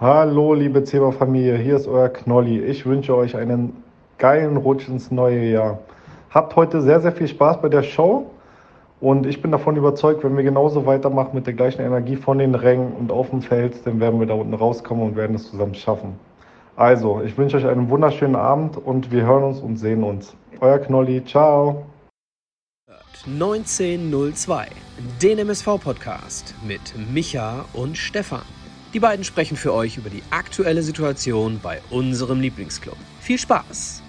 [0.00, 2.60] Hallo, liebe Zebra-Familie, hier ist euer Knolli.
[2.60, 3.82] Ich wünsche euch einen
[4.16, 5.80] geilen Rutsch ins neue Jahr.
[6.30, 8.30] Habt heute sehr, sehr viel Spaß bei der Show
[9.00, 12.54] und ich bin davon überzeugt, wenn wir genauso weitermachen mit der gleichen Energie von den
[12.54, 15.74] Rängen und auf dem Feld, dann werden wir da unten rauskommen und werden es zusammen
[15.74, 16.14] schaffen.
[16.76, 20.32] Also, ich wünsche euch einen wunderschönen Abend und wir hören uns und sehen uns.
[20.60, 21.86] Euer Knolli, ciao.
[23.26, 24.68] 1902,
[25.20, 28.57] den MSV-Podcast mit Micha und Stefan.
[28.94, 32.96] Die beiden sprechen für euch über die aktuelle Situation bei unserem Lieblingsclub.
[33.20, 34.02] Viel Spaß!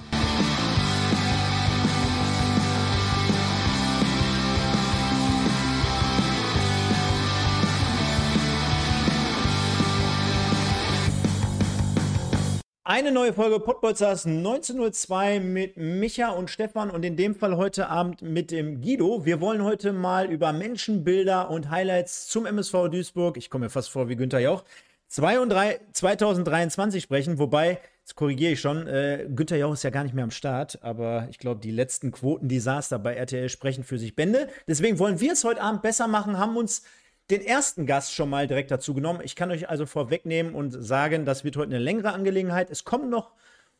[12.99, 18.21] Eine neue Folge Podbolzers 1902 mit Micha und Stefan und in dem Fall heute Abend
[18.21, 19.23] mit dem Guido.
[19.23, 23.89] Wir wollen heute mal über Menschenbilder und Highlights zum MSV Duisburg, ich komme mir fast
[23.89, 24.65] vor wie Günther Jauch,
[25.07, 30.25] 2023 sprechen, wobei, jetzt korrigiere ich schon, äh, Günther Jauch ist ja gar nicht mehr
[30.25, 34.49] am Start, aber ich glaube, die letzten Quotendesaster bei RTL sprechen für sich Bände.
[34.67, 36.83] Deswegen wollen wir es heute Abend besser machen, haben uns
[37.29, 39.21] den ersten Gast schon mal direkt dazu genommen.
[39.23, 42.69] Ich kann euch also vorwegnehmen und sagen, das wird heute eine längere Angelegenheit.
[42.69, 43.31] Es kommt noch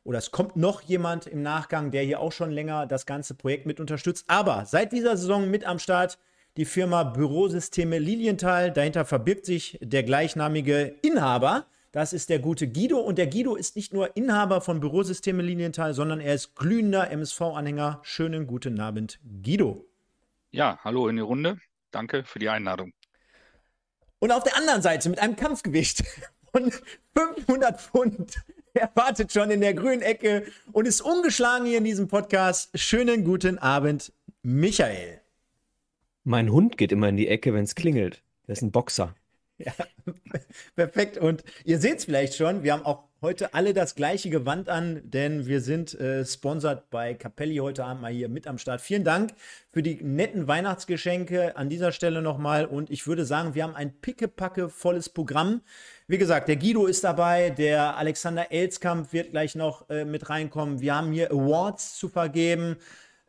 [0.03, 3.65] oder es kommt noch jemand im Nachgang, der hier auch schon länger das ganze Projekt
[3.65, 4.25] mit unterstützt.
[4.27, 6.17] Aber seit dieser Saison mit am Start
[6.57, 8.71] die Firma Bürosysteme Lilienthal.
[8.71, 11.67] Dahinter verbirgt sich der gleichnamige Inhaber.
[11.91, 12.99] Das ist der gute Guido.
[12.99, 17.99] Und der Guido ist nicht nur Inhaber von Bürosysteme Lilienthal, sondern er ist glühender MSV-Anhänger.
[18.03, 19.85] Schönen guten Abend, Guido.
[20.51, 21.59] Ja, hallo in die Runde.
[21.91, 22.93] Danke für die Einladung.
[24.19, 26.03] Und auf der anderen Seite mit einem Kampfgewicht
[26.51, 26.71] von
[27.15, 28.35] 500 Pfund.
[28.73, 32.69] Er wartet schon in der grünen Ecke und ist ungeschlagen hier in diesem Podcast.
[32.77, 34.11] Schönen guten Abend,
[34.43, 35.21] Michael.
[36.23, 38.21] Mein Hund geht immer in die Ecke, wenn es klingelt.
[38.45, 39.15] Der ist ein Boxer.
[39.57, 39.73] Ja,
[40.75, 41.17] perfekt.
[41.17, 45.01] Und ihr seht es vielleicht schon, wir haben auch heute alle das gleiche Gewand an,
[45.03, 48.81] denn wir sind äh, sponsert bei Capelli heute Abend mal hier mit am Start.
[48.81, 49.31] Vielen Dank
[49.71, 52.65] für die netten Weihnachtsgeschenke an dieser Stelle nochmal.
[52.65, 55.61] Und ich würde sagen, wir haben ein pickepacke volles Programm.
[56.07, 60.79] Wie gesagt, der Guido ist dabei, der Alexander Elskamp wird gleich noch äh, mit reinkommen.
[60.79, 62.77] Wir haben hier Awards zu vergeben.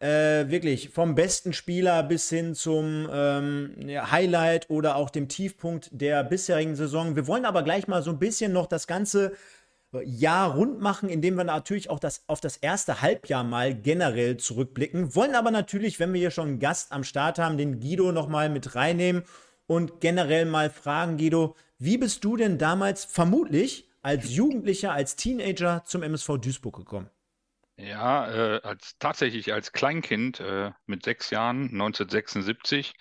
[0.02, 6.24] Äh, wirklich vom besten Spieler bis hin zum ähm, Highlight oder auch dem Tiefpunkt der
[6.24, 7.16] bisherigen Saison.
[7.16, 9.32] Wir wollen aber gleich mal so ein bisschen noch das Ganze
[10.04, 15.14] Jahr rund machen, indem wir natürlich auch das, auf das erste Halbjahr mal generell zurückblicken.
[15.14, 18.48] Wollen aber natürlich, wenn wir hier schon einen Gast am Start haben, den Guido nochmal
[18.50, 19.24] mit reinnehmen
[19.66, 25.82] und generell mal fragen, Guido, wie bist du denn damals vermutlich als Jugendlicher, als Teenager
[25.84, 27.10] zum MSV Duisburg gekommen?
[27.76, 32.94] Ja, äh, als tatsächlich als Kleinkind äh, mit sechs Jahren, 1976,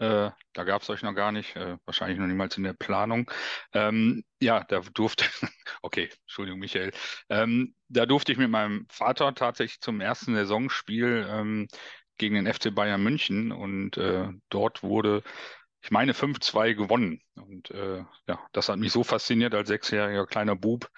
[0.00, 3.30] äh, da gab es euch noch gar nicht, äh, wahrscheinlich noch niemals in der Planung.
[3.74, 5.26] Ähm, ja, da durfte,
[5.82, 6.92] okay, Entschuldigung, Michael,
[7.28, 11.68] ähm, da durfte ich mit meinem Vater tatsächlich zum ersten Saisonspiel ähm,
[12.16, 15.22] gegen den FC Bayern München und äh, dort wurde,
[15.82, 17.20] ich meine, 5-2 gewonnen.
[17.34, 20.90] Und äh, ja, das hat mich so fasziniert als sechsjähriger kleiner Bub,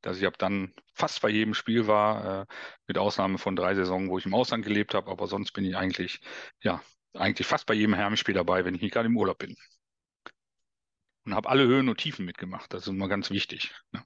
[0.00, 2.46] dass ich ab dann fast bei jedem Spiel war, äh,
[2.88, 5.76] mit Ausnahme von drei Saisonen, wo ich im Ausland gelebt habe, aber sonst bin ich
[5.76, 6.20] eigentlich
[6.60, 6.82] ja
[7.14, 9.56] eigentlich fast bei jedem Herbstspiel dabei, wenn ich nicht gerade im Urlaub bin.
[11.24, 12.72] Und habe alle Höhen und Tiefen mitgemacht.
[12.72, 13.74] Das ist immer ganz wichtig.
[13.92, 14.02] Ne?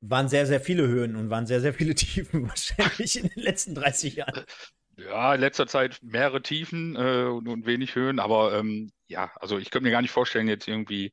[0.00, 3.74] Waren sehr, sehr viele Höhen und waren sehr, sehr viele Tiefen wahrscheinlich in den letzten
[3.74, 4.44] 30 Jahren.
[4.98, 9.58] Ja, in letzter Zeit mehrere Tiefen äh, und, und, wenig Höhen, aber ähm, ja, also
[9.58, 11.12] ich könnte mir gar nicht vorstellen, jetzt irgendwie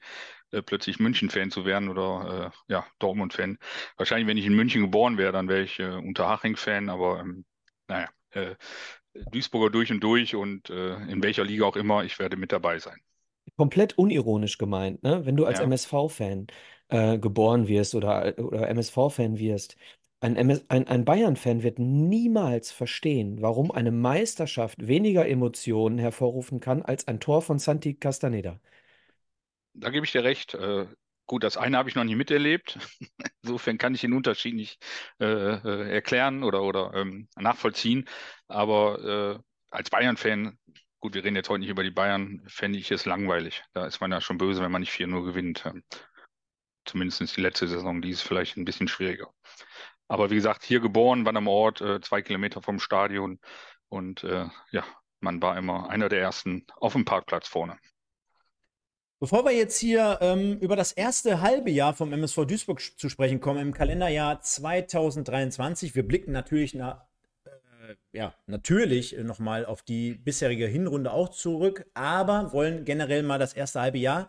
[0.52, 3.58] äh, plötzlich München-Fan zu werden oder äh, ja, Dortmund-Fan.
[3.98, 7.44] Wahrscheinlich, wenn ich in München geboren wäre, dann wäre ich äh, Unterhaching-Fan, aber ähm,
[7.90, 8.56] naja, äh,
[9.16, 12.80] Duisburger durch und durch und äh, in welcher Liga auch immer, ich werde mit dabei
[12.80, 13.00] sein.
[13.58, 15.26] Komplett unironisch gemeint, ne?
[15.26, 15.60] Wenn du als Ja.
[15.60, 16.48] MSV-Fan
[16.90, 19.76] äh, geboren wirst oder, oder MSV-Fan wirst,
[20.22, 27.08] ein, ein, ein Bayern-Fan wird niemals verstehen, warum eine Meisterschaft weniger Emotionen hervorrufen kann als
[27.08, 28.60] ein Tor von Santi Castaneda.
[29.74, 30.56] Da gebe ich dir recht.
[31.26, 32.78] Gut, das eine habe ich noch nicht miterlebt.
[33.42, 34.84] Insofern kann ich den Unterschied nicht
[35.20, 38.10] äh, äh, erklären oder, oder ähm, nachvollziehen.
[38.48, 40.58] Aber äh, als Bayern-Fan,
[41.00, 43.64] gut, wir reden jetzt heute nicht über die Bayern, fände ich es langweilig.
[43.74, 45.66] Da ist man ja schon böse, wenn man nicht 4-0 gewinnt.
[45.66, 45.84] Ähm,
[46.86, 49.34] zumindest die letzte Saison, die ist vielleicht ein bisschen schwieriger.
[50.08, 53.40] Aber wie gesagt, hier geboren, wann am Ort, äh, zwei Kilometer vom Stadion.
[53.88, 54.84] Und äh, ja,
[55.22, 57.78] man war immer einer der ersten auf dem Parkplatz vorne.
[59.24, 63.40] Bevor wir jetzt hier ähm, über das erste halbe Jahr vom MSV Duisburg zu sprechen
[63.40, 67.06] kommen, im Kalenderjahr 2023, wir blicken natürlich nach,
[67.46, 73.54] äh, ja, natürlich nochmal auf die bisherige Hinrunde auch zurück, aber wollen generell mal das
[73.54, 74.28] erste halbe Jahr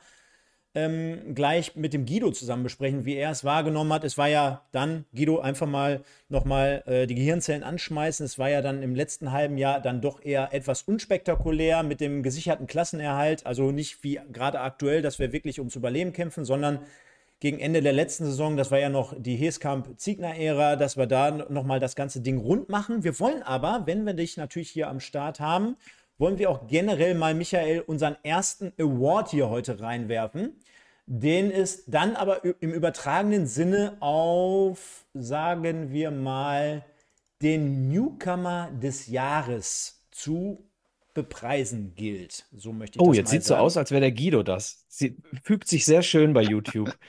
[0.75, 4.05] ähm, gleich mit dem Guido zusammen besprechen, wie er es wahrgenommen hat.
[4.05, 8.27] Es war ja dann, Guido, einfach mal nochmal äh, die Gehirnzellen anschmeißen.
[8.27, 12.23] Es war ja dann im letzten halben Jahr dann doch eher etwas unspektakulär mit dem
[12.23, 13.47] gesicherten Klassenerhalt.
[13.47, 16.81] Also nicht wie gerade aktuell, dass wir wirklich ums Überleben kämpfen, sondern
[17.41, 21.79] gegen Ende der letzten Saison, das war ja noch die Heskamp-Ziegner-Ära, dass wir da nochmal
[21.79, 23.05] das ganze Ding rund machen.
[23.05, 25.77] Wir wollen aber, wenn wir dich natürlich hier am Start haben,
[26.19, 30.61] wollen wir auch generell mal, Michael, unseren ersten Award hier heute reinwerfen,
[31.07, 36.85] den es dann aber im übertragenen Sinne auf, sagen wir mal,
[37.43, 40.65] den Newcomer des Jahres zu
[41.13, 42.47] bepreisen gilt.
[42.57, 43.63] So möchte ich Oh, das jetzt mal sieht so sagen.
[43.63, 44.85] aus, als wäre der Guido das.
[44.89, 46.97] Sie fügt sich sehr schön bei YouTube.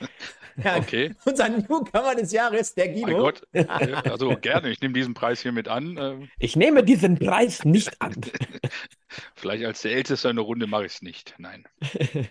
[0.62, 1.14] Ja, Okay.
[1.24, 3.18] Unser Newcomer des Jahres, der Mein Guido.
[3.18, 5.96] Gott, äh, also gerne, ich nehme diesen Preis hiermit an.
[5.96, 8.14] Äh, Ich nehme diesen Preis nicht an.
[9.34, 11.34] Vielleicht als der Älteste in der Runde mache ich es nicht.
[11.38, 11.64] Nein.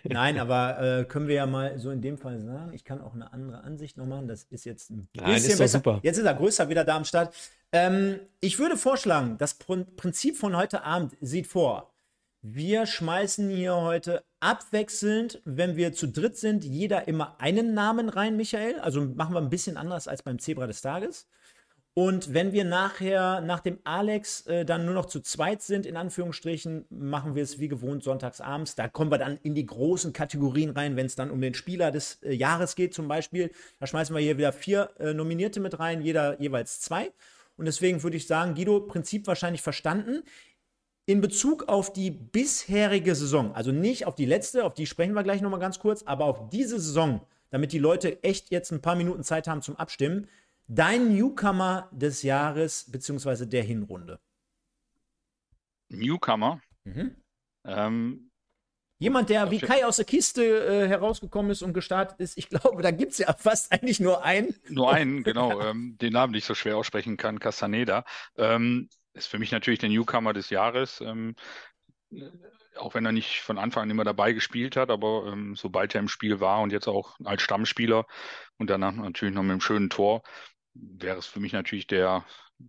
[0.03, 3.13] Nein, aber äh, können wir ja mal so in dem Fall sagen, ich kann auch
[3.13, 4.27] eine andere Ansicht noch machen.
[4.27, 5.67] Das ist jetzt ein bisschen Nein, ist besser.
[5.79, 5.99] super.
[6.03, 7.33] Jetzt ist er größer wieder da am Start.
[7.71, 11.91] Ähm, ich würde vorschlagen, das Prin- Prinzip von heute Abend sieht vor.
[12.47, 18.37] Wir schmeißen hier heute abwechselnd, wenn wir zu dritt sind, jeder immer einen Namen rein,
[18.37, 18.79] Michael.
[18.81, 21.27] Also machen wir ein bisschen anders als beim Zebra des Tages.
[21.95, 25.97] Und wenn wir nachher nach dem Alex äh, dann nur noch zu zweit sind, in
[25.97, 28.75] Anführungsstrichen, machen wir es wie gewohnt sonntags abends.
[28.75, 31.89] Da kommen wir dann in die großen Kategorien rein, wenn es dann um den Spieler
[31.89, 33.49] des äh, Jahres geht zum Beispiel.
[33.79, 37.11] Da schmeißen wir hier wieder vier äh, Nominierte mit rein, jeder jeweils zwei.
[37.57, 40.23] Und deswegen würde ich sagen, Guido, Prinzip wahrscheinlich verstanden.
[41.07, 45.23] In Bezug auf die bisherige Saison, also nicht auf die letzte, auf die sprechen wir
[45.23, 47.21] gleich nochmal ganz kurz, aber auf diese Saison,
[47.51, 50.27] damit die Leute echt jetzt ein paar Minuten Zeit haben zum Abstimmen,
[50.67, 54.19] dein Newcomer des Jahres beziehungsweise der Hinrunde.
[55.89, 56.59] Newcomer.
[56.85, 57.15] Mhm.
[57.65, 58.31] Ähm,
[58.97, 59.59] Jemand, der wie.
[59.59, 63.17] Kai aus der Kiste äh, herausgekommen ist und gestartet ist, ich glaube, da gibt es
[63.17, 64.55] ja fast eigentlich nur einen.
[64.69, 68.05] Nur einen, genau, ähm, den Namen nicht so schwer aussprechen kann, Castaneda.
[68.37, 71.01] Ähm, ist für mich natürlich der Newcomer des Jahres.
[71.01, 71.35] Ähm,
[72.11, 72.29] äh,
[72.77, 76.01] auch wenn er nicht von Anfang an immer dabei gespielt hat, aber ähm, sobald er
[76.01, 78.05] im Spiel war und jetzt auch als Stammspieler
[78.57, 80.23] und danach natürlich noch mit einem schönen Tor,
[80.73, 82.25] wäre es für mich natürlich der,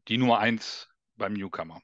[0.09, 1.83] die Nummer eins beim Newcomer.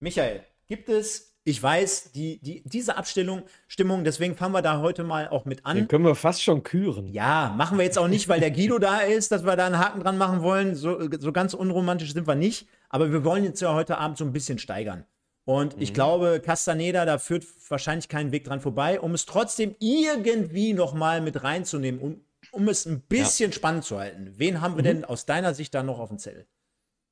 [0.00, 5.04] Michael, gibt es, ich weiß, die, die, diese Abstimmung, Stimmung, deswegen fangen wir da heute
[5.04, 5.76] mal auch mit an.
[5.76, 7.06] Den können wir fast schon küren.
[7.08, 9.78] Ja, machen wir jetzt auch nicht, weil der Guido da ist, dass wir da einen
[9.78, 10.74] Haken dran machen wollen.
[10.74, 12.66] So, so ganz unromantisch sind wir nicht.
[12.88, 15.04] Aber wir wollen jetzt ja heute Abend so ein bisschen steigern.
[15.44, 15.82] Und Mhm.
[15.82, 21.20] ich glaube, Castaneda, da führt wahrscheinlich kein Weg dran vorbei, um es trotzdem irgendwie nochmal
[21.20, 22.20] mit reinzunehmen, um,
[22.52, 24.32] um es ein bisschen spannend zu halten.
[24.36, 24.86] Wen haben wir Mhm.
[24.86, 26.46] denn aus deiner Sicht da noch auf dem Zettel?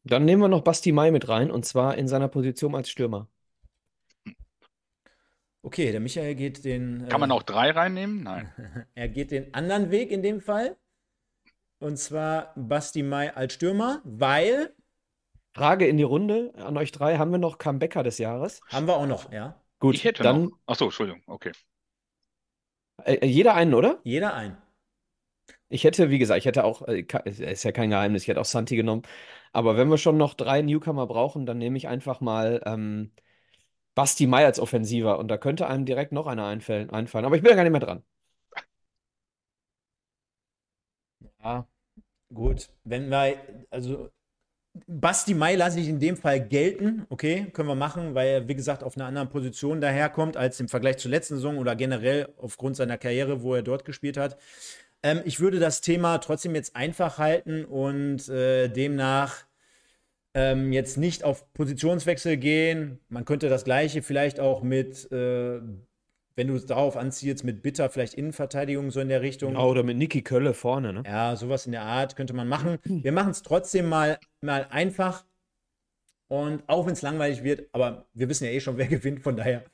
[0.05, 3.29] Dann nehmen wir noch Basti Mai mit rein und zwar in seiner Position als Stürmer.
[5.69, 7.07] Okay, der Michael geht den.
[7.11, 8.23] Kann man äh, auch drei reinnehmen?
[8.23, 8.51] Nein.
[8.95, 10.79] Er geht den anderen Weg in dem Fall.
[11.79, 14.75] Und zwar Basti Mai als Stürmer, weil
[15.55, 18.63] Frage in die Runde an euch drei: Haben wir noch Comebacker des Jahres?
[18.71, 19.61] haben wir auch noch, ja.
[19.79, 20.59] Gut, Ich hätte dann noch.
[20.65, 21.21] Ach so, Entschuldigung.
[21.27, 21.53] Okay.
[23.05, 24.01] äh, jeder einen, oder?
[24.05, 24.57] Jeder ein.
[25.69, 28.47] Ich hätte, wie gesagt, ich hätte auch, äh, ist ja kein Geheimnis, ich hätte auch
[28.47, 29.03] Santi genommen.
[29.53, 33.13] Aber wenn wir schon noch drei Newcomer brauchen, dann nehme ich einfach mal ähm,
[33.99, 37.25] Basti als Offensiver und da könnte einem direkt noch einer einfallen, einfallen.
[37.25, 38.05] Aber ich bin ja gar nicht mehr dran.
[41.43, 41.67] Ja,
[42.33, 42.69] gut.
[42.85, 43.37] Wenn wir,
[43.71, 44.11] also
[44.87, 48.55] Basti Mai lasse ich in dem Fall gelten, okay, können wir machen, weil er, wie
[48.55, 52.77] gesagt, auf einer anderen Position daherkommt als im Vergleich zur letzten Saison oder generell aufgrund
[52.77, 54.39] seiner Karriere, wo er dort gespielt hat.
[55.03, 59.48] Ähm, ich würde das Thema trotzdem jetzt einfach halten und äh, demnach
[60.35, 63.01] ähm, jetzt nicht auf Positionswechsel gehen.
[63.09, 65.61] Man könnte das Gleiche vielleicht auch mit, äh,
[66.37, 69.55] wenn du es darauf anziehst, mit Bitter vielleicht Innenverteidigung so in der Richtung.
[69.55, 71.03] Ja, oder mit Niki Kölle vorne, ne?
[71.07, 72.79] Ja, sowas in der Art könnte man machen.
[72.85, 75.25] Wir machen es trotzdem mal, mal einfach.
[76.29, 79.37] Und auch wenn es langweilig wird, aber wir wissen ja eh schon, wer gewinnt, von
[79.37, 79.65] daher.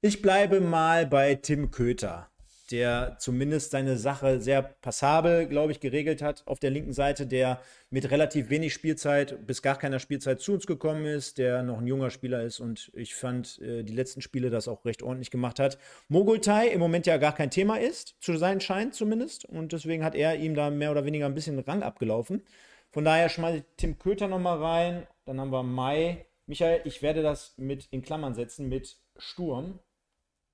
[0.00, 2.30] Ich bleibe mal bei Tim Köter,
[2.70, 7.60] der zumindest seine Sache sehr passabel, glaube ich, geregelt hat auf der linken Seite, der
[7.90, 11.86] mit relativ wenig Spielzeit bis gar keiner Spielzeit zu uns gekommen ist, der noch ein
[11.86, 15.58] junger Spieler ist und ich fand, äh, die letzten Spiele das auch recht ordentlich gemacht
[15.60, 15.78] hat.
[16.08, 20.14] Mogultai im Moment ja gar kein Thema ist, zu sein scheint zumindest und deswegen hat
[20.14, 22.42] er ihm da mehr oder weniger ein bisschen Rang abgelaufen.
[22.90, 26.26] Von daher schmeiße ich Tim Köter nochmal rein, dann haben wir Mai.
[26.46, 29.80] Michael, ich werde das mit in Klammern setzen mit Sturm.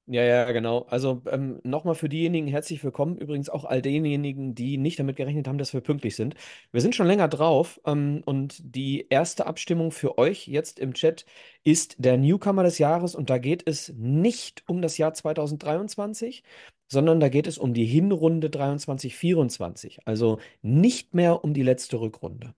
[0.07, 0.81] Ja, ja, genau.
[0.91, 3.17] Also ähm, nochmal für diejenigen herzlich willkommen.
[3.19, 6.35] Übrigens auch all denjenigen, die nicht damit gerechnet haben, dass wir pünktlich sind.
[6.73, 11.25] Wir sind schon länger drauf ähm, und die erste Abstimmung für euch jetzt im Chat
[11.63, 16.43] ist der Newcomer des Jahres und da geht es nicht um das Jahr 2023,
[16.89, 22.55] sondern da geht es um die Hinrunde 23-24, also nicht mehr um die letzte Rückrunde.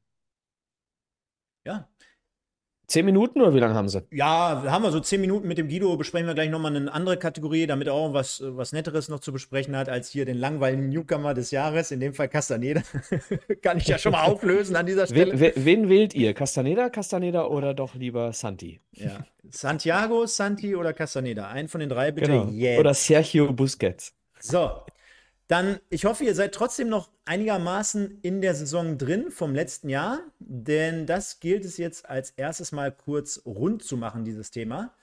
[1.64, 1.88] Ja,
[2.86, 4.02] Zehn Minuten oder wie lange haben sie?
[4.10, 7.16] Ja, haben wir so zehn Minuten mit dem Guido, besprechen wir gleich nochmal eine andere
[7.16, 10.90] Kategorie, damit er auch was, was Netteres noch zu besprechen hat, als hier den langweiligen
[10.90, 12.82] Newcomer des Jahres, in dem Fall Castaneda.
[13.62, 15.40] Kann ich ja schon mal auflösen an dieser Stelle.
[15.40, 16.34] Wen, wen wählt ihr?
[16.34, 18.80] Castaneda, Castaneda oder doch lieber Santi?
[18.92, 19.24] Ja.
[19.50, 21.48] Santiago, Santi oder Castaneda?
[21.48, 22.48] Einen von den drei bitte genau.
[22.50, 22.80] jetzt.
[22.80, 24.14] Oder Sergio Busquets.
[24.40, 24.70] So,
[25.46, 30.20] dann, ich hoffe, ihr seid trotzdem noch einigermaßen in der Saison drin vom letzten Jahr,
[30.38, 34.94] denn das gilt es jetzt als erstes mal kurz rund zu machen, dieses Thema.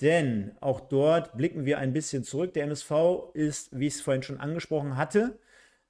[0.00, 2.54] Denn auch dort blicken wir ein bisschen zurück.
[2.54, 2.90] Der MSV
[3.34, 5.38] ist, wie ich es vorhin schon angesprochen hatte,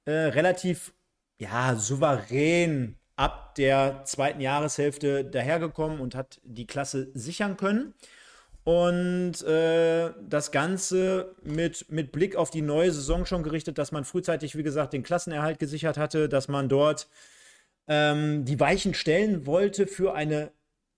[0.05, 0.93] äh, relativ
[1.37, 7.93] ja, souverän ab der zweiten Jahreshälfte dahergekommen und hat die Klasse sichern können.
[8.63, 14.05] Und äh, das Ganze mit, mit Blick auf die neue Saison schon gerichtet, dass man
[14.05, 17.09] frühzeitig, wie gesagt, den Klassenerhalt gesichert hatte, dass man dort
[17.87, 20.53] ähm, die Weichen stellen wollte für eine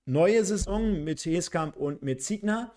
[0.05, 2.71] neue Saison mit Heskamp und mit Ziegner.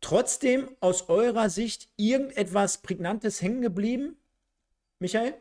[0.00, 4.16] Trotzdem aus eurer Sicht irgendetwas Prägnantes hängen geblieben,
[4.98, 5.34] Michael?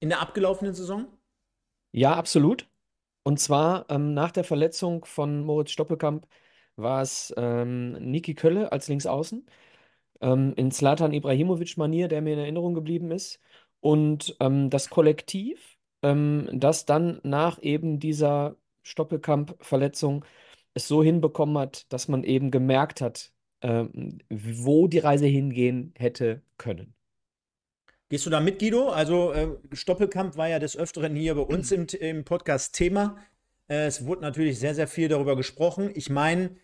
[0.00, 1.06] In der abgelaufenen Saison?
[1.92, 2.68] Ja, absolut.
[3.22, 6.26] Und zwar ähm, nach der Verletzung von Moritz Stoppelkamp
[6.76, 9.46] war es ähm, Niki Kölle als Linksaußen,
[10.20, 13.40] ähm, in Zlatan Ibrahimovic-Manier, der mir in Erinnerung geblieben ist.
[13.80, 20.24] Und ähm, das Kollektiv, ähm, das dann nach eben dieser Stoppelkamp-Verletzung
[20.74, 26.42] es so hinbekommen hat, dass man eben gemerkt hat, ähm, wo die Reise hingehen hätte
[26.58, 26.94] können.
[28.08, 28.90] Gehst du da mit, Guido?
[28.90, 33.16] Also äh, Stoppelkamp war ja des Öfteren hier bei uns im, im Podcast Thema.
[33.68, 35.90] Äh, es wurde natürlich sehr, sehr viel darüber gesprochen.
[35.94, 36.56] Ich meine,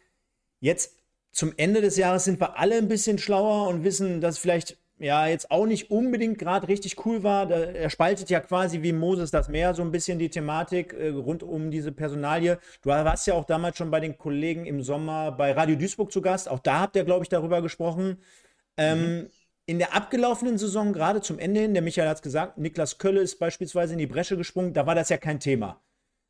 [0.62, 0.96] Jetzt
[1.32, 5.26] zum Ende des Jahres sind wir alle ein bisschen schlauer und wissen, dass vielleicht ja
[5.26, 7.50] jetzt auch nicht unbedingt gerade richtig cool war.
[7.50, 11.42] er spaltet ja quasi wie Moses das Meer so ein bisschen die Thematik äh, rund
[11.42, 12.60] um diese Personalie.
[12.82, 16.22] Du warst ja auch damals schon bei den Kollegen im Sommer bei Radio Duisburg zu
[16.22, 16.48] Gast.
[16.48, 18.18] Auch da habt ihr, glaube ich, darüber gesprochen.
[18.76, 19.30] Ähm, mhm.
[19.66, 23.20] In der abgelaufenen Saison, gerade zum Ende hin, der Michael hat es gesagt, Niklas Kölle
[23.20, 25.80] ist beispielsweise in die Bresche gesprungen, da war das ja kein Thema.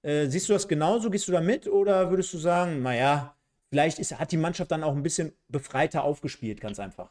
[0.01, 1.11] Äh, siehst du das genauso?
[1.11, 3.35] Gehst du da mit oder würdest du sagen, naja,
[3.73, 7.11] vielleicht ist, hat die Mannschaft dann auch ein bisschen befreiter aufgespielt, ganz einfach.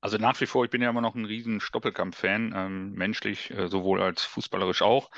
[0.00, 3.66] Also nach wie vor, ich bin ja immer noch ein riesen Stoppelkampf-Fan, ähm, menschlich äh,
[3.66, 5.10] sowohl als fußballerisch auch.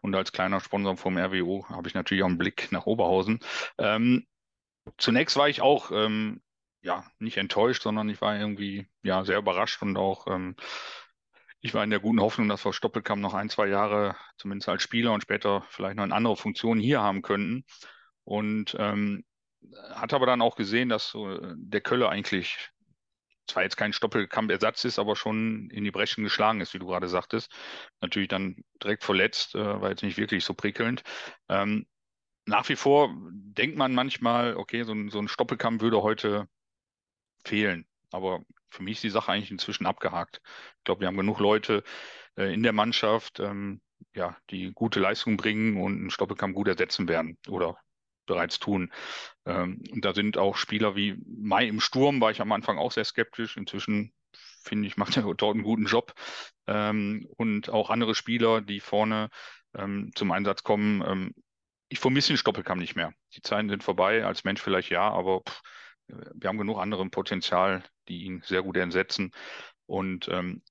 [0.00, 3.40] Und als kleiner Sponsor vom RWO habe ich natürlich auch einen Blick nach Oberhausen.
[3.76, 4.26] Ähm,
[4.96, 6.40] zunächst war ich auch ähm,
[6.80, 10.56] ja nicht enttäuscht, sondern ich war irgendwie ja sehr überrascht und auch ähm,
[11.60, 14.82] ich war in der guten Hoffnung, dass wir Stoppelkamp noch ein, zwei Jahre zumindest als
[14.82, 17.64] Spieler und später vielleicht noch in andere Funktionen hier haben könnten.
[18.24, 19.24] Und ähm,
[19.94, 22.70] hat aber dann auch gesehen, dass so der Kölle eigentlich
[23.46, 27.08] zwar jetzt kein Stoppelkamp-Ersatz ist, aber schon in die Breschen geschlagen ist, wie du gerade
[27.08, 27.52] sagtest.
[28.00, 31.02] Natürlich dann direkt verletzt, äh, war jetzt nicht wirklich so prickelnd.
[31.48, 31.86] Ähm,
[32.46, 36.48] nach wie vor denkt man manchmal, okay, so ein, so ein Stoppelkampf würde heute
[37.44, 37.86] fehlen.
[38.10, 40.40] Aber für mich ist die Sache eigentlich inzwischen abgehakt.
[40.78, 41.82] Ich glaube, wir haben genug Leute
[42.36, 43.80] äh, in der Mannschaft, ähm,
[44.14, 47.78] ja, die gute Leistung bringen und einen Stoppelkampf gut ersetzen werden oder
[48.26, 48.92] bereits tun.
[49.46, 52.92] Ähm, und da sind auch Spieler wie Mai im Sturm, war ich am Anfang auch
[52.92, 53.56] sehr skeptisch.
[53.56, 54.12] Inzwischen
[54.62, 56.14] finde ich, macht er dort einen guten Job.
[56.66, 59.30] Ähm, und auch andere Spieler, die vorne
[59.74, 61.02] ähm, zum Einsatz kommen.
[61.06, 61.34] Ähm,
[61.88, 63.12] ich vermisse den Stoppelkamm nicht mehr.
[63.34, 65.62] Die Zeiten sind vorbei, als Mensch vielleicht ja, aber pff,
[66.06, 69.32] wir haben genug anderem Potenzial, die ihn sehr gut ersetzen.
[69.86, 70.62] Und ähm,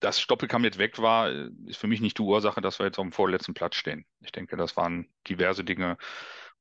[0.00, 1.30] dass Stoppelkamm jetzt weg war,
[1.66, 4.04] ist für mich nicht die Ursache, dass wir jetzt auf dem vorletzten Platz stehen.
[4.20, 5.96] Ich denke, das waren diverse Dinge,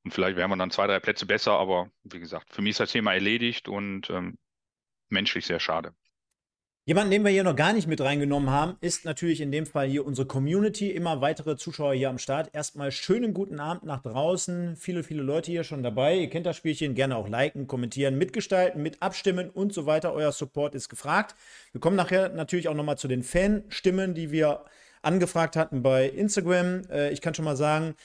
[0.07, 2.79] und vielleicht wären wir dann zwei, drei Plätze besser, aber wie gesagt, für mich ist
[2.79, 4.37] das Thema erledigt und ähm,
[5.09, 5.91] menschlich sehr schade.
[6.85, 9.85] Jemanden, den wir hier noch gar nicht mit reingenommen haben, ist natürlich in dem Fall
[9.89, 10.91] hier unsere Community.
[10.91, 12.51] Immer weitere Zuschauer hier am Start.
[12.53, 14.77] Erstmal schönen guten Abend nach draußen.
[14.77, 16.15] Viele, viele Leute hier schon dabei.
[16.15, 16.95] Ihr kennt das Spielchen.
[16.95, 20.13] Gerne auch liken, kommentieren, mitgestalten, mit abstimmen und so weiter.
[20.13, 21.35] Euer Support ist gefragt.
[21.73, 24.63] Wir kommen nachher natürlich auch nochmal zu den Fanstimmen, die wir
[25.01, 26.83] angefragt hatten bei Instagram.
[26.89, 27.95] Äh, ich kann schon mal sagen,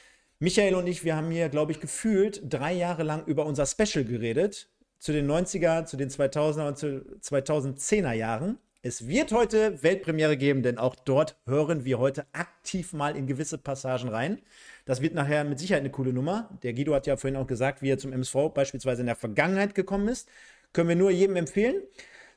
[0.42, 4.04] Michael und ich, wir haben hier, glaube ich, gefühlt drei Jahre lang über unser Special
[4.04, 4.68] geredet.
[4.98, 8.58] Zu den 90er, zu den 2000er und zu 2010er Jahren.
[8.82, 13.56] Es wird heute Weltpremiere geben, denn auch dort hören wir heute aktiv mal in gewisse
[13.56, 14.42] Passagen rein.
[14.84, 16.50] Das wird nachher mit Sicherheit eine coole Nummer.
[16.64, 19.76] Der Guido hat ja vorhin auch gesagt, wie er zum MSV beispielsweise in der Vergangenheit
[19.76, 20.28] gekommen ist.
[20.72, 21.76] Können wir nur jedem empfehlen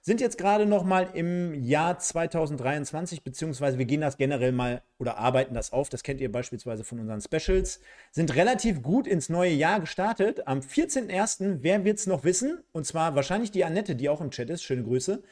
[0.05, 5.17] sind jetzt gerade noch mal im Jahr 2023, beziehungsweise wir gehen das generell mal oder
[5.17, 7.79] arbeiten das auf, das kennt ihr beispielsweise von unseren Specials,
[8.12, 10.47] sind relativ gut ins neue Jahr gestartet.
[10.47, 12.59] Am 14.01., wer wird es noch wissen?
[12.71, 15.24] Und zwar wahrscheinlich die Annette, die auch im Chat ist, schöne Grüße.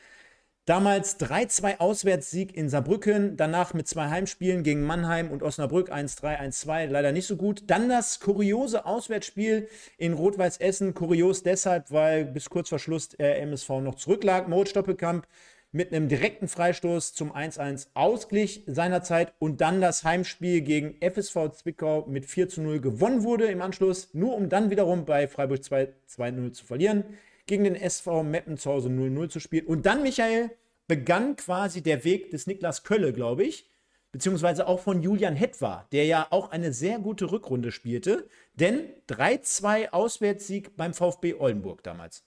[0.65, 6.87] Damals 3-2 Auswärtssieg in Saarbrücken, danach mit zwei Heimspielen gegen Mannheim und Osnabrück 1-3, 1-2,
[6.87, 7.63] leider nicht so gut.
[7.67, 9.67] Dann das kuriose Auswärtsspiel
[9.97, 14.47] in Rot-Weiß Essen, kurios deshalb, weil bis kurz vor Schluss der MSV noch zurücklag.
[14.47, 15.27] Moritz Stoppelkamp
[15.73, 19.33] mit einem direkten Freistoß zum 1-1 Ausgleich seinerzeit.
[19.39, 24.33] Und dann das Heimspiel gegen FSV Zwickau mit 4 0 gewonnen wurde im Anschluss, nur
[24.33, 27.03] um dann wiederum bei Freiburg 2-0 zu verlieren
[27.45, 29.65] gegen den SV Meppen zu Hause 0-0 zu spielen.
[29.65, 30.51] Und dann, Michael,
[30.87, 33.69] begann quasi der Weg des Niklas Kölle, glaube ich,
[34.11, 39.89] beziehungsweise auch von Julian Hetwa, der ja auch eine sehr gute Rückrunde spielte, denn 3-2
[39.89, 42.23] Auswärtssieg beim VfB Oldenburg damals.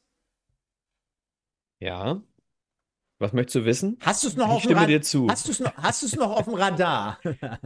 [1.78, 2.22] Ja.
[3.18, 3.98] Was möchtest du wissen?
[4.00, 4.88] Hast du es noch Ich auf dem stimme Radar?
[4.88, 5.28] dir zu.
[5.28, 7.18] Hast du es noch, hast du's noch auf dem Radar?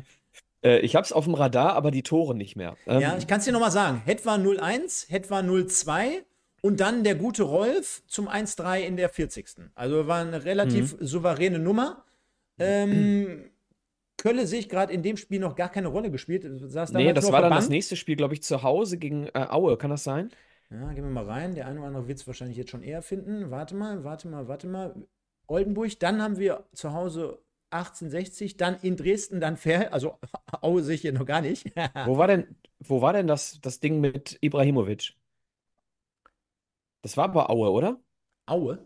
[0.63, 2.77] Äh, ich habe es auf dem Radar, aber die Tore nicht mehr.
[2.87, 4.03] Ähm, ja, ich kann es dir nochmal sagen.
[4.05, 6.23] Hetwa 0-1, Hetwa 0-2
[6.63, 9.47] und dann der gute Rolf zum 1-3 in der 40.
[9.75, 11.07] Also war eine relativ Mhm.
[11.07, 12.05] souveräne Nummer.
[12.59, 13.51] Ähm,
[14.19, 16.45] Kölle sehe ich gerade in dem Spiel noch gar keine Rolle gespielt.
[16.45, 19.79] Saß nee, das war dann das nächste Spiel, glaube ich, zu Hause gegen äh, Aue.
[19.79, 20.31] Kann das sein?
[20.71, 21.55] Ja, gehen wir mal rein.
[21.55, 23.51] Der eine oder andere wird es wahrscheinlich jetzt schon eher finden.
[23.51, 24.95] Warte mal, warte mal, warte mal.
[25.47, 27.39] Oldenburg, dann haben wir zu Hause
[27.71, 29.93] 1860, dann in Dresden, dann Fair.
[29.95, 30.19] Also
[30.61, 31.73] Aue sehe ich hier noch gar nicht.
[32.05, 32.47] Wo war denn,
[32.79, 35.15] wo war denn das, das Ding mit Ibrahimovic?
[37.03, 38.01] Das war aber Aue, oder?
[38.47, 38.79] Aue?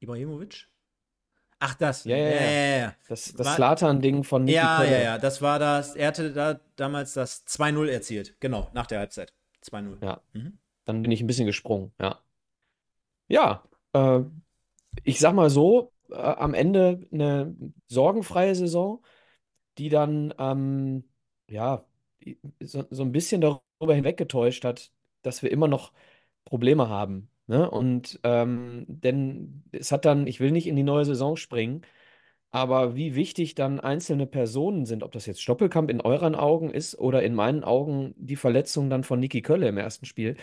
[0.00, 0.68] Ibrahimovic?
[1.60, 2.04] Ach, das.
[2.04, 2.40] Ja, ja, ja.
[2.40, 2.94] ja, ja.
[3.08, 4.90] Das, das Slatan-Ding von Niki Ja, Kölle.
[4.92, 5.94] ja, ja, das war das.
[5.94, 8.36] Er hatte da damals das 2-0 erzielt.
[8.40, 9.32] Genau, nach der Halbzeit.
[9.62, 9.98] 2-0.
[10.02, 10.20] Ja.
[10.32, 10.58] Mhm.
[10.84, 12.20] Dann bin ich ein bisschen gesprungen, ja.
[13.28, 14.20] Ja, äh,
[15.04, 17.56] ich sag mal so, äh, am Ende eine
[17.88, 19.02] sorgenfreie Saison,
[19.78, 21.04] die dann, ähm,
[21.48, 21.84] ja,
[22.60, 24.92] so, so ein bisschen darüber hinweggetäuscht hat,
[25.22, 25.92] dass wir immer noch
[26.44, 27.30] Probleme haben.
[27.46, 27.70] Ne?
[27.70, 31.82] Und ähm, denn es hat dann, ich will nicht in die neue Saison springen,
[32.50, 36.98] aber wie wichtig dann einzelne Personen sind, ob das jetzt Stoppelkamp in euren Augen ist
[36.98, 40.36] oder in meinen Augen die Verletzung dann von Niki Kölle im ersten Spiel,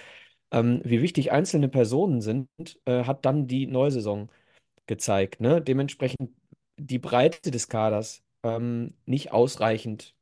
[0.51, 2.49] ähm, wie wichtig einzelne Personen sind,
[2.85, 4.29] äh, hat dann die neue Saison
[4.87, 5.41] gezeigt.
[5.41, 5.61] Ne?
[5.61, 6.31] Dementsprechend
[6.77, 10.15] die Breite des Kaders ähm, nicht ausreichend,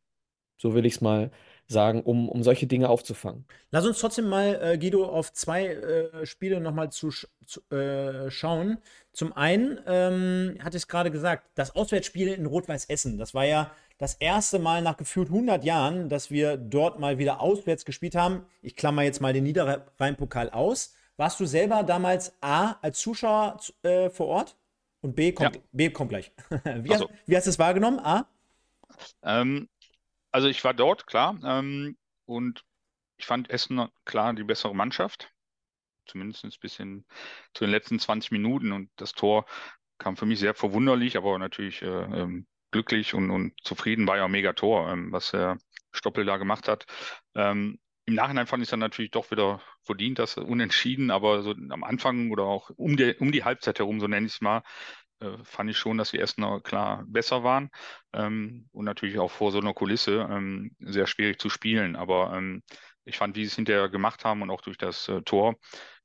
[0.57, 1.31] so will ich es mal
[1.69, 3.45] sagen, um, um solche Dinge aufzufangen.
[3.71, 8.29] Lass uns trotzdem mal, äh, Guido, auf zwei äh, Spiele nochmal zu, sch- zu äh,
[8.31, 8.79] schauen.
[9.13, 13.17] Zum einen, ähm, hatte ich es gerade gesagt, das Auswärtsspiel in Rot-Weiß Essen.
[13.19, 17.39] Das war ja das erste Mal nach gefühlt 100 Jahren, dass wir dort mal wieder
[17.39, 18.45] auswärts gespielt haben.
[18.63, 20.95] Ich klammer jetzt mal den Niederrhein-Pokal aus.
[21.17, 24.55] Warst du selber damals A als Zuschauer zu- äh, vor Ort?
[25.01, 25.61] Und B kommt, Ja.
[25.71, 26.31] B kommt gleich.
[26.63, 27.99] wie, Ach hast, wie hast du es wahrgenommen?
[27.99, 28.25] A?
[29.23, 29.67] Ähm,
[30.31, 32.63] also ich war dort, klar, ähm, und
[33.17, 35.31] ich fand Essen klar die bessere Mannschaft,
[36.05, 37.05] zumindest ein bisschen
[37.53, 39.45] zu den letzten 20 Minuten und das Tor
[39.97, 44.25] kam für mich sehr verwunderlich, aber natürlich äh, ähm, glücklich und, und zufrieden war ja
[44.25, 45.57] ein mega Tor, ähm, was der
[45.91, 46.85] Stoppel da gemacht hat.
[47.35, 51.51] Ähm, Im Nachhinein fand ich es dann natürlich doch wieder verdient, das Unentschieden, aber so
[51.51, 54.63] am Anfang oder auch um die, um die Halbzeit herum, so nenne ich es mal,
[55.19, 57.69] äh, fand ich schon, dass die Essener klar besser waren
[58.13, 61.95] ähm, und natürlich auch vor so einer Kulisse ähm, sehr schwierig zu spielen.
[61.95, 62.63] Aber ähm,
[63.05, 65.55] ich fand, wie sie es hinterher gemacht haben und auch durch das äh, Tor,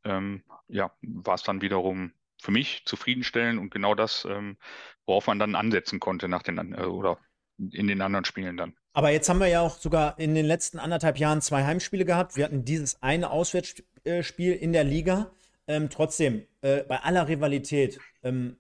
[0.05, 4.59] ähm, ja, war es dann wiederum für mich zufriedenstellend und genau das, ähm,
[5.07, 7.19] worauf man dann ansetzen konnte nach den äh, oder
[7.59, 8.75] in den anderen Spielen dann.
[8.93, 12.37] Aber jetzt haben wir ja auch sogar in den letzten anderthalb Jahren zwei Heimspiele gehabt.
[12.37, 15.31] Wir hatten dieses eine Auswärtsspiel in der Liga.
[15.67, 18.57] Ähm, trotzdem, äh, bei aller Rivalität, ähm,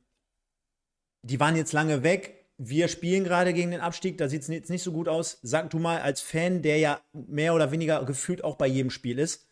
[1.25, 2.47] die waren jetzt lange weg.
[2.57, 5.39] Wir spielen gerade gegen den Abstieg, da sieht es jetzt nicht so gut aus.
[5.43, 9.19] Sag du mal, als Fan, der ja mehr oder weniger gefühlt auch bei jedem Spiel
[9.19, 9.49] ist,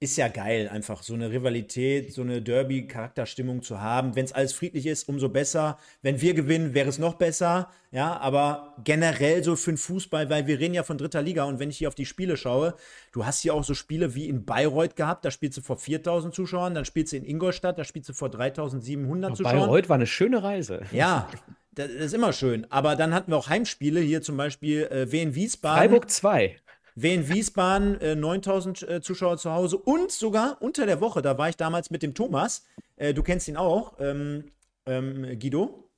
[0.00, 4.14] ist ja geil, einfach so eine Rivalität, so eine Derby-Charakterstimmung zu haben.
[4.14, 5.76] Wenn es alles friedlich ist, umso besser.
[6.02, 7.70] Wenn wir gewinnen, wäre es noch besser.
[7.90, 11.58] Ja, aber generell so für den Fußball, weil wir reden ja von dritter Liga und
[11.58, 12.74] wenn ich hier auf die Spiele schaue,
[13.12, 16.32] du hast hier auch so Spiele wie in Bayreuth gehabt, da spielst du vor 4000
[16.32, 19.56] Zuschauern, dann spielst du in Ingolstadt, da spielst du vor 3700 Zuschauern.
[19.58, 20.82] Bayreuth war eine schöne Reise.
[20.92, 21.28] Ja,
[21.74, 22.66] das ist immer schön.
[22.70, 25.78] Aber dann hatten wir auch Heimspiele, hier zum Beispiel äh, Wien Wiesbaden.
[25.78, 26.56] Freiburg 2.
[27.00, 31.48] Wien Wiesbaden, äh, 9000 äh, Zuschauer zu Hause und sogar unter der Woche, da war
[31.48, 34.50] ich damals mit dem Thomas, äh, du kennst ihn auch, ähm,
[34.86, 35.88] ähm, Guido,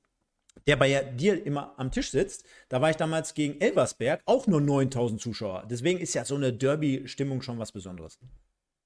[0.66, 2.44] der bei dir immer am Tisch sitzt.
[2.68, 5.66] Da war ich damals gegen Elversberg, auch nur 9000 Zuschauer.
[5.70, 8.18] Deswegen ist ja so eine Derby-Stimmung schon was Besonderes.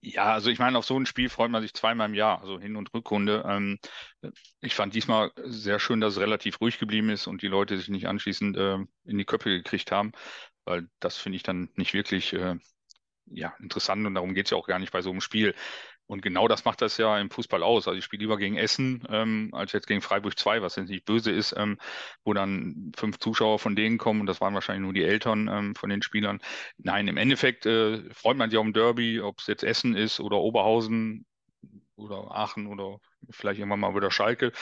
[0.00, 2.61] Ja, also ich meine, auf so ein Spiel freut man sich zweimal im Jahr, also
[2.61, 3.42] Hin- und Rückrunde.
[3.48, 3.79] Ähm,
[4.61, 7.88] ich fand diesmal sehr schön, dass es relativ ruhig geblieben ist und die Leute sich
[7.88, 8.74] nicht anschließend äh,
[9.05, 10.12] in die Köpfe gekriegt haben,
[10.64, 12.57] weil das finde ich dann nicht wirklich äh,
[13.27, 15.55] ja, interessant und darum geht es ja auch gar nicht bei so einem Spiel.
[16.07, 17.88] Und genau das macht das ja im Fußball aus.
[17.88, 21.07] Also ich spiele lieber gegen Essen ähm, als jetzt gegen Freiburg 2, was jetzt nicht
[21.07, 21.79] böse ist, ähm,
[22.24, 25.74] wo dann fünf Zuschauer von denen kommen und das waren wahrscheinlich nur die Eltern ähm,
[25.74, 26.40] von den Spielern.
[26.77, 30.20] Nein, im Endeffekt äh, freut man sich auf ein Derby, ob es jetzt Essen ist
[30.20, 31.24] oder Oberhausen
[31.96, 32.98] oder Aachen oder
[33.31, 34.53] vielleicht irgendwann mal wieder Schalke.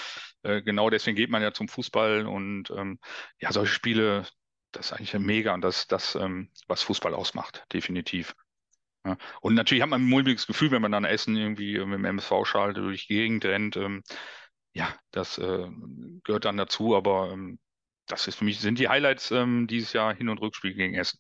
[0.43, 2.99] Äh, genau deswegen geht man ja zum Fußball und ähm,
[3.41, 4.27] ja, solche Spiele,
[4.73, 8.35] das ist eigentlich mega und das, das ähm, was Fußball ausmacht, definitiv.
[9.05, 9.17] Ja.
[9.41, 12.75] Und natürlich hat man ein mulmiges Gefühl, wenn man dann Essen irgendwie mit dem MSV-Schal
[12.75, 13.77] durch die Gegend rennt.
[13.77, 14.03] Ähm,
[14.73, 15.69] ja, das äh,
[16.25, 17.59] gehört dann dazu, aber ähm,
[18.07, 21.19] das ist für mich, sind die Highlights ähm, dieses Jahr Hin- und Rückspiel gegen Essen.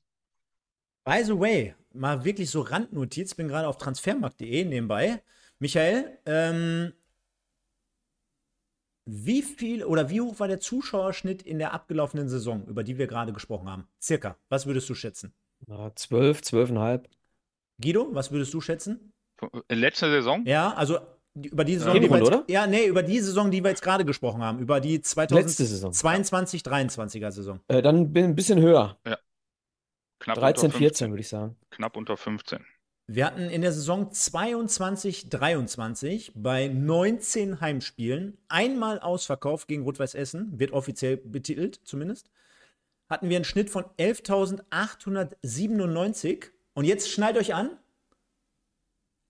[1.05, 5.23] By the way, mal wirklich so Randnotiz, bin gerade auf transfermarkt.de nebenbei.
[5.59, 6.93] Michael, ähm,
[9.05, 13.07] wie viel oder wie hoch war der Zuschauerschnitt in der abgelaufenen Saison, über die wir
[13.07, 13.89] gerade gesprochen haben?
[14.01, 14.37] Circa.
[14.49, 15.33] Was würdest du schätzen?
[15.67, 17.09] Na, zwölf, zwölfeinhalb.
[17.81, 19.13] Guido, was würdest du schätzen?
[19.69, 20.45] In letzter Saison?
[20.47, 20.99] Ja, also
[21.35, 22.45] über die Saison, Ja, die wir jetzt, oder?
[22.49, 25.93] ja, nee, über die Saison, die wir jetzt gerade gesprochen haben, über die Letzte Saison.
[25.93, 27.61] 2022, 23er Saison.
[27.69, 28.99] Äh, dann bin ein bisschen höher.
[30.21, 31.57] Knapp 13, unter 14 würde ich sagen.
[31.71, 32.65] Knapp unter 15.
[33.07, 40.59] Wir hatten in der Saison 22, 23 bei 19 Heimspielen einmal ausverkauft gegen Rot-Weiß Essen,
[40.59, 42.31] wird offiziell betitelt zumindest.
[43.09, 47.71] Hatten wir einen Schnitt von 11.897 und jetzt schneidet euch an.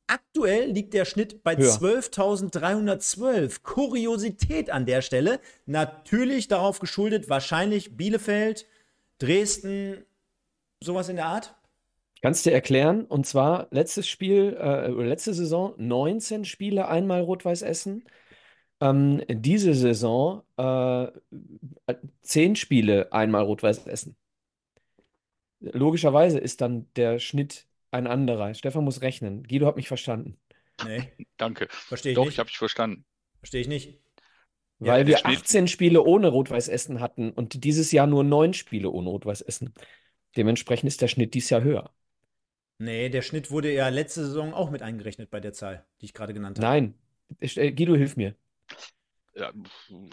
[0.07, 1.73] Aktuell liegt der Schnitt bei Höher.
[1.73, 3.63] 12.312.
[3.63, 5.41] Kuriosität an der Stelle.
[5.65, 8.67] Natürlich darauf geschuldet, wahrscheinlich Bielefeld,
[9.19, 10.05] Dresden,
[10.81, 11.55] sowas in der Art.
[12.23, 18.05] Kannst dir erklären, und zwar letztes Spiel, äh, letzte Saison 19 Spiele, einmal Rot-Weiß Essen.
[18.81, 21.09] Ähm, diese Saison äh,
[22.23, 24.17] 10 Spiele, einmal Rot-Weiß Essen.
[25.61, 28.55] Logischerweise ist dann der Schnitt ein anderer.
[28.55, 29.45] Stefan muss rechnen.
[29.45, 30.39] Guido hat mich verstanden.
[30.85, 31.69] Nee, Danke.
[31.71, 32.35] verstehe ich Doch, nicht.
[32.35, 33.05] ich habe dich verstanden.
[33.39, 34.01] Verstehe ich nicht.
[34.81, 38.25] Ja, Weil der wir Schnitt- 18 Spiele ohne Rot-Weiß Essen hatten und dieses Jahr nur
[38.25, 39.75] 9 Spiele ohne Rot-Weiß Essen.
[40.37, 41.93] Dementsprechend ist der Schnitt dieses Jahr höher.
[42.83, 46.15] Nee, der Schnitt wurde ja letzte Saison auch mit eingerechnet bei der Zahl, die ich
[46.15, 46.67] gerade genannt habe.
[46.67, 46.95] Nein,
[47.39, 48.35] Ich- äh, Guido, hilf mir.
[49.35, 49.51] Ja,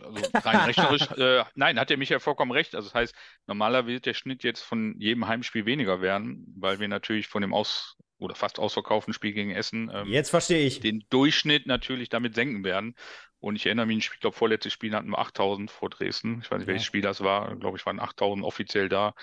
[0.04, 2.76] also rein rechnerisch, äh, nein, hat er mich ja vollkommen recht.
[2.76, 3.16] Also das heißt,
[3.48, 7.54] normaler wird der Schnitt jetzt von jedem Heimspiel weniger werden, weil wir natürlich von dem
[7.54, 10.80] aus oder fast ausverkauften Spiel gegen Essen ähm, Jetzt verstehe ich.
[10.80, 12.96] den Durchschnitt natürlich damit senken werden.
[13.40, 16.40] Und ich erinnere mich, ich glaube, vorletztes Spiel hatten wir 8000 vor Dresden.
[16.44, 16.88] Ich weiß nicht, welches Ja.
[16.88, 17.52] Spiel das war.
[17.54, 19.16] Ich glaube, ich waren 8000 offiziell da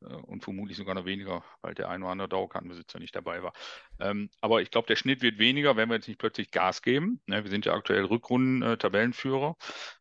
[0.00, 3.52] und vermutlich sogar noch weniger, weil der ein oder andere Dauerkartenbesitzer nicht dabei war.
[3.98, 7.20] Ähm, aber ich glaube, der Schnitt wird weniger, wenn wir jetzt nicht plötzlich Gas geben.
[7.26, 9.56] Ne, wir sind ja aktuell Rückrunden-Tabellenführer.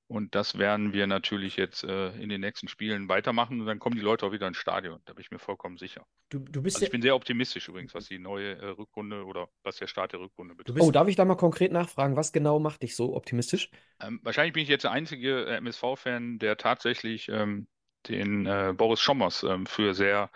[0.08, 3.60] Und das werden wir natürlich jetzt äh, in den nächsten Spielen weitermachen.
[3.60, 5.00] Und dann kommen die Leute auch wieder ins Stadion.
[5.06, 6.06] Da bin ich mir vollkommen sicher.
[6.30, 9.48] Du, du bist Also ich bin sehr optimistisch übrigens, was die neue äh, Rückrunde oder
[9.64, 10.82] was der Start der Rückrunde betrifft.
[10.82, 13.72] Oh, darf ich da mal konkret nachfragen, was genau macht dich so optimistisch?
[14.00, 17.68] Ähm, wahrscheinlich bin ich jetzt der einzige äh, MSV-Fan, der tatsächlich ähm,
[18.10, 20.32] den äh, Boris Schommers ähm, für sehr,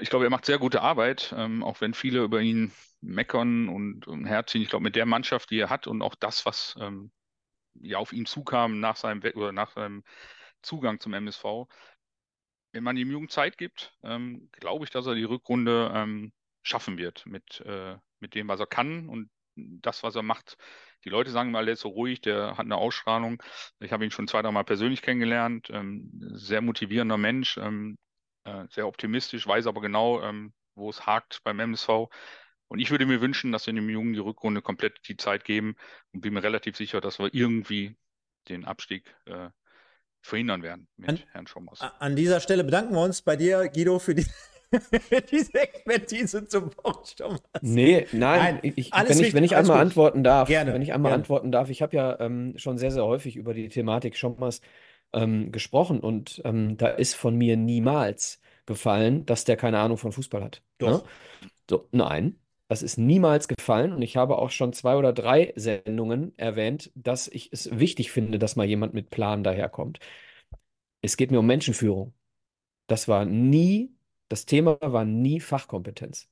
[0.00, 4.06] ich glaube, er macht sehr gute Arbeit, ähm, auch wenn viele über ihn meckern und,
[4.06, 4.62] und herziehen.
[4.62, 7.12] Ich glaube, mit der Mannschaft, die er hat und auch das, was ähm,
[7.74, 10.02] ja auf ihn zukam nach seinem We oder nach seinem
[10.62, 11.44] Zugang zum MSV,
[12.72, 16.32] wenn man ihm Jugend Zeit gibt, ähm, glaube ich, dass er die Rückrunde ähm,
[16.62, 20.56] schaffen wird mit, äh, mit dem, was er kann und das, was er macht.
[21.04, 23.42] Die Leute sagen mal, der ist so ruhig, der hat eine Ausstrahlung.
[23.80, 25.68] Ich habe ihn schon zwei, drei Mal persönlich kennengelernt.
[25.70, 27.96] Ähm, sehr motivierender Mensch, ähm,
[28.44, 32.08] äh, sehr optimistisch, weiß aber genau, ähm, wo es hakt beim MSV.
[32.68, 35.76] Und ich würde mir wünschen, dass wir dem Jungen die Rückrunde komplett die Zeit geben
[36.12, 37.96] und bin mir relativ sicher, dass wir irgendwie
[38.48, 39.50] den Abstieg äh,
[40.20, 41.80] verhindern werden mit An- Herrn Schommers.
[41.80, 44.26] An dieser Stelle bedanken wir uns bei dir, Guido, für, die,
[45.30, 47.38] diese Expertise zum Bausturm.
[47.60, 49.86] Nee, nein, Nein, ich, wenn ich, wenn ich einmal gut.
[49.86, 51.22] antworten darf, Gerne, wenn ich einmal gerne.
[51.22, 54.60] antworten darf, ich habe ja ähm, schon sehr, sehr häufig über die Thematik Schommers
[55.12, 60.12] ähm, gesprochen und ähm, da ist von mir niemals gefallen, dass der keine Ahnung von
[60.12, 60.62] Fußball hat.
[60.78, 61.04] Doch.
[61.04, 61.10] Ne?
[61.70, 66.36] So, nein, das ist niemals gefallen und ich habe auch schon zwei oder drei Sendungen
[66.36, 70.00] erwähnt, dass ich es wichtig finde, dass mal jemand mit Plan daherkommt.
[71.02, 72.14] Es geht mir um Menschenführung.
[72.88, 73.95] Das war nie,
[74.28, 76.28] das Thema war nie Fachkompetenz.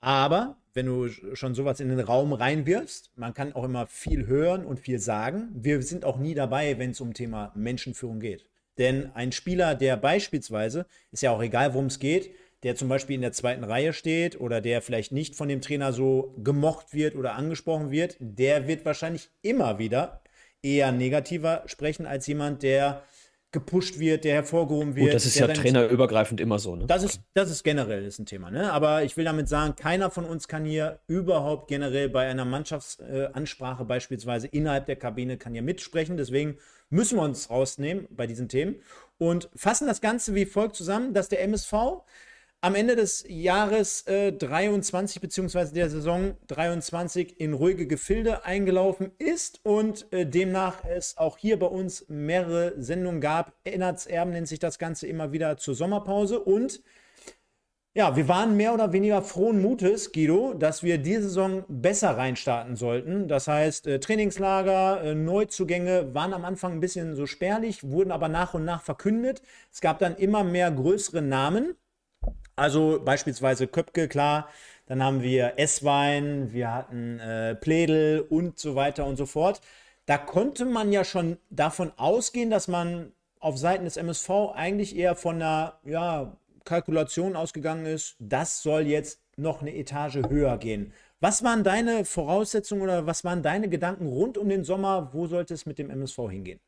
[0.00, 4.64] Aber wenn du schon sowas in den Raum reinwirfst, man kann auch immer viel hören
[4.64, 5.50] und viel sagen.
[5.52, 8.46] Wir sind auch nie dabei, wenn es um Thema Menschenführung geht.
[8.78, 12.30] Denn ein Spieler, der beispielsweise, ist ja auch egal, worum es geht,
[12.62, 15.92] der zum Beispiel in der zweiten Reihe steht oder der vielleicht nicht von dem Trainer
[15.92, 20.22] so gemocht wird oder angesprochen wird, der wird wahrscheinlich immer wieder
[20.62, 23.02] eher negativer sprechen als jemand, der
[23.52, 25.06] gepusht wird, der hervorgehoben wird.
[25.06, 26.76] Gut, das ist ja trainerübergreifend immer so.
[26.76, 26.86] Ne?
[26.86, 28.50] Das ist, das ist generell ist ein Thema.
[28.50, 28.72] Ne?
[28.72, 33.84] Aber ich will damit sagen, keiner von uns kann hier überhaupt generell bei einer Mannschaftsansprache
[33.84, 36.16] beispielsweise innerhalb der Kabine kann hier mitsprechen.
[36.16, 36.58] Deswegen
[36.90, 38.76] müssen wir uns rausnehmen bei diesen Themen
[39.18, 41.72] und fassen das Ganze wie folgt zusammen, dass der MSV
[42.62, 45.72] am Ende des Jahres äh, 23 bzw.
[45.72, 51.66] der Saison 23 in ruhige Gefilde eingelaufen ist und äh, demnach es auch hier bei
[51.66, 53.54] uns mehrere Sendungen gab.
[53.64, 56.82] Erben nennt sich das Ganze immer wieder zur Sommerpause und
[57.92, 62.76] ja, wir waren mehr oder weniger frohen Mutes, Guido, dass wir diese Saison besser reinstarten
[62.76, 63.26] sollten.
[63.26, 68.28] Das heißt, äh, Trainingslager, äh, Neuzugänge waren am Anfang ein bisschen so spärlich, wurden aber
[68.28, 69.42] nach und nach verkündet.
[69.72, 71.74] Es gab dann immer mehr größere Namen
[72.60, 74.48] also beispielsweise Köpke, klar.
[74.86, 79.60] Dann haben wir Esswein, wir hatten äh, Pledel und so weiter und so fort.
[80.04, 85.16] Da konnte man ja schon davon ausgehen, dass man auf Seiten des MSV eigentlich eher
[85.16, 90.92] von einer ja, Kalkulation ausgegangen ist, das soll jetzt noch eine Etage höher gehen.
[91.20, 95.14] Was waren deine Voraussetzungen oder was waren deine Gedanken rund um den Sommer?
[95.14, 96.60] Wo sollte es mit dem MSV hingehen?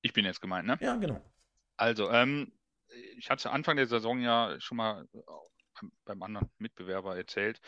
[0.00, 0.78] Ich bin jetzt gemeint, ne?
[0.80, 1.20] Ja, genau.
[1.76, 2.52] Also, ähm,
[3.16, 5.20] ich hatte Anfang der Saison ja schon mal äh,
[6.04, 7.60] beim anderen Mitbewerber erzählt,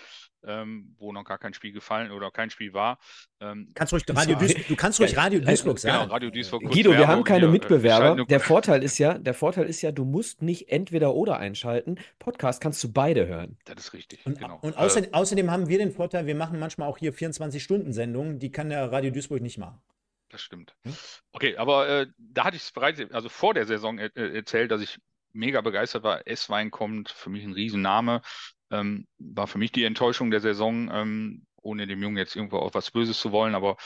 [0.44, 2.98] ähm, wo noch gar kein Spiel gefallen oder kein Spiel war.
[3.40, 6.02] Ähm, kannst ruhig Radio Duisburg, du kannst ruhig Radio Duisburg sagen.
[6.02, 6.62] Genau, Radio Duisburg.
[6.64, 8.24] Guido, wir haben keine hier, äh, Mitbewerber.
[8.24, 11.98] Der Vorteil ist ja, der Vorteil ist ja, du musst nicht entweder oder einschalten.
[12.18, 13.56] Podcast kannst du beide hören.
[13.64, 14.24] Das ist richtig.
[14.26, 14.58] Und, genau.
[14.60, 18.50] und außer, äh, außerdem haben wir den Vorteil, wir machen manchmal auch hier 24-Stunden-Sendungen, die
[18.50, 19.80] kann der Radio Duisburg nicht machen.
[20.28, 20.74] Das stimmt.
[20.84, 20.94] Hm?
[21.32, 24.80] Okay, aber äh, da hatte ich es bereits, also vor der Saison er, erzählt, dass
[24.80, 24.98] ich
[25.32, 26.26] mega begeistert war.
[26.26, 28.22] S-Wein kommt, für mich ein Riesenname.
[28.70, 32.74] Ähm, war für mich die Enttäuschung der Saison, ähm, ohne dem Jungen jetzt irgendwo auch
[32.74, 33.76] was Böses zu wollen, aber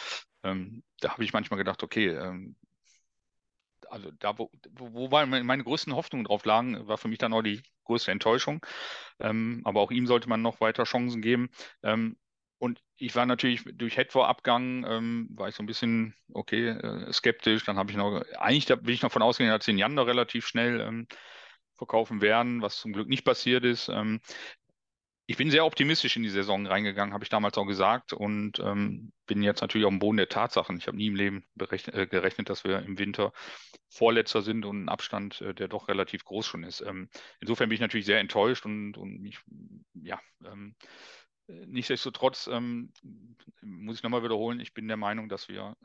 [0.42, 2.56] ähm, da habe ich manchmal gedacht, okay, ähm,
[3.90, 7.62] also da, wo, wo meine, größten Hoffnungen drauf lagen, war für mich dann auch die
[7.84, 8.64] größte Enttäuschung.
[9.20, 11.50] Ähm, aber auch ihm sollte man noch weiter Chancen geben.
[12.58, 17.64] Und ich war natürlich durch Headfor-Abgang, ähm, war ich so ein bisschen, okay, äh, skeptisch.
[17.64, 20.06] Dann habe ich noch, eigentlich da bin ich noch von ausgegangen, dass den Jan noch
[20.06, 21.06] relativ schnell ähm,
[21.76, 23.88] verkaufen werden, was zum Glück nicht passiert ist.
[23.88, 24.20] Ähm,
[25.28, 29.12] ich bin sehr optimistisch in die Saison reingegangen, habe ich damals auch gesagt und ähm,
[29.26, 30.78] bin jetzt natürlich auf dem Boden der Tatsachen.
[30.78, 33.32] Ich habe nie im Leben äh, gerechnet, dass wir im Winter
[33.88, 36.80] Vorletzter sind und ein Abstand, äh, der doch relativ groß schon ist.
[36.80, 37.08] Ähm,
[37.40, 39.40] insofern bin ich natürlich sehr enttäuscht und, und mich,
[39.94, 40.76] ja, ähm,
[41.48, 42.92] Nichtsdestotrotz ähm,
[43.62, 45.76] muss ich nochmal wiederholen, ich bin der Meinung, dass wir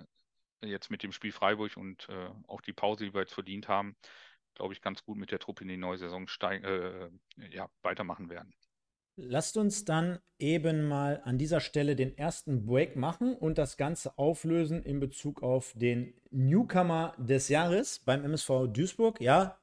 [0.61, 3.95] jetzt mit dem Spiel Freiburg und äh, auch die Pause, die wir jetzt verdient haben,
[4.55, 7.09] glaube ich, ganz gut mit der Truppe in die neue Saison äh,
[7.51, 8.53] ja, weitermachen werden.
[9.17, 14.17] Lasst uns dann eben mal an dieser Stelle den ersten Break machen und das Ganze
[14.17, 19.19] auflösen in Bezug auf den Newcomer des Jahres beim MSV Duisburg.
[19.19, 19.59] Ja,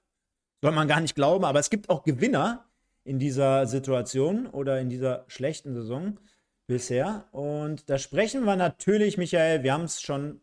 [0.63, 2.68] soll man gar nicht glauben, aber es gibt auch Gewinner
[3.09, 6.19] in dieser Situation oder in dieser schlechten Saison
[6.67, 7.27] bisher.
[7.33, 10.43] Und da sprechen wir natürlich, Michael, wir haben es schon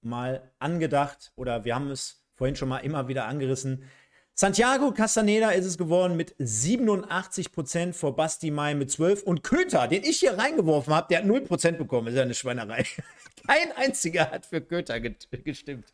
[0.00, 3.84] mal angedacht oder wir haben es vorhin schon mal immer wieder angerissen.
[4.38, 10.04] Santiago Castaneda ist es geworden mit 87% vor Basti Mai mit 12 und Köter, den
[10.04, 11.40] ich hier reingeworfen habe, der hat 0
[11.78, 12.08] bekommen.
[12.08, 12.84] ist ja eine Schweinerei.
[13.46, 15.86] Kein einziger hat für Köter gestimmt.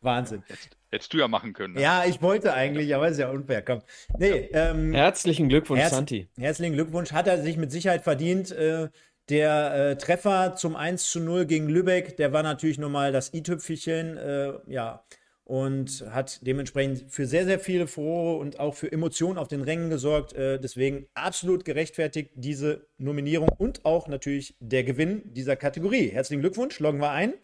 [0.00, 0.42] Wahnsinn.
[0.48, 1.74] Jetzt, hättest du ja machen können.
[1.74, 1.82] Ne?
[1.82, 3.62] Ja, ich wollte eigentlich, aber ist ja unfair.
[3.62, 3.82] Komm.
[4.18, 6.28] Nee, ähm, Herzlichen Glückwunsch, herz Santi.
[6.36, 7.12] Herzlichen Glückwunsch.
[7.12, 8.50] Hat er sich mit Sicherheit verdient.
[8.50, 8.88] Äh,
[9.28, 14.16] der äh, Treffer zum 1 zu 0 gegen Lübeck, der war natürlich nochmal das i-Tüpfelchen.
[14.16, 15.04] Äh, ja,
[15.44, 19.90] und hat dementsprechend für sehr, sehr viele Frohe und auch für Emotionen auf den Rängen
[19.90, 20.32] gesorgt.
[20.32, 26.08] Äh, deswegen absolut gerechtfertigt diese Nominierung und auch natürlich der Gewinn dieser Kategorie.
[26.08, 27.34] Herzlichen Glückwunsch, loggen wir ein.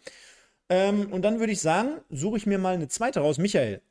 [0.70, 3.36] Ähm, und dann würde ich sagen, suche ich mir mal eine zweite raus.
[3.36, 3.82] Michael,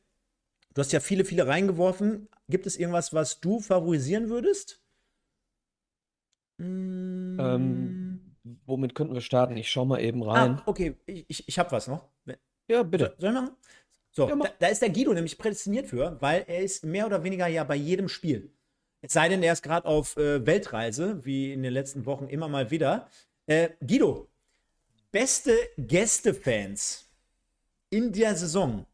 [0.73, 2.29] du hast ja viele, viele reingeworfen.
[2.47, 4.81] Gibt es irgendwas, was du favorisieren würdest?
[6.59, 9.55] Ähm, womit könnten wir starten?
[9.55, 10.57] Ich schaue mal eben rein.
[10.57, 12.09] Ah, okay, ich, ich, ich habe was noch.
[12.69, 13.15] Ja, bitte.
[13.17, 13.51] Soll ich machen?
[14.11, 17.23] So, ja, da, da, ist der Guido nämlich prädestiniert für, weil er ist mehr oder
[17.23, 18.51] weniger ja bei jedem Spiel.
[19.01, 22.47] Es sei denn, er ist gerade auf äh, Weltreise, wie in den letzten Wochen immer
[22.47, 23.07] mal wieder.
[23.45, 24.27] Äh, Guido,
[25.11, 27.09] beste Gästefans
[27.89, 28.85] in der Saison.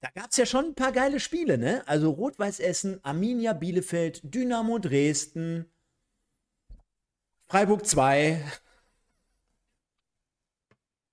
[0.00, 1.82] Da gab es ja schon ein paar geile Spiele, ne?
[1.86, 5.66] Also Rot-Weiß Essen, Arminia Bielefeld, Dynamo Dresden,
[7.46, 8.44] Freiburg 2,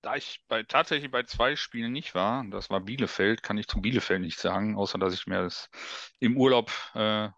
[0.05, 3.81] da ich bei, tatsächlich bei zwei Spielen nicht war, das war Bielefeld, kann ich zu
[3.81, 5.69] Bielefeld nicht sagen, außer dass ich mir das
[6.19, 7.29] im Urlaub äh,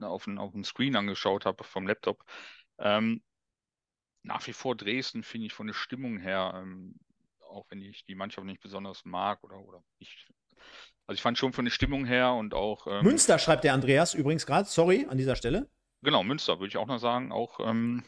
[0.00, 2.24] auf dem auf Screen angeschaut habe vom Laptop.
[2.78, 3.22] Ähm,
[4.24, 6.98] nach wie vor Dresden finde ich von der Stimmung her ähm,
[7.48, 10.26] auch wenn ich die Mannschaft nicht besonders mag oder, oder ich.
[11.06, 12.86] Also ich fand schon von der Stimmung her und auch.
[12.86, 15.70] Ähm, Münster schreibt der Andreas übrigens gerade, sorry an dieser Stelle.
[16.02, 17.32] Genau, Münster würde ich auch noch sagen.
[17.32, 18.04] Auch, ähm,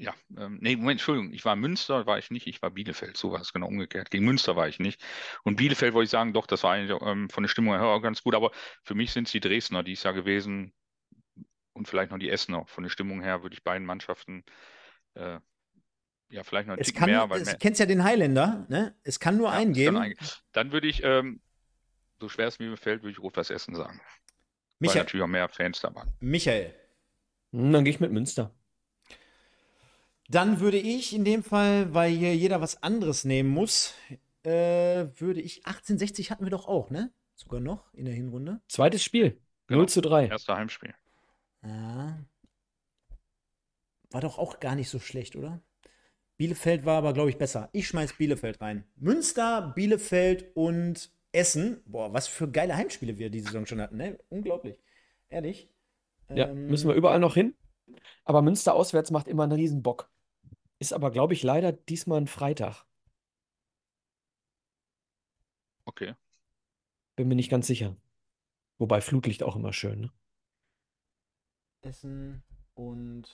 [0.00, 3.32] ja, ähm, nee, Moment, Entschuldigung, ich war Münster, war ich nicht, ich war Bielefeld, so
[3.32, 4.10] war es genau umgekehrt.
[4.10, 5.02] Gegen Münster war ich nicht.
[5.44, 8.00] Und Bielefeld wollte ich sagen, doch, das war eigentlich ähm, von der Stimmung her auch
[8.00, 8.50] ganz gut, aber
[8.82, 10.72] für mich sind es die Dresdner, die es ja gewesen
[11.74, 12.64] und vielleicht noch die Essener.
[12.66, 14.42] Von der Stimmung her würde ich beiden Mannschaften
[15.14, 15.38] äh,
[16.30, 17.28] ja, vielleicht noch ein es kann, mehr.
[17.28, 18.96] Weil du kennst ja den Highlander, ne?
[19.02, 19.98] Es kann nur ja, einen geben.
[19.98, 20.14] Ein,
[20.52, 21.42] dann würde ich, ähm,
[22.20, 24.00] so schwer es mir fällt, würde ich Rot-Weiß Essen sagen.
[24.78, 24.94] Michael.
[24.96, 26.10] Weil natürlich auch mehr Fans da waren.
[26.20, 26.74] Michael.
[27.52, 28.54] Hm, dann gehe ich mit Münster.
[30.30, 33.94] Dann würde ich in dem Fall, weil hier jeder was anderes nehmen muss,
[34.44, 37.12] äh, würde ich 1860 hatten wir doch auch, ne?
[37.34, 38.60] Sogar noch in der Hinrunde.
[38.68, 39.40] Zweites Spiel.
[39.66, 39.80] Genau.
[39.80, 40.26] 0 zu 3.
[40.28, 40.94] Erster Heimspiel.
[41.64, 42.18] Ja.
[44.10, 45.60] War doch auch gar nicht so schlecht, oder?
[46.36, 47.68] Bielefeld war aber, glaube ich, besser.
[47.72, 48.84] Ich schmeiß Bielefeld rein.
[48.96, 51.82] Münster, Bielefeld und Essen.
[51.86, 54.18] Boah, was für geile Heimspiele wir diese Saison schon hatten, ne?
[54.28, 54.78] Unglaublich.
[55.28, 55.68] Ehrlich.
[56.28, 57.54] Ja, ähm, müssen wir überall noch hin.
[58.24, 60.09] Aber Münster auswärts macht immer einen riesen Bock.
[60.80, 62.84] Ist aber, glaube ich, leider diesmal ein Freitag.
[65.86, 66.14] Okay.
[67.16, 67.96] Bin mir nicht ganz sicher.
[68.78, 70.12] Wobei Flutlicht auch immer schön, ne?
[71.82, 72.42] Essen
[72.74, 73.24] und.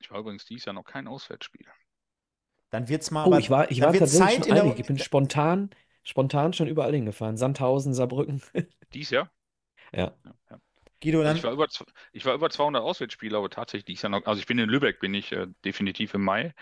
[0.00, 1.66] Ich war übrigens dieses Jahr noch kein Auswärtsspiel.
[2.70, 3.22] Dann wird's mal.
[3.22, 4.80] Oh, aber, ich war, ich war tatsächlich Zeit schon einig.
[4.80, 5.70] Ich bin spontan,
[6.02, 7.36] spontan schon überall hingefahren.
[7.36, 8.42] Sandhausen, Saarbrücken.
[8.92, 9.30] Dies Jahr?
[9.92, 10.12] Ja.
[10.24, 10.60] ja, ja.
[11.02, 11.36] Guido, dann.
[11.36, 11.68] Also ich, war über,
[12.12, 14.24] ich war über 200 Auswärtsspiele, aber tatsächlich dies Jahr noch.
[14.26, 16.54] Also ich bin in Lübeck, bin ich äh, definitiv im Mai.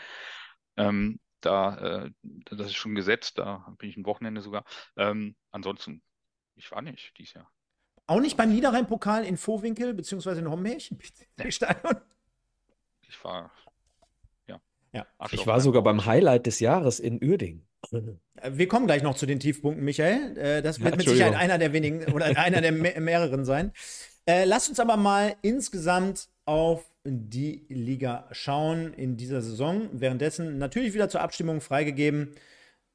[0.76, 4.64] Ähm, da, äh, das ist schon gesetzt, da bin ich ein Wochenende sogar.
[4.96, 6.02] Ähm, ansonsten,
[6.56, 7.50] ich war nicht dieses Jahr.
[8.06, 10.98] Auch nicht beim Niederrhein-Pokal in Vohwinkel, beziehungsweise in Hommärchen?
[11.36, 11.48] Nee.
[13.06, 13.50] Ich war
[14.94, 15.06] ja.
[15.32, 17.66] Ich war sogar beim Highlight des Jahres in Uerdingen.
[18.50, 20.38] Wir kommen gleich noch zu den Tiefpunkten, Michael.
[20.38, 23.72] Äh, das wird mit Sicherheit einer der wenigen oder einer der mehreren sein.
[24.26, 29.88] Äh, lasst uns aber mal insgesamt auf die Liga schauen in dieser Saison.
[29.92, 32.34] Währenddessen natürlich wieder zur Abstimmung freigegeben.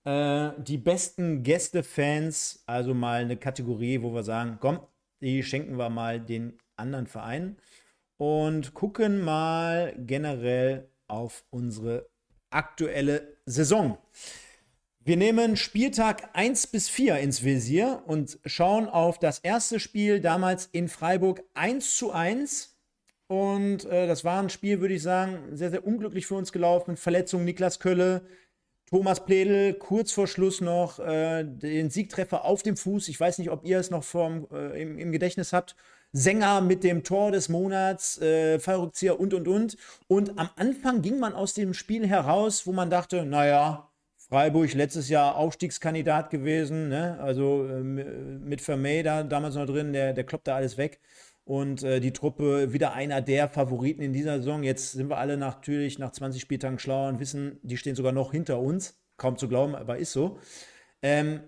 [0.05, 4.79] Äh, die besten Gästefans, also mal eine Kategorie, wo wir sagen, komm,
[5.21, 7.57] die schenken wir mal den anderen Vereinen
[8.17, 12.09] und gucken mal generell auf unsere
[12.49, 13.97] aktuelle Saison.
[15.09, 20.67] Wir nehmen Spieltag 1 bis 4 ins Visier und schauen auf das erste Spiel damals
[20.71, 22.77] in Freiburg 1 zu 1.
[23.25, 26.95] Und äh, das war ein Spiel, würde ich sagen, sehr, sehr unglücklich für uns gelaufen.
[26.95, 28.21] Verletzung Niklas Kölle,
[28.87, 33.07] Thomas Pledel kurz vor Schluss noch äh, den Siegtreffer auf dem Fuß.
[33.07, 35.75] Ich weiß nicht, ob ihr es noch vom, äh, im, im Gedächtnis habt.
[36.11, 39.75] Sänger mit dem Tor des Monats, äh, Fallrückzieher und und und.
[40.07, 43.88] Und am Anfang ging man aus dem Spiel heraus, wo man dachte, naja,
[44.29, 47.19] Freiburg letztes Jahr Aufstiegskandidat gewesen, ne?
[47.19, 50.99] also äh, mit Vermey da damals noch drin, der, der kloppt da alles weg.
[51.45, 54.61] Und äh, die Truppe wieder einer der Favoriten in dieser Saison.
[54.61, 58.31] Jetzt sind wir alle natürlich nach 20 Spieltagen schlauer und wissen, die stehen sogar noch
[58.31, 58.99] hinter uns.
[59.17, 60.37] Kaum zu glauben, aber ist so.
[61.01, 61.41] Ähm,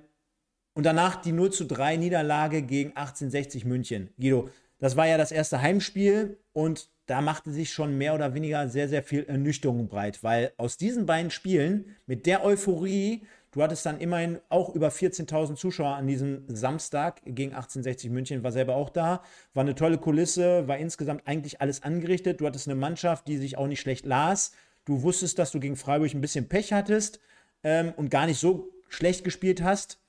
[0.74, 4.10] und danach die 0 zu 3 Niederlage gegen 1860 München.
[4.20, 8.70] Guido, das war ja das erste Heimspiel und da machte sich schon mehr oder weniger
[8.70, 13.86] sehr, sehr viel Ernüchterung breit, weil aus diesen beiden Spielen mit der Euphorie, du hattest
[13.86, 18.90] dann immerhin auch über 14.000 Zuschauer an diesem Samstag gegen 1860 München, war selber auch
[18.90, 22.40] da, war eine tolle Kulisse, war insgesamt eigentlich alles angerichtet.
[22.40, 24.54] Du hattest eine Mannschaft, die sich auch nicht schlecht las.
[24.86, 27.20] Du wusstest, dass du gegen Freiburg ein bisschen Pech hattest
[27.66, 30.00] ähm, und gar nicht so schlecht gespielt hast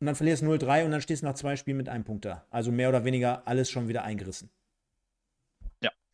[0.00, 2.26] und dann verlierst du 0-3 und dann stehst du nach zwei Spielen mit einem Punkt
[2.26, 2.44] da.
[2.50, 4.50] Also mehr oder weniger alles schon wieder eingerissen.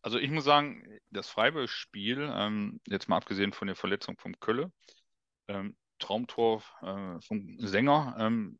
[0.03, 4.73] Also ich muss sagen, das Freiburg-Spiel, ähm, jetzt mal abgesehen von der Verletzung vom Kölle,
[5.49, 8.59] ähm, Traumtor äh, vom Sänger, ähm,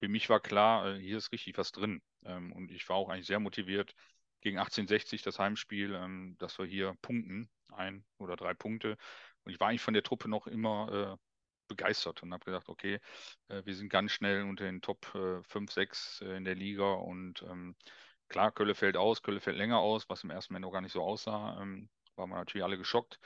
[0.00, 2.00] für mich war klar, äh, hier ist richtig was drin.
[2.24, 3.94] Ähm, und ich war auch eigentlich sehr motiviert
[4.40, 8.96] gegen 1860, das Heimspiel, ähm, dass wir hier punkten, ein oder drei Punkte.
[9.44, 11.28] Und ich war eigentlich von der Truppe noch immer äh,
[11.68, 13.00] begeistert und habe gedacht, okay,
[13.48, 16.92] äh, wir sind ganz schnell unter den Top äh, 5, 6 äh, in der Liga
[16.94, 17.76] und ähm,
[18.28, 20.92] klar, Kölle fällt aus, Kölle fällt länger aus, was im ersten Moment auch gar nicht
[20.92, 23.18] so aussah, ähm, waren wir natürlich alle geschockt.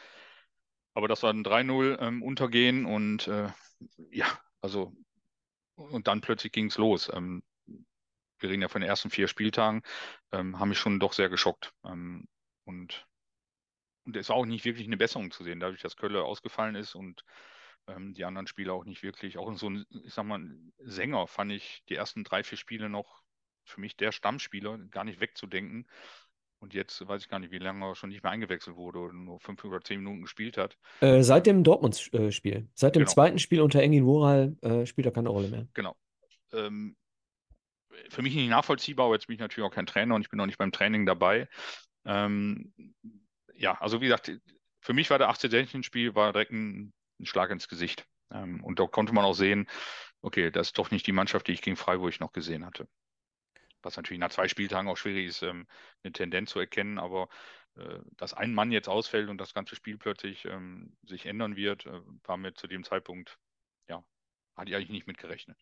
[0.95, 3.49] Aber das war ein 3-0 ähm, Untergehen und äh,
[4.11, 4.27] ja,
[4.61, 4.93] also
[5.77, 7.11] und dann plötzlich ging es los.
[7.13, 7.43] Ähm,
[8.39, 9.83] wir reden ja von den ersten vier Spieltagen,
[10.33, 11.73] ähm, haben mich schon doch sehr geschockt.
[11.85, 12.29] Ähm,
[12.65, 13.07] und
[14.05, 16.95] und es war auch nicht wirklich eine Besserung zu sehen, dadurch, dass Kölle ausgefallen ist
[16.95, 17.25] und
[17.87, 19.39] ähm, die anderen Spiele auch nicht wirklich.
[19.39, 20.45] Auch so ein, ich sag mal,
[20.79, 23.22] Sänger fand ich die ersten drei, vier Spiele noch
[23.65, 25.87] für mich der Stammspieler, gar nicht wegzudenken.
[26.61, 29.13] Und jetzt weiß ich gar nicht, wie lange er schon nicht mehr eingewechselt wurde oder
[29.13, 30.79] nur fünf oder zehn Minuten gespielt hat.
[31.01, 32.69] Äh, seit dem Dortmund-Spiel.
[32.75, 33.11] Seit dem Genau.
[33.13, 35.67] zweiten Spiel unter Engin Wural äh, spielt er keine Rolle mehr.
[35.75, 35.97] Genau.
[36.53, 36.97] Ähm,
[38.11, 40.41] für mich nicht nachvollziehbar, aber jetzt bin ich natürlich auch kein Trainer und ich bin
[40.41, 41.49] auch nicht beim Training dabei.
[42.05, 42.73] Ähm,
[43.55, 44.33] ja, also wie gesagt,
[44.81, 48.07] für mich war der 18 spiel war direkt ein, ein Schlag ins Gesicht.
[48.33, 49.67] Ähm, und da konnte man auch sehen,
[50.21, 52.87] okay, das ist doch nicht die Mannschaft, die ich gegen Freiburg noch gesehen hatte.
[53.83, 55.67] Was natürlich nach zwei Spieltagen auch schwierig ist, ähm,
[56.05, 57.29] eine Tendenz zu erkennen, aber
[57.77, 61.87] äh, dass ein Mann jetzt ausfällt und das ganze Spiel plötzlich ähm, sich ändern wird,
[61.87, 63.39] äh, war mir zu dem Zeitpunkt,
[63.89, 64.05] ja,
[64.57, 65.59] hatte ich eigentlich nicht mit gerechnet.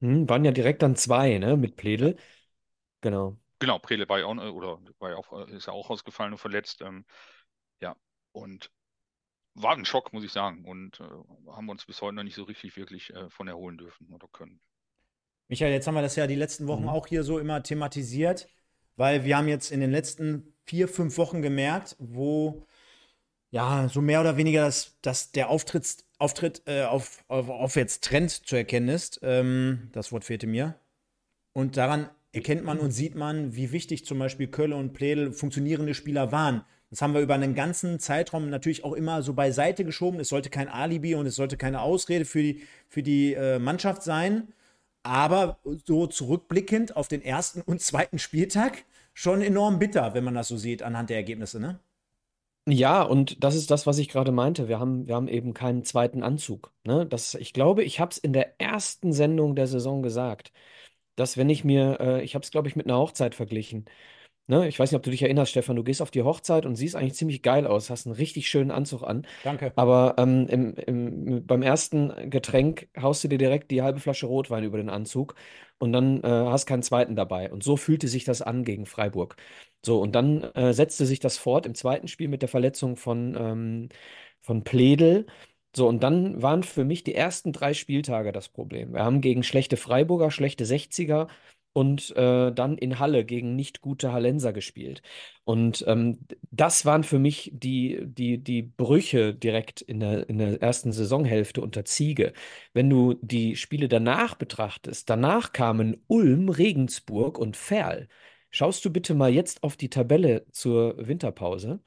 [0.00, 2.16] Hm, waren ja direkt dann zwei, ne, mit Pledel.
[3.02, 3.38] Genau.
[3.58, 6.80] Genau, Prele war ja auch, oder war ja auch, ist ja auch ausgefallen und verletzt.
[6.82, 7.04] Ähm,
[7.80, 7.96] ja,
[8.32, 8.70] und
[9.54, 10.64] war ein Schock, muss ich sagen.
[10.66, 11.04] Und äh,
[11.52, 14.60] haben uns bis heute noch nicht so richtig wirklich äh, von erholen dürfen oder können.
[15.50, 16.88] Michael, jetzt haben wir das ja die letzten Wochen Mhm.
[16.90, 18.48] auch hier so immer thematisiert,
[18.96, 22.64] weil wir haben jetzt in den letzten vier, fünf Wochen gemerkt, wo
[23.50, 28.04] ja so mehr oder weniger das, das der Auftritt, Auftritt äh, auf, auf, auf jetzt
[28.04, 29.18] Trend zu erkennen ist.
[29.24, 30.76] Ähm, das Wort fehlte mir.
[31.52, 35.94] Und daran erkennt man und sieht man, wie wichtig zum Beispiel Kölle und Pledel funktionierende
[35.94, 36.64] Spieler waren.
[36.90, 40.20] Das haben wir über einen ganzen Zeitraum natürlich auch immer so beiseite geschoben.
[40.20, 44.04] Es sollte kein Alibi und es sollte keine Ausrede für die, für die äh, Mannschaft
[44.04, 44.52] sein.
[45.02, 48.84] Aber so zurückblickend auf den ersten und zweiten Spieltag
[49.14, 51.80] schon enorm bitter, wenn man das so sieht anhand der Ergebnisse, ne?
[52.68, 54.68] Ja, und das ist das, was ich gerade meinte.
[54.68, 56.72] Wir haben, wir haben eben keinen zweiten Anzug.
[56.84, 57.06] Ne?
[57.06, 60.52] Das, ich glaube, ich habe es in der ersten Sendung der Saison gesagt,
[61.16, 63.86] dass wenn ich mir, äh, ich habe es, glaube ich, mit einer Hochzeit verglichen.
[64.50, 64.66] Ne?
[64.66, 66.96] Ich weiß nicht, ob du dich erinnerst, Stefan, du gehst auf die Hochzeit und siehst
[66.96, 69.24] eigentlich ziemlich geil aus, hast einen richtig schönen Anzug an.
[69.44, 69.72] Danke.
[69.76, 74.64] Aber ähm, im, im, beim ersten Getränk haust du dir direkt die halbe Flasche Rotwein
[74.64, 75.36] über den Anzug
[75.78, 77.52] und dann äh, hast keinen zweiten dabei.
[77.52, 79.36] Und so fühlte sich das an gegen Freiburg.
[79.86, 83.36] So, und dann äh, setzte sich das fort im zweiten Spiel mit der Verletzung von,
[83.38, 83.88] ähm,
[84.40, 85.26] von Pledel.
[85.76, 88.94] So, und dann waren für mich die ersten drei Spieltage das Problem.
[88.94, 91.28] Wir haben gegen schlechte Freiburger, schlechte 60er
[91.72, 95.02] und äh, dann in Halle gegen nicht gute Hallenser gespielt.
[95.44, 96.18] Und ähm,
[96.50, 101.60] das waren für mich die, die, die Brüche direkt in der, in der ersten Saisonhälfte
[101.60, 102.32] unter Ziege.
[102.72, 108.08] Wenn du die Spiele danach betrachtest, danach kamen Ulm, Regensburg und Verl.
[108.50, 111.80] Schaust du bitte mal jetzt auf die Tabelle zur Winterpause.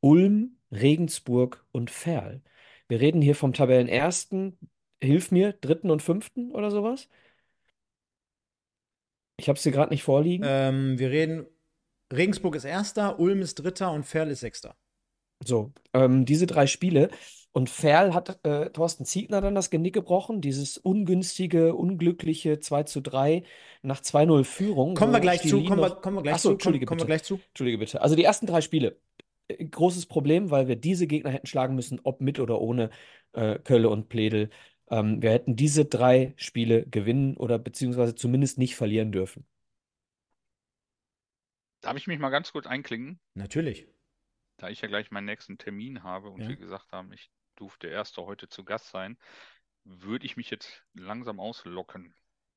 [0.00, 2.42] Ulm, Regensburg und Verl.
[2.88, 4.58] Wir reden hier vom Tabellenersten,
[5.02, 7.08] hilf mir, dritten und fünften oder sowas?
[9.38, 10.44] Ich habe es dir gerade nicht vorliegen.
[10.46, 11.46] Ähm, wir reden,
[12.12, 14.76] Regensburg ist Erster, Ulm ist Dritter und Ferl ist Sechster.
[15.44, 17.10] So, ähm, diese drei Spiele.
[17.52, 23.00] Und Ferl hat äh, Thorsten Ziegner dann das Genick gebrochen, dieses ungünstige, unglückliche 2 zu
[23.00, 23.42] 3
[23.82, 24.94] nach 2-0 Führung.
[24.94, 27.00] Kommen wir gleich zu, kommen wir, kommen wir gleich Ach so, zu, Entschuldige kommen, kommen
[27.00, 27.06] wir bitte.
[27.06, 27.40] gleich zu.
[27.48, 28.00] Entschuldige bitte.
[28.02, 29.00] Also die ersten drei Spiele.
[29.48, 32.90] äh, Großes Problem, weil wir diese Gegner hätten schlagen müssen, ob mit oder ohne
[33.32, 34.50] äh, Kölle und Pledel.
[34.90, 39.46] Ähm, wir hätten diese drei Spiele gewinnen oder beziehungsweise zumindest nicht verlieren dürfen.
[41.80, 43.86] Darf ich mich mal ganz kurz einklinken, Natürlich.
[44.56, 46.48] da ich ja gleich meinen nächsten Termin habe und Ja.
[46.48, 49.16] wir gesagt haben, ich durfte erster heute zu Gast sein,
[49.84, 52.14] würde ich mich jetzt langsam auslocken.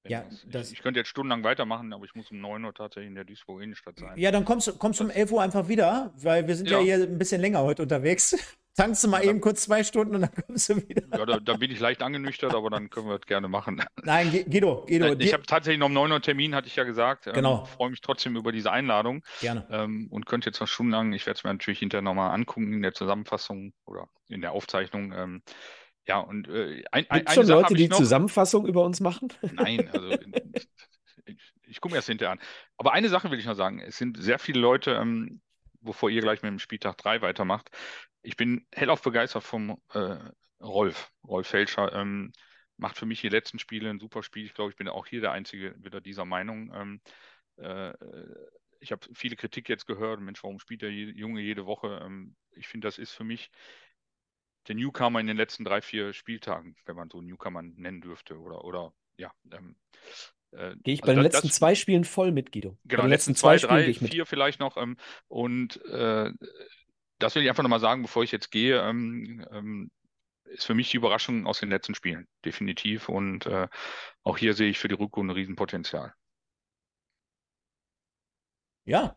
[0.07, 3.15] Ja, ich, ich könnte jetzt stundenlang weitermachen, aber ich muss um 9 Uhr tatsächlich in
[3.15, 4.17] der Duisburg Innenstadt sein.
[4.17, 6.83] Ja, dann kommst du kommst um 11 Uhr einfach wieder, weil wir sind ja, Ja.
[6.83, 8.35] hier ein bisschen länger heute unterwegs.
[8.75, 9.29] Tankst du mal Ja.
[9.31, 11.03] eben kurz zwei Stunden und dann kommst du wieder.
[11.17, 13.83] Ja, da, da bin ich leicht angenüchtert, aber dann können wir das gerne machen.
[14.03, 16.75] Nein, Gu- Guido, Guido, Äh, ich habe tatsächlich noch um 9 Uhr Termin, hatte ich
[16.77, 17.27] ja gesagt.
[17.27, 17.65] Ähm, Genau.
[17.65, 19.67] Freue mich trotzdem über diese Einladung gerne.
[19.69, 22.81] ähm, und könnte jetzt noch stundenlang, ich werde es mir natürlich hinterher nochmal angucken in
[22.81, 25.11] der Zusammenfassung oder in der Aufzeichnung.
[25.13, 25.41] Ähm,
[26.07, 27.97] ja, und äh, ein, Gibt eine schon Sache Leute, die noch.
[27.97, 29.27] Zusammenfassung über uns machen?
[29.51, 30.17] Nein, also
[31.25, 32.39] ich, ich gucke mir das hinterher an.
[32.77, 33.79] Aber eine Sache will ich noch sagen.
[33.79, 35.41] Es sind sehr viele Leute, ähm,
[35.81, 37.69] bevor ihr gleich mit dem Spieltag 3 weitermacht.
[38.21, 40.17] Ich bin hellauf begeistert vom äh,
[40.61, 41.93] Rolf, Rolf Felscher.
[41.93, 42.31] Ähm,
[42.77, 44.45] macht für mich die letzten Spiele ein super Spiel.
[44.45, 46.73] Ich glaube, ich bin auch hier der Einzige wieder dieser Meinung.
[46.73, 47.01] Ähm,
[47.57, 47.93] äh,
[48.79, 50.19] ich habe viele Kritik jetzt gehört.
[50.19, 52.01] Mensch, warum spielt der Junge jede Woche?
[52.03, 53.51] Ähm, ich finde, das ist für mich
[54.67, 58.39] der Newcomer in den letzten drei, vier Spieltagen, wenn man so Newcomer nennen dürfte.
[58.39, 59.31] Oder, oder ja.
[59.51, 59.75] Ähm,
[60.51, 62.71] äh, Gehe ich also bei den das- letzten das- zwei Spielen voll mit, Guido.
[62.71, 64.11] Bei Genau, den die letzten zwei, Spielen drei, gehe ich mit.
[64.11, 64.77] vier vielleicht noch.
[64.77, 64.97] Ähm,
[65.27, 66.31] und äh,
[67.19, 68.81] das will ich einfach nochmal sagen, bevor ich jetzt gehe.
[68.81, 69.91] Ähm, ähm,
[70.45, 73.07] ist für mich die Überraschung aus den letzten Spielen, definitiv.
[73.09, 73.67] Und äh,
[74.23, 76.13] auch hier sehe ich für die Rückrunde Riesenpotenzial.
[78.85, 79.15] Ja.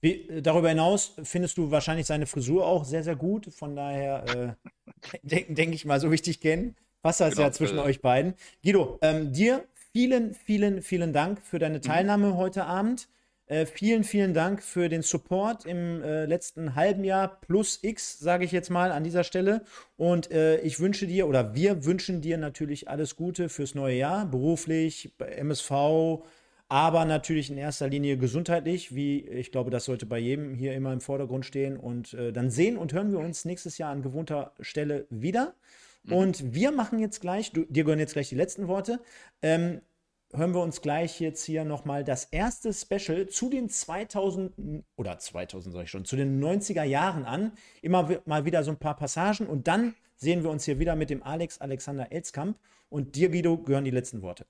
[0.00, 3.52] Wie, äh, darüber hinaus findest du wahrscheinlich seine Frisur auch sehr, sehr gut.
[3.54, 4.68] Von daher äh,
[5.22, 6.76] denke denk ich mal, so richtig kennen.
[7.02, 8.34] Passt das Genau, ja zwischen äh, euch beiden.
[8.62, 13.08] Guido, ähm, dir vielen, vielen, vielen Dank für deine Teilnahme heute Abend.
[13.46, 18.44] Äh, vielen, vielen Dank für den Support im äh, letzten halben Jahr plus X, sage
[18.44, 19.62] ich jetzt mal an dieser Stelle.
[19.96, 24.24] Und äh, ich wünsche dir oder wir wünschen dir natürlich alles Gute fürs neue Jahr,
[24.24, 26.22] beruflich, bei MSV,
[26.68, 30.94] aber natürlich in erster Linie gesundheitlich, wie ich glaube, das sollte bei jedem hier immer
[30.94, 31.76] im Vordergrund stehen.
[31.76, 35.54] Und äh, dann sehen und hören wir uns nächstes Jahr an gewohnter Stelle wieder.
[36.04, 36.12] Mhm.
[36.12, 39.00] Und wir machen jetzt gleich, du, dir gehören jetzt gleich die letzten Worte.
[39.40, 39.80] Ähm,
[40.32, 45.74] hören wir uns gleich jetzt hier nochmal das erste Special zu den 2000 oder 2000
[45.74, 47.52] sag ich schon, zu den 90er Jahren an.
[47.82, 51.10] Immer mal wieder so ein paar Passagen und dann sehen wir uns hier wieder mit
[51.10, 54.46] dem Alex Alexander Elskamp und dir, Guido, gehören die letzten Worte.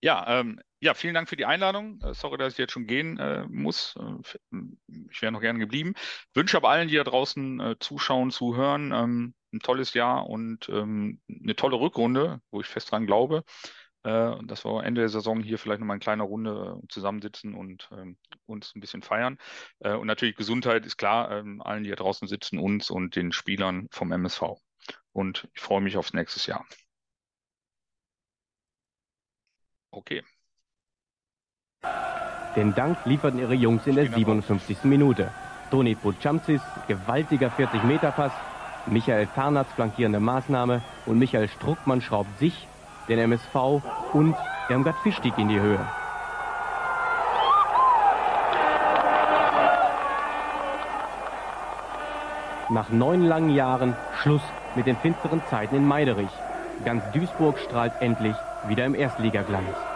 [0.00, 2.00] Ja, ähm, ja, vielen Dank für die Einladung.
[2.02, 3.96] Äh, sorry, dass ich jetzt schon gehen äh, muss.
[3.98, 4.58] Äh,
[5.10, 5.94] ich wäre noch gerne geblieben.
[6.34, 11.20] Wünsche aber allen, die da draußen äh, zuschauen, zuhören, ähm, ein tolles Jahr und ähm,
[11.28, 13.44] eine tolle Rückrunde, wo ich fest dran glaube.
[14.04, 17.88] Äh, dass wir Ende der Saison hier vielleicht nochmal in kleiner Runde äh, zusammensitzen und
[17.92, 19.38] ähm, uns ein bisschen feiern.
[19.80, 23.88] und natürlich Gesundheit ist klar, ähm, allen, die da draußen sitzen, uns und den Spielern
[23.90, 24.42] vom MSV.
[25.12, 26.64] Und ich freue mich aufs nächste Jahr.
[29.90, 30.22] Okay.
[32.56, 34.84] Den Dank lieferten ihre Jungs in der 57.
[34.84, 35.30] Minute.
[35.70, 38.32] Toni Pucamcis, gewaltiger 40-Meter-Pass,
[38.90, 42.66] Michael Tarnatz flankierende Maßnahme und Michael Struckmann schraubt sich,
[43.08, 43.82] den MSV
[44.12, 44.34] und
[44.68, 45.80] Irmgard Fischtig in die Höhe.
[52.70, 54.42] Nach neun langen Jahren Schluss
[54.74, 56.30] mit den finsteren Zeiten in Meiderich.
[56.84, 58.36] Ganz Duisburg strahlt endlich
[58.66, 59.87] wieder im Erstligaglanz.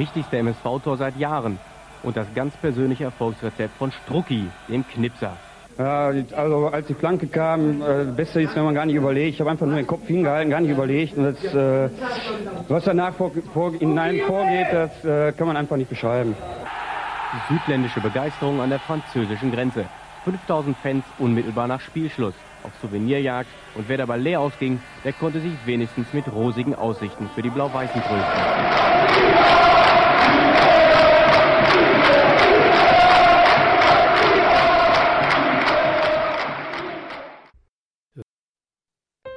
[0.00, 1.60] Wichtigste MSV-Tor seit Jahren
[2.02, 5.36] und das ganz persönliche Erfolgsrezept von Strucki, dem Knipser.
[5.78, 9.34] Ja, also als die Flanke kam, äh, Beste ist, wenn man gar nicht überlegt.
[9.34, 11.16] Ich habe einfach nur den Kopf hingehalten, gar nicht überlegt.
[11.16, 11.88] Und das, äh,
[12.68, 16.34] was danach vor, vor, hinein vorgeht, das äh, kann man einfach nicht beschreiben.
[17.32, 19.84] Die südländische Begeisterung an der französischen Grenze.
[20.24, 23.48] 5000 Fans unmittelbar nach Spielschluss auf Souvenirjagd.
[23.74, 28.02] Und wer dabei leer ausging, der konnte sich wenigstens mit rosigen Aussichten für die Blau-Weißen
[28.02, 29.69] trösten.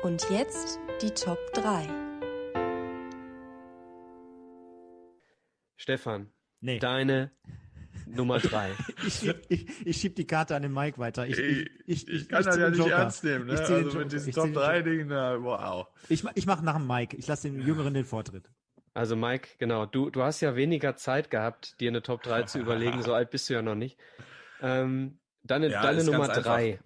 [0.04, 1.88] Und jetzt die Top 3.
[5.78, 6.32] Stefan,
[6.62, 6.80] Nee.
[6.80, 7.32] deine
[8.06, 8.72] Nummer 3.
[9.06, 11.28] Ich schieb, ich, ich schieb die Karte an den Mike weiter.
[11.28, 12.92] Ich, ich, ich, ich kann das ja nicht Joker.
[12.92, 13.54] ernst nehmen, ne?
[13.56, 14.90] Ich zieh den Also mit diesen Top den 3 Joker.
[14.90, 15.88] Dingen, na, wow.
[16.10, 17.18] Ich, ich mache nach dem Mike.
[17.18, 18.50] Ich lasse dem Jüngeren den Vortritt.
[18.94, 22.60] Also Mike, genau, du, du hast ja weniger Zeit gehabt, dir eine Top 3 zu
[22.60, 23.98] überlegen, so alt bist du ja noch nicht.
[24.62, 26.80] Ähm, deine Ja, deine Nummer ganz 3.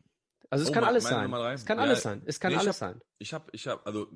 [0.49, 1.33] Also es Oh, kann mein- alles sein.
[1.53, 2.21] Es kann Ja, alles sein.
[2.25, 3.01] Es kann nee, ich alles hab- sein.
[3.19, 4.07] Ich habe, ich habe, also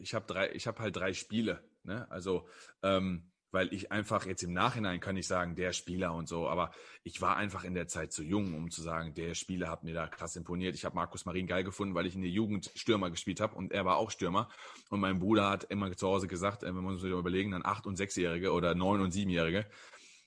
[0.00, 2.08] ich habe drei, ich habe halt drei Spiele, ne?
[2.10, 2.46] Also,
[2.82, 6.72] ähm, weil ich einfach jetzt im Nachhinein kann ich sagen, der Spieler und so, aber
[7.04, 9.94] ich war einfach in der Zeit zu jung, um zu sagen, der Spieler hat mir
[9.94, 10.74] da krass imponiert.
[10.74, 13.70] Ich habe Markus Marin geil gefunden, weil ich in der Jugend Stürmer gespielt habe und
[13.72, 14.48] er war auch Stürmer.
[14.90, 17.86] Und mein Bruder hat immer zu Hause gesagt, äh, wenn wir uns überlegen, dann acht
[17.86, 19.66] und sechsjährige oder neun und siebenjährige,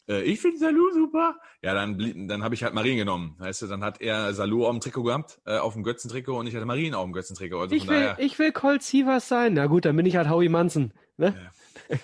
[0.07, 1.35] äh, ich finde Salou super.
[1.61, 3.35] Ja, dann, dann habe ich halt Marin genommen.
[3.39, 6.47] Weißt du, dann hat er Salou auf dem Trikot gehabt, äh, auf dem Götzentrikot und
[6.47, 7.59] ich hatte Marin auf dem Götzentrikot.
[7.59, 9.53] Also Ich will, ich will Colt Sievers sein.
[9.53, 10.93] Na gut, dann bin ich halt Howie Manson.
[11.17, 11.35] Ne?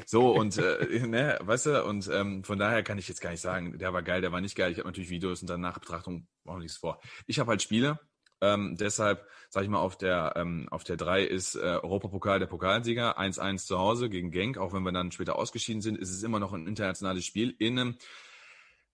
[0.05, 3.41] so und äh, ne, weißt du, und ähm, von daher kann ich jetzt gar nicht
[3.41, 4.71] sagen, der war geil, der war nicht geil.
[4.71, 6.99] Ich habe natürlich Videos und dann nach Betrachtung auch nichts vor.
[7.27, 7.99] Ich habe halt Spiele,
[8.43, 12.47] ähm, deshalb sage ich mal, auf der ähm, auf der 3 ist äh, Europapokal der
[12.47, 16.23] Pokalsieger, 1-1 zu Hause gegen Genk, auch wenn wir dann später ausgeschieden sind, ist es
[16.23, 17.55] immer noch ein internationales Spiel.
[17.59, 17.97] In einem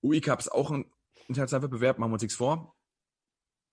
[0.04, 0.84] UI Cup ist auch ein
[1.30, 2.76] internationaler Wettbewerb, machen wir uns nichts vor.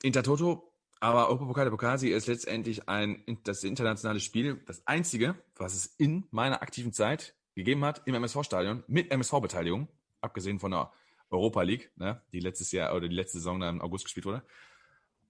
[0.05, 5.87] Intertoto, aber Europapokal der Pokalsieger ist letztendlich ein das internationale Spiel, das einzige, was es
[5.87, 9.89] in meiner aktiven Zeit gegeben hat im MSV-Stadion mit MSV-Beteiligung,
[10.21, 10.93] abgesehen von der
[11.31, 14.45] Europa League, ne, die letztes Jahr oder die letzte Saison dann im August gespielt wurde.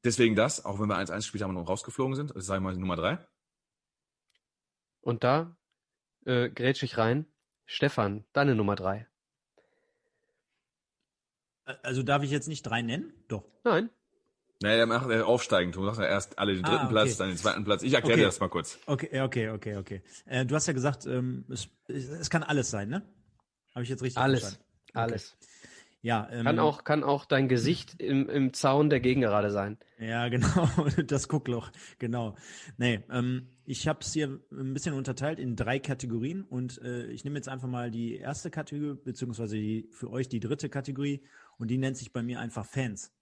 [0.06, 2.62] Deswegen das, auch wenn wir 1-1 gespielt haben und rausgeflogen sind, das ist, sag ich
[2.62, 3.18] mal, Nummer 3.
[5.00, 5.56] Und da
[6.24, 7.26] äh, grätsch ich rein.
[7.64, 9.08] Stefan, deine Nummer 3.
[11.82, 13.12] Also darf ich jetzt nicht drei nennen?
[13.26, 13.42] Doch.
[13.64, 13.90] Nein.
[14.62, 15.74] Naja, der macht er aufsteigend.
[15.74, 16.92] Du sagst ja erst alle den Ah, dritten okay.
[16.92, 17.82] Platz, dann den zweiten Platz.
[17.82, 18.20] Ich erkläre Okay.
[18.22, 18.78] dir das mal kurz.
[18.86, 20.02] Okay, okay, okay, okay.
[20.26, 23.02] Äh, du hast ja gesagt, ähm, es, es kann alles sein, ne?
[23.74, 24.40] Habe ich jetzt richtig Alles.
[24.40, 24.66] verstanden?
[24.94, 25.36] Alles.
[26.06, 29.76] Ja, ähm, Kann auch, kann auch dein Gesicht im, im Zaun der Gegengerade sein.
[29.98, 30.68] Ja, genau,
[31.04, 32.36] das Guckloch, genau.
[32.78, 37.24] Nee, ähm, ich habe es hier ein bisschen unterteilt in drei Kategorien und äh, ich
[37.24, 41.24] nehme jetzt einfach mal die erste Kategorie, beziehungsweise die, für euch die dritte Kategorie
[41.58, 43.12] und die nennt sich bei mir einfach Fans.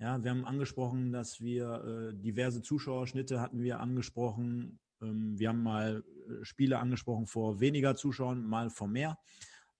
[0.00, 4.80] Ja, wir haben angesprochen, dass wir äh, diverse Zuschauerschnitte hatten wir angesprochen.
[5.00, 9.18] Ähm, wir haben mal äh, Spiele angesprochen vor weniger Zuschauern, mal vor mehr.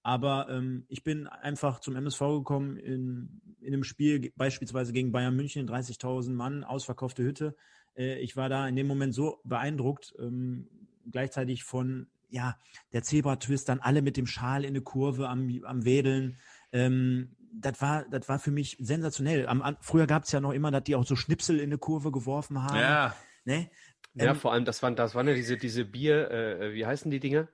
[0.05, 5.35] Aber ähm, ich bin einfach zum MSV gekommen in, in einem Spiel, beispielsweise gegen Bayern
[5.35, 7.57] München, 30.000 Mann, ausverkaufte Hütte.
[7.97, 10.69] Äh, ich war da in dem Moment so beeindruckt, ähm,
[11.11, 12.59] gleichzeitig von, ja,
[12.93, 16.37] der Zebra-Twist, dann alle mit dem Schal in der Kurve am, am Wedeln.
[16.71, 19.47] Ähm, das war, das war für mich sensationell.
[19.47, 21.79] Am, an, früher gab es ja noch immer, dass die auch so Schnipsel in eine
[21.79, 22.77] Kurve geworfen haben.
[22.77, 23.17] Ja.
[23.47, 23.71] Ne?
[24.13, 27.11] Ja, Ähm, vor allem, das waren, das waren ja diese, diese Bier, äh, wie heißen
[27.11, 27.49] die Dinge?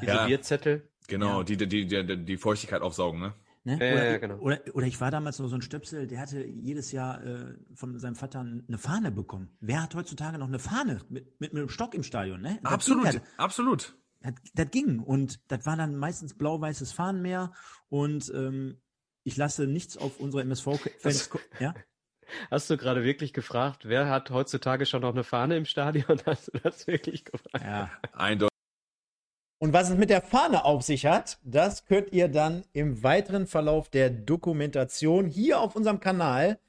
[0.00, 0.26] Diese Ja.
[0.26, 0.88] Bierzettel.
[1.08, 1.44] Genau, Ja.
[1.44, 3.34] die, die, die, die Feuchtigkeit aufsaugen, ne?
[3.64, 3.72] Ne?
[3.80, 4.36] Ja, oder, ja, genau.
[4.36, 7.98] oder, oder ich war damals noch so ein Stöpsel, der hatte jedes Jahr äh, von
[7.98, 9.56] seinem Vater eine Fahne bekommen.
[9.60, 12.40] Wer hat heutzutage noch eine Fahne mit, mit, mit einem Stock im Stadion?
[12.42, 12.60] Ne?
[12.62, 13.96] Das Absolut, Ging ja, absolut.
[14.20, 15.00] das, das ging.
[15.00, 17.52] Und das war dann meistens blau-weißes Fahnenmeer.
[17.88, 18.80] Und ähm,
[19.24, 21.30] ich lasse nichts auf unsere MSV-Fans.
[21.58, 21.74] Ja?
[22.52, 26.20] Hast du gerade wirklich gefragt, wer hat heutzutage schon noch eine Fahne im Stadion?
[26.26, 27.64] Hast du das wirklich gefragt?
[27.64, 27.90] ja.
[28.12, 28.55] Eindeutig.
[29.66, 33.48] Und was es mit der Fahne auf sich hat, das könnt ihr dann im weiteren
[33.48, 36.60] Verlauf der Dokumentation hier auf unserem Kanal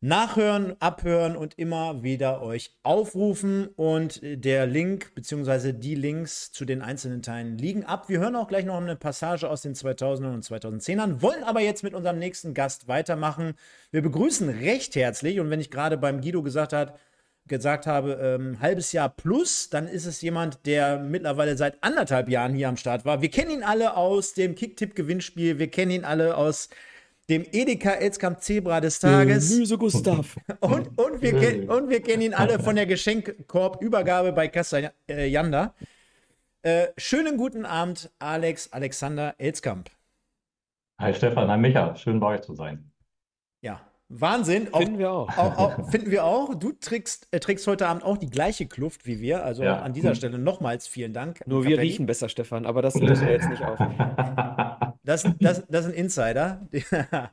[0.00, 3.66] nachhören, abhören und immer wieder euch aufrufen.
[3.74, 5.72] Und der Link bzw.
[5.72, 8.08] die Links zu den einzelnen Teilen liegen ab.
[8.08, 11.82] Wir hören auch gleich noch eine Passage aus den 2000ern und 2010ern, wollen aber jetzt
[11.82, 13.54] mit unserem nächsten Gast weitermachen.
[13.90, 16.96] Wir begrüßen recht herzlich und wenn ich gerade beim Guido gesagt hat,
[17.48, 22.54] gesagt habe, ähm, halbes Jahr plus, dann ist es jemand, der mittlerweile seit anderthalb Jahren
[22.54, 23.22] hier am Start war.
[23.22, 26.68] Wir kennen ihn alle aus dem Kicktipp-Gewinnspiel, wir kennen ihn alle aus
[27.28, 29.50] dem Edeka Elskamp Zebra des Tages.
[29.50, 30.36] Gemüse Gustav.
[30.60, 35.26] Und, und, wir ken- und wir kennen ihn alle von der Geschenkkorb-Übergabe bei Kassa äh,
[35.26, 35.74] Janda.
[36.62, 39.90] Äh, schönen guten Abend, Alex Alexander Elskamp.
[40.98, 42.87] Hi Stefan, hi Micha, schön bei euch zu sein.
[44.10, 44.72] Wahnsinn.
[44.72, 45.36] Auch, Finden wir auch.
[45.36, 46.54] auch, auch, finden wir auch.
[46.54, 49.44] Du trägst, äh, trägst heute Abend auch die gleiche Kluft wie wir.
[49.44, 49.80] Also Ja.
[49.82, 51.46] an dieser Stelle nochmals vielen Dank.
[51.46, 53.78] Nur wir riechen besser, Stefan, aber das lösen wir jetzt nicht auf.
[55.04, 56.68] Das, das, das ist ein Insider.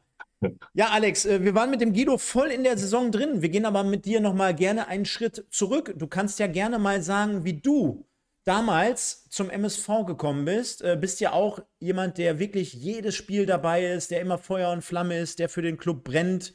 [0.73, 3.41] ja, Alex, äh, wir waren mit dem Guido voll in der Saison drin.
[3.41, 5.93] Wir gehen aber mit dir nochmal gerne einen Schritt zurück.
[5.97, 8.05] Du kannst ja gerne mal sagen, wie du
[8.45, 10.83] damals zum MSV gekommen bist.
[10.83, 14.81] Äh, Bist ja auch jemand, der wirklich jedes Spiel dabei ist, der immer Feuer und
[14.81, 16.53] Flamme ist, der für den Club brennt.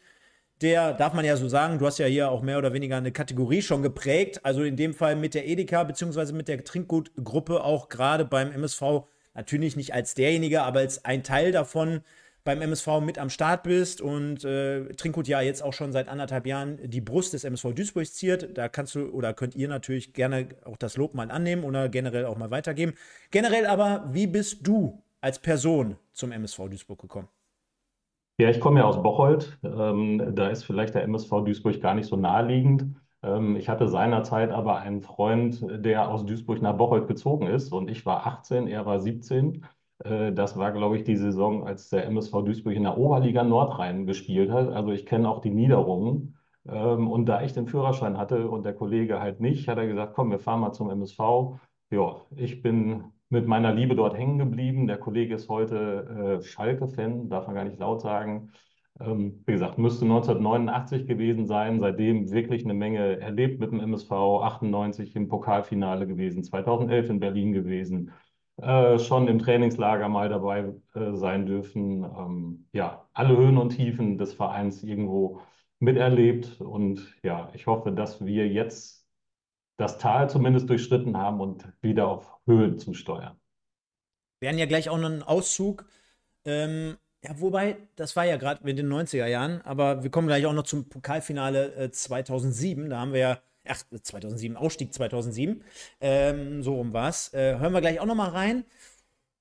[0.63, 3.13] Der, darf man ja so sagen, du hast ja hier auch mehr oder weniger eine
[3.13, 4.45] Kategorie schon geprägt.
[4.45, 8.83] Also in dem Fall mit der Edeka beziehungsweise mit der Trinkgutgruppe auch gerade beim MSV
[9.35, 12.03] natürlich nicht als derjenige, aber als ein Teil davon
[12.45, 16.47] beim MSV mit am Start bist und äh, Trinkgut ja jetzt auch schon seit anderthalb
[16.47, 18.57] Jahren die Brust des MSV Duisburg ziert.
[18.57, 22.25] Da kannst du oder könnt ihr natürlich gerne auch das Lob mal annehmen oder generell
[22.25, 22.95] auch mal weitergeben.
[23.31, 27.29] Generell aber, wie bist du als Person zum MSV Duisburg gekommen?
[28.41, 29.59] Ja, ich komme ja aus Bocholt.
[29.63, 32.97] Ähm, da ist vielleicht der MSV Duisburg gar nicht so naheliegend.
[33.23, 37.91] Ähm, ich hatte seinerzeit aber einen Freund, der aus Duisburg nach Bocholt gezogen ist und
[37.91, 39.67] ich war 18, er war 17.
[40.05, 44.07] Äh, das war, glaube ich, die Saison, als der MSV Duisburg in der Oberliga Nordrhein
[44.07, 44.69] gespielt hat.
[44.71, 46.37] Also ich kenne auch die Niederungen.
[46.67, 50.15] Ähm, und da ich den Führerschein hatte und der Kollege halt nicht, hat er gesagt,
[50.15, 51.59] komm, wir fahren mal zum MSV.
[51.91, 54.87] Ja, ich bin mit meiner Liebe dort hängen geblieben.
[54.87, 58.53] Der Kollege ist heute äh, Schalke-Fan, darf man gar nicht laut sagen.
[59.01, 64.11] Ähm, wie gesagt, müsste 1989 gewesen sein, seitdem wirklich eine Menge erlebt mit dem MSV,
[64.13, 68.13] 98 im Pokalfinale gewesen, 2011 in Berlin gewesen,
[68.57, 72.05] äh, schon im Trainingslager mal dabei äh, sein dürfen.
[72.05, 75.41] Ähm, ja, alle Höhen und Tiefen des Vereins irgendwo
[75.79, 79.00] miterlebt und ja, ich hoffe, dass wir jetzt
[79.81, 83.37] das Tal zumindest durchschritten haben und wieder auf Höhen zusteuern.
[84.39, 85.87] Wir werden ja gleich auch noch einen Auszug.
[86.45, 90.47] Ähm, ja, wobei, das war ja gerade mit den 90er Jahren, aber wir kommen gleich
[90.47, 92.91] auch noch zum Pokalfinale äh, 2007.
[92.91, 95.63] Da haben wir ja, ach, 2007, Ausstieg 2007.
[96.01, 97.33] Ähm, so rum war es.
[97.35, 98.65] Äh, hören wir gleich auch noch mal rein.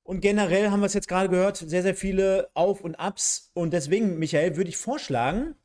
[0.04, 3.52] Und generell haben wir es jetzt gerade gehört, sehr, sehr viele Auf- und Abs.
[3.54, 5.56] Und deswegen, Michael, würde ich vorschlagen,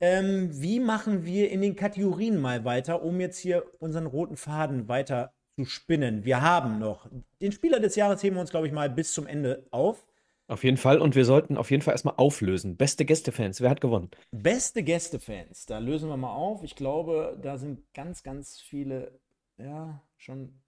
[0.00, 4.88] ähm, wie machen wir in den Kategorien mal weiter, um jetzt hier unseren roten Faden
[4.88, 6.24] weiter zu spinnen?
[6.24, 7.08] Wir haben noch
[7.40, 10.06] den Spieler des Jahres heben wir uns, glaube ich, mal bis zum Ende auf.
[10.48, 10.98] Auf jeden Fall.
[10.98, 12.76] Und wir sollten auf jeden Fall erstmal auflösen.
[12.76, 13.60] Beste Gästefans.
[13.60, 14.10] Wer hat gewonnen?
[14.32, 16.64] Beste Gästefans, da lösen wir mal auf.
[16.64, 19.20] Ich glaube, da sind ganz, ganz viele,
[19.58, 20.60] ja, schon.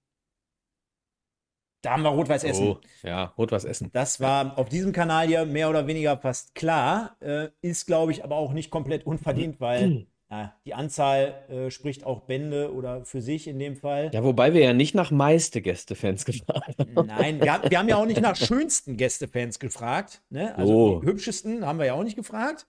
[1.83, 2.69] Da haben wir Rot-Weiß Essen.
[2.69, 3.91] Oh, ja, Rot-Weiß Essen.
[3.93, 7.17] Das war auf diesem Kanal hier mehr oder weniger fast klar.
[7.21, 12.07] Äh, ist, glaube ich, aber auch nicht komplett unverdient, weil ja, die Anzahl äh, spricht
[12.07, 14.11] auch Bände oder für sich in dem Fall.
[14.15, 17.07] Ja, wobei wir ja nicht nach meiste Gästefans gefragt haben.
[17.07, 20.23] Nein, wir, haben- wir haben ja auch nicht nach schönsten Gästefans gefragt.
[20.31, 20.57] Ne?
[20.57, 21.01] Also Oh.
[21.01, 22.67] die hübschesten haben wir ja auch nicht gefragt.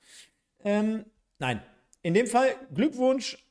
[0.65, 1.05] Ähm,
[1.37, 1.61] nein,
[2.01, 3.42] in dem Fall Glückwunsch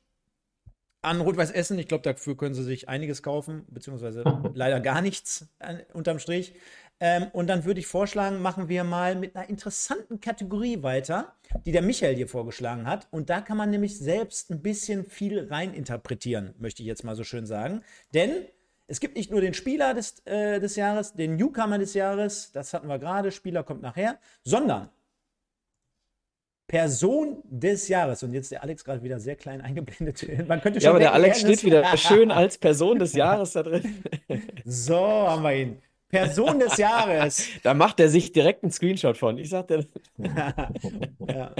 [1.02, 1.78] an Rot-Weiß Essen.
[1.78, 4.24] Ich glaube, dafür können sie sich einiges kaufen, beziehungsweise
[4.54, 6.54] leider gar nichts an, unterm Strich.
[7.00, 11.34] Ähm, und dann würde ich vorschlagen, machen wir mal mit einer interessanten Kategorie weiter,
[11.66, 13.08] die der Michael hier vorgeschlagen hat.
[13.10, 17.24] Und da kann man nämlich selbst ein bisschen viel reininterpretieren, möchte ich jetzt mal so
[17.24, 17.82] schön sagen.
[18.14, 18.46] Denn
[18.86, 22.72] es gibt nicht nur den Spieler des, äh, des Jahres, den Newcomer des Jahres, das
[22.72, 24.88] hatten wir gerade, Spieler kommt nachher, sondern
[26.72, 28.22] Person des Jahres.
[28.22, 30.26] Und jetzt der Alex gerade wieder sehr klein eingeblendet.
[30.48, 33.62] Man könnte schon Ja, aber der Alex steht wieder schön als Person des Jahres da
[33.62, 34.02] drin.
[34.64, 35.82] So haben wir ihn.
[36.08, 37.46] Person des Jahres.
[37.62, 39.36] Da macht er sich direkt einen Screenshot von.
[39.36, 41.54] Ich sagte, ja.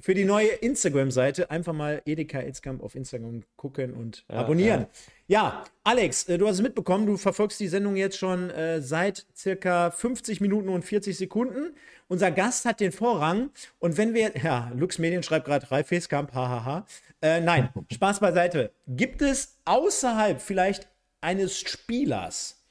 [0.00, 4.86] Für die neue Instagram-Seite einfach mal Edeka Itzkamp auf Instagram gucken und Ja, abonnieren.
[5.28, 5.64] Ja.
[5.84, 9.92] Alex, äh, du hast es mitbekommen, du verfolgst die Sendung jetzt schon äh, seit circa
[9.92, 11.74] 50 Minuten und 40 Sekunden.
[12.08, 16.32] Unser Gast hat den Vorrang und wenn wir, ja, Lux Medien schreibt gerade Ralf Feskamp,
[16.34, 16.84] hahaha.
[17.22, 18.72] Äh, nein, Spaß beiseite.
[18.88, 20.88] Gibt es außerhalb vielleicht
[21.20, 22.64] eines Spielers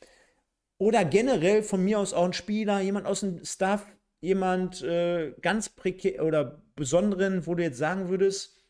[0.77, 3.85] oder generell von mir aus auch ein Spieler, jemand aus dem Staff,
[4.21, 8.61] jemand äh, ganz prekär oder besonderen, wo du jetzt sagen würdest,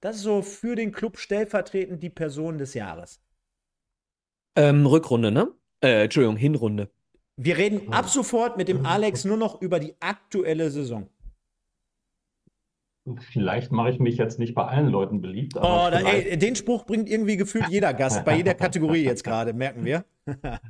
[0.00, 3.20] das ist so für den Club stellvertretend die Person des Jahres.
[4.56, 5.48] ähm, Rückrunde, ne?
[5.80, 6.90] Äh, Entschuldigung, Hinrunde.
[7.36, 11.08] Wir reden ab sofort mit dem Alex nur noch über die aktuelle Saison.
[13.32, 15.60] Vielleicht mache ich mich jetzt nicht bei allen Leuten beliebt, Oh,
[15.90, 19.84] da, ey, den Spruch bringt irgendwie gefühlt jeder Gast bei jeder Kategorie jetzt gerade, merken
[19.84, 20.04] wir.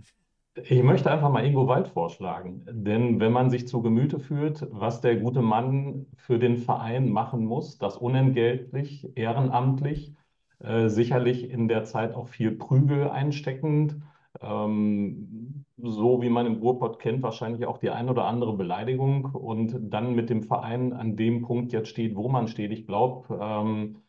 [0.55, 2.65] ich möchte einfach mal Ingo Wald vorschlagen.
[2.71, 7.45] Denn wenn man sich zu Gemüte führt, was der gute Mann für den Verein machen
[7.47, 10.15] muss, das unentgeltlich, ehrenamtlich,
[10.59, 13.97] äh, sicherlich in der Zeit auch viel Prügel einsteckend,
[14.41, 19.77] ähm, so wie man im Ruhrpott kennt, wahrscheinlich auch die ein oder andere Beleidigung und
[19.93, 22.73] dann mit dem Verein an dem Punkt jetzt steht, wo man steht.
[22.73, 24.03] Ich glaube, ähm,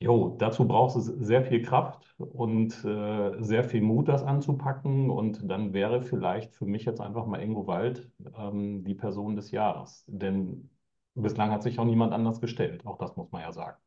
[0.00, 5.08] Jo, dazu braucht es sehr viel Kraft und äh, sehr viel Mut, das anzupacken.
[5.10, 9.50] Und dann wäre vielleicht für mich jetzt einfach mal Ingo Wald ähm, die Person des
[9.50, 10.04] Jahres.
[10.06, 10.70] Denn
[11.14, 12.84] bislang hat sich auch niemand anders gestellt.
[12.86, 13.78] Auch das muss man ja sagen.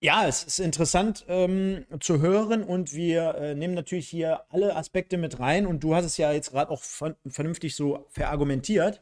[0.00, 5.18] Ja, es ist interessant ähm, zu hören und wir äh, nehmen natürlich hier alle Aspekte
[5.18, 9.00] mit rein und du hast es ja jetzt gerade auch ver vernünftig so verargumentiert.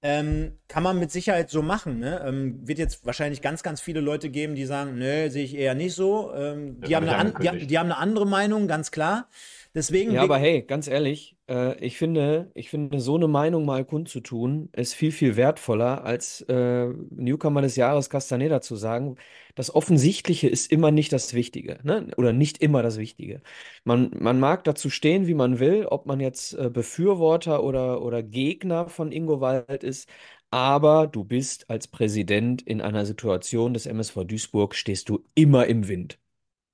[0.00, 1.98] Ähm, kann man mit Sicherheit so machen.
[1.98, 2.22] Ne?
[2.24, 5.74] Ähm, wird jetzt wahrscheinlich ganz, ganz viele Leute geben, die sagen, nö, sehe ich eher
[5.74, 6.32] nicht so.
[6.34, 9.28] Ähm, die, haben hab eine an, die, die haben eine andere Meinung, ganz klar.
[9.74, 13.84] Deswegen, Ja, aber hey, ganz ehrlich, äh, ich finde, ich finde, so eine Meinung mal
[13.84, 19.16] kundzutun, ist viel, viel wertvoller, als äh, Newcomer des Jahres Castaneda zu sagen.
[19.54, 22.08] Das Offensichtliche ist immer nicht das Wichtige, ne?
[22.16, 23.42] Oder nicht immer das Wichtige.
[23.84, 28.22] Man, man mag dazu stehen, wie man will, ob man jetzt äh, Befürworter oder, oder
[28.22, 30.08] Gegner von Ingo Wald ist.
[30.50, 35.88] Aber du bist als Präsident in einer Situation des MSV Duisburg, stehst du immer im
[35.88, 36.18] Wind.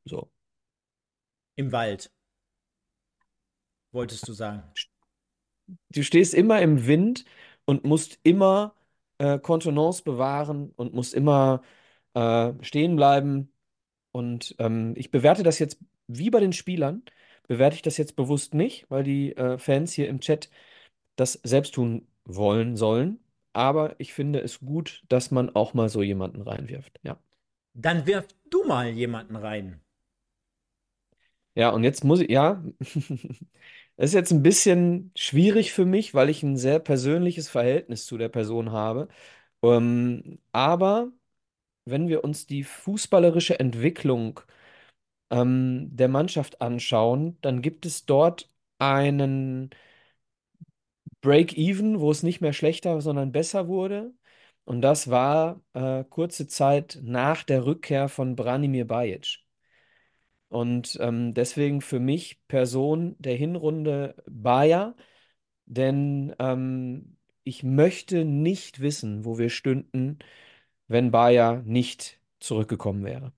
[0.07, 0.31] So.
[1.57, 2.11] im Wald,
[3.95, 4.62] wolltest du sagen.
[5.90, 7.24] Du stehst immer im Wind
[7.64, 8.74] und musst immer
[9.18, 11.62] äh, Kontenance bewahren und musst immer
[12.14, 13.51] äh, stehen bleiben.
[14.12, 17.03] Und ähm, ich bewerte das jetzt wie bei den Spielern,
[17.49, 20.51] bewerte ich das jetzt bewusst nicht, weil die äh, Fans hier im Chat
[21.16, 23.20] das selbst tun wollen sollen.
[23.53, 26.99] Aber ich finde es gut, dass man auch mal so jemanden reinwirft.
[27.03, 27.18] Ja.
[27.74, 29.80] Dann wirf du mal jemanden rein.
[31.55, 32.62] Ja, und jetzt muss ich, ja,
[33.97, 38.18] es ist jetzt ein bisschen schwierig für mich, weil ich ein sehr persönliches Verhältnis zu
[38.18, 39.09] der Person habe.
[39.62, 41.12] Ähm, aber
[41.86, 44.40] wenn wir uns die fußballerische Entwicklung
[45.30, 49.70] ähm, der Mannschaft anschauen, dann gibt es dort einen
[51.22, 54.12] Break-Even, wo es nicht mehr schlechter, sondern besser wurde.
[54.64, 59.43] Und das war äh, kurze Zeit nach der Rückkehr von Branimir Bajic.
[60.55, 64.95] Und ähm, deswegen für mich Person der Hinrunde Bayer,
[65.67, 70.21] denn ähm, ich möchte nicht wissen, wo wir stünden,
[70.87, 73.33] wenn Bayer nicht zurückgekommen wäre.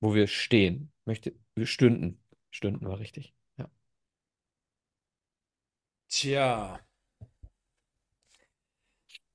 [0.00, 0.92] Wo wir stehen.
[1.04, 2.20] Möchte, wir stünden.
[2.50, 3.32] Stünden war richtig.
[3.58, 3.70] Ja.
[6.08, 6.80] Tja.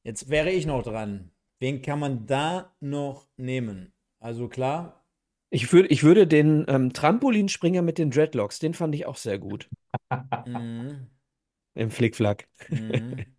[0.04, 1.32] Jetzt wäre ich noch dran.
[1.60, 3.94] Wen kann man da noch nehmen?
[4.24, 5.03] Also klar,
[5.51, 9.39] Ich, würd, ich würde den ähm, Trampolinspringer mit den Dreadlocks, den fand ich auch sehr
[9.39, 9.69] gut.
[10.45, 11.09] Mhm.
[11.76, 12.47] Im Flickflack.
[12.69, 13.36] Mhm.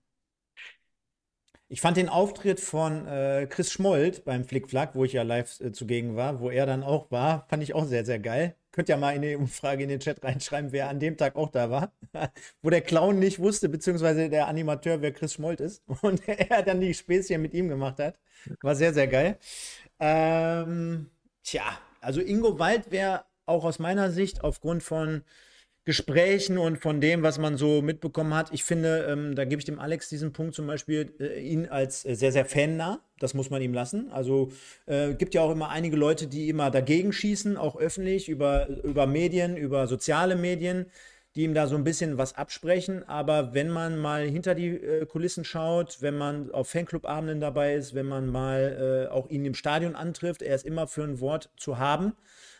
[1.75, 5.72] Ich fand den Auftritt von äh, Chris Schmold beim Flickflack, wo ich ja live äh,
[5.72, 8.55] zugegen war, wo er dann auch war, fand ich auch sehr, sehr geil.
[8.70, 11.51] Könnt ja mal in die Umfrage in den Chat reinschreiben, wer an dem Tag auch
[11.51, 11.93] da war.
[12.62, 15.83] wo der Clown nicht wusste, beziehungsweise der Animateur, wer Chris Schmold ist.
[16.03, 18.20] Und er dann die Späßchen mit ihm gemacht hat.
[18.62, 19.37] War sehr, sehr geil.
[19.99, 21.11] Ähm,
[21.43, 21.64] tja,
[22.01, 25.25] also Ingo Wald wäre auch aus meiner Sicht aufgrund von
[25.85, 28.53] Gesprächen und von dem, was man so mitbekommen hat.
[28.53, 32.07] Ich finde, ähm, da gebe ich dem Alex diesen Punkt zum Beispiel, äh, ihn als
[32.07, 33.01] äh, sehr, sehr fannah.
[33.18, 34.11] Das muss man ihm lassen.
[34.11, 34.51] Also
[34.87, 39.07] äh, gibt ja auch immer einige Leute, die immer dagegen schießen, auch öffentlich, über, über
[39.07, 40.87] Medien, über soziale Medien,
[41.37, 43.07] die ihm da so ein bisschen was absprechen.
[43.07, 47.95] Aber wenn man mal hinter die äh, Kulissen schaut, wenn man auf Fanclub-Abenden dabei ist,
[47.95, 51.51] wenn man mal äh, auch ihn im Stadion antrifft, er ist immer für ein Wort
[51.59, 52.14] zu haben.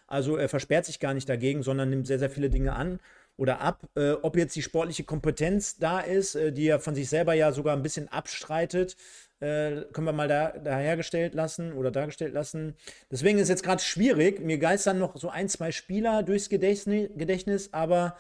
[0.07, 3.01] Also er versperrt sich gar nicht dagegen, sondern nimmt sehr, sehr viele Dinge an
[3.37, 3.83] oder ab.
[3.97, 7.53] Äh, ob jetzt die sportliche Kompetenz da ist, äh, die er von sich selber ja
[7.53, 8.97] sogar ein bisschen abstreitet,
[9.41, 12.77] äh, können wir mal da, dahergestellt lassen oder dargestellt lassen.
[13.11, 14.41] Deswegen ist es jetzt gerade schwierig.
[14.41, 18.17] Mir geistern noch so ein, zwei Spieler durchs Gedächtnis, Gedächtnis aber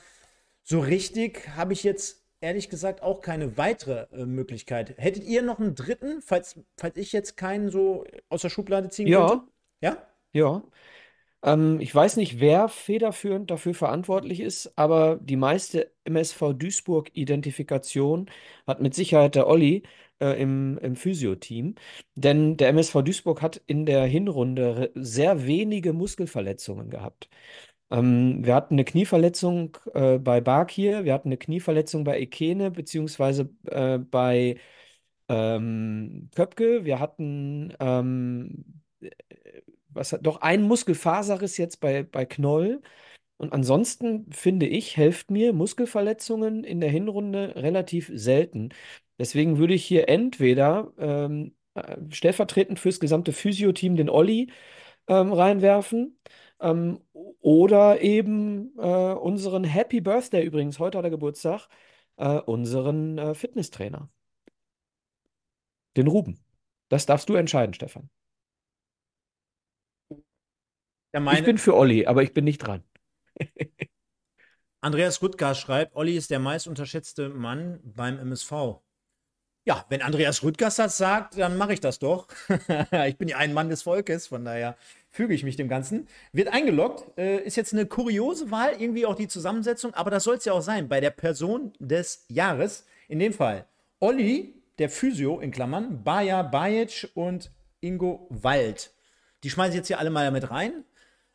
[0.62, 4.94] so richtig habe ich jetzt ehrlich gesagt auch keine weitere äh, Möglichkeit.
[4.98, 9.06] Hättet ihr noch einen dritten, falls, falls ich jetzt keinen so aus der Schublade ziehen
[9.06, 9.46] Ja, könnte?
[9.80, 9.96] Ja?
[10.32, 10.62] ja.
[11.44, 18.30] Ähm, ich weiß nicht, wer federführend dafür verantwortlich ist, aber die meiste MSV Duisburg-Identifikation
[18.66, 19.82] hat mit Sicherheit der Olli
[20.20, 21.76] äh, im, im Physio-Team.
[22.14, 27.28] Denn der MSV Duisburg hat in der Hinrunde sehr wenige Muskelverletzungen gehabt.
[27.90, 33.50] Ähm, wir hatten eine Knieverletzung äh, bei Bakir, wir hatten eine Knieverletzung bei Ekene, beziehungsweise
[33.66, 34.56] äh, bei
[35.28, 38.82] ähm, Köpke, wir hatten ähm,
[39.94, 42.82] was doch einen Muskelfaserriss jetzt bei, bei Knoll.
[43.36, 48.70] Und ansonsten finde ich, helft mir Muskelverletzungen in der Hinrunde relativ selten.
[49.18, 54.50] Deswegen würde ich hier entweder ähm, äh, stellvertretend fürs gesamte Physio-Team den Olli
[55.08, 56.18] ähm, reinwerfen
[56.60, 61.68] ähm, oder eben äh, unseren Happy Birthday übrigens, heute hat er Geburtstag,
[62.16, 64.08] äh, unseren äh, Fitnesstrainer,
[65.96, 66.38] den Ruben.
[66.88, 68.10] Das darfst du entscheiden, Stefan.
[71.14, 72.82] Ja, Ich meine, bin für Olli, aber ich bin nicht dran.
[74.80, 78.80] Andreas Rüttger schreibt, Olli ist der meist unterschätzte Mann beim MSV.
[79.64, 82.26] Ja, wenn Andreas Rüttgers das sagt, dann mache ich das doch.
[83.06, 84.76] ich bin ja ein Mann des Volkes, von daher
[85.08, 86.08] füge ich mich dem Ganzen.
[86.32, 90.34] Wird eingeloggt, äh, ist jetzt eine kuriose Wahl, irgendwie auch die Zusammensetzung, aber das soll
[90.34, 92.86] es ja auch sein, bei der Person des Jahres.
[93.06, 93.66] In dem Fall
[94.00, 98.92] Olli, der Physio in Klammern, Baja Bajic und Ingo Wald.
[99.44, 100.84] Die schmeiße ich jetzt hier alle mal mit rein.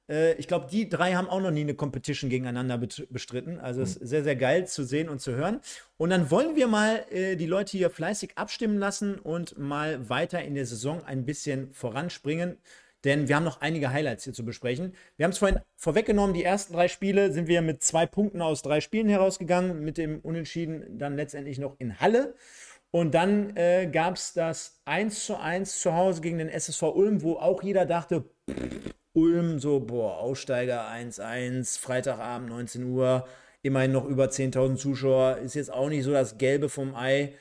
[0.09, 3.59] Äh, ich glaube, die drei haben auch noch nie eine Competition gegeneinander bestritten.
[3.59, 5.61] Also es ist sehr, sehr geil zu sehen und zu hören.
[5.97, 10.41] Und dann wollen wir mal äh, die Leute hier fleißig abstimmen lassen und mal weiter
[10.43, 12.57] in der Saison ein bisschen voranspringen.
[13.05, 14.93] Denn wir haben noch einige Highlights hier zu besprechen.
[15.15, 18.61] Wir haben es vorhin vorweggenommen, die ersten drei Spiele sind wir mit zwei Punkten aus
[18.61, 22.35] drei Spielen herausgegangen, mit dem Unentschieden dann letztendlich noch in Halle.
[22.91, 27.21] Und dann äh, gab es das 1 zu 1 zu Hause gegen den SSV Ulm,
[27.21, 33.27] wo auch jeder dachte, pff, Ulm, so, boah, Aussteiger 1-1, Freitagabend 19 Uhr,
[33.61, 37.33] immerhin noch über 10.000 Zuschauer, ist jetzt auch nicht so das Gelbe vom Ei.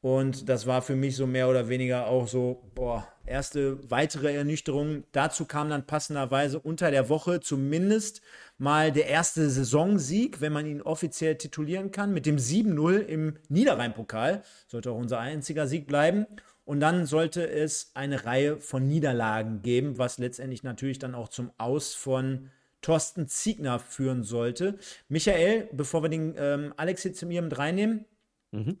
[0.00, 5.04] Und das war für mich so mehr oder weniger auch so, boah, erste weitere Ernüchterung.
[5.12, 8.20] Dazu kam dann passenderweise unter der Woche zumindest
[8.56, 14.42] mal der erste Saisonsieg, wenn man ihn offiziell titulieren kann, mit dem 7-0 im Niederrhein-Pokal.
[14.68, 16.26] Sollte auch unser einziger Sieg bleiben.
[16.64, 21.50] Und dann sollte es eine Reihe von Niederlagen geben, was letztendlich natürlich dann auch zum
[21.58, 22.50] Aus von
[22.80, 24.78] Thorsten Ziegner führen sollte.
[25.08, 28.06] Michael, bevor wir den ähm, Alex jetzt mir mit reinnehmen,
[28.52, 28.78] Mhm.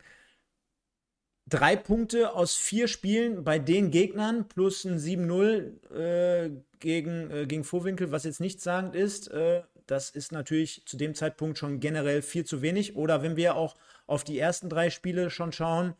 [1.46, 7.64] drei Punkte aus vier Spielen bei den Gegnern plus ein 7-0 äh, gegen, äh, gegen
[7.64, 9.28] Vorwinkel, was jetzt nichtssagend ist.
[9.28, 12.96] Äh, das ist natürlich zu dem Zeitpunkt schon generell viel zu wenig.
[12.96, 13.74] Oder wenn wir auch
[14.06, 15.94] auf die ersten drei Spiele schon schauen,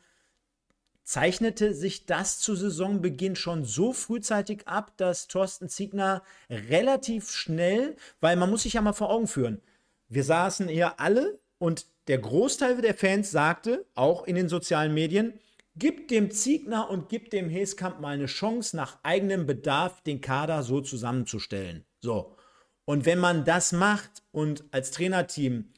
[1.05, 8.37] zeichnete sich das zu Saisonbeginn schon so frühzeitig ab, dass Thorsten Ziegner relativ schnell, weil
[8.37, 9.61] man muss sich ja mal vor Augen führen,
[10.09, 15.41] wir saßen hier alle und der Großteil der Fans sagte, auch in den sozialen Medien,
[15.77, 20.63] gib dem Ziegner und gib dem Heskamp mal eine Chance, nach eigenem Bedarf den Kader
[20.63, 21.85] so zusammenzustellen.
[22.01, 22.37] So.
[22.85, 25.73] Und wenn man das macht und als Trainerteam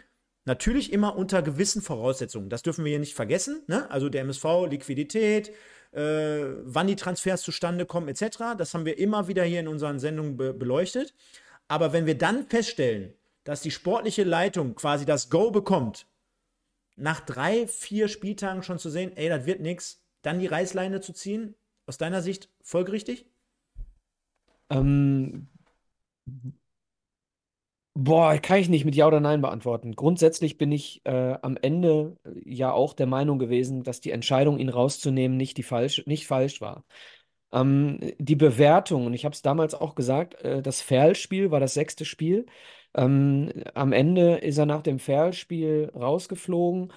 [0.46, 2.48] Natürlich immer unter gewissen Voraussetzungen.
[2.48, 3.62] Das dürfen wir hier nicht vergessen.
[3.66, 3.90] Ne?
[3.90, 5.52] Also der MSV, Liquidität,
[5.90, 8.54] äh, wann die Transfers zustande kommen, etc.
[8.56, 11.14] Das haben wir immer wieder hier in unseren Sendungen be beleuchtet.
[11.66, 16.06] Aber wenn wir dann feststellen, dass die sportliche Leitung quasi das Go bekommt,
[16.94, 21.12] nach drei, vier Spieltagen schon zu sehen, ey, das wird nichts, dann die Reißleine zu
[21.12, 23.26] ziehen, aus deiner Sicht folgerichtig?
[24.70, 25.48] Ähm,
[27.96, 29.94] boah, kann ich nicht mit Ja oder Nein beantworten.
[29.96, 34.58] Grundsätzlich bin ich äh, am Ende äh, ja auch der Meinung gewesen, dass die Entscheidung,
[34.58, 36.84] ihn rauszunehmen, nicht die falsch, nicht falsch war.
[37.52, 41.74] Ähm, die Bewertung, und ich habe es damals auch gesagt, äh, das Ferl-Spiel war das
[41.74, 42.46] sechste Spiel.
[42.94, 46.92] Ähm, am Ende ist er nach dem Ferl-Spiel rausgeflogen.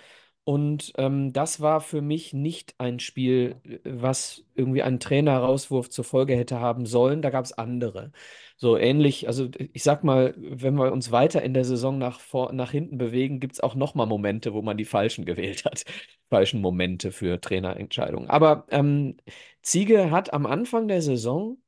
[0.50, 6.36] Und ähm, das war für mich nicht ein Spiel, was irgendwie einen Trainer-Rauswurf zur Folge
[6.36, 7.22] hätte haben sollen.
[7.22, 8.12] Da gab es andere.
[8.58, 12.52] So ähnlich, also ich sag mal, wenn wir uns weiter in der Saison nach, vor,
[12.52, 15.86] nach hinten bewegen, gibt es auch nochmal Momente, wo man die falschen gewählt hat.
[16.32, 18.28] Falschen Momente für Trainerentscheidungen.
[18.28, 19.18] Aber ähm,
[19.62, 21.60] Ziege hat am Anfang der Saison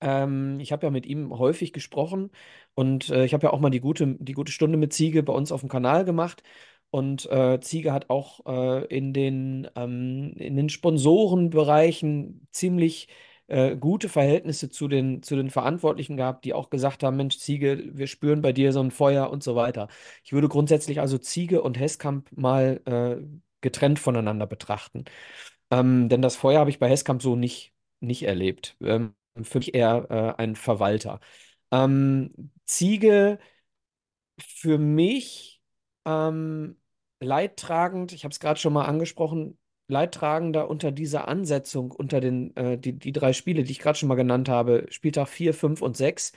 [0.00, 2.30] ähm, ich habe ja mit ihm häufig gesprochen
[2.74, 5.32] und äh, ich habe ja auch mal die gute, die gute Stunde mit Ziege bei
[5.32, 6.42] uns auf dem Kanal gemacht.
[6.90, 13.08] Und äh, Ziege hat auch äh, in den, ähm, in den Sponsorenbereichen ziemlich
[13.48, 17.82] äh, gute Verhältnisse zu den, zu den Verantwortlichen gehabt, die auch gesagt haben, Mensch, Ziege,
[17.92, 19.88] wir spüren bei dir so ein Feuer und so weiter.
[20.24, 23.22] Ich würde grundsätzlich also Ziege und Hesskamp mal äh,
[23.60, 25.04] getrennt voneinander betrachten.
[25.70, 28.76] Ähm, denn das Feuer habe ich bei Hesskamp so nicht, nicht erlebt.
[28.82, 31.20] Ähm, für mich eher äh, ein Verwalter.
[31.70, 33.38] Ähm, Ziege
[34.38, 35.57] für mich
[36.08, 36.76] ähm,
[37.20, 42.78] leidtragend, ich habe es gerade schon mal angesprochen, leidtragender unter dieser Ansetzung, unter den äh,
[42.78, 45.96] die, die drei Spiele, die ich gerade schon mal genannt habe, Spieltag 4, 5 und
[45.96, 46.32] 6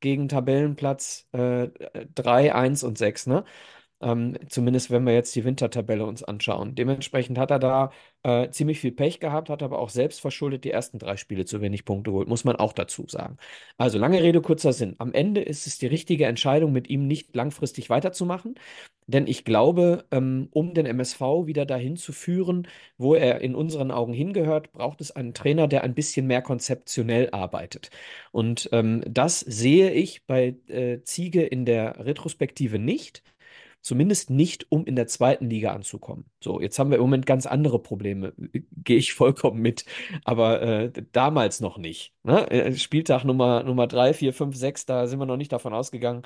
[0.00, 1.68] gegen Tabellenplatz äh,
[2.14, 3.44] 3, 1 und 6, ne?
[4.02, 6.74] Ähm, zumindest wenn wir jetzt die Wintertabelle uns anschauen.
[6.74, 7.90] Dementsprechend hat er da
[8.22, 11.60] äh, ziemlich viel Pech gehabt, hat aber auch selbst verschuldet die ersten drei Spiele zu
[11.60, 13.36] wenig Punkte geholt, muss man auch dazu sagen.
[13.78, 14.96] Also lange Rede, kurzer Sinn.
[14.98, 18.54] Am Ende ist es die richtige Entscheidung, mit ihm nicht langfristig weiterzumachen.
[19.06, 23.90] Denn ich glaube, ähm, um den MSV wieder dahin zu führen, wo er in unseren
[23.90, 27.90] Augen hingehört, braucht es einen Trainer, der ein bisschen mehr konzeptionell arbeitet.
[28.30, 33.22] Und ähm, das sehe ich bei äh, Ziege in der Retrospektive nicht.
[33.82, 36.30] Zumindest nicht, um in der zweiten Liga anzukommen.
[36.40, 38.32] So, jetzt haben wir im Moment ganz andere Probleme.
[38.84, 39.84] Gehe ich vollkommen mit.
[40.24, 42.14] Aber äh, damals noch nicht.
[42.22, 42.48] Ne?
[42.50, 46.22] Äh, Spieltag Nummer, Nummer 3, 4, 5, 6, da sind wir noch nicht davon ausgegangen,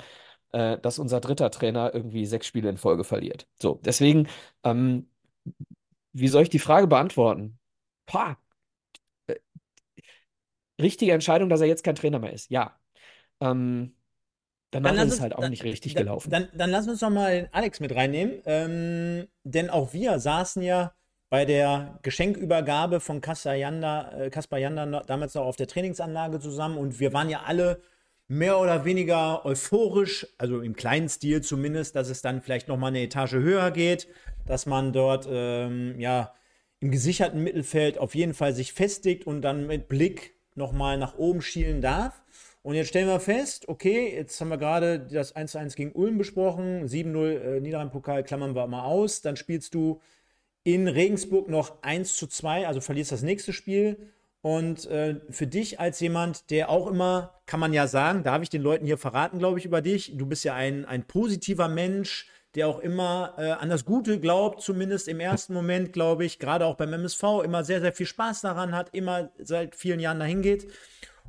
[0.51, 3.47] äh, dass unser dritter Trainer irgendwie sechs Spiele in Folge verliert.
[3.59, 4.27] So, deswegen,
[4.63, 5.09] ähm,
[6.13, 7.59] wie soll ich die Frage beantworten?
[8.05, 8.37] Pah,
[9.27, 9.35] äh,
[10.81, 12.49] richtige Entscheidung, dass er jetzt kein Trainer mehr ist.
[12.51, 12.79] Ja.
[13.41, 13.96] Ähm,
[14.71, 16.29] Danach Dann ist es halt auch dann, nicht richtig dann, gelaufen.
[16.29, 18.41] dann, dann lass uns doch mal den Alex mit reinnehmen.
[18.45, 20.93] Ähm, denn auch wir saßen ja
[21.29, 26.77] bei der Geschenkübergabe von Kaspar Janda, äh, Kaspar Janda damals noch auf der Trainingsanlage zusammen
[26.77, 27.81] und wir waren ja alle
[28.29, 32.87] mehr oder weniger euphorisch, also im kleinen Stil zumindest, dass es dann vielleicht noch mal
[32.87, 34.07] eine Etage höher geht,
[34.45, 36.33] dass man dort ähm, ja
[36.79, 41.17] im gesicherten Mittelfeld auf jeden Fall sich festigt und dann mit Blick noch mal nach
[41.17, 42.21] oben schielen darf.
[42.61, 46.85] Und jetzt stellen wir fest, okay, jetzt haben wir gerade das 1-1 gegen Ulm besprochen,
[46.85, 50.01] 7-0 äh, Niederrhein-Pokal klammern wir mal aus, dann spielst du
[50.63, 54.11] in Regensburg noch 1 zu 2, also verlierst das nächste Spiel.
[54.41, 58.49] Und äh, für dich als jemand, der auch immer, kann man ja sagen, darf ich
[58.49, 62.29] den Leuten hier verraten, glaube ich, über dich, du bist ja ein, ein positiver Mensch,
[62.55, 66.65] der auch immer äh, an das Gute glaubt, zumindest im ersten Moment, glaube ich, gerade
[66.65, 70.41] auch beim MSV, immer sehr, sehr viel Spaß daran hat, immer seit vielen Jahren dahin
[70.41, 70.67] geht.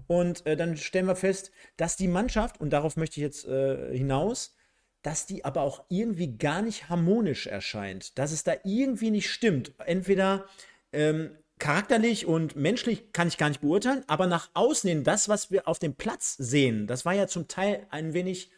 [0.09, 3.96] Und äh, dann stellen wir fest, dass die Mannschaft, und darauf möchte ich jetzt äh,
[3.96, 4.56] hinaus,
[5.02, 9.72] dass die aber auch irgendwie gar nicht harmonisch erscheint, dass es da irgendwie nicht stimmt.
[9.86, 10.46] Entweder
[10.92, 15.50] ähm, charakterlich und menschlich kann ich gar nicht beurteilen, aber nach außen hin, das, was
[15.50, 18.50] wir auf dem Platz sehen, das war ja zum Teil ein wenig,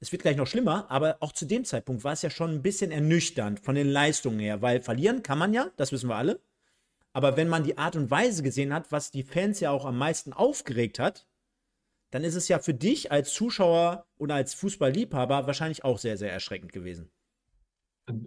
[0.00, 2.62] es wird gleich noch schlimmer, aber auch zu dem Zeitpunkt war es ja schon ein
[2.62, 6.40] bisschen ernüchternd von den Leistungen her, weil verlieren kann man ja, das wissen wir alle.
[7.18, 9.98] Aber wenn man die Art und Weise gesehen hat, was die Fans ja auch am
[9.98, 11.26] meisten aufgeregt hat,
[12.12, 16.32] dann ist es ja für dich als Zuschauer oder als Fußballliebhaber wahrscheinlich auch sehr, sehr
[16.32, 17.10] erschreckend gewesen.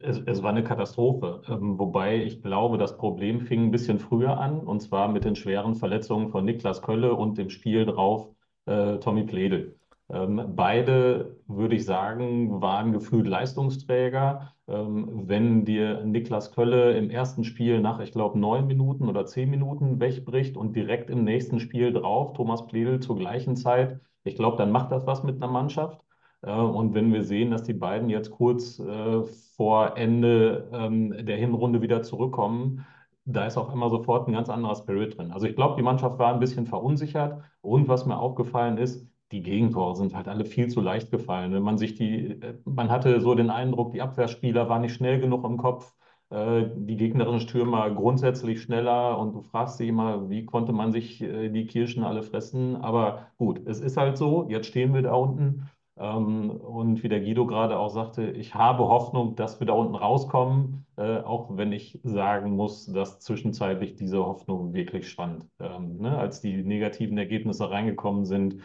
[0.01, 4.37] Es, es war eine Katastrophe, ähm, wobei ich glaube, das Problem fing ein bisschen früher
[4.37, 8.27] an, und zwar mit den schweren Verletzungen von Niklas Kölle und dem Spiel drauf
[8.65, 9.79] äh, Tommy Pledel.
[10.11, 14.53] Ähm, beide, würde ich sagen, waren gefühlt Leistungsträger.
[14.67, 19.49] Ähm, wenn dir Niklas Kölle im ersten Spiel nach, ich glaube, neun Minuten oder zehn
[19.49, 24.57] Minuten wegbricht und direkt im nächsten Spiel drauf Thomas Pledel zur gleichen Zeit, ich glaube,
[24.57, 26.01] dann macht das was mit einer Mannschaft.
[26.41, 29.23] Äh, Und wenn wir sehen, dass die beiden jetzt kurz äh,
[29.55, 32.85] vor Ende ähm, der Hinrunde wieder zurückkommen,
[33.25, 35.31] da ist auch immer sofort ein ganz anderer Spirit drin.
[35.31, 37.41] Also ich glaube, die Mannschaft war ein bisschen verunsichert.
[37.61, 41.53] Und was mir aufgefallen ist, die Gegentore sind halt alle viel zu leicht gefallen.
[41.53, 45.19] Wenn man sich die, äh, man hatte so den Eindruck, die Abwehrspieler waren nicht schnell
[45.19, 45.93] genug im Kopf,
[46.29, 51.21] äh, die gegnerischen Stürmer grundsätzlich schneller und du fragst dich immer, wie konnte man sich
[51.21, 52.75] äh, die Kirschen alle fressen?
[52.77, 55.69] Aber gut, es ist halt so, jetzt stehen wir da unten.
[55.97, 59.95] Ähm, und wie der Guido gerade auch sagte, ich habe Hoffnung, dass wir da unten
[59.95, 65.47] rauskommen, auch wenn ich sagen muss, dass zwischenzeitlich diese Hoffnung wirklich schwand.
[65.59, 68.57] Ähm, ne, als die negativen Ergebnisse reingekommen sind,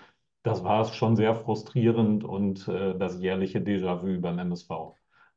[0.47, 4.71] das war es schon sehr frustrierend und äh, das jährliche Déjà-vu beim MSV.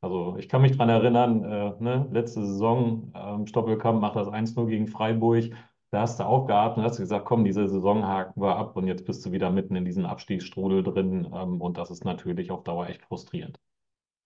[0.00, 4.66] Also ich kann mich daran erinnern, äh, ne, letzte Saison, ähm, Stoppelkamp macht das 1-0
[4.66, 5.50] gegen Freiburg.
[5.90, 9.04] Da hast du aufgeatmet und hast gesagt, komm, diese Saison haken wir ab und jetzt
[9.04, 11.28] bist du wieder mitten in diesem Abstiegsstrudel drin.
[11.34, 13.58] Ähm, und das ist natürlich auf Dauer echt frustrierend.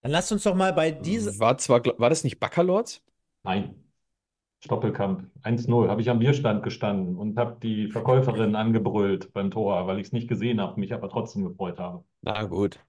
[0.03, 1.39] Dann lasst uns doch mal bei dieser.
[1.39, 3.03] War, zwar, war das nicht Backerlords?
[3.43, 3.84] Nein.
[4.65, 9.99] Stoppelkamp 1-0, habe ich am Bierstand gestanden und habe die Verkäuferin angebrüllt beim Tor, weil
[9.99, 12.03] ich es nicht gesehen habe, mich aber trotzdem gefreut habe.
[12.23, 12.81] Na gut.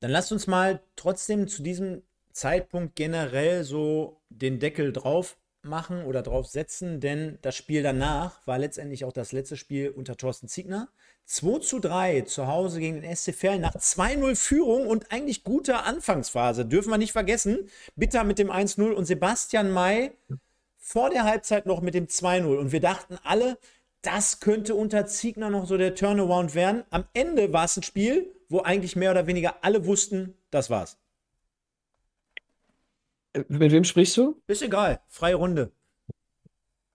[0.00, 6.22] Dann lasst uns mal trotzdem zu diesem Zeitpunkt generell so den Deckel drauf machen oder
[6.22, 10.88] drauf setzen, denn das Spiel danach war letztendlich auch das letzte Spiel unter Thorsten Ziegner.
[11.26, 15.84] 2 zu 3 zu Hause gegen den SC Verl nach 2-0 Führung und eigentlich guter
[15.84, 16.66] Anfangsphase.
[16.66, 17.68] Dürfen wir nicht vergessen.
[17.96, 20.12] Bitter mit dem 1-0 und Sebastian May
[20.78, 22.56] vor der Halbzeit noch mit dem 2-0.
[22.58, 23.56] Und wir dachten alle,
[24.02, 26.84] das könnte unter Ziegner noch so der Turnaround werden.
[26.90, 30.98] Am Ende war es ein Spiel, wo eigentlich mehr oder weniger alle wussten, das war's.
[33.48, 34.42] Mit wem sprichst du?
[34.46, 35.72] Ist egal, freie Runde.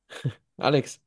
[0.57, 0.99] Alex.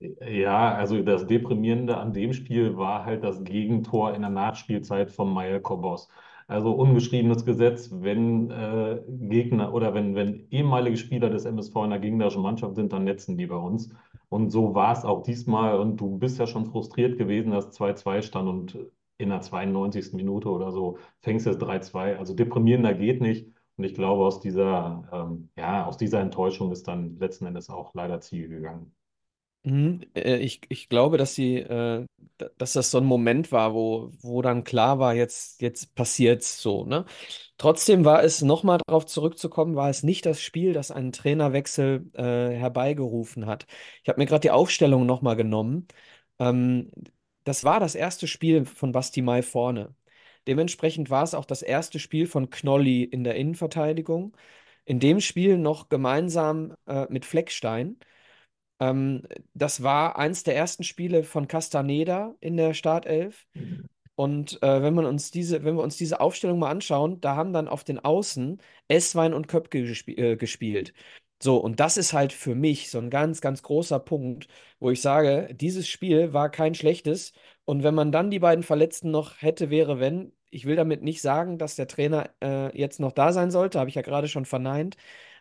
[0.00, 5.30] Ja, also das Deprimierende an dem Spiel war halt das Gegentor in der Nachspielzeit von
[5.32, 6.08] Mael Kobos.
[6.46, 11.98] Also ungeschriebenes Gesetz, wenn äh, Gegner oder wenn, wenn ehemalige Spieler des MSV in der
[12.00, 13.90] gegnerischen Mannschaft sind, dann netzen die bei uns.
[14.30, 15.78] Und so war es auch diesmal.
[15.78, 18.78] Und du bist ja schon frustriert gewesen, dass 2-2 stand und
[19.18, 20.14] in der 92.
[20.14, 22.16] Minute oder so fängst du es 3-2.
[22.16, 23.48] Also deprimierender geht nicht.
[23.76, 27.94] Und ich glaube, aus dieser, ähm, ja, aus dieser Enttäuschung ist dann letzten Endes auch
[27.94, 28.92] leider Ziel gegangen.
[29.62, 32.06] Mhm, äh, Ich, ich glaube, dass sie, äh,
[32.56, 36.84] dass das so ein Moment war, wo, wo dann klar war, jetzt, jetzt passiert's so,
[36.86, 37.04] ne?
[37.58, 42.22] Trotzdem war es, nochmal darauf zurückzukommen, war es nicht das Spiel, das einen Trainerwechsel äh,
[42.56, 43.66] herbeigerufen hat.
[44.02, 45.86] Ich habe mir gerade die Aufstellung nochmal genommen.
[46.38, 46.90] Ähm,
[47.44, 49.94] das war das erste Spiel von Basti Mai vorne.
[50.46, 54.34] Dementsprechend war es auch das erste Spiel von Knolli in der Innenverteidigung.
[54.86, 57.98] In dem Spiel noch gemeinsam äh, mit Fleckstein.
[58.80, 59.22] Ähm,
[59.54, 63.46] das war eins der ersten Spiele von Castaneda in der Startelf.
[64.14, 67.52] Und äh, wenn man uns diese, wenn wir uns diese Aufstellung mal anschauen, da haben
[67.52, 70.92] dann auf den Außen Esswein und Köpke gesp äh, gespielt.
[71.42, 75.00] So, und das ist halt für mich so ein ganz, ganz großer Punkt, wo ich
[75.00, 77.32] sage, dieses Spiel war kein schlechtes.
[77.64, 81.22] Und wenn man dann die beiden Verletzten noch hätte, wäre, wenn, ich will damit nicht
[81.22, 84.44] sagen, dass der Trainer äh, jetzt noch da sein sollte, habe ich ja gerade schon
[84.44, 84.96] verneint.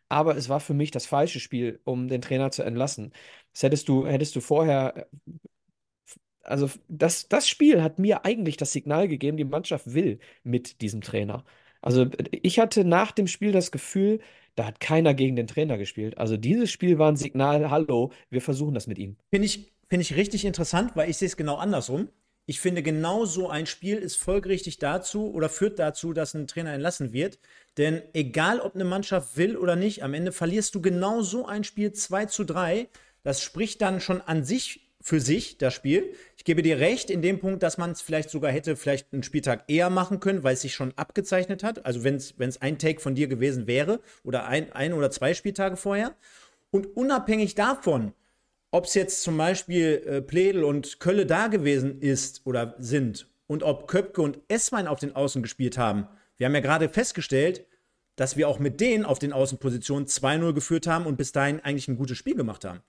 [0.10, 3.14] Aber es war für mich das falsche Spiel, um den Trainer zu entlassen.
[3.54, 5.06] Das hättest du, hättest du vorher äh,
[6.44, 11.02] also das, das Spiel hat mir eigentlich das Signal gegeben, die Mannschaft will mit diesem
[11.02, 11.44] Trainer.
[11.82, 14.20] Also ich hatte nach dem Spiel das Gefühl,
[14.56, 16.18] da hat keiner gegen den Trainer gespielt.
[16.18, 19.16] Also dieses Spiel war ein Signal, hallo, wir versuchen das mit ihm.
[19.30, 22.10] Finde ich, find ich richtig interessant, weil ich sehe es genau andersrum.
[22.46, 26.74] Ich finde, genau so ein Spiel ist folgerichtig dazu oder führt dazu, dass ein Trainer
[26.74, 27.40] entlassen wird.
[27.80, 31.64] Denn egal, ob eine Mannschaft will oder nicht, am Ende verlierst du genau so ein
[31.64, 32.90] Spiel 2 zu 3.
[33.24, 36.14] Das spricht dann schon an sich für sich, das Spiel.
[36.36, 39.24] Ich gebe dir recht in dem Punkt, dass man es vielleicht sogar hätte, vielleicht einen
[39.24, 41.86] Spieltag eher machen können, weil es sich schon abgezeichnet hat.
[41.86, 45.78] Also wenn es ein Take von dir gewesen wäre oder ein, ein oder zwei Spieltage
[45.78, 46.14] vorher.
[46.72, 48.12] Und unabhängig davon,
[48.72, 53.64] ob es jetzt zum Beispiel äh, Pledel und Kölle da gewesen ist oder sind und
[53.64, 56.10] ob Köpke und Esswein auf den Außen gespielt haben.
[56.36, 57.66] Wir haben ja gerade festgestellt,
[58.20, 61.88] dass wir auch mit denen auf den Außenpositionen 2-0 geführt haben und bis dahin eigentlich
[61.88, 62.82] ein gutes Spiel gemacht haben.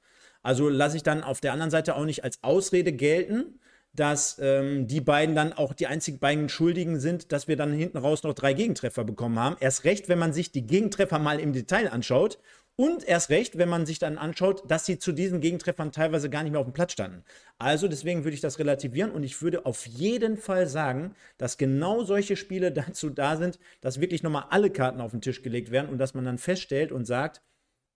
[0.42, 3.60] Also lasse ich dann auf der anderen Seite auch nicht als Ausrede gelten,
[3.92, 7.98] dass ähm, die beiden dann auch die einzigen beiden Schuldigen sind, dass wir dann hinten
[7.98, 9.56] raus noch drei Gegentreffer bekommen haben.
[9.60, 12.38] Erst recht, wenn man sich die Gegentreffer mal im Detail anschaut.
[12.80, 16.42] Und erst recht, wenn man sich dann anschaut, dass sie zu diesen Gegentreffern teilweise gar
[16.42, 17.24] nicht mehr auf dem Platz standen.
[17.58, 22.04] Also deswegen würde ich das relativieren und ich würde auf jeden Fall sagen, dass genau
[22.04, 25.90] solche Spiele dazu da sind, dass wirklich nochmal alle Karten auf den Tisch gelegt werden
[25.90, 27.42] und dass man dann feststellt und sagt,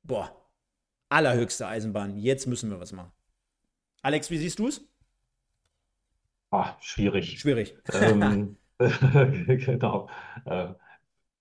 [0.03, 0.37] boah,
[1.09, 2.19] allerhöchste Eisenbahn.
[2.19, 3.11] Jetzt müssen wir was machen.
[4.03, 4.87] Alex, wie siehst du es?
[6.51, 7.41] Ah, schwierig.
[7.41, 7.75] Schwierig.
[7.91, 10.11] Ähm, genau.
[10.45, 10.75] Äh,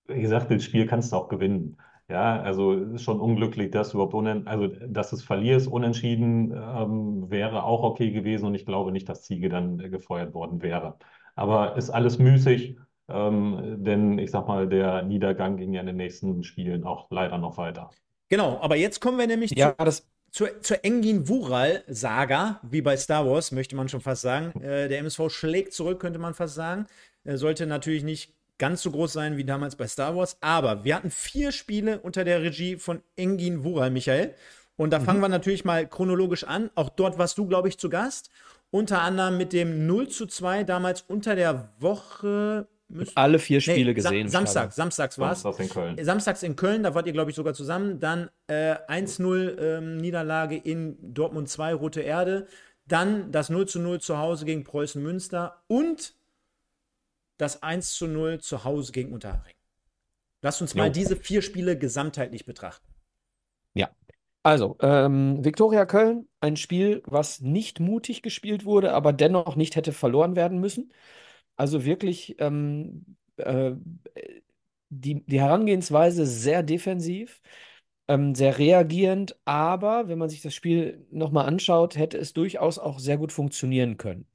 [0.06, 1.76] wie gesagt, das Spiel kannst du auch gewinnen.
[2.08, 6.52] Ja, also es ist schon unglücklich, dass du überhaupt unen also dass es verlierst, unentschieden
[6.52, 10.60] ähm, wäre auch okay gewesen und ich glaube nicht, dass Ziege dann äh, gefeuert worden
[10.62, 10.98] wäre.
[11.34, 12.76] Aber ist alles müßig,
[13.08, 17.38] ähm, denn ich sag mal, der Niedergang ging ja in den nächsten Spielen auch leider
[17.38, 17.90] noch weiter.
[18.28, 23.26] Genau, aber jetzt kommen wir nämlich Ja, zu, das, zur, zur Engin-Wural-Saga, wie bei Star
[23.26, 24.52] Wars, möchte man schon fast sagen.
[24.62, 26.86] Äh, der MSV schlägt zurück, könnte man fast sagen.
[27.24, 30.94] Er sollte natürlich nicht ganz so groß sein wie damals bei Star Wars, aber wir
[30.96, 34.34] hatten vier Spiele unter der Regie von Engin Wural, Michael.
[34.76, 36.68] Und da fangen wir natürlich mal chronologisch an.
[36.74, 38.30] Auch dort warst du, glaube ich, zu Gast.
[38.70, 42.66] Unter anderem mit dem 0 zu 2 damals unter der Woche.
[43.14, 44.20] alle vier Nee, Spiele Sam- gesehen.
[44.22, 45.42] im Samstag, samstags war es.
[45.42, 46.04] Samstags in Köln.
[46.04, 48.00] Samstags in Köln, da wart ihr, glaube ich, sogar zusammen.
[48.00, 52.46] Dann äh, 1-0 ähm, Niederlage in Dortmund 2, Rote Erde.
[52.86, 56.14] Dann das 0 zu 0 zu Hause gegen Preußen Münster und
[57.36, 59.54] das 1 zu 0 zu Hause gegen Unterhaching.
[60.42, 60.92] Lass uns mal Jo.
[60.92, 62.86] diese vier Spiele gesamtheitlich betrachten.
[64.42, 69.92] Also, ähm, Viktoria Köln, ein Spiel, was nicht mutig gespielt wurde, aber dennoch nicht hätte
[69.92, 70.92] verloren werden müssen.
[71.56, 73.72] Also wirklich ähm, äh,
[74.90, 77.42] die, die Herangehensweise sehr defensiv,
[78.08, 82.98] ähm, sehr reagierend, aber wenn man sich das Spiel nochmal anschaut, hätte es durchaus auch
[82.98, 84.26] sehr gut funktionieren können.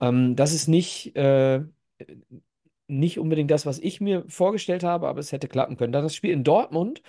[0.00, 1.62] Ähm, das ist nicht, äh,
[2.86, 5.92] nicht unbedingt das, was ich mir vorgestellt habe, aber es hätte klappen können.
[5.92, 7.02] Dann das Spiel in Dortmund.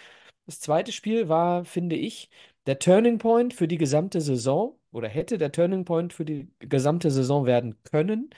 [0.45, 2.29] Das zweite Spiel war, finde ich,
[2.67, 7.11] der Turning Point für die gesamte Saison oder hätte der Turning Point für die gesamte
[7.11, 8.29] Saison werden können.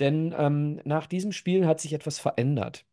[0.00, 2.86] Denn ähm, nach diesem Spiel hat sich etwas verändert.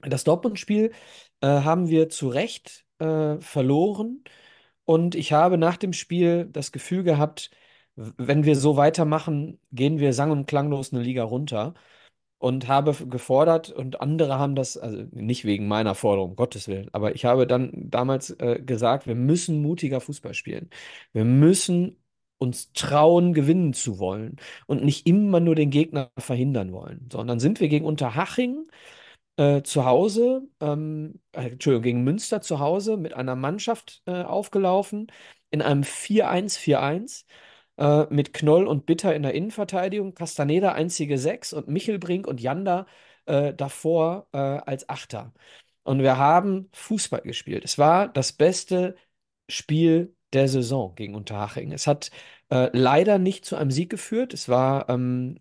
[0.00, 0.92] Das Dortmund-Spiel
[1.40, 4.24] äh, haben wir zu Recht äh, verloren.
[4.84, 7.50] Und ich habe nach dem Spiel das Gefühl gehabt,
[7.96, 11.74] wenn wir so weitermachen, gehen wir sang- und klanglos eine Liga runter.
[12.38, 17.14] Und habe gefordert, und andere haben das, also nicht wegen meiner Forderung, Gottes Willen, aber
[17.14, 20.68] ich habe dann damals äh, gesagt, wir müssen mutiger Fußball spielen.
[21.12, 22.02] Wir müssen
[22.38, 24.36] uns trauen, gewinnen zu wollen
[24.66, 27.08] und nicht immer nur den Gegner verhindern wollen.
[27.12, 28.68] Sondern sind wir gegen Unterhaching
[29.36, 35.08] äh, zu Hause, ähm, äh, Entschuldigung, gegen Münster zu Hause mit einer Mannschaft äh, aufgelaufen,
[35.50, 37.24] in einem 4-1-4-1,
[37.76, 42.86] äh, mit Knoll und Bitter in der Innenverteidigung, Castaneda einzige Sechs und Michelbrink und Janda
[43.26, 45.32] äh, davor äh, als Achter.
[45.84, 47.64] Und wir haben Fußball gespielt.
[47.64, 48.96] Es war das beste
[49.48, 51.72] Spiel der Saison gegen Unterhaching.
[51.72, 52.10] Es hat
[52.50, 54.32] äh, leider nicht zu einem Sieg geführt.
[54.34, 55.38] Es war ähm,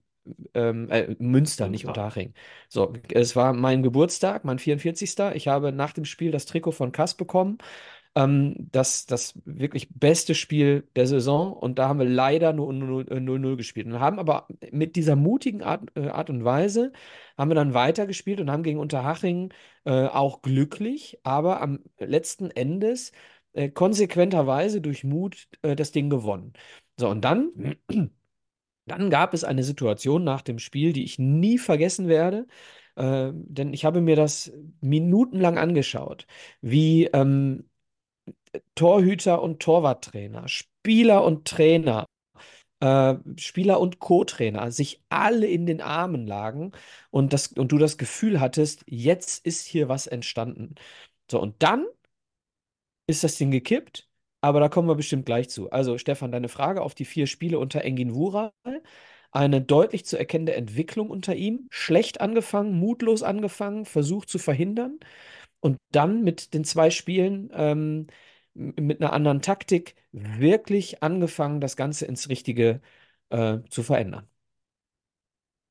[0.54, 1.86] ähm, äh, Münster, nicht.
[1.86, 2.34] Unterhaching.
[2.70, 5.36] So, es war mein Geburtstag, mein 44.
[5.36, 7.58] Ich habe nach dem Spiel das Trikot von Kass bekommen.
[8.16, 11.54] Ähm, das, das wirklich beste Spiel der Saison.
[11.54, 13.88] Und da haben wir leider nur 0-0 gespielt.
[13.88, 16.92] Und haben aber mit dieser mutigen Art, äh, Art und Weise
[17.38, 19.54] haben wir dann weitergespielt und haben gegen Unterhaching
[19.86, 23.12] äh, auch glücklich, aber am letzten Endes
[23.54, 26.54] äh, konsequenterweise durch Mut äh, das Ding gewonnen.
[26.98, 27.78] So, und dann,
[28.86, 32.48] dann gab es eine Situation nach dem Spiel, die ich nie vergessen werde,
[32.96, 34.52] äh, denn ich habe mir das
[34.82, 36.28] minutenlang angeschaut,
[36.62, 37.70] wie ähm,
[38.76, 42.06] Torhüter und Torwarttrainer, Spieler und Trainer,
[42.82, 46.72] äh, Spieler und Co-Trainer sich alle in den Armen lagen
[47.12, 50.76] und, das, und du das Gefühl hattest, jetzt ist hier was entstanden.
[51.32, 51.86] So, und dann
[53.08, 54.08] ist das Ding gekippt,
[54.42, 55.70] aber da kommen wir bestimmt gleich zu.
[55.72, 58.52] Also, Stefan, deine Frage auf die vier Spiele unter Engin Wural.
[59.32, 61.68] Eine deutlich zu erkennende Entwicklung unter ihm.
[61.72, 65.00] Schlecht angefangen, mutlos angefangen, versucht zu verhindern.
[65.62, 68.08] Und dann mit den zwei Spielen ähm,
[68.54, 72.82] mit einer anderen Taktik wirklich angefangen, das Ganze ins Richtige
[73.30, 74.28] äh, zu verändern.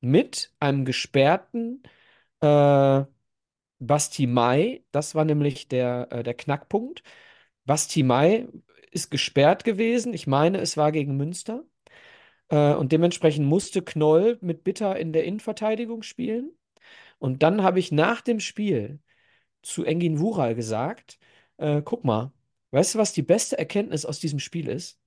[0.01, 1.83] Mit einem gesperrten
[2.41, 3.03] äh,
[3.79, 7.03] Basti Mai, das war nämlich der, äh, der Knackpunkt.
[7.65, 8.47] Basti Mai
[8.91, 10.13] ist gesperrt gewesen.
[10.13, 11.63] Ich meine, es war gegen Münster.
[12.49, 16.51] Äh, und dementsprechend musste Knoll mit Bitter in der Innenverteidigung spielen.
[17.19, 18.99] Und dann habe ich nach dem Spiel
[19.61, 21.19] zu Engin Wural gesagt,
[21.57, 22.33] äh, guck mal,
[22.71, 24.99] weißt du, was die beste Erkenntnis aus diesem Spiel ist?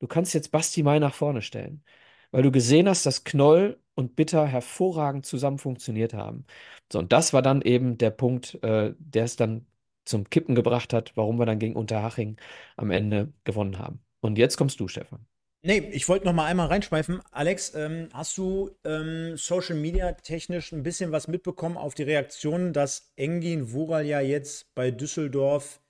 [0.00, 1.84] Du kannst jetzt Basti Mai nach vorne stellen,
[2.30, 6.46] weil du gesehen hast, dass Knoll und Bitter hervorragend zusammen funktioniert haben.
[6.92, 9.66] So, und das war dann eben der Punkt, äh, der es dann
[10.04, 12.36] zum Kippen gebracht hat, warum wir dann gegen Unterhaching
[12.76, 14.02] am Ende gewonnen haben.
[14.20, 15.26] Und jetzt kommst du, Stefan.
[15.64, 17.20] Nee, ich wollte noch mal einmal reinschweifen.
[17.30, 22.72] Alex, ähm, hast du ähm, Social Media technisch ein bisschen was mitbekommen auf die Reaktionen,
[22.72, 25.80] dass Engin Wural ja jetzt bei Düsseldorf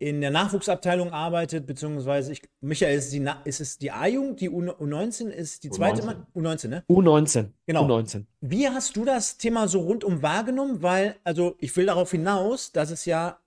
[0.00, 4.60] in der Nachwuchsabteilung arbeitet, beziehungsweise ich, Michael, ist, die, ist es die A-Jugend, die U
[4.60, 6.04] U19 ist die zweite U19.
[6.04, 6.26] Mann?
[6.34, 6.84] U19, ne?
[6.90, 7.50] U19.
[7.66, 7.86] Genau.
[7.86, 8.24] U19.
[8.40, 10.82] Wie hast du das Thema so rundum wahrgenommen?
[10.82, 13.38] Weil, also ich will darauf hinaus, dass es ja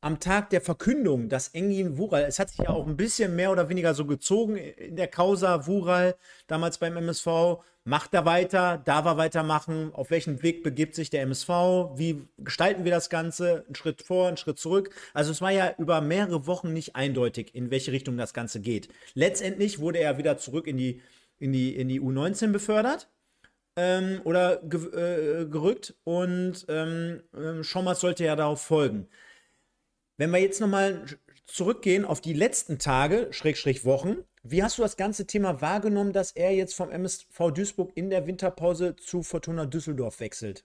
[0.00, 3.50] am Tag der Verkündung, dass Engin Wural, es hat sich ja auch ein bisschen mehr
[3.50, 6.14] oder weniger so gezogen in der Causa Wural,
[6.46, 11.22] damals beim MSV, macht er weiter, darf er weitermachen, auf welchen Weg begibt sich der
[11.22, 11.48] MSV,
[11.96, 14.94] wie gestalten wir das Ganze, einen Schritt vor, einen Schritt zurück.
[15.14, 18.88] Also es war ja über mehrere Wochen nicht eindeutig, in welche Richtung das Ganze geht.
[19.14, 21.00] Letztendlich wurde er wieder zurück in die,
[21.38, 23.08] in die, in die U19 befördert
[23.76, 29.08] ähm, oder ge äh, gerückt und ähm, äh, Schommers sollte ja darauf folgen.
[30.18, 31.04] Wenn wir jetzt nochmal
[31.46, 36.32] zurückgehen auf die letzten Tage, Schrägstrich Wochen, wie hast du das ganze Thema wahrgenommen, dass
[36.32, 40.64] er jetzt vom MSV Duisburg in der Winterpause zu Fortuna Düsseldorf wechselt?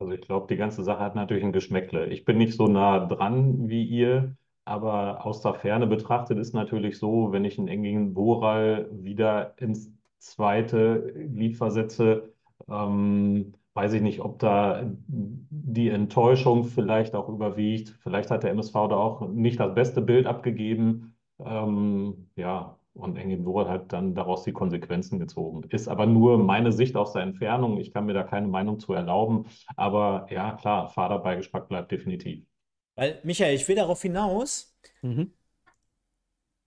[0.00, 2.06] Also ich glaube, die ganze Sache hat natürlich ein Geschmäckle.
[2.06, 6.98] Ich bin nicht so nah dran wie ihr, aber aus der Ferne betrachtet ist natürlich
[6.98, 12.32] so, wenn ich einen engen Boral wieder ins zweite Glied versetze,
[12.68, 17.98] ähm, weiß ich nicht, ob da die Enttäuschung vielleicht auch überwiegt.
[18.02, 21.16] Vielleicht hat der MSV da auch nicht das beste Bild abgegeben.
[21.44, 25.64] Ähm, ja, und Engin Worat hat dann daraus die Konsequenzen gezogen.
[25.70, 27.78] Ist aber nur meine Sicht aus der Entfernung.
[27.78, 29.46] Ich kann mir da keine Meinung zu erlauben.
[29.76, 32.46] Aber ja, klar, Fahrerbeigeschmack bleibt definitiv.
[32.94, 35.32] Weil, Michael, ich will darauf hinaus, mhm.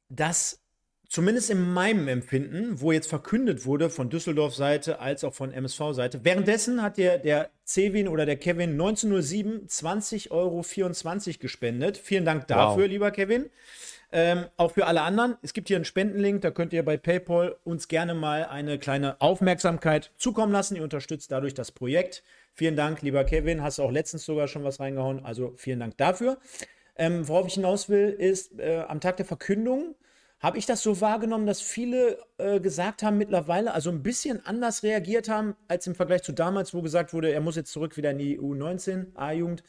[0.09, 0.66] dass
[1.09, 6.81] zumindest in meinem Empfinden, wo jetzt verkündet wurde von Düsseldorf-Seite als auch von MSV-Seite, währenddessen
[6.81, 10.63] hat der, der Cewin oder der Kevin 1907 20,24 Euro
[11.39, 11.97] gespendet.
[11.97, 12.89] Vielen Dank dafür, wow.
[12.89, 13.49] lieber Kevin.
[14.09, 15.35] Ähm, auch für alle anderen.
[15.41, 19.19] Es gibt hier einen Spendenlink, da könnt ihr bei PayPal uns gerne mal eine kleine
[19.19, 20.77] Aufmerksamkeit zukommen lassen.
[20.77, 22.23] Ihr unterstützt dadurch das Projekt.
[22.53, 23.61] Vielen Dank, lieber Kevin.
[23.61, 25.25] Hast auch letztens sogar schon was reingehauen.
[25.25, 26.38] Also vielen Dank dafür.
[26.95, 29.95] Ähm, worauf ich hinaus will, ist äh, am Tag der Verkündung
[30.39, 34.84] habe ich das so wahrgenommen, dass viele äh, gesagt haben mittlerweile, also ein bisschen anders
[34.84, 38.11] reagiert haben, als im Vergleich zu damals, wo gesagt wurde, er muss jetzt zurück wieder
[38.11, 39.64] in die U19, A-Jugend,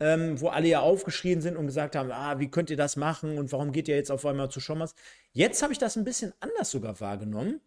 [0.00, 3.38] ähm, wo alle ja aufgeschrien sind und gesagt haben, ah, wie könnt ihr das machen
[3.38, 4.94] und warum geht ihr jetzt auf einmal zu Schommers?
[5.32, 7.60] Jetzt habe ich das ein bisschen anders sogar wahrgenommen,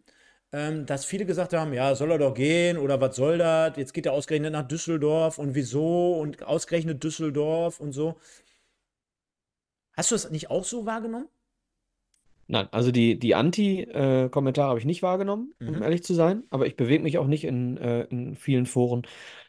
[0.52, 3.76] ähm, dass viele gesagt haben, ja, soll er doch gehen oder was soll das?
[3.76, 8.18] Jetzt geht er ausgerechnet nach Düsseldorf und wieso und ausgerechnet Düsseldorf und so.
[9.94, 11.28] Hast du das nicht auch so wahrgenommen?
[12.52, 15.82] Nein, also die, die Anti-Kommentare habe ich nicht wahrgenommen, um Mhm.
[15.82, 19.06] ehrlich zu sein, aber ich bewege mich auch nicht in, äh, in vielen Foren.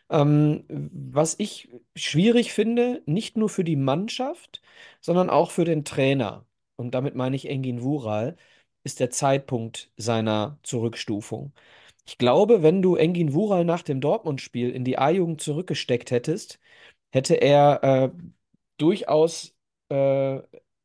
[0.10, 4.62] Ähm, was ich schwierig finde, nicht nur für die Mannschaft,
[5.02, 6.46] sondern auch für den Trainer,
[6.78, 8.38] und damit meine ich Engin Wural,
[8.84, 11.54] ist der Zeitpunkt seiner Zurückstufung.
[12.06, 16.60] Ich glaube, wenn du Engin Wural nach dem Dortmund-Spiel in die A-Jugend zurückgesteckt hättest,
[17.12, 18.12] hätte er äh,
[18.78, 19.56] durchaus
[19.90, 20.40] äh,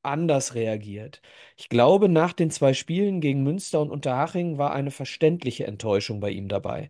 [0.09, 1.23] anders reagiert.
[1.57, 6.31] Ich glaube, nach den zwei Spielen gegen Münster und Unterhaching war eine verständliche Enttäuschung bei
[6.31, 6.89] ihm dabei.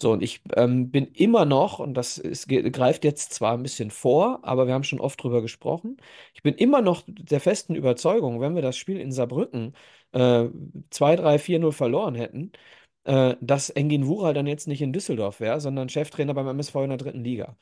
[0.00, 3.90] So, und ich ähm, bin immer noch, und das ist, greift jetzt zwar ein bisschen
[3.90, 5.96] vor, aber wir haben schon oft drüber gesprochen,
[6.34, 9.74] ich bin immer noch der festen Überzeugung, wenn wir das Spiel in Saarbrücken
[10.12, 10.48] äh,
[10.90, 12.52] 2, 3, 4-0 verloren hätten,
[13.04, 16.90] äh, dass Engin Wural dann jetzt nicht in Düsseldorf wäre, sondern Cheftrainer beim MSV in
[16.90, 17.56] der dritten Liga.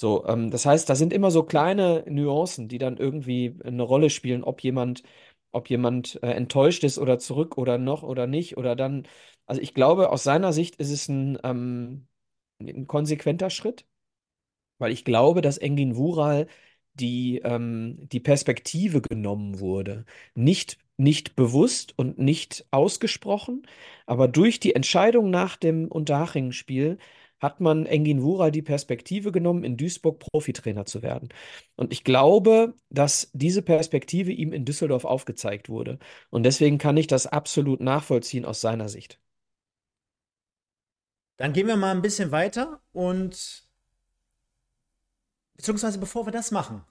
[0.00, 4.10] So, ähm, das heißt, da sind immer so kleine Nuancen, die dann irgendwie eine Rolle
[4.10, 5.02] spielen, ob jemand,
[5.52, 9.06] ob jemand äh, enttäuscht ist oder zurück oder noch oder nicht oder dann.
[9.46, 12.08] Also ich glaube, aus seiner Sicht ist es ein, ähm,
[12.60, 13.86] ein konsequenter Schritt,
[14.78, 16.46] weil ich glaube, dass Engin Wural
[16.94, 20.04] die, ähm, die Perspektive genommen wurde.
[20.34, 23.66] Nicht, nicht bewusst und nicht ausgesprochen,
[24.06, 26.98] aber durch die Entscheidung nach dem Unterhaching-Spiel
[27.44, 31.28] hat man Engin Wural die Perspektive genommen, in Duisburg Profitrainer zu werden.
[31.76, 35.98] Und ich glaube, dass diese Perspektive ihm in Düsseldorf aufgezeigt wurde.
[36.30, 39.20] Und deswegen kann ich das absolut nachvollziehen aus seiner Sicht.
[41.36, 43.68] Dann gehen wir mal ein bisschen weiter und
[45.56, 46.82] beziehungsweise bevor wir das machen,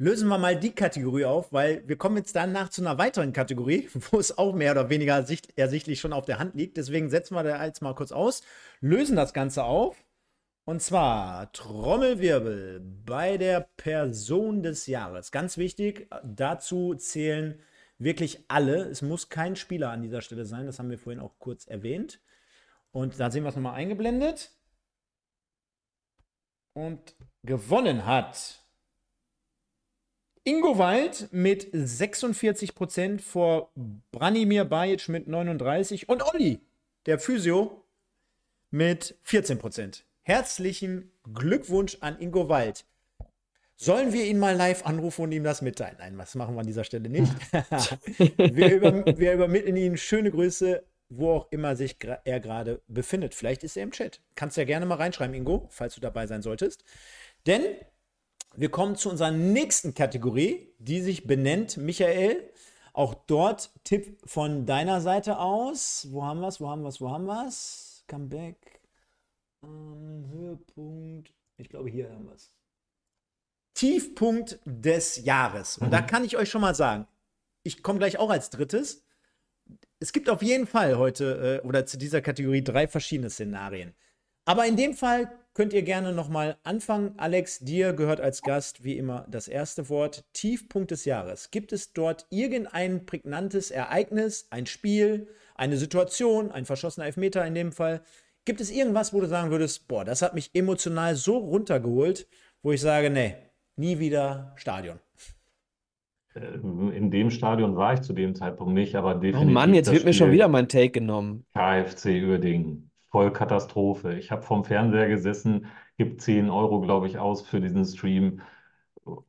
[0.00, 3.88] lösen wir mal die Kategorie auf, weil wir kommen jetzt danach zu einer weiteren Kategorie,
[4.10, 5.24] wo es auch mehr oder weniger
[5.56, 6.78] ersichtlich schon auf der Hand liegt.
[6.78, 8.42] Deswegen setzen wir da jetzt mal kurz aus,
[8.80, 10.02] lösen das Ganze auf.
[10.64, 15.32] Und zwar Trommelwirbel bei der Person des Jahres.
[15.32, 17.60] Ganz wichtig, dazu zählen
[17.98, 18.84] wirklich alle.
[18.84, 22.20] Es muss kein Spieler an dieser Stelle sein, das haben wir vorhin auch kurz erwähnt.
[22.90, 24.50] Und da sehen wir es nochmal eingeblendet.
[26.72, 28.60] Und gewonnen hat
[30.50, 33.70] Ingo Wald mit 46 Prozent vor
[34.10, 36.58] Branimir Bajic mit 39 und Olli,
[37.06, 37.84] der Physio,
[38.72, 40.06] mit 14 Prozent.
[40.22, 42.84] Herzlichen Glückwunsch an Ingo Wald.
[43.76, 45.94] Sollen wir ihn mal live anrufen und ihm das mitteilen?
[46.00, 47.32] Nein, das machen wir an dieser Stelle nicht.
[48.36, 53.34] wir, über, wir übermitteln ihm schöne Grüße wo auch immer sich er gerade befindet.
[53.34, 54.20] Vielleicht ist er im Chat.
[54.36, 56.84] Kannst ja gerne mal reinschreiben, Ingo, falls du dabei sein solltest.
[57.46, 57.62] Denn
[58.56, 62.50] Wir kommen zu unserer nächsten Kategorie, die sich benennt Michael.
[62.92, 66.08] Auch dort Tipp von deiner Seite aus.
[66.10, 66.60] Wo haben wir es?
[66.60, 67.00] Wo haben wir es?
[67.00, 68.04] Wo haben wir es?
[68.08, 68.80] Comeback.
[69.62, 71.32] Ähm, Höhepunkt.
[71.56, 72.52] Ich glaube, hier haben wir es.
[73.74, 75.78] Tiefpunkt des Jahres.
[75.78, 77.06] Und da kann ich euch schon mal sagen,
[77.62, 79.04] ich komme gleich auch als drittes.
[80.00, 83.94] Es gibt auf jeden Fall heute äh, oder zu dieser Kategorie drei verschiedene Szenarien.
[84.44, 85.30] Aber in dem Fall
[85.60, 87.12] könnt ihr gerne nochmal anfangen.
[87.18, 90.24] Alex, dir gehört als Gast wie immer das erste Wort.
[90.32, 91.50] Tiefpunkt des Jahres.
[91.50, 97.72] Gibt es dort irgendein prägnantes Ereignis, ein Spiel, eine Situation, ein verschossener Elfmeter in dem
[97.72, 98.00] Fall?
[98.46, 102.26] Gibt es irgendwas, wo du sagen würdest, boah, das hat mich emotional so runtergeholt,
[102.62, 103.34] wo ich sage, nee,
[103.76, 104.98] nie wieder Stadion?
[106.34, 106.40] Äh,
[106.96, 110.06] in dem Stadion war ich zu dem Zeitpunkt nicht, aber Oh definitiv Mann, jetzt wird
[110.06, 111.44] mir schon wieder mein Take genommen.
[111.52, 112.89] KFC Uerdingen.
[113.10, 114.14] Vollkatastrophe.
[114.18, 115.66] Ich habe vorm Fernseher gesessen,
[115.96, 118.40] gebe 10 Euro, glaube ich, aus für diesen Stream.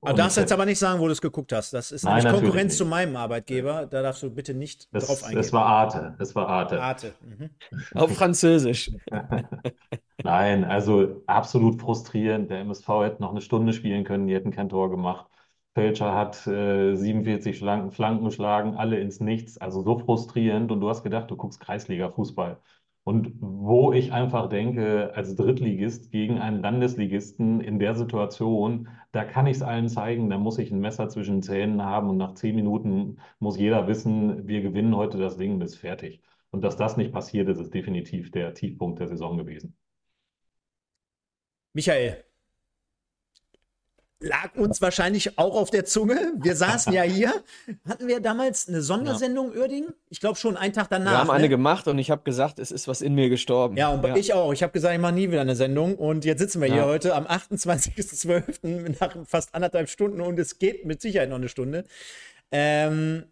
[0.03, 1.74] Aber Und darfst ich jetzt aber nicht sagen, wo du es geguckt hast.
[1.74, 2.78] Das ist Nein, Konkurrenz nicht.
[2.78, 3.86] zu meinem Arbeitgeber.
[3.88, 5.40] Da darfst du bitte nicht drauf es, eingehen.
[5.40, 6.16] es war Arte.
[6.20, 6.82] Es war Arte.
[6.82, 7.14] Arte.
[7.22, 7.49] Mhm.
[7.94, 8.91] Auf Französisch.
[10.24, 12.49] Nein, also absolut frustrierend.
[12.52, 15.28] Der MSV hätte noch eine Stunde spielen können, die hätten kein Tor gemacht.
[15.74, 19.58] Felcher hat äh, 47 Schlanken, Flanken geschlagen, alle ins Nichts.
[19.58, 20.72] Also so frustrierend.
[20.72, 22.58] Und du hast gedacht, du guckst Kreisliga-Fußball.
[23.03, 29.48] Und wo ich einfach denke, als Drittligist gegen einen Landesligisten in der Situation, da kann
[29.48, 32.56] ich es allen zeigen, da muss ich ein Messer zwischen Zähnen haben und nach zehn
[32.56, 36.22] Minuten muss jeder wissen, wir gewinnen heute das Ding und ist fertig.
[36.52, 39.76] Und dass das nicht passiert ist, ist definitiv der Tiefpunkt der Saison gewesen.
[41.73, 42.31] Michael.
[44.23, 46.34] Lag uns wahrscheinlich auch auf der Zunge.
[46.35, 47.34] Wir saßen ja hier.
[47.89, 49.88] Hatten wir damals eine Sondersendung Uerding?
[50.10, 51.11] Ich glaube schon, einen Tag danach.
[51.11, 51.49] Wir haben eine ne?
[51.49, 53.77] gemacht und ich habe gesagt, es ist was in mir gestorben.
[53.77, 54.53] Ja, und ich auch.
[54.53, 55.95] Ich habe gesagt, ich mache nie wieder eine Sendung.
[55.95, 56.85] Und jetzt sitzen wir hier Ja.
[56.85, 58.95] heute am 28.12.
[59.02, 61.85] nach fast anderthalb Stunden und es geht mit Sicherheit noch eine Stunde.
[62.52, 63.23] Ähm,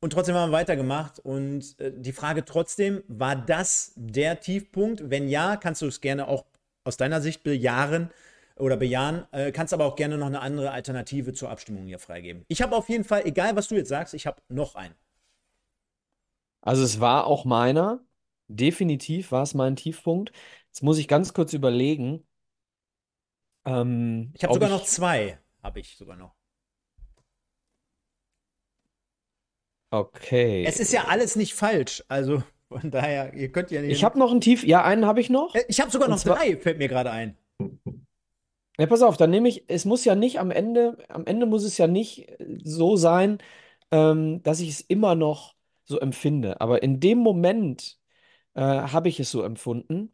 [0.00, 1.20] und trotzdem haben wir weitergemacht.
[1.20, 5.08] Und äh, die Frage trotzdem, war das der Tiefpunkt?
[5.08, 6.44] Wenn ja, kannst du es gerne auch
[6.84, 8.10] aus deiner Sicht bejahen
[8.56, 9.26] oder bejahen.
[9.32, 12.44] Äh, kannst aber auch gerne noch eine andere Alternative zur Abstimmung hier freigeben.
[12.48, 14.94] Ich habe auf jeden Fall, egal was du jetzt sagst, ich habe noch einen.
[16.62, 18.00] Also es war auch meiner.
[18.48, 20.32] Definitiv war es mein Tiefpunkt.
[20.68, 22.26] Jetzt muss ich ganz kurz überlegen.
[23.64, 25.38] Ähm, Ich habe sogar ich- noch zwei.
[25.62, 26.34] Habe ich sogar noch.
[29.90, 30.64] Okay.
[30.66, 32.02] Es ist ja alles nicht falsch.
[32.08, 33.92] Also von daher, ihr könnt ja nicht.
[33.92, 34.64] Ich habe noch einen Tief.
[34.64, 35.54] Ja, einen habe ich noch.
[35.54, 37.36] Äh, ich habe sogar Und noch zwar- drei, fällt mir gerade ein.
[38.78, 41.62] Ja, pass auf, dann nehme ich, es muss ja nicht am Ende, am Ende muss
[41.62, 43.38] es ja nicht äh, so sein,
[43.92, 46.60] ähm, dass ich es immer noch so empfinde.
[46.60, 47.98] Aber in dem Moment
[48.54, 50.12] äh, habe ich es so empfunden.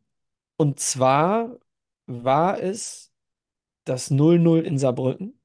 [0.59, 1.59] Und zwar
[2.07, 3.13] war es
[3.85, 5.41] das 0-0 in Saarbrücken,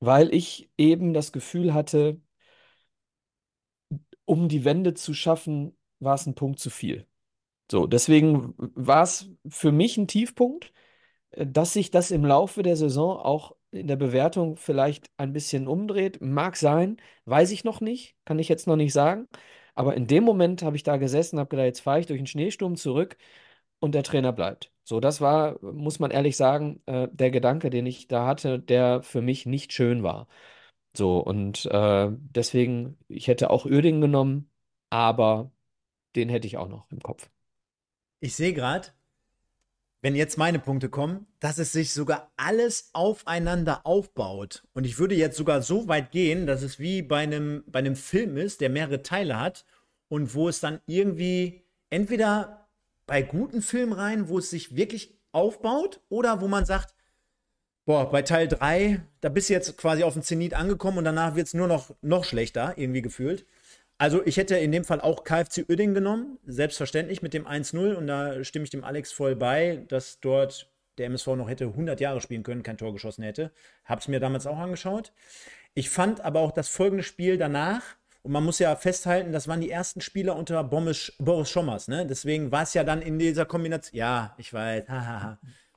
[0.00, 2.20] weil ich eben das Gefühl hatte,
[4.24, 7.06] um die Wende zu schaffen, war es ein Punkt zu viel.
[7.70, 10.72] So, deswegen war es für mich ein Tiefpunkt.
[11.36, 16.20] Dass sich das im Laufe der Saison auch in der Bewertung vielleicht ein bisschen umdreht,
[16.20, 19.28] mag sein, weiß ich noch nicht, kann ich jetzt noch nicht sagen.
[19.74, 22.26] Aber in dem Moment habe ich da gesessen, habe gedacht, jetzt fahre ich durch den
[22.26, 23.16] Schneesturm zurück
[23.80, 24.70] und der Trainer bleibt.
[24.84, 29.02] So, das war, muss man ehrlich sagen, äh, der Gedanke, den ich da hatte, der
[29.02, 30.28] für mich nicht schön war.
[30.96, 34.50] So, und äh, deswegen, ich hätte auch Uerdingen genommen,
[34.90, 35.50] aber
[36.16, 37.30] den hätte ich auch noch im Kopf.
[38.20, 38.88] Ich sehe gerade,
[40.02, 44.64] wenn jetzt meine Punkte kommen, dass es sich sogar alles aufeinander aufbaut.
[44.74, 47.94] Und ich würde jetzt sogar so weit gehen, dass es wie bei einem, bei einem
[47.94, 49.64] Film ist, der mehrere Teile hat
[50.08, 52.68] und wo es dann irgendwie entweder
[53.06, 56.94] bei guten Filmreihen, wo es sich wirklich aufbaut oder wo man sagt,
[57.84, 61.36] boah, bei Teil 3, da bist du jetzt quasi auf dem Zenit angekommen und danach
[61.36, 63.46] wird es nur noch, noch schlechter, irgendwie gefühlt.
[64.02, 68.08] Also ich hätte in dem Fall auch KFC Uerdingen genommen, selbstverständlich mit dem 1-0 und
[68.08, 70.68] da stimme ich dem Alex voll bei, dass dort
[70.98, 73.52] der MSV noch hätte 100 Jahre spielen können, kein Tor geschossen hätte.
[73.84, 75.12] Hab's mir damals auch angeschaut.
[75.74, 77.82] Ich fand aber auch das folgende Spiel danach
[78.22, 81.12] und man muss ja festhalten, das waren die ersten Spieler unter Boris
[81.48, 82.04] Schommers, ne?
[82.04, 83.96] Deswegen war es ja dann in dieser Kombination.
[83.96, 84.82] Ja, ich weiß.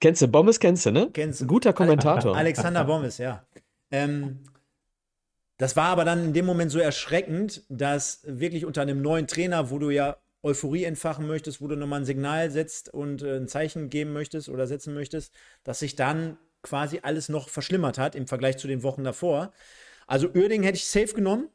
[0.01, 1.11] Kennst du, Bommes kennst du, ne?
[1.13, 1.45] Kennst du.
[1.45, 2.35] Ein guter Kommentator.
[2.35, 3.45] Alexander Bommes, ja.
[3.91, 4.39] Ähm,
[5.57, 9.69] das war aber dann in dem Moment so erschreckend, dass wirklich unter einem neuen Trainer,
[9.69, 13.47] wo du ja Euphorie entfachen möchtest, wo du nochmal ein Signal setzt und äh, ein
[13.47, 15.33] Zeichen geben möchtest oder setzen möchtest,
[15.63, 19.53] dass sich dann quasi alles noch verschlimmert hat im Vergleich zu den Wochen davor.
[20.07, 21.49] Also Uerdingen hätte ich safe genommen.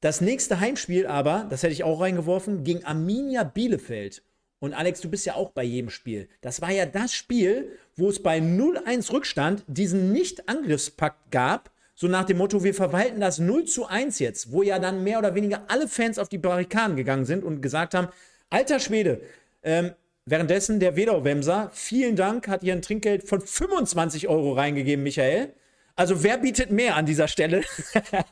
[0.00, 4.22] Das nächste Heimspiel aber, das hätte ich auch reingeworfen, gegen Arminia Bielefeld.
[4.60, 6.28] Und Alex, du bist ja auch bei jedem Spiel.
[6.40, 11.70] Das war ja das Spiel, wo es bei 0-1 Rückstand diesen Nicht-Angriffspakt gab,
[12.00, 15.18] so nach dem Motto, wir verwalten das 0 zu 1 jetzt, wo ja dann mehr
[15.18, 18.08] oder weniger alle Fans auf die Barrikaden gegangen sind und gesagt haben,
[18.48, 19.20] alter Schwede,
[19.62, 19.90] ähm,
[20.24, 25.52] währenddessen der Wedau-Wemser, vielen Dank, hat hier ein Trinkgeld von 25 Euro reingegeben, Michael.
[25.94, 27.64] Also wer bietet mehr an dieser Stelle?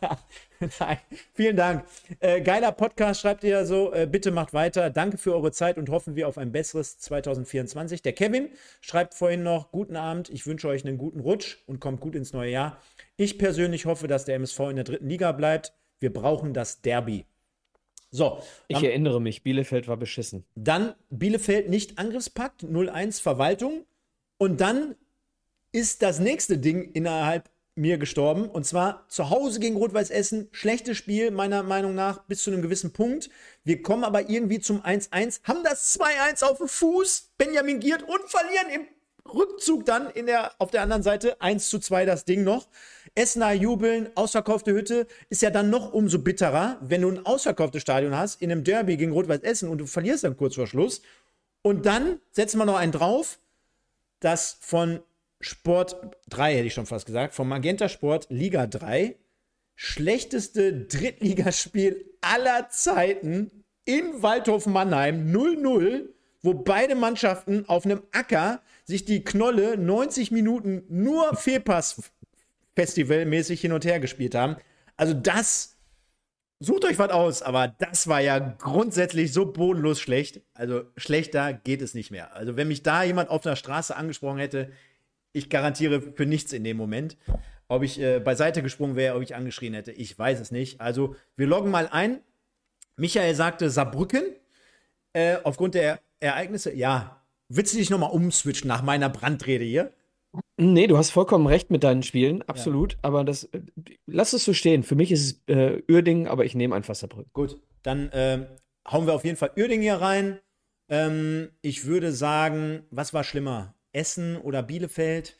[0.80, 0.98] Nein,
[1.34, 1.84] vielen Dank.
[2.20, 3.92] Äh, geiler Podcast, schreibt ihr so.
[3.92, 4.88] Äh, bitte macht weiter.
[4.88, 8.00] Danke für eure Zeit und hoffen wir auf ein besseres 2024.
[8.00, 8.48] Der Kevin
[8.80, 12.32] schreibt vorhin noch, guten Abend, ich wünsche euch einen guten Rutsch und kommt gut ins
[12.32, 12.78] neue Jahr.
[13.20, 15.74] Ich persönlich hoffe, dass der MSV in der dritten Liga bleibt.
[15.98, 17.26] Wir brauchen das Derby.
[18.12, 18.40] So.
[18.68, 20.44] Ich erinnere mich, Bielefeld war beschissen.
[20.54, 23.84] Dann Bielefeld nicht Angriffspakt, 0-1 Verwaltung.
[24.38, 24.94] Und dann
[25.72, 28.48] ist das nächste Ding innerhalb mir gestorben.
[28.48, 30.48] Und zwar zu Hause gegen Rot-Weiß Essen.
[30.52, 33.30] Schlechtes Spiel, meiner Meinung nach, bis zu einem gewissen Punkt.
[33.64, 38.22] Wir kommen aber irgendwie zum 1-1, haben das 2-1 auf dem Fuß, Benjamin Giert und
[38.28, 38.86] verlieren im
[39.28, 42.68] Rückzug dann in der, auf der anderen Seite 1 zu 2 das Ding noch.
[43.14, 48.16] Essener jubeln, ausverkaufte Hütte, ist ja dann noch umso bitterer, wenn du ein ausverkauftes Stadion
[48.16, 51.02] hast, in einem Derby gegen Rot-Weiß Essen und du verlierst dann kurz vor Schluss.
[51.62, 53.38] Und dann setzen wir noch einen drauf,
[54.20, 55.00] das von
[55.40, 55.96] Sport
[56.30, 59.16] 3, hätte ich schon fast gesagt, vom Magenta Sport Liga 3,
[59.76, 66.08] schlechteste Drittligaspiel aller Zeiten in Waldhof Mannheim 0-0,
[66.42, 71.36] wo beide Mannschaften auf einem Acker sich die Knolle 90 Minuten nur
[72.78, 74.56] Fehlpass-Festival-mäßig hin und her gespielt haben.
[74.96, 75.76] Also das,
[76.60, 80.40] sucht euch was aus, aber das war ja grundsätzlich so bodenlos schlecht.
[80.54, 82.34] Also schlechter geht es nicht mehr.
[82.34, 84.70] Also wenn mich da jemand auf der Straße angesprochen hätte,
[85.32, 87.16] ich garantiere für nichts in dem Moment.
[87.68, 90.80] Ob ich äh, beiseite gesprungen wäre, ob ich angeschrien hätte, ich weiß es nicht.
[90.80, 92.20] Also, wir loggen mal ein.
[92.96, 94.22] Michael sagte Saarbrücken.
[95.12, 97.22] Äh, aufgrund der Ereignisse, ja.
[97.50, 99.92] Willst du dich nochmal umswitchen nach meiner Brandrede hier?
[100.56, 102.94] Nee, du hast vollkommen recht mit deinen Spielen, absolut.
[102.94, 102.98] Ja.
[103.02, 103.60] Aber das, äh,
[104.06, 104.82] lass es so stehen.
[104.82, 107.30] Für mich ist es äh, Uerdingen, aber ich nehme einfach Saarbrücken.
[107.32, 108.46] Gut, dann äh,
[108.90, 110.40] hauen wir auf jeden Fall Uerdingen hier rein.
[110.88, 113.74] Ähm, ich würde sagen, was war schlimmer?
[113.92, 115.36] Essen oder Bielefeld.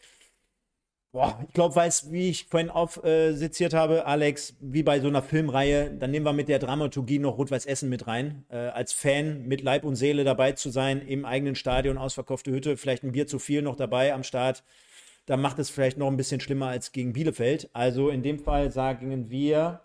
[1.19, 5.21] Boah, ich glaube, weiß, wie ich vorhin aufseziert äh, habe, Alex, wie bei so einer
[5.21, 8.45] Filmreihe, dann nehmen wir mit der Dramaturgie noch Rot-Weiß Essen mit rein.
[8.51, 12.77] Äh, als Fan mit Leib und Seele dabei zu sein, im eigenen Stadion, ausverkaufte Hütte,
[12.77, 14.63] vielleicht ein Bier zu viel noch dabei am Start.
[15.27, 17.69] Da macht es vielleicht noch ein bisschen schlimmer als gegen Bielefeld.
[17.73, 19.81] Also in dem Fall sagen wir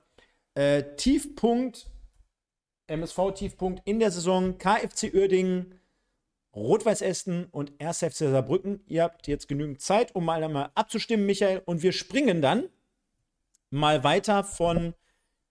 [0.53, 1.87] äh, Tiefpunkt,
[2.85, 5.79] MSV-Tiefpunkt in der Saison, KFC Uerdingen
[6.55, 7.99] Rot-Weiß Essen und 1.
[7.99, 8.81] FC Saarbrücken.
[8.87, 11.61] Ihr habt jetzt genügend Zeit, um mal einmal abzustimmen, Michael.
[11.65, 12.65] Und wir springen dann
[13.69, 14.93] mal weiter von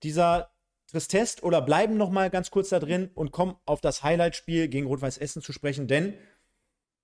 [0.03, 0.51] dieser
[0.87, 4.87] Tristest oder bleiben noch mal ganz kurz da drin und kommen auf das Highlight-Spiel gegen
[4.87, 6.15] Rot-Weiß Essen zu sprechen, denn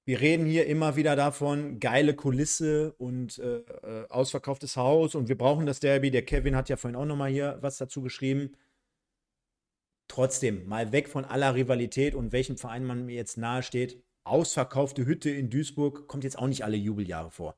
[0.05, 5.37] wir reden hier immer wieder davon, geile Kulisse und äh, äh ausverkauftes Haus und wir
[5.37, 6.11] brauchen das Derby.
[6.11, 8.55] Der Kevin hat ja vorhin auch noch mal hier was dazu geschrieben
[10.09, 14.03] trotzdem mal weg von aller Rivalität und welchem Verein man mir jetzt nahe steht.
[14.25, 17.57] Ausverkaufte Hütte in Duisburg kommt jetzt auch nicht alle Jubeljahre vor.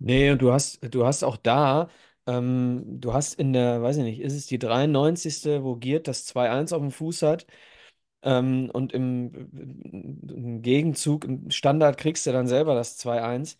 [0.00, 1.88] Nee, und du hast, du hast auch da,
[2.26, 6.26] ähm, du hast in der, weiß ich nicht, ist es die 93., wo Giert das
[6.26, 7.46] 2-1 auf dem Fuß hat.
[8.22, 13.56] Ähm, und im, im, Gegenzug, im Standard kriegst du dann selber das 2-1.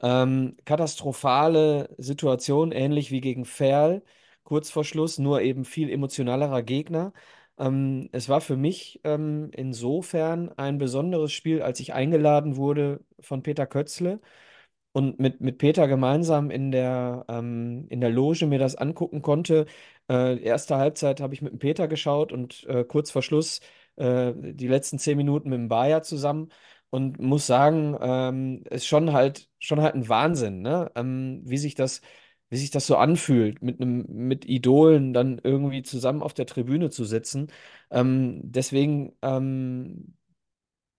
[0.00, 4.02] Ähm, katastrophale Situation, ähnlich wie gegen Ferl
[4.44, 7.12] kurz vor Schluss, nur eben viel emotionalerer Gegner.
[7.58, 13.42] Ähm, es war für mich ähm, insofern ein besonderes Spiel, als ich eingeladen wurde von
[13.42, 14.20] Peter Kötzle
[14.92, 19.66] und mit, mit Peter gemeinsam in der, ähm, in der Loge mir das angucken konnte.
[20.10, 23.60] Äh, erste Halbzeit habe ich mit dem Peter geschaut und äh, kurz vor Schluss
[23.96, 26.50] äh, die letzten zehn Minuten mit dem Bayer zusammen
[26.90, 30.90] und muss sagen, ähm, ist schon halt, schon halt ein Wahnsinn, ne?
[30.94, 32.02] Ähm, wie sich das
[32.52, 36.90] wie sich das so anfühlt, mit einem, mit Idolen dann irgendwie zusammen auf der Tribüne
[36.90, 37.48] zu sitzen.
[37.90, 40.16] Ähm, deswegen ähm,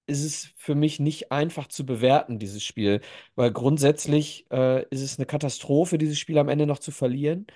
[0.05, 3.01] ist es für mich nicht einfach zu bewerten, dieses Spiel,
[3.35, 7.47] weil grundsätzlich äh, ist es eine Katastrophe, dieses Spiel am Ende noch zu verlieren.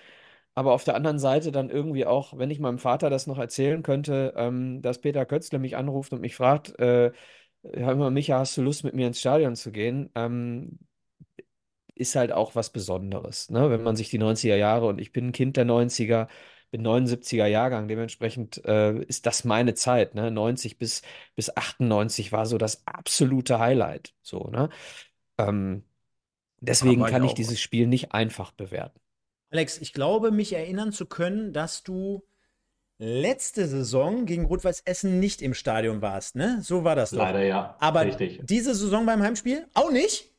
[0.56, 3.84] Aber auf der anderen Seite dann irgendwie auch, wenn ich meinem Vater das noch erzählen
[3.84, 7.12] könnte, ähm, dass Peter Kötzle mich anruft und mich fragt, äh,
[7.64, 10.10] hör mal, Micha, hast du Lust, mit mir ins Stadion zu gehen?
[10.16, 10.80] Ähm,
[12.00, 13.70] ist halt auch was Besonderes, ne?
[13.70, 16.28] Wenn man sich die 90er Jahre und ich bin ein Kind der 90er,
[16.72, 20.32] bin 79er Jahrgang, dementsprechend äh, ist das meine Zeit, ne?
[20.32, 21.02] 90 bis,
[21.36, 24.70] bis 98 war so das absolute Highlight, so, ne?
[25.38, 25.84] Ähm,
[26.60, 29.00] deswegen kann ich dieses Spiel nicht einfach bewerten.
[29.50, 32.24] Alex, ich glaube, mich erinnern zu können, dass du
[33.00, 36.60] letzte Saison gegen Rot-Weiß Essen nicht im Stadion warst, ne?
[36.62, 37.20] So war das doch.
[37.20, 37.76] Leider ja.
[37.80, 38.42] Aber Richtig.
[38.44, 40.34] diese Saison beim Heimspiel auch nicht?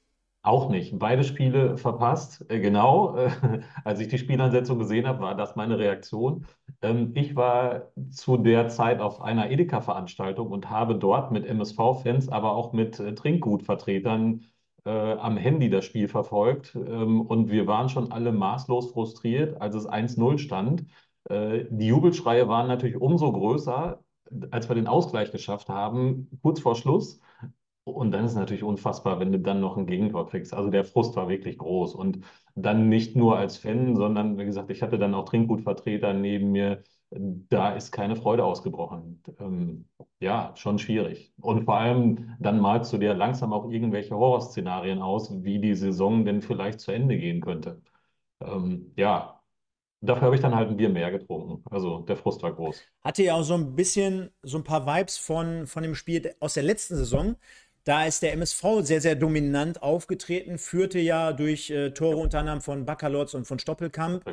[0.49, 0.99] Auch nicht.
[0.99, 2.43] Beide Spiele verpasst.
[2.51, 3.17] Äh, Genau.
[3.17, 3.31] äh,
[3.85, 6.47] Als ich die Spielansetzung gesehen habe, war das meine Reaktion.
[6.81, 12.53] Ähm, Ich war zu der Zeit auf einer Edeka-Veranstaltung und habe dort mit MSV-Fans, aber
[12.57, 14.45] auch mit äh, Trinkgutvertretern
[14.85, 16.75] am Handy das Spiel verfolgt.
[16.75, 20.87] Ähm, Und wir waren schon alle maßlos frustriert, als es 1-0 stand.
[21.31, 24.03] Die Jubelschreie waren natürlich umso größer,
[24.51, 27.21] als wir den Ausgleich geschafft haben, kurz vor Schluss.
[27.91, 30.55] Und dann ist es natürlich unfassbar, wenn du dann noch ein Gegentor kriegst.
[30.55, 31.95] Also der Frust war wirklich groß.
[31.95, 32.21] Und
[32.55, 36.83] dann nicht nur als Fan, sondern wie gesagt, ich hatte dann auch Trinkgutvertreter neben mir.
[37.11, 39.23] Da ist keine Freude ausgebrochen.
[39.41, 39.87] Ähm,
[40.21, 41.33] ja, schon schwierig.
[41.41, 46.25] Und vor allem dann malst du dir langsam auch irgendwelche Horrorszenarien aus, wie die Saison
[46.25, 47.81] denn vielleicht zu Ende gehen könnte.
[48.41, 49.41] Ähm, ja,
[50.01, 51.65] dafür habe ich dann halt ein Bier mehr getrunken.
[51.71, 52.83] Also der Frust war groß.
[53.03, 56.55] Hatte ja auch so ein bisschen, so ein paar Vibes von, von dem Spiel aus
[56.55, 57.37] der letzten Saison.
[57.89, 62.61] Da ist der MSV sehr, sehr dominant aufgetreten, führte ja durch äh, Tore unter anderem
[62.61, 64.27] von Bakalotz und von Stoppelkamp.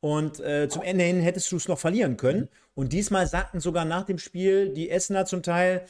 [0.00, 2.50] Und äh, zum Ende hin hättest du es noch verlieren können.
[2.74, 5.86] Und diesmal sagten sogar nach dem Spiel die Essener zum Teil,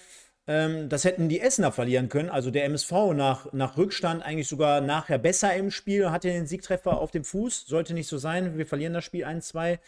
[0.47, 2.31] ähm, das hätten die Essener verlieren können.
[2.31, 7.01] Also der MSV nach, nach Rückstand eigentlich sogar nachher besser im Spiel, hatte den Siegtreffer
[7.01, 7.67] auf dem Fuß.
[7.67, 8.57] Sollte nicht so sein.
[8.57, 9.81] Wir verlieren das Spiel 1-2.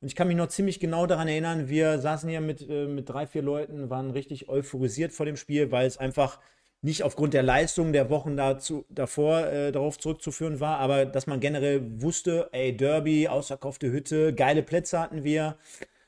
[0.00, 3.08] Und ich kann mich noch ziemlich genau daran erinnern, wir saßen hier mit, äh, mit
[3.08, 6.40] drei, vier Leuten, waren richtig euphorisiert vor dem Spiel, weil es einfach
[6.82, 11.40] nicht aufgrund der Leistung der Wochen dazu, davor äh, darauf zurückzuführen war, aber dass man
[11.40, 15.56] generell wusste, ey, Derby, ausverkaufte Hütte, geile Plätze hatten wir,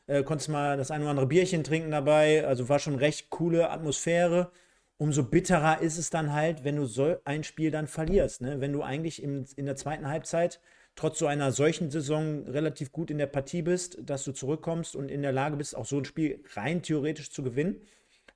[0.09, 3.71] äh, konntest mal das ein oder andere Bierchen trinken dabei, also war schon recht coole
[3.71, 4.51] Atmosphäre.
[4.97, 8.61] Umso bitterer ist es dann halt, wenn du so ein Spiel dann verlierst, ne?
[8.61, 10.61] Wenn du eigentlich im, in der zweiten Halbzeit
[10.95, 15.11] trotz so einer solchen Saison relativ gut in der Partie bist, dass du zurückkommst und
[15.11, 17.81] in der Lage bist, auch so ein Spiel rein theoretisch zu gewinnen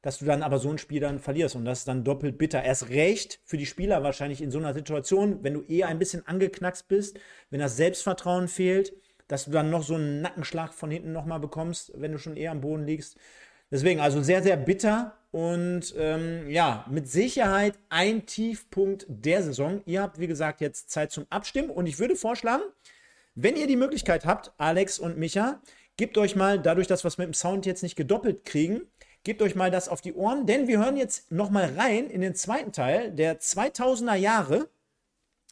[0.02, 2.62] dass du dann aber so ein Spiel dann verlierst und das ist dann doppelt bitter.
[2.62, 6.26] Erst recht für die Spieler wahrscheinlich in so einer Situation, wenn du eher ein bisschen
[6.26, 7.18] angeknackst bist,
[7.50, 8.92] wenn das Selbstvertrauen fehlt,
[9.26, 12.52] dass du dann noch so einen Nackenschlag von hinten nochmal bekommst, wenn du schon eher
[12.52, 13.16] am Boden liegst.
[13.70, 19.82] Deswegen also sehr, sehr bitter und ähm, ja, mit Sicherheit ein Tiefpunkt der Saison.
[19.84, 22.62] Ihr habt, wie gesagt, jetzt Zeit zum Abstimmen und ich würde vorschlagen,
[23.34, 25.60] wenn ihr die Möglichkeit habt, Alex und Micha,
[25.96, 28.82] gebt euch mal, dadurch, dass wir es mit dem Sound jetzt nicht gedoppelt kriegen,
[29.28, 32.22] Gebt euch mal das auf die Ohren, denn wir hören jetzt noch mal rein in
[32.22, 34.70] den zweiten Teil der 2000er Jahre.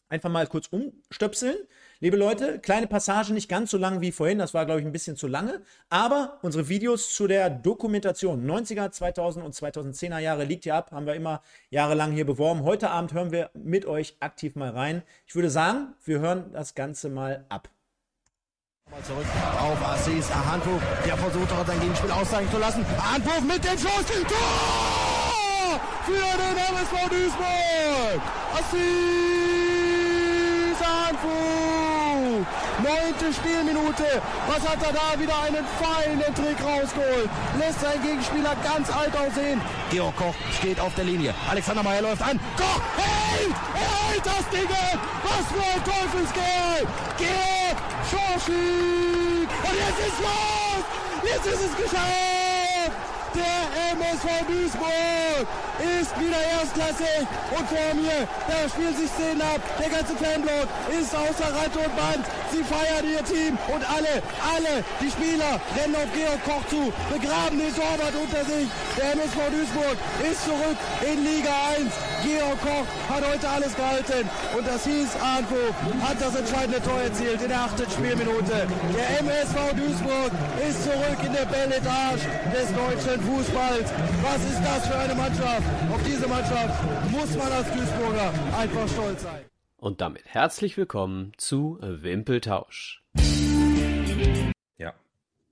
[0.09, 1.55] Einfach mal kurz umstöpseln.
[1.99, 4.91] Liebe Leute, kleine Passage, nicht ganz so lang wie vorhin, das war, glaube ich, ein
[4.91, 5.61] bisschen zu lange.
[5.91, 11.05] Aber unsere Videos zu der Dokumentation 90er, 2000 und 2010er Jahre liegt hier ab, haben
[11.05, 12.63] wir immer jahrelang hier beworben.
[12.63, 15.03] Heute Abend hören wir mit euch aktiv mal rein.
[15.27, 17.69] Ich würde sagen, wir hören das Ganze mal ab.
[19.03, 19.25] Zurück
[19.59, 20.79] auf Assis Handbuch.
[21.05, 22.85] Der versucht auch sein Gegenspiel auszeichnen zu lassen.
[22.97, 24.05] Handbuch mit dem Schuss.
[24.27, 25.79] Tor!
[26.05, 28.21] Für den MSV Duisburg.
[28.57, 29.27] Assis
[32.37, 32.45] Handbuch.
[32.83, 34.21] Neunte Spielminute.
[34.47, 35.19] Was hat er da?
[35.19, 37.29] Wieder einen feinen Trick rausgeholt.
[37.59, 39.61] Lässt seinen Gegenspieler ganz alt aussehen.
[39.89, 41.33] Georg Koch steht auf der Linie.
[41.49, 42.39] Alexander Meyer läuft an.
[42.55, 43.55] Koch hält!
[43.73, 44.67] Er hält das Ding!
[45.23, 46.87] Was für ein Teufelskerl!
[47.17, 47.77] Georg
[48.09, 49.47] Schorschig!
[49.63, 50.83] Und jetzt ist los!
[51.23, 52.91] Jetzt ist es geschafft!
[53.35, 55.47] Der MSV Duisburg
[55.81, 59.61] ist wieder erstklassig und vor mir, da spielen sich Szenen ab.
[59.81, 62.25] Der ganze Fanblock ist außer Rand und Band.
[62.53, 64.21] Sie feiern ihr Team und alle,
[64.53, 68.69] alle, die Spieler rennen auf Georg Koch zu, begraben den Torwart unter sich.
[68.97, 71.89] Der MSV Duisburg ist zurück in Liga 1.
[72.21, 75.73] Georg Koch hat heute alles gehalten und das hieß, Arnko
[76.05, 78.69] hat das entscheidende Tor erzielt in der achten Spielminute.
[78.93, 83.86] Der MSV Duisburg ist zurück in der Belletage des deutschen Fußballs.
[84.21, 85.63] Was ist das für eine Mannschaft?
[85.91, 89.45] Auf diese Mannschaft muss man als Duisburger einfach stolz sein.
[89.77, 93.03] Und damit herzlich willkommen zu Wimpeltausch.
[94.77, 94.93] Ja.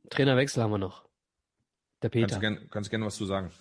[0.10, 1.06] Trainerwechsel haben wir noch.
[2.02, 2.36] Der Kannst Peter.
[2.36, 3.52] du gerne kannst gern was zu sagen.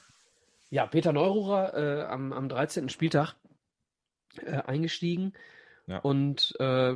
[0.70, 2.88] Ja, Peter Neururer äh, am, am 13.
[2.88, 3.36] Spieltag
[4.44, 5.34] äh, eingestiegen.
[5.86, 5.98] Ja.
[5.98, 6.94] Und äh,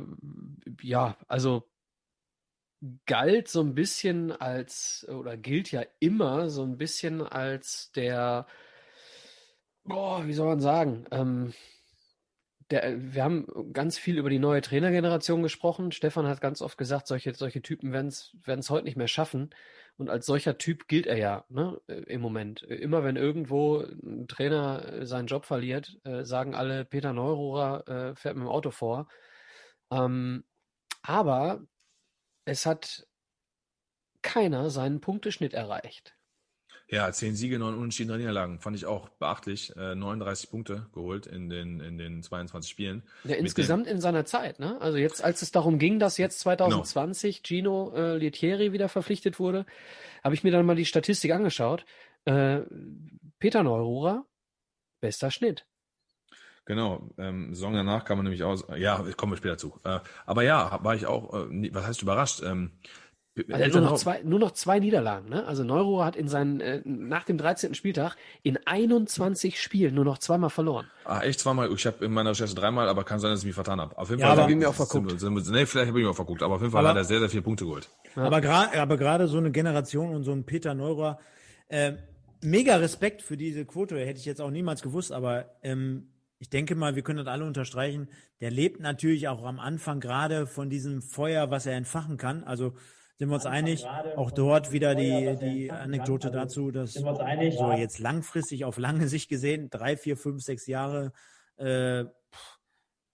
[0.81, 1.63] ja, also
[3.05, 8.47] galt so ein bisschen als, oder gilt ja immer so ein bisschen als der,
[9.83, 11.53] boah, wie soll man sagen, ähm,
[12.71, 15.91] der, wir haben ganz viel über die neue Trainergeneration gesprochen.
[15.91, 19.49] Stefan hat ganz oft gesagt, solche, solche Typen werden es heute nicht mehr schaffen.
[19.97, 22.61] Und als solcher Typ gilt er ja ne, äh, im Moment.
[22.61, 28.15] Immer wenn irgendwo ein Trainer äh, seinen Job verliert, äh, sagen alle, Peter Neururer äh,
[28.15, 29.09] fährt mit dem Auto vor.
[29.91, 30.45] Ähm,
[31.01, 31.63] aber
[32.49, 33.07] es hat
[34.21, 36.15] keiner seinen Punkteschnitt erreicht.
[36.91, 38.59] Ja, zehn Siege, neun Unentschieden, drei Niederlagen.
[38.59, 39.75] Fand ich auch beachtlich.
[39.77, 43.03] Äh, 39 Punkte geholt in den, in den 22 Spielen.
[43.25, 44.81] Ja, insgesamt in seiner Zeit, ne?
[44.81, 49.67] Also jetzt, als es darum ging, dass jetzt 2020 Gino äh, Lettieri wieder verpflichtet wurde,
[50.23, 51.85] habe ich mir dann mal die Statistik angeschaut.
[52.25, 52.61] Äh,
[53.37, 54.25] Peter Neururer,
[54.99, 55.67] bester Schnitt.
[56.69, 58.63] Genau, ähm, Saison danach kann man nämlich aus.
[58.77, 59.79] Ja, kommen wir später zu.
[59.83, 62.43] Äh, aber ja, war ich auch, äh, was heißt überrascht?
[62.45, 62.73] Ähm,
[63.51, 65.29] also nur, noch zwei, nur noch zwei Niederlagen.
[65.29, 65.47] Ne?
[65.47, 67.73] Also Neururer hat in seinen, äh, nach dem 13.
[67.73, 70.85] Spieltag in 21 Spielen nur noch zweimal verloren.
[71.05, 71.71] Ah, echt zweimal?
[71.73, 73.97] Ich habe in meiner Recherche dreimal, aber kann sein, dass ich mich vertan habe.
[73.97, 75.49] Auf jeden Ja, Fall aber- habe Hab ich mir auch verguckt.
[75.51, 77.17] Nee, vielleicht habe ich mir auch verguckt, aber auf jeden Fall Aber- hat er sehr,
[77.19, 77.89] sehr viele Punkte geholt.
[78.15, 81.17] Aber gerade aber gerade so eine Generation und so ein Peter Neurer,
[81.69, 81.93] äh,
[82.43, 86.09] mega Respekt für diese Quote, hätte ich jetzt auch niemals gewusst, aber ähm,
[86.39, 88.09] ich denke mal, wir können das alle unterstreichen.
[88.39, 92.45] Der lebt natürlich auch am Anfang gerade von diesem Feuer, was er entfachen kann.
[92.45, 92.73] Also
[93.17, 93.85] sind wir uns einig,
[94.15, 99.69] auch dort wieder die, die Anekdote dazu, dass so jetzt langfristig auf lange Sicht gesehen,
[99.69, 101.11] drei, vier, fünf, sechs Jahre,
[101.57, 102.05] äh,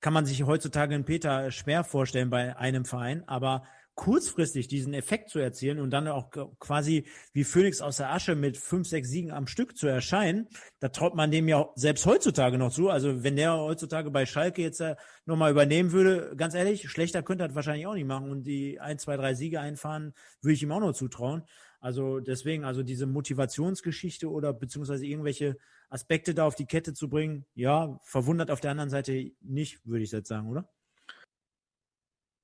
[0.02, 3.64] kann man sich heutzutage einen Peter schwer vorstellen bei einem Verein, aber
[3.96, 8.58] kurzfristig diesen Effekt zu erzielen und dann auch quasi wie Phönix aus der Asche mit
[8.58, 10.48] fünf, sechs Siegen am Stück zu erscheinen,
[10.80, 12.90] da traut man dem ja selbst heutzutage noch zu.
[12.90, 14.96] Also wenn der heutzutage bei Schalke jetzt äh,
[15.26, 18.80] nochmal übernehmen würde, ganz ehrlich, schlechter könnte er das wahrscheinlich auch nicht machen und die
[18.80, 21.44] ein, zwei, drei Siege einfahren, würde ich ihm auch noch zutrauen.
[21.80, 25.58] Also deswegen, also diese Motivationsgeschichte oder beziehungsweise irgendwelche
[25.90, 30.04] Aspekte da auf die Kette zu bringen, ja, verwundert auf der anderen Seite nicht, würde
[30.04, 30.68] ich jetzt sagen, oder?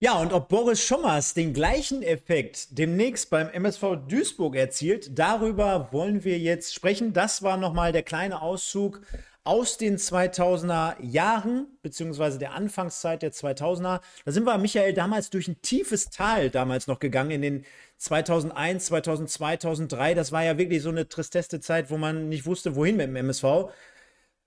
[0.03, 6.23] Ja, und ob Boris Schommers den gleichen Effekt demnächst beim MSV Duisburg erzielt, darüber wollen
[6.23, 7.14] wir jetzt sprechen.
[7.14, 9.02] Das war nochmal der kleine Auszug
[9.44, 14.02] aus den 2000er Jahren, beziehungsweise der Anfangszeit der 2000er.
[14.26, 17.65] Da sind wir, Michael, damals durch ein tiefes Tal damals noch gegangen in den
[17.98, 20.14] 2001, 2002, 2003.
[20.15, 23.15] Das war ja wirklich so eine tristeste Zeit, wo man nicht wusste, wohin mit dem
[23.18, 23.69] MSV.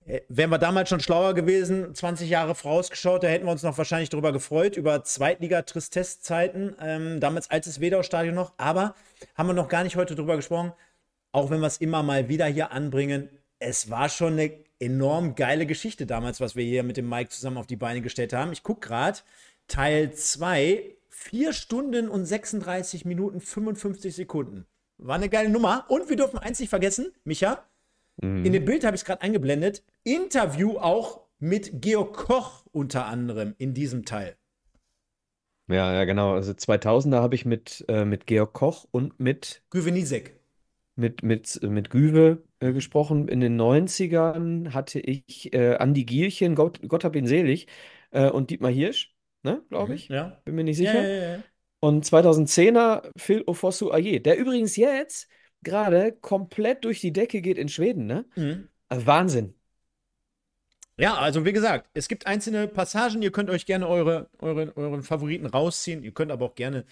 [0.05, 3.77] Äh, Wären wir damals schon schlauer gewesen, 20 Jahre vorausgeschaut, da hätten wir uns noch
[3.77, 8.95] wahrscheinlich darüber gefreut, über Zweitliga-Tristesszeiten, ähm, damals altes Wedau-Stadion noch, aber
[9.35, 10.73] haben wir noch gar nicht heute drüber gesprochen,
[11.31, 13.29] auch wenn wir es immer mal wieder hier anbringen,
[13.59, 17.57] es war schon eine enorm geile Geschichte damals, was wir hier mit dem Mike zusammen
[17.57, 18.51] auf die Beine gestellt haben.
[18.51, 19.19] Ich gucke gerade,
[19.67, 24.65] Teil 2, 4 Stunden und 36 Minuten 55 Sekunden.
[24.97, 25.85] War eine geile Nummer.
[25.87, 27.65] Und wir dürfen eins nicht vergessen, Micha,
[28.21, 29.83] in dem Bild habe ich es gerade eingeblendet.
[30.05, 34.37] Interview auch mit Georg Koch unter anderem in diesem Teil.
[35.67, 36.33] Ja, ja, genau.
[36.33, 40.39] Also 2000er habe ich mit, äh, mit Georg Koch und mit, Güvenisek.
[40.95, 43.27] mit, mit, mit Güwe äh, gesprochen.
[43.27, 47.67] In den 90ern hatte ich äh, Andi Gielchen, Gott, Gott hab ihn selig,
[48.11, 50.07] äh, und Dietmar Hirsch, ne, glaube ich.
[50.09, 50.39] Ja.
[50.45, 51.01] Bin mir nicht sicher.
[51.01, 51.43] ja, ja, ja.
[51.79, 55.29] Und 2010er Phil Ofosu Aye, der übrigens jetzt
[55.63, 58.25] gerade komplett durch die Decke geht in Schweden, ne?
[58.35, 58.69] Mhm.
[58.87, 59.54] Also Wahnsinn.
[60.97, 65.03] Ja, also wie gesagt, es gibt einzelne Passagen, ihr könnt euch gerne eure, eure, euren
[65.03, 66.03] Favoriten rausziehen.
[66.03, 66.85] Ihr könnt aber auch gerne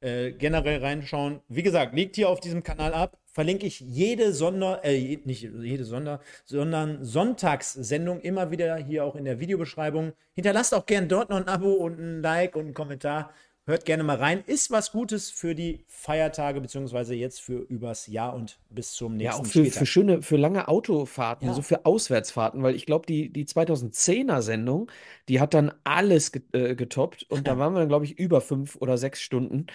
[0.00, 1.40] äh, generell reinschauen.
[1.48, 3.18] Wie gesagt, liegt hier auf diesem Kanal ab.
[3.26, 9.24] Verlinke ich jede Sonder, äh, nicht jede Sonder, sondern Sonntagssendung immer wieder hier auch in
[9.26, 10.12] der Videobeschreibung.
[10.34, 13.32] Hinterlasst auch gerne dort noch ein Abo und ein Like und einen Kommentar.
[13.64, 14.42] Hört gerne mal rein.
[14.46, 19.34] Ist was Gutes für die Feiertage, beziehungsweise jetzt für übers Jahr und bis zum Ja,
[19.34, 21.52] nächsten auch für, für schöne, für lange Autofahrten, Ja.
[21.52, 24.90] so für Auswärtsfahrten, weil ich glaube, die, die 2010er Sendung,
[25.28, 28.74] die hat dann alles äh, getoppt und da waren wir dann, glaube ich, über fünf
[28.76, 29.66] oder sechs Stunden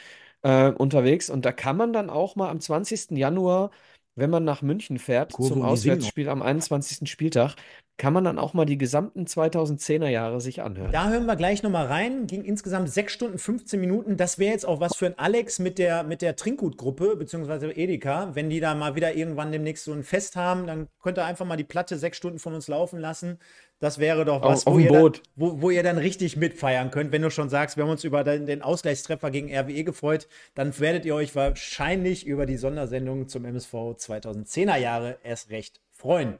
[0.41, 3.15] äh, unterwegs und da kann man dann auch mal am 20.
[3.15, 3.71] Januar,
[4.17, 5.67] wenn man nach München fährt, Kurve zum um.
[5.67, 7.09] Auswärtsspiel am 21.
[7.09, 7.55] Spieltag,
[7.97, 10.91] kann man dann auch mal die gesamten 2010er Jahre sich anhören.
[10.91, 12.27] Da hören wir gleich nochmal rein.
[12.27, 14.17] Ging insgesamt 6 Stunden 15 Minuten.
[14.17, 18.35] Das wäre jetzt auch was für ein Alex mit der, mit der Trinkgutgruppe, beziehungsweise Edeka.
[18.35, 21.45] Wenn die da mal wieder irgendwann demnächst so ein Fest haben, dann könnt ihr einfach
[21.45, 23.39] mal die Platte 6 Stunden von uns laufen lassen.
[23.79, 26.35] Das wäre doch Auf- was, auf wo, dem ihr dann, wo, wo ihr dann richtig
[26.35, 27.11] mitfeiern könnt.
[27.11, 30.77] Wenn du schon sagst, wir haben uns über den, den Ausgleichstreffer gegen RWE gefreut, dann
[30.79, 36.39] werdet ihr euch wahrscheinlich über die Sondersendung zum MSV 2010er Jahre erst recht freuen.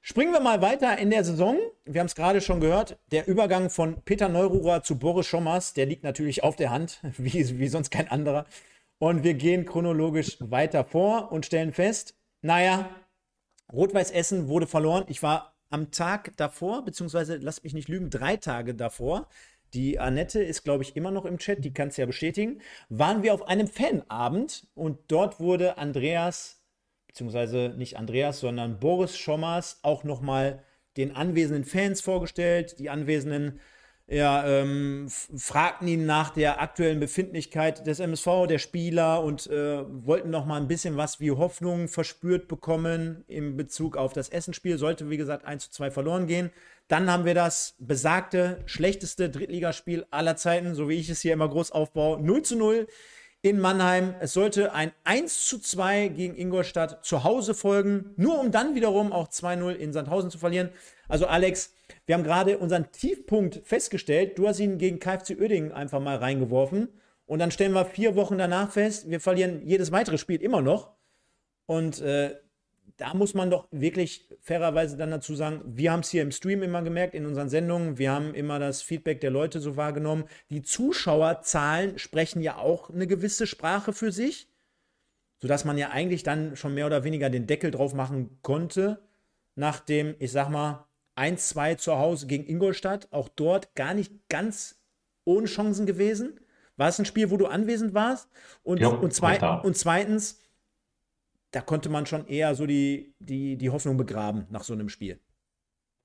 [0.00, 1.58] Springen wir mal weiter in der Saison.
[1.84, 2.98] Wir haben es gerade schon gehört.
[3.12, 7.58] Der Übergang von Peter Neururer zu Boris Schommers, der liegt natürlich auf der Hand, wie,
[7.58, 8.46] wie sonst kein anderer.
[8.98, 12.88] Und wir gehen chronologisch weiter vor und stellen fest, naja,
[13.72, 15.04] Rot-Weiß Essen wurde verloren.
[15.08, 19.28] Ich war am Tag davor, beziehungsweise, lasst mich nicht lügen, drei Tage davor.
[19.74, 22.60] Die Annette ist, glaube ich, immer noch im Chat, die kann es ja bestätigen.
[22.88, 26.62] Waren wir auf einem Fanabend und dort wurde Andreas
[27.12, 30.62] beziehungsweise nicht Andreas, sondern Boris Schommers auch nochmal
[30.96, 33.60] den anwesenden Fans vorgestellt, die anwesenden
[34.12, 40.28] ja, ähm, fragten ihn nach der aktuellen Befindlichkeit des MSV, der Spieler und äh, wollten
[40.28, 44.76] noch mal ein bisschen was wie Hoffnung verspürt bekommen in Bezug auf das Essenspiel.
[44.76, 46.50] Sollte, wie gesagt, 1 zu 2 verloren gehen.
[46.88, 51.48] Dann haben wir das besagte, schlechteste Drittligaspiel aller Zeiten, so wie ich es hier immer
[51.48, 52.20] groß aufbaue.
[52.20, 52.86] 0 zu 0
[53.40, 54.14] in Mannheim.
[54.20, 59.10] Es sollte ein 1 zu 2 gegen Ingolstadt zu Hause folgen, nur um dann wiederum
[59.10, 60.68] auch 2-0 in Sandhausen zu verlieren.
[61.08, 61.74] Also Alex,
[62.06, 64.38] wir haben gerade unseren Tiefpunkt festgestellt.
[64.38, 66.88] Du hast ihn gegen KFC Oerdingen einfach mal reingeworfen.
[67.26, 70.92] Und dann stellen wir vier Wochen danach fest, wir verlieren jedes weitere Spiel immer noch.
[71.66, 72.36] Und äh,
[72.96, 76.62] da muss man doch wirklich fairerweise dann dazu sagen, wir haben es hier im Stream
[76.62, 80.24] immer gemerkt, in unseren Sendungen, wir haben immer das Feedback der Leute so wahrgenommen.
[80.50, 84.48] Die Zuschauerzahlen sprechen ja auch eine gewisse Sprache für sich,
[85.38, 89.00] sodass man ja eigentlich dann schon mehr oder weniger den Deckel drauf machen konnte,
[89.54, 90.86] nach dem, ich sag mal,
[91.16, 94.80] 1-2 zu Hause gegen Ingolstadt, auch dort gar nicht ganz
[95.24, 96.40] ohne Chancen gewesen.
[96.76, 98.28] War es ein Spiel, wo du anwesend warst?
[98.62, 100.40] Und, Ja, und, zwei, und zweitens,
[101.50, 105.20] da konnte man schon eher so die, die, die Hoffnung begraben nach so einem Spiel.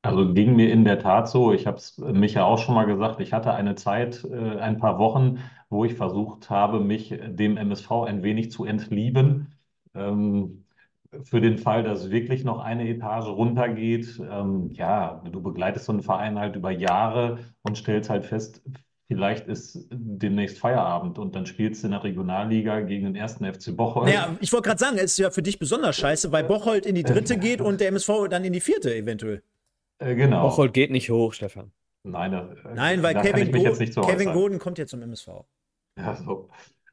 [0.01, 1.51] Also ging mir in der Tat so.
[1.53, 3.19] Ich habe es Micha auch schon mal gesagt.
[3.19, 5.39] Ich hatte eine Zeit, äh, ein paar Wochen,
[5.69, 9.55] wo ich versucht habe, mich dem MSV ein wenig zu entlieben.
[9.95, 10.65] Ähm,
[11.23, 14.21] für den Fall, dass wirklich noch eine Etage runtergeht.
[14.29, 18.61] Ähm, ja, du begleitest so einen Verein halt über Jahre und stellst halt fest,
[19.07, 23.75] vielleicht ist demnächst Feierabend und dann spielst du in der Regionalliga gegen den ersten FC
[23.75, 24.07] Bocholt.
[24.07, 26.95] Naja, ich wollte gerade sagen, es ist ja für dich besonders scheiße, weil Bocholt in
[26.95, 29.41] die dritte geht und der MSV dann in die vierte eventuell.
[29.99, 30.41] Äh, genau.
[30.49, 31.71] Bocholt geht nicht hoch, Stefan.
[32.03, 34.33] Nein, da, Nein, weil da kann Kevin, ich mich Go jetzt nicht so Kevin.
[34.33, 35.27] Goden kommt jetzt zum MSV.
[35.97, 36.49] Ja, so.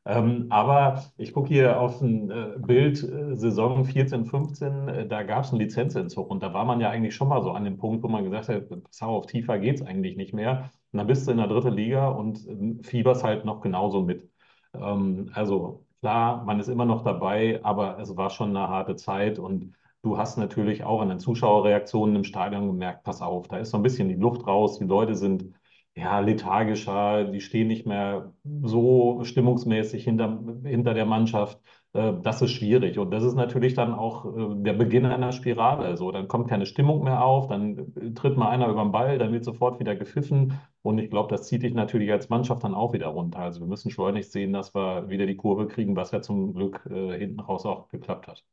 [0.07, 5.23] Ähm, aber ich gucke hier auf ein äh, Bild, äh, Saison 14, 15, äh, da
[5.23, 7.79] gab es einen Lizenzentzug und da war man ja eigentlich schon mal so an dem
[7.79, 10.71] Punkt, wo man gesagt hat, pass auf, tiefer geht's eigentlich nicht mehr.
[10.93, 14.29] Und dann bist du in der dritten Liga und äh, fieberst halt noch genauso mit.
[14.75, 19.39] Ähm, also klar, man ist immer noch dabei, aber es war schon eine harte Zeit
[19.39, 23.71] und du hast natürlich auch an den Zuschauerreaktionen im Stadion gemerkt, pass auf, da ist
[23.71, 25.55] so ein bisschen die Luft raus, die Leute sind
[25.97, 31.61] ja, lethargischer, die stehen nicht mehr so stimmungsmäßig hinter, hinter der Mannschaft.
[31.93, 32.99] Äh, Das ist schwierig.
[32.99, 35.97] Und das ist natürlich dann auch äh, der Beginn einer Spirale.
[35.97, 39.19] So, dann kommt keine Stimmung mehr auf, dann äh, tritt mal einer über den Ball,
[39.19, 40.59] dann wird sofort wieder gepfiffen.
[40.83, 43.39] Und ich glaube, das zieht dich natürlich als Mannschaft dann auch wieder runter.
[43.41, 46.83] Also wir müssen schleunigst sehen, dass wir wieder die Kurve kriegen, was ja zum Glück
[46.85, 48.45] hinten raus auch geklappt hat.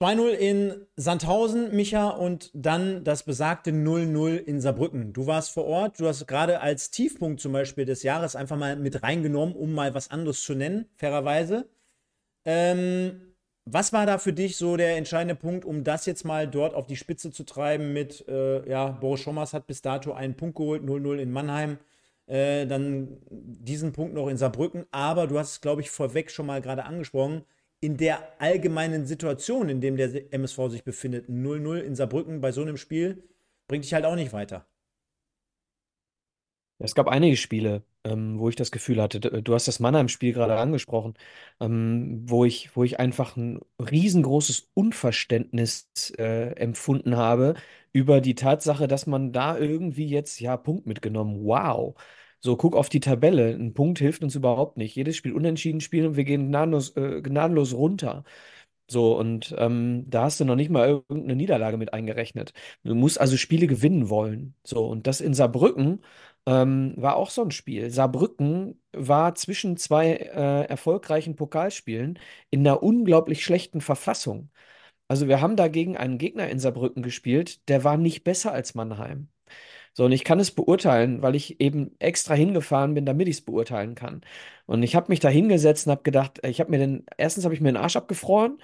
[0.00, 5.12] 2-0 in Sandhausen, Micha, und dann das besagte 0-0 in Saarbrücken.
[5.12, 8.76] Du warst vor Ort, du hast gerade als Tiefpunkt zum Beispiel des Jahres einfach mal
[8.76, 11.68] mit reingenommen, um mal was anderes zu nennen, fairerweise.
[12.46, 13.34] Ähm,
[13.66, 16.86] was war da für dich so der entscheidende Punkt, um das jetzt mal dort auf
[16.86, 20.82] die Spitze zu treiben mit, äh, ja, Boris Schommers hat bis dato einen Punkt geholt,
[20.82, 21.78] 0-0 in Mannheim,
[22.26, 26.46] äh, dann diesen Punkt noch in Saarbrücken, aber du hast es, glaube ich, vorweg schon
[26.46, 27.44] mal gerade angesprochen,
[27.80, 32.62] in der allgemeinen Situation, in dem der MSV sich befindet, 0-0 in Saarbrücken bei so
[32.62, 33.22] einem Spiel,
[33.68, 34.66] bringt dich halt auch nicht weiter.
[36.78, 40.32] Es gab einige Spiele, ähm, wo ich das Gefühl hatte, d- du hast das Mannheim-Spiel
[40.32, 41.14] gerade angesprochen,
[41.60, 47.54] ähm, wo ich, wo ich einfach ein riesengroßes Unverständnis äh, empfunden habe
[47.92, 51.44] über die Tatsache, dass man da irgendwie jetzt, ja, Punkt mitgenommen.
[51.44, 51.96] Wow.
[52.42, 53.54] So, guck auf die Tabelle.
[53.54, 54.94] Ein Punkt hilft uns überhaupt nicht.
[54.96, 58.24] Jedes Spiel unentschieden spielen und wir gehen gnadenlos, äh, gnadenlos runter.
[58.90, 62.52] So, und ähm, da hast du noch nicht mal irgendeine Niederlage mit eingerechnet.
[62.84, 64.54] Du musst also Spiele gewinnen wollen.
[64.64, 66.02] So, und das in Saarbrücken
[66.46, 67.90] ähm, war auch so ein Spiel.
[67.90, 72.18] Saarbrücken war zwischen zwei äh, erfolgreichen Pokalspielen
[72.50, 74.50] in einer unglaublich schlechten Verfassung.
[75.08, 79.28] Also wir haben dagegen einen Gegner in Saarbrücken gespielt, der war nicht besser als Mannheim.
[79.92, 83.40] So, und ich kann es beurteilen, weil ich eben extra hingefahren bin, damit ich es
[83.44, 84.22] beurteilen kann.
[84.66, 87.54] Und ich habe mich da hingesetzt und habe gedacht, ich habe mir den, erstens habe
[87.54, 88.58] ich mir den Arsch abgefroren,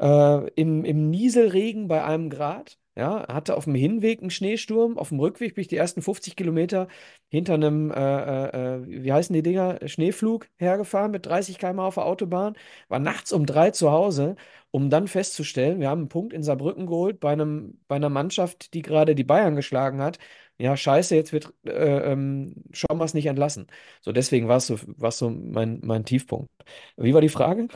[0.00, 2.78] äh, im, im Nieselregen bei einem Grad.
[2.94, 6.36] Ja, hatte auf dem Hinweg einen Schneesturm, auf dem Rückweg bin ich die ersten 50
[6.36, 6.88] Kilometer
[7.30, 11.94] hinter einem, äh, äh, äh, wie heißen die Dinger, Schneeflug hergefahren mit 30 km/h auf
[11.94, 12.54] der Autobahn,
[12.88, 14.36] war nachts um drei zu Hause,
[14.70, 18.74] um dann festzustellen, wir haben einen Punkt in Saarbrücken geholt bei einem, bei einer Mannschaft,
[18.74, 20.18] die gerade die Bayern geschlagen hat.
[20.62, 23.66] Ja, scheiße, jetzt wird äh, ähm, Schommers nicht entlassen.
[24.00, 26.50] So, deswegen war es so, war's so mein, mein Tiefpunkt.
[26.96, 27.66] Wie war die Frage?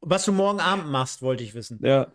[0.00, 1.78] Was du morgen Abend machst, wollte ich wissen.
[1.82, 2.08] Ja.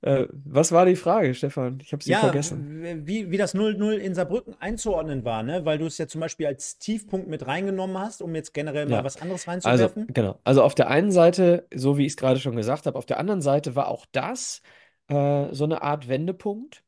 [0.00, 1.80] Äh, was war die Frage, Stefan?
[1.82, 3.06] Ich habe sie Ja, vergessen.
[3.06, 5.64] wie, wie das 0-0 in Saarbrücken einzuordnen war, ne?
[5.64, 8.98] Weil du es ja zum Beispiel als Tiefpunkt mit reingenommen hast, um jetzt generell mal
[8.98, 9.04] Ja.
[9.04, 10.06] was anderes Also, reinzuwerfen.
[10.14, 10.38] genau.
[10.44, 13.18] Also auf der einen Seite, so wie ich es gerade schon gesagt habe, auf der
[13.18, 14.62] anderen Seite war auch das
[15.08, 16.84] äh, so eine Art Wendepunkt.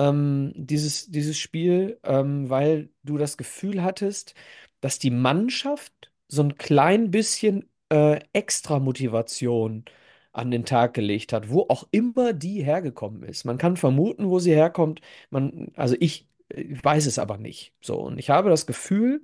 [0.00, 4.34] Ähm, dieses, dieses Spiel, ähm, weil du das Gefühl hattest,
[4.80, 9.84] dass die Mannschaft so ein klein bisschen äh, extra Motivation
[10.32, 13.44] an den Tag gelegt hat, wo auch immer die hergekommen ist.
[13.44, 15.00] Man kann vermuten, wo sie herkommt.
[15.30, 17.74] Man, also ich, ich weiß es aber nicht.
[17.80, 19.22] So, und ich habe das Gefühl,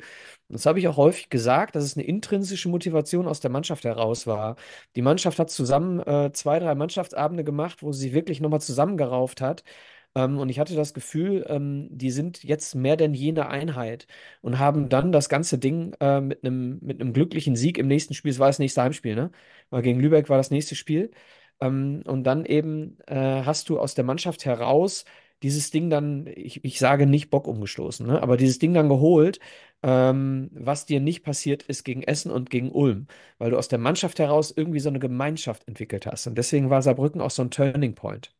[0.48, 4.27] das habe ich auch häufig gesagt, dass es eine intrinsische Motivation aus der Mannschaft heraus
[4.27, 4.57] war.
[4.97, 9.65] Die Mannschaft hat zusammen äh, zwei, drei Mannschaftsabende gemacht, wo sie wirklich nochmal zusammengerauft hat.
[10.15, 14.07] Ähm, und ich hatte das Gefühl, ähm, die sind jetzt mehr denn je eine Einheit
[14.43, 18.31] und haben dann das ganze Ding äh, mit einem mit glücklichen Sieg im nächsten Spiel,
[18.31, 19.31] es war das nächste Heimspiel, ne?
[19.70, 21.11] Weil gegen Lübeck war das nächste Spiel.
[21.61, 25.05] Ähm, und dann eben äh, hast du aus der Mannschaft heraus
[25.43, 28.23] dieses Ding dann, ich, ich sage nicht Bock umgestoßen, ne?
[28.23, 29.39] aber dieses Ding dann geholt,
[29.83, 33.07] ähm, was dir nicht passiert ist gegen Essen und gegen Ulm,
[33.39, 36.27] weil du aus der Mannschaft heraus irgendwie so eine Gemeinschaft entwickelt hast.
[36.27, 38.35] Und deswegen war Saarbrücken auch so ein Turning Point.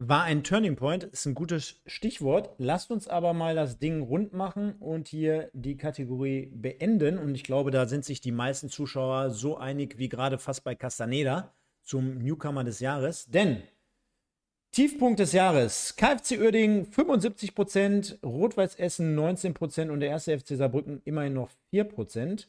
[0.00, 2.50] War ein Turning Point, ist ein gutes Stichwort.
[2.58, 7.18] Lasst uns aber mal das Ding rund machen und hier die Kategorie beenden.
[7.18, 10.76] Und ich glaube, da sind sich die meisten Zuschauer so einig wie gerade fast bei
[10.76, 11.52] Castaneda
[11.82, 13.26] zum Newcomer des Jahres.
[13.26, 13.62] Denn
[14.70, 21.32] Tiefpunkt des Jahres: KFC Uerdingen 75%, Rot-Weiß Essen 19% und der erste FC Saarbrücken immerhin
[21.32, 22.46] noch 4%.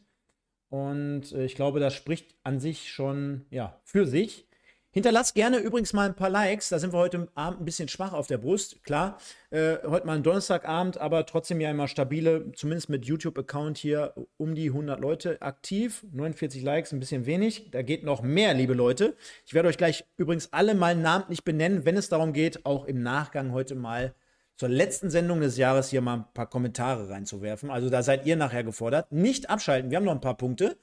[0.70, 4.49] Und äh, ich glaube, das spricht an sich schon ja, für sich.
[4.92, 6.70] Hinterlasst gerne übrigens mal ein paar Likes.
[6.70, 8.84] Da sind wir heute Abend ein bisschen schwach auf der Brust.
[8.84, 9.20] Klar,
[9.52, 14.56] äh, heute mal ein Donnerstagabend, aber trotzdem ja immer stabile, zumindest mit YouTube-Account hier um
[14.56, 16.04] die 100 Leute aktiv.
[16.12, 17.70] 49 Likes, ein bisschen wenig.
[17.70, 19.16] Da geht noch mehr, liebe Leute.
[19.46, 23.04] Ich werde euch gleich übrigens alle mal namentlich benennen, wenn es darum geht, auch im
[23.04, 24.16] Nachgang heute mal
[24.58, 27.70] zur letzten Sendung des Jahres hier mal ein paar Kommentare reinzuwerfen.
[27.70, 29.12] Also da seid ihr nachher gefordert.
[29.12, 30.78] Nicht abschalten, wir haben noch ein paar Punkte.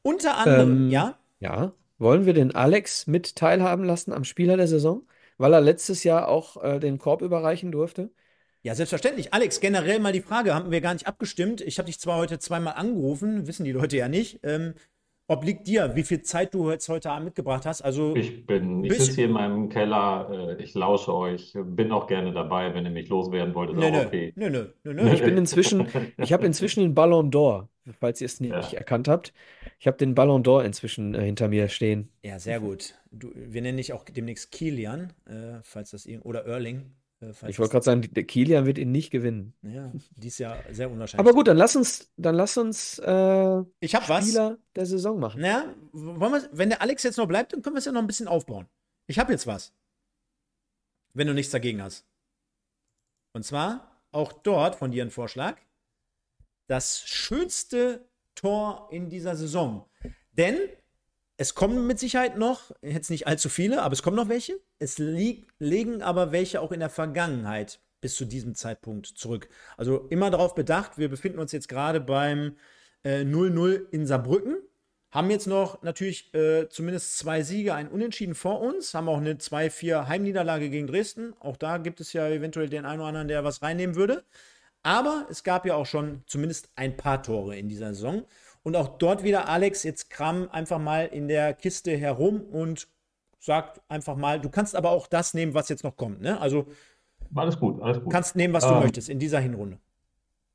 [0.00, 1.18] Unter anderem, Ähm, ja.
[1.38, 1.72] ja.
[2.02, 5.06] Wollen wir den Alex mit teilhaben lassen am Spieler der Saison?
[5.38, 8.10] Weil er letztes Jahr auch äh, den Korb überreichen durfte?
[8.62, 9.32] Ja, selbstverständlich.
[9.32, 11.60] Alex, generell mal die Frage, haben wir gar nicht abgestimmt.
[11.60, 14.40] Ich habe dich zwar heute zweimal angerufen, wissen die Leute ja nicht.
[14.42, 14.74] Ähm,
[15.28, 17.82] obliegt dir, wie viel Zeit du jetzt heute Abend mitgebracht hast.
[17.82, 22.08] Also Ich bin, ich sitze hier in meinem Keller, äh, ich lausche euch, bin auch
[22.08, 24.32] gerne dabei, wenn ihr mich loswerden wollt, ist nö, auch nö, okay.
[24.34, 25.12] nö, nö, nö, nö.
[25.12, 28.78] Ich bin inzwischen, ich habe inzwischen den Ballon d'Or, falls ihr es nicht Ja.
[28.78, 29.32] erkannt habt.
[29.78, 32.08] Ich habe den Ballon d'Or inzwischen äh, hinter mir stehen.
[32.22, 32.94] Ja, sehr gut.
[33.10, 36.92] Du, wir nennen dich auch demnächst Kilian, äh, falls das irgend oder Erling.
[37.20, 39.54] Äh, Ich wollte gerade sagen, der Kilian wird ihn nicht gewinnen.
[39.62, 41.26] Ja, dies Jahr sehr unwahrscheinlich.
[41.26, 44.24] Aber gut, dann lass uns, dann lass uns äh, ich habe was.
[44.26, 45.40] Spieler der Saison machen.
[45.40, 48.00] Na, wollen wir, wenn der Alex jetzt noch bleibt, dann können wir es ja noch
[48.00, 48.66] ein bisschen aufbauen.
[49.06, 49.72] Ich habe jetzt was.
[51.14, 52.06] Wenn du nichts dagegen hast.
[53.34, 55.56] Und zwar auch dort von dir ein Vorschlag.
[56.66, 59.88] Das schönste Tor in dieser Saison.
[60.32, 60.56] Denn
[61.36, 64.60] es kommen mit Sicherheit noch, jetzt nicht allzu viele, aber es kommen noch welche.
[64.78, 69.48] Es legen aber welche auch in der Vergangenheit bis zu diesem Zeitpunkt zurück.
[69.76, 72.56] Also immer darauf bedacht, wir befinden uns jetzt gerade beim
[73.04, 74.58] äh, 0-0 in Saarbrücken.
[75.10, 78.94] Haben jetzt noch natürlich äh, zumindest zwei Siege, ein Unentschieden vor uns.
[78.94, 81.34] Haben auch eine 2-4 Heimniederlage gegen Dresden.
[81.38, 84.24] Auch da gibt es ja eventuell den einen oder anderen, der was reinnehmen würde.
[84.82, 88.24] Aber es gab ja auch schon zumindest ein paar Tore in dieser Saison.
[88.62, 92.88] Und auch dort wieder Alex, jetzt kram einfach mal in der Kiste herum und
[93.40, 96.20] sagt einfach mal, du kannst aber auch das nehmen, was jetzt noch kommt.
[96.20, 96.40] Ne?
[96.40, 96.66] Also
[97.34, 98.12] Alles gut, alles du gut.
[98.12, 99.78] kannst nehmen, was du Ähm, möchtest in dieser Hinrunde.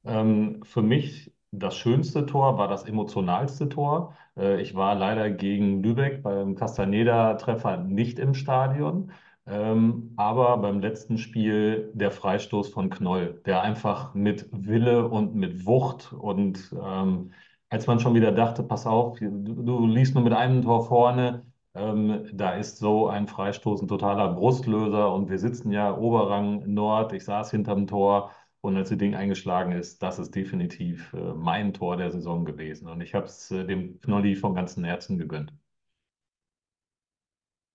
[0.06, 4.16] Ähm, für mich das schönste Tor war das emotionalste Tor.
[4.36, 9.12] Äh, ich war leider gegen Lübeck beim Castaneda-Treffer nicht im Stadion,
[9.48, 15.66] ähm, aber beim letzten Spiel der Freistoß von Knoll, der einfach mit Wille und mit
[15.66, 17.34] Wucht und ähm,
[17.70, 21.46] als man schon wieder dachte, pass auf, du, du liegst nur mit einem Tor vorne,
[21.76, 27.14] ähm, da ist so ein Freistoß ein totaler Brustlöser und wir sitzen ja Oberrang Nord,
[27.14, 28.32] ich saß hinterm Tor.
[28.62, 32.88] Und als das Ding eingeschlagen ist, das ist definitiv äh, mein Tor der Saison gewesen.
[32.90, 35.54] Und ich habe es äh, dem Knolli von ganzem Herzen gegönnt.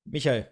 [0.05, 0.51] Michael,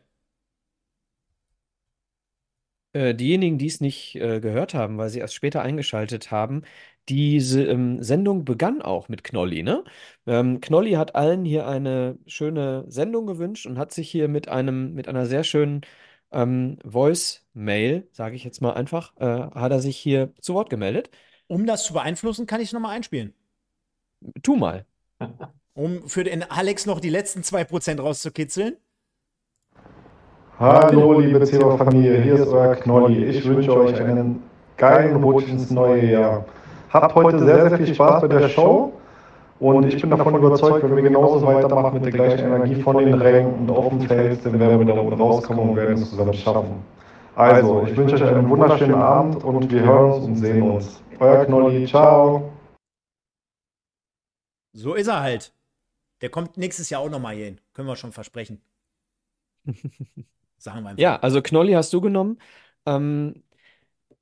[2.92, 6.62] Äh, diejenigen, die es nicht äh, gehört haben, weil sie erst später eingeschaltet haben,
[7.08, 9.84] diese ähm, Sendung begann auch mit Knolli, ne?
[10.26, 14.94] Ähm, Knolli hat allen hier eine schöne Sendung gewünscht und hat sich hier mit einem,
[14.94, 15.82] mit einer sehr schönen
[16.32, 21.10] ähm, Voice-Mail, sage ich jetzt mal einfach, äh, hat er sich hier zu Wort gemeldet.
[21.48, 23.34] um das zu beeinflussen, kann ich es nochmal einspielen.
[24.42, 24.86] Tu mal.
[25.74, 28.76] Um für den Alex noch die letzten 2% rauszukitzeln.
[30.60, 33.24] Hallo, liebe Zebra-Familie, hier ist euer Knolli.
[33.24, 34.42] Ich wünsche euch einen
[34.76, 36.44] geilen Rutsch ins neue Jahr.
[36.90, 38.92] Habt heute sehr, sehr viel Spaß bei der Show
[39.58, 43.14] und ich bin davon überzeugt, wenn wir genauso weitermachen mit der gleichen Energie von den
[43.14, 46.34] Rängen und auf dem Feld, dann werden wir da oben rauskommen und werden es zusammen
[46.34, 46.84] schaffen.
[47.36, 51.02] Also, ich wünsche euch einen wunderschönen Abend und wir hören uns und sehen uns.
[51.20, 52.52] Euer Knolli, ciao.
[54.74, 55.54] So ist er halt.
[56.20, 57.60] Der kommt nächstes Jahr auch nochmal hier hin.
[57.72, 58.60] Können wir schon versprechen.
[60.60, 61.02] Sagen wir einfach.
[61.02, 62.38] Ja, also Knolli hast du genommen.
[62.86, 63.42] Ähm,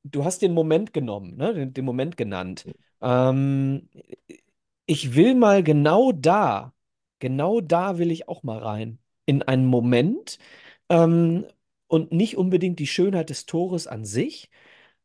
[0.05, 1.55] du hast den Moment genommen, ne?
[1.55, 2.66] Den, den Moment genannt.
[3.01, 3.89] Ähm,
[4.86, 6.73] ich will mal genau da,
[7.19, 8.98] genau da will ich auch mal rein.
[9.27, 10.39] In einen Moment
[10.89, 11.47] ähm,
[11.89, 14.51] und nicht unbedingt die Schönheit des Tores an sich.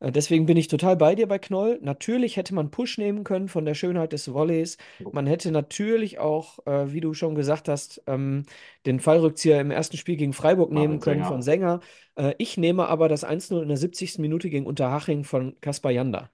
[0.04, 1.80] Äh, Deswegen bin ich total bei dir bei Knoll.
[1.82, 4.78] Natürlich hätte man Push nehmen können von der Schönheit des Volleys.
[5.12, 8.44] Man hätte natürlich auch, äh, wie du schon gesagt hast, ähm,
[8.86, 11.28] den Fallrückzieher im ersten Spiel gegen Freiburg Marvin nehmen können Sänger.
[11.28, 11.80] von Sänger.
[12.16, 14.22] Äh, ich nehme aber das 1-0 in der 70.
[14.22, 16.30] Minute gegen Unterhaching von Kaspar Janda.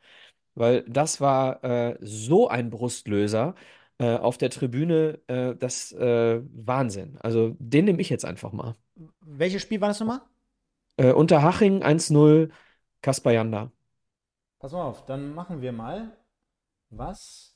[0.55, 3.55] Weil das war äh, so ein Brustlöser
[3.97, 7.17] äh, auf der Tribüne, äh, das Wahnsinn.
[7.21, 8.75] Also den nehme ich jetzt einfach mal.
[9.21, 10.21] Welches Spiel war das nochmal?
[10.97, 12.49] Unterhaching 1-0,
[13.01, 13.71] Kaspar Janda.
[14.59, 16.17] Pass mal auf, dann machen wir mal
[16.89, 17.55] was,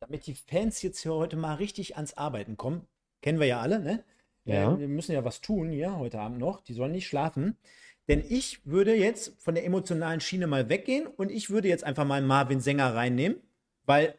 [0.00, 2.86] damit die Fans jetzt hier heute mal richtig ans Arbeiten kommen.
[3.22, 4.04] Kennen wir ja alle, ne?
[4.44, 4.72] Ja.
[4.72, 6.60] Äh, wir müssen ja was tun hier heute Abend noch.
[6.62, 7.56] Die sollen nicht schlafen.
[8.08, 12.04] Denn ich würde jetzt von der emotionalen Schiene mal weggehen und ich würde jetzt einfach
[12.04, 13.38] mal Marvin Sänger reinnehmen,
[13.84, 14.14] weil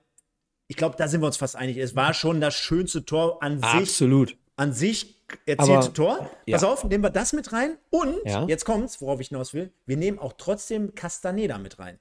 [0.67, 1.77] ich glaube, da sind wir uns fast einig.
[1.77, 4.37] Es war schon das schönste Tor an sich, Absolut.
[4.57, 5.15] An sich
[5.45, 6.31] erzielte Aber- Tor.
[6.49, 6.71] Pass ja.
[6.71, 8.45] auf, nehmen wir das mit rein und Ja.
[8.47, 9.71] jetzt kommt's, worauf ich hinaus will.
[9.85, 11.99] Wir nehmen auch trotzdem Castaneda mit rein.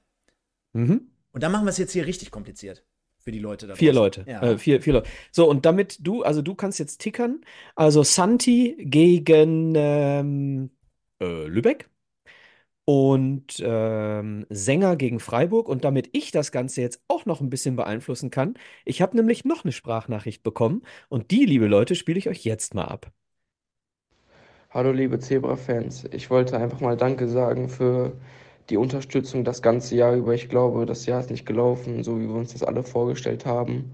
[0.73, 1.09] Mhm.
[1.31, 2.83] Und dann machen wir es jetzt hier richtig kompliziert
[3.19, 3.93] für die Leute da Vier.
[3.93, 4.23] Leute.
[4.27, 4.41] Ja.
[4.41, 5.09] Äh, vier, vier Leute.
[5.31, 7.41] So, und damit du, also du kannst jetzt tickern.
[7.75, 10.69] Also Santi gegen ähm,
[11.21, 11.89] äh, Lübeck
[12.87, 15.67] und ähm, Sänger gegen Freiburg.
[15.67, 18.53] Und damit ich das Ganze jetzt auch noch ein bisschen beeinflussen kann,
[18.85, 20.83] ich habe nämlich noch eine Sprachnachricht bekommen.
[21.09, 23.11] Und die, liebe Leute, spiele ich euch jetzt mal ab.
[24.69, 28.13] Hallo liebe Zebra-Fans, ich wollte einfach mal Danke sagen für
[28.69, 30.33] die Unterstützung das ganze Jahr über.
[30.33, 33.91] Ich glaube, das Jahr ist nicht gelaufen, so wie wir uns das alle vorgestellt haben.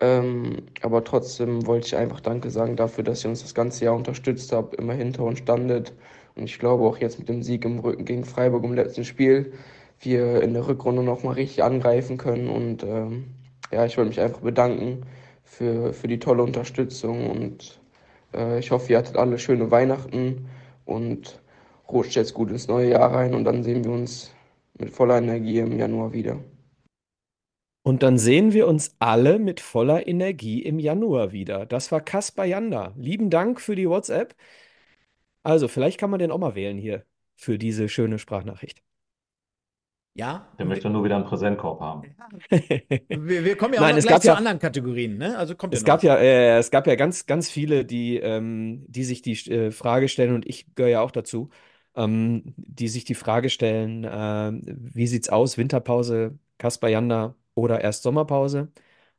[0.00, 3.96] Ähm, aber trotzdem wollte ich einfach Danke sagen dafür, dass ihr uns das ganze Jahr
[3.96, 5.94] unterstützt habt, immer hinter uns standet.
[6.36, 9.52] Und ich glaube auch jetzt mit dem Sieg im Rücken gegen Freiburg im letzten Spiel,
[10.00, 12.48] wir in der Rückrunde nochmal richtig angreifen können.
[12.48, 13.26] Und ähm,
[13.70, 15.06] ja, ich wollte mich einfach bedanken
[15.44, 17.80] für, für die tolle Unterstützung und
[18.34, 20.48] äh, ich hoffe, ihr hattet alle schöne Weihnachten
[20.84, 21.40] und
[21.90, 24.32] rutscht jetzt gut ins neue Jahr rein und dann sehen wir uns
[24.78, 26.38] mit voller Energie im Januar wieder.
[27.84, 31.66] Und dann sehen wir uns alle mit voller Energie im Januar wieder.
[31.66, 32.92] Das war Kaspar Janda.
[32.96, 34.36] Lieben Dank für die WhatsApp.
[35.44, 37.04] Also, vielleicht kann man den auch mal wählen hier
[37.36, 38.82] für diese schöne Sprachnachricht.
[40.14, 42.02] Ja, Der möchte nur wieder einen Präsentkorb haben.
[43.08, 45.38] wir, wir kommen ja auch Nein, noch es gleich gab zu ja- anderen Kategorien, ne?
[45.38, 46.08] Also kommt Es gab noch.
[46.10, 50.08] ja, äh, es gab ja ganz, ganz viele, die, ähm, die sich die äh, Frage
[50.08, 51.48] stellen, und ich gehöre ja auch dazu,
[51.94, 54.52] ähm, die sich die Frage stellen, äh,
[54.94, 58.70] wie sieht's aus, Winterpause, Kaspar Janda oder erst Sommerpause?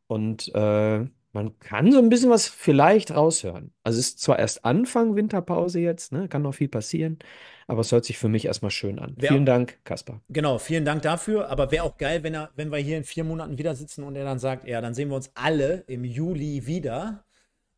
[0.08, 3.74] Und äh, man kann so ein bisschen was vielleicht raushören.
[3.84, 7.20] Also es ist zwar erst Anfang Winterpause jetzt, ne, kann noch viel passieren,
[7.68, 9.14] aber es hört sich für mich erstmal schön an.
[9.18, 10.22] Wer- Vielen Dank, Kaspar.
[10.30, 11.50] Genau, vielen Dank dafür.
[11.50, 14.16] Aber wäre auch geil, wenn, er, wenn wir hier in vier Monaten wieder sitzen und
[14.16, 17.26] er dann sagt, ja, dann sehen wir uns alle im Juli wieder.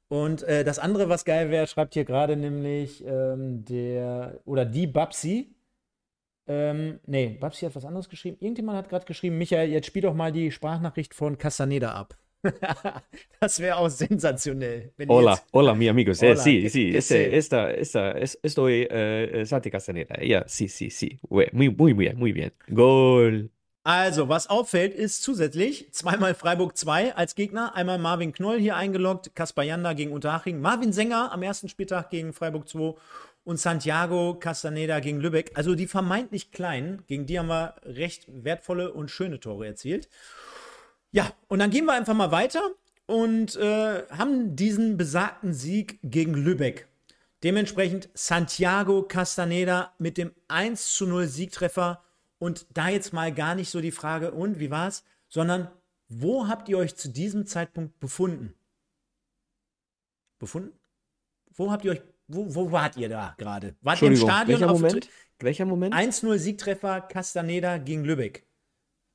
[0.07, 4.85] Und äh, das andere, was geil wäre, schreibt hier gerade nämlich ähm, der oder die
[4.85, 5.55] Babsi.
[6.47, 8.37] Ähm, nee, Babsi hat was anderes geschrieben.
[8.39, 12.17] Irgendjemand hat gerade geschrieben, Michael, jetzt spiel doch mal die Sprachnachricht von Castaneda ab.
[13.39, 14.91] das wäre auch sensationell.
[15.07, 16.21] Hola, jetzt- hola, mi amigos.
[16.21, 20.21] Eh, Hola, sí, sí, ese, se- esta, esta, es- estoy, eh, Santi Castaneda.
[20.23, 21.19] Ja, sí, sí, sí.
[21.29, 22.51] Muy, muy bien, muy bien.
[22.73, 23.49] Gol.
[23.83, 29.35] Also, was auffällt, ist zusätzlich zweimal Freiburg 2 als Gegner, einmal Marvin Knoll hier eingeloggt,
[29.35, 32.95] Kaspar Janda gegen Unterhaching, Marvin Sänger am ersten Spieltag gegen Freiburg 2
[33.43, 35.51] und Santiago Castaneda gegen Lübeck.
[35.53, 40.09] Also die vermeintlich kleinen, gegen die haben wir recht wertvolle und schöne Tore erzielt.
[41.15, 42.71] Ja, und dann gehen wir einfach mal weiter
[43.05, 46.89] und äh, haben diesen besagten Sieg gegen Lübeck.
[47.41, 52.03] Dementsprechend Santiago Castaneda mit dem 1 zu 0 Siegtreffer.
[52.37, 55.71] Und da jetzt mal gar nicht so die Frage, und wie war's, sondern
[56.09, 58.53] wo habt ihr euch zu diesem Zeitpunkt befunden?
[60.37, 60.77] Befunden?
[61.53, 63.75] Wo habt ihr euch, wo, wo wart ihr da gerade?
[63.81, 65.09] Wart ihr im Stadion welcher Moment?
[65.39, 65.95] Welcher Moment?
[65.95, 68.45] 1-0 Siegtreffer Castaneda gegen Lübeck.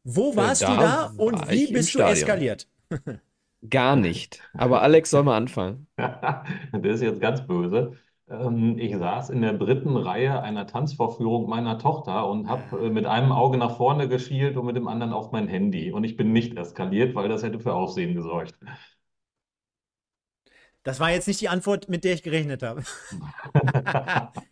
[0.05, 2.13] Wo warst da du da und war wie bist du Stadion.
[2.13, 2.69] eskaliert?
[3.69, 4.43] Gar nicht.
[4.57, 5.87] Aber Alex soll mal anfangen.
[5.99, 7.93] Der ist jetzt ganz böse.
[8.29, 13.33] Ähm, Ich saß in der dritten Reihe einer Tanzvorführung meiner Tochter und habe mit einem
[13.33, 15.93] Auge nach vorne geschielt und mit dem anderen auf mein Handy.
[15.93, 18.55] Und ich bin nicht eskaliert, weil das hätte für Aufsehen gesorgt.
[20.83, 22.83] Das war jetzt nicht die Antwort, mit der ich gerechnet habe.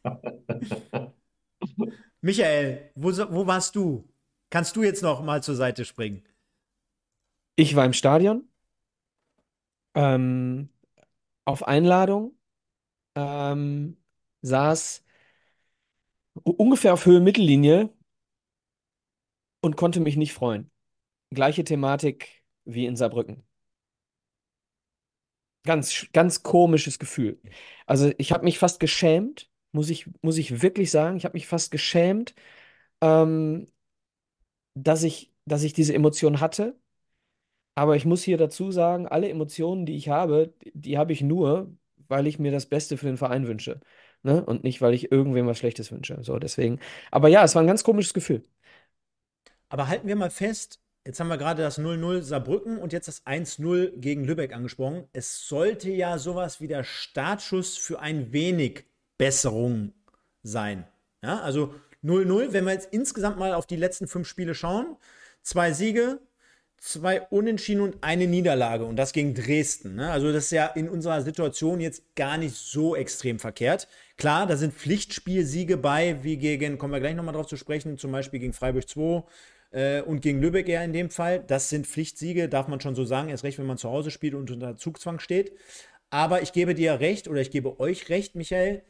[2.23, 4.09] Michael, wo, wo warst du?
[4.51, 6.23] Kannst du jetzt noch mal zur Seite springen?
[7.57, 8.49] Ich war im Stadion,
[9.95, 10.69] ähm,
[11.45, 12.37] auf Einladung,
[13.17, 13.97] ähm,
[14.43, 15.05] saß
[16.45, 17.91] ungefähr auf Höhe Mittellinie
[19.61, 20.71] und konnte mich nicht freuen.
[21.31, 23.45] Gleiche Thematik wie in Saarbrücken.
[25.65, 27.41] Ganz, ganz komisches Gefühl.
[27.87, 31.17] Also ich habe mich fast geschämt, muss ich, muss ich wirklich sagen.
[31.17, 32.35] Ich habe mich fast geschämt,
[33.03, 33.67] ähm,
[34.85, 36.79] dass ich, dass ich diese Emotion hatte.
[37.75, 41.73] Aber ich muss hier dazu sagen, alle Emotionen, die ich habe, die habe ich nur,
[42.09, 43.81] weil ich mir das Beste für den Verein wünsche.
[44.23, 44.45] Ne?
[44.45, 46.19] Und nicht, weil ich irgendwem was Schlechtes wünsche.
[46.23, 46.81] So, deswegen.
[47.11, 48.43] Aber ja, es war ein ganz komisches Gefühl.
[49.69, 53.25] Aber halten wir mal fest, jetzt haben wir gerade das 0-0 Saarbrücken und jetzt das
[53.27, 55.05] 1-0 gegen Lübeck angesprochen.
[55.13, 58.87] Es sollte ja sowas wie der Startschuss für ein wenig
[59.19, 59.93] Besserung
[60.43, 60.87] sein.
[61.23, 64.97] Ja, also 0-0, wenn wir jetzt insgesamt mal auf die letzten fünf Spiele schauen,
[65.43, 66.21] zwei Siege,
[66.79, 69.97] zwei Unentschieden und eine Niederlage und das gegen Dresden.
[69.97, 70.11] Ne?
[70.11, 73.89] Also das ist ja in unserer Situation jetzt gar nicht so extrem verkehrt.
[74.17, 78.13] Klar, da sind Pflichtspielsiege bei, wie gegen, kommen wir gleich nochmal drauf zu sprechen, zum
[78.13, 79.25] Beispiel gegen Freiburg 2
[79.73, 81.43] äh, und gegen Lübeck ja in dem Fall.
[81.45, 84.35] Das sind Pflichtsiege, darf man schon so sagen, erst recht, wenn man zu Hause spielt
[84.35, 85.53] und unter Zugzwang steht.
[86.11, 88.83] Aber ich gebe dir recht oder ich gebe euch recht, Michael,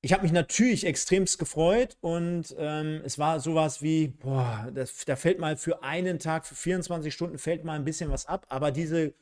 [0.00, 5.16] ich habe mich natürlich extremst gefreut und ähm, es war sowas wie, boah, das, da
[5.16, 8.70] fällt mal für einen Tag, für 24 Stunden fällt mal ein bisschen was ab, aber
[8.70, 9.14] diese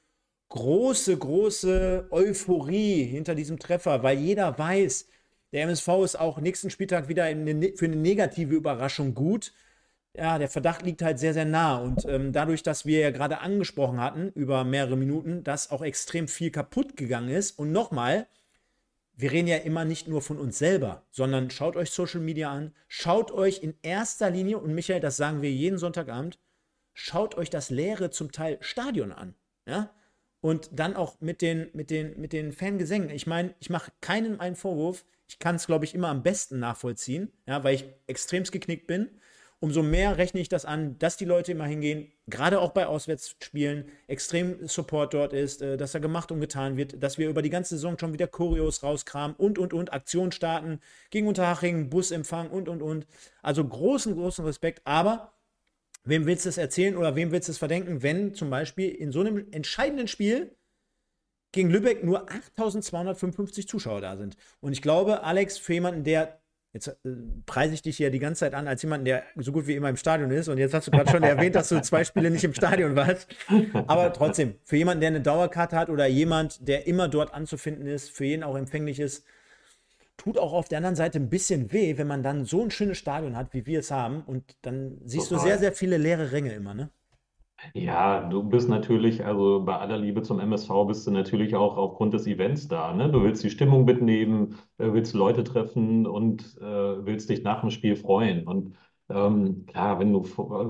[0.51, 5.09] große, große Euphorie hinter diesem Treffer, weil jeder weiß,
[5.53, 9.53] der MSV ist auch nächsten Spieltag wieder eine, ne, für eine negative Überraschung gut.
[10.15, 11.79] Ja, der Verdacht liegt halt sehr, sehr nah.
[11.79, 16.27] Und ähm, dadurch, dass wir ja gerade angesprochen hatten, über mehrere Minuten, dass auch extrem
[16.29, 17.59] viel kaputt gegangen ist.
[17.59, 18.27] Und nochmal,
[19.17, 22.75] wir reden ja immer nicht nur von uns selber, sondern schaut euch Social Media an,
[22.87, 26.39] schaut euch in erster Linie, und Michael, das sagen wir jeden Sonntagabend,
[26.93, 29.35] schaut euch das leere zum Teil Stadion an.
[29.67, 29.91] Ja?
[30.41, 33.11] Und dann auch mit den, mit den, mit den Fangesängen.
[33.11, 35.07] Ich meine, ich mache keinen einen Vorwurf.
[35.29, 39.11] Ich kann es, glaube ich, immer am besten nachvollziehen, ja, weil ich extremst geknickt bin
[39.61, 43.89] umso mehr rechne ich das an, dass die Leute immer hingehen, gerade auch bei Auswärtsspielen,
[44.07, 47.51] extrem Support dort ist, äh, dass da gemacht und getan wird, dass wir über die
[47.51, 50.81] ganze Saison schon wieder Choreos rauskramen und, und, und, Aktionen starten,
[51.11, 53.07] gegen Unterhaching, Busempfang und, und, und.
[53.43, 55.33] Also großen, großen Respekt, aber
[56.05, 59.11] wem willst du es erzählen oder wem willst du es verdenken, wenn zum Beispiel in
[59.11, 60.55] so einem entscheidenden Spiel
[61.53, 64.37] gegen Lübeck nur 8255 Zuschauer da sind.
[64.61, 66.41] Und ich glaube, Alex, für jemanden, der
[66.77, 66.95] Jetzt äh,
[67.47, 69.89] preise ich dich ja die ganze Zeit an als jemand, der so gut wie immer
[69.89, 70.49] im Stadion ist.
[70.49, 73.29] Und jetzt hast du gerade schon erwähnt, dass du zwei Spiele nicht im Stadion warst.
[73.87, 78.11] Aber trotzdem, für jemanden, der eine Dauerkarte hat oder jemand, der immer dort anzufinden ist,
[78.11, 79.25] für jeden auch empfänglich ist,
[80.19, 82.99] tut auch auf der anderen Seite ein bisschen weh, wenn man dann so ein schönes
[82.99, 84.23] Stadion hat, wie wir es haben.
[84.27, 85.45] Und dann siehst Total.
[85.45, 86.91] du sehr, sehr viele leere Ränge immer, ne?
[87.75, 92.13] Ja, du bist natürlich, also bei aller Liebe zum MSV bist du natürlich auch aufgrund
[92.15, 92.93] des Events da.
[92.93, 93.11] Ne?
[93.11, 97.71] Du willst die Stimmung mitnehmen, äh, willst Leute treffen und äh, willst dich nach dem
[97.71, 98.47] Spiel freuen.
[98.47, 98.75] Und
[99.09, 100.23] ähm, klar, wenn du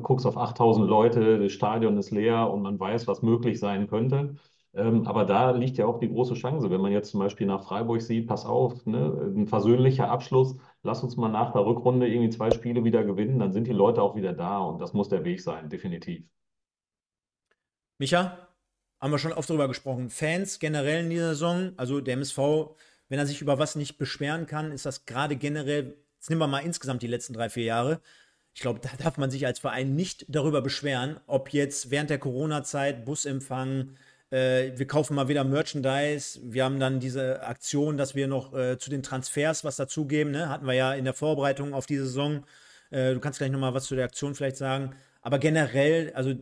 [0.03, 4.37] guckst auf 8000 Leute, das Stadion ist leer und man weiß, was möglich sein könnte.
[4.75, 7.65] Ähm, aber da liegt ja auch die große Chance, wenn man jetzt zum Beispiel nach
[7.65, 12.31] Freiburg sieht, pass auf, ne, ein versöhnlicher Abschluss, lass uns mal nach der Rückrunde irgendwie
[12.31, 15.25] zwei Spiele wieder gewinnen, dann sind die Leute auch wieder da und das muss der
[15.25, 16.25] Weg sein, definitiv.
[17.99, 18.49] Micha,
[19.01, 20.11] haben wir schon oft darüber gesprochen.
[20.11, 22.39] Fans generell in dieser Saison, also der MSV,
[23.09, 26.47] wenn er sich über was nicht beschweren kann, ist das gerade generell, jetzt nehmen wir
[26.47, 28.01] mal insgesamt die letzten drei, vier Jahre.
[28.55, 32.19] Ich glaube, da darf man sich als Verein nicht darüber beschweren, ob jetzt während der
[32.19, 33.97] Corona-Zeit Busempfang,
[34.31, 38.77] äh, wir kaufen mal wieder Merchandise, wir haben dann diese Aktion, dass wir noch äh,
[38.79, 40.51] zu den Transfers was dazugeben, ne?
[40.51, 42.45] hatten wir ja in der Vorbereitung auf die Saison.
[42.91, 44.95] Äh, du kannst gleich nochmal was zu der Aktion vielleicht sagen.
[45.23, 46.35] Aber generell, also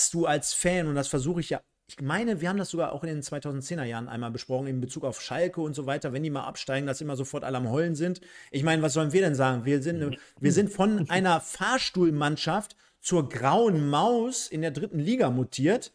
[0.00, 2.92] was du als Fan, und das versuche ich ja, ich meine, wir haben das sogar
[2.92, 6.22] auch in den 2010er Jahren einmal besprochen, in Bezug auf Schalke und so weiter, wenn
[6.22, 8.22] die mal absteigen, dass immer sofort alle am Heulen sind.
[8.50, 9.66] Ich meine, was sollen wir denn sagen?
[9.66, 15.92] Wir sind, wir sind von einer Fahrstuhlmannschaft zur grauen Maus in der dritten Liga mutiert.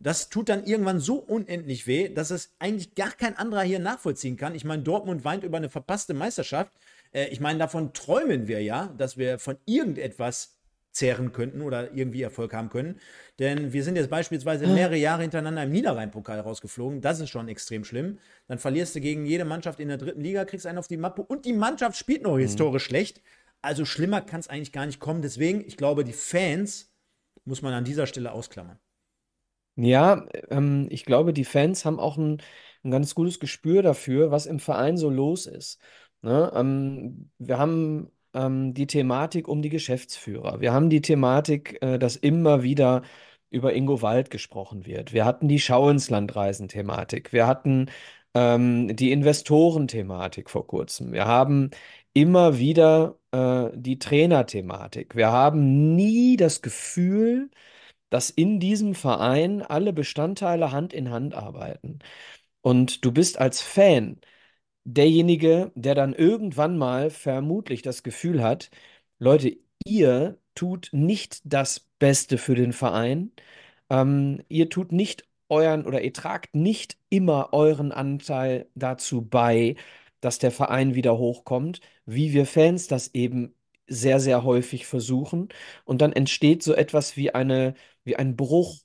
[0.00, 4.36] Das tut dann irgendwann so unendlich weh, dass es eigentlich gar kein anderer hier nachvollziehen
[4.36, 4.54] kann.
[4.54, 6.72] Ich meine, Dortmund weint über eine verpasste Meisterschaft.
[7.12, 10.55] Äh, ich meine, davon träumen wir ja, dass wir von irgendetwas
[10.96, 12.98] zehren könnten oder irgendwie Erfolg haben können.
[13.38, 17.00] Denn wir sind jetzt beispielsweise mehrere Jahre hintereinander im Niederrhein-Pokal rausgeflogen.
[17.02, 18.18] Das ist schon extrem schlimm.
[18.48, 21.22] Dann verlierst du gegen jede Mannschaft in der dritten Liga, kriegst einen auf die Mappe
[21.22, 22.40] und die Mannschaft spielt noch mhm.
[22.40, 23.20] historisch schlecht.
[23.60, 25.22] Also schlimmer kann es eigentlich gar nicht kommen.
[25.22, 26.92] Deswegen, ich glaube, die Fans
[27.44, 28.78] muss man an dieser Stelle ausklammern.
[29.76, 32.42] Ja, ähm, ich glaube, die Fans haben auch ein,
[32.84, 35.78] ein ganz gutes Gespür dafür, was im Verein so los ist.
[36.22, 36.50] Ne?
[36.54, 40.60] Ähm, wir haben ähm, die Thematik um die Geschäftsführer.
[40.60, 43.02] Wir haben die Thematik, äh, dass immer wieder
[43.50, 45.12] über Ingo Wald gesprochen wird.
[45.12, 47.32] Wir hatten die Schau ins Land Reisen-Thematik.
[47.32, 47.90] Wir hatten
[48.34, 51.12] ähm, die Investoren-Thematik vor kurzem.
[51.12, 51.70] Wir haben
[52.12, 55.16] immer wieder äh, die Trainer-Thematik.
[55.16, 57.50] Wir haben nie das Gefühl,
[58.10, 62.00] dass in diesem Verein alle Bestandteile Hand in Hand arbeiten.
[62.62, 64.20] Und du bist als Fan
[64.86, 68.70] derjenige, der dann irgendwann mal vermutlich das Gefühl hat,
[69.18, 73.32] Leute, ihr tut nicht das Beste für den Verein,
[73.90, 79.76] ähm, ihr tut nicht euren oder ihr tragt nicht immer euren Anteil dazu bei,
[80.20, 83.54] dass der Verein wieder hochkommt, wie wir Fans das eben
[83.86, 85.48] sehr, sehr häufig versuchen.
[85.84, 88.80] Und dann entsteht so etwas wie eine, wie ein Bruch.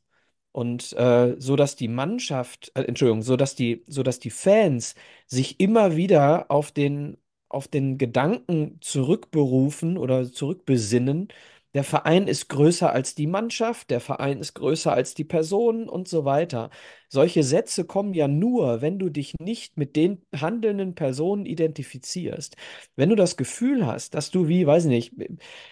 [0.51, 4.95] Und äh, so dass die Mannschaft, äh, Entschuldigung, so dass die, so dass die Fans
[5.27, 7.17] sich immer wieder auf den,
[7.49, 11.29] auf den Gedanken zurückberufen oder zurückbesinnen,
[11.73, 16.07] der Verein ist größer als die Mannschaft, der Verein ist größer als die Personen und
[16.07, 16.69] so weiter.
[17.07, 22.55] Solche Sätze kommen ja nur, wenn du dich nicht mit den handelnden Personen identifizierst.
[22.95, 25.13] Wenn du das Gefühl hast, dass du wie, weiß ich nicht,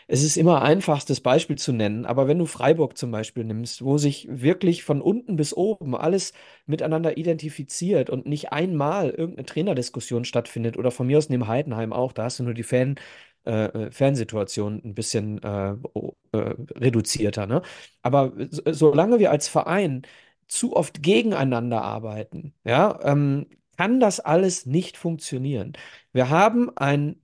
[0.07, 3.97] es ist immer einfachstes Beispiel zu nennen, aber wenn du Freiburg zum Beispiel nimmst, wo
[3.97, 6.33] sich wirklich von unten bis oben alles
[6.65, 12.11] miteinander identifiziert und nicht einmal irgendeine Trainerdiskussion stattfindet oder von mir aus neben Heidenheim auch,
[12.13, 12.95] da hast du nur die Fan
[13.45, 17.47] äh, äh, Fernsituation ein bisschen äh, äh, reduzierter.
[17.47, 17.61] Ne?
[18.01, 20.03] Aber so, solange wir als Verein
[20.47, 23.47] zu oft gegeneinander arbeiten, ja, ähm,
[23.77, 25.73] kann das alles nicht funktionieren.
[26.11, 27.21] Wir haben ein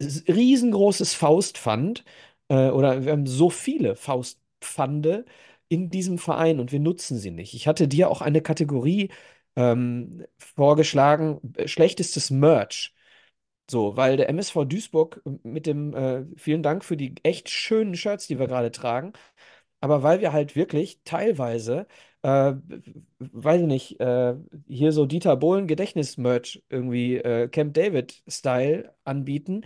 [0.00, 2.04] riesengroßes Faustpfand
[2.48, 5.24] äh, oder wir haben so viele Faustpfande
[5.68, 7.54] in diesem Verein und wir nutzen sie nicht.
[7.54, 9.10] Ich hatte dir auch eine Kategorie
[9.56, 12.94] ähm, vorgeschlagen, äh, schlechtestes Merch.
[13.70, 18.26] So, weil der MSV Duisburg mit dem, äh, vielen Dank für die echt schönen Shirts,
[18.26, 19.12] die wir gerade tragen,
[19.80, 21.86] aber weil wir halt wirklich teilweise,
[22.22, 22.54] äh,
[23.18, 24.34] weiß ich nicht, äh,
[24.68, 29.64] hier so Dieter Bohlen Gedächtnismerch irgendwie äh, Camp David-Style anbieten,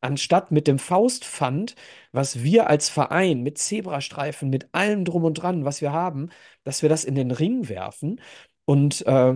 [0.00, 1.76] anstatt mit dem Faustpfand,
[2.12, 6.30] was wir als Verein mit Zebrastreifen, mit allem drum und dran, was wir haben,
[6.64, 8.20] dass wir das in den Ring werfen
[8.66, 9.34] und, äh,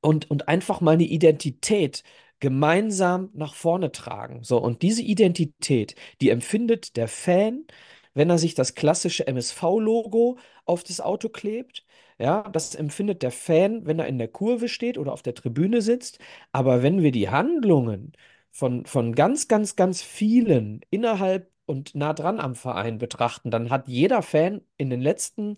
[0.00, 2.02] und, und einfach mal eine Identität
[2.40, 4.42] gemeinsam nach vorne tragen.
[4.44, 7.66] So, und diese Identität, die empfindet der Fan,
[8.14, 11.84] wenn er sich das klassische MSV-Logo auf das Auto klebt.
[12.18, 15.80] Ja, das empfindet der Fan, wenn er in der Kurve steht oder auf der Tribüne
[15.82, 16.18] sitzt.
[16.52, 18.12] Aber wenn wir die Handlungen
[18.50, 23.88] von, von ganz, ganz, ganz vielen innerhalb und nah dran am Verein betrachten, dann hat
[23.88, 25.56] jeder Fan in den letzten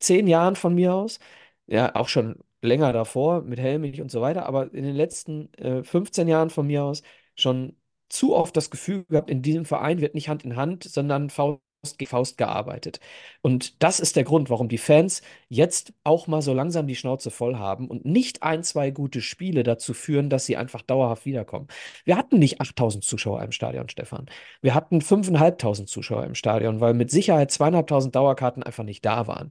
[0.00, 1.18] zehn Jahren von mir aus,
[1.66, 5.82] ja, auch schon länger davor mit Helmich und so weiter, aber in den letzten äh,
[5.84, 7.02] 15 Jahren von mir aus
[7.36, 7.76] schon
[8.08, 11.60] zu oft das Gefühl gehabt, in diesem Verein wird nicht Hand in Hand, sondern Faust
[11.98, 13.00] gegen Faust gearbeitet.
[13.42, 17.30] Und das ist der Grund, warum die Fans jetzt auch mal so langsam die Schnauze
[17.30, 21.68] voll haben und nicht ein, zwei gute Spiele dazu führen, dass sie einfach dauerhaft wiederkommen.
[22.04, 24.26] Wir hatten nicht 8000 Zuschauer im Stadion, Stefan.
[24.62, 29.50] Wir hatten 5.500 Zuschauer im Stadion, weil mit Sicherheit 2.500 Dauerkarten einfach nicht da waren.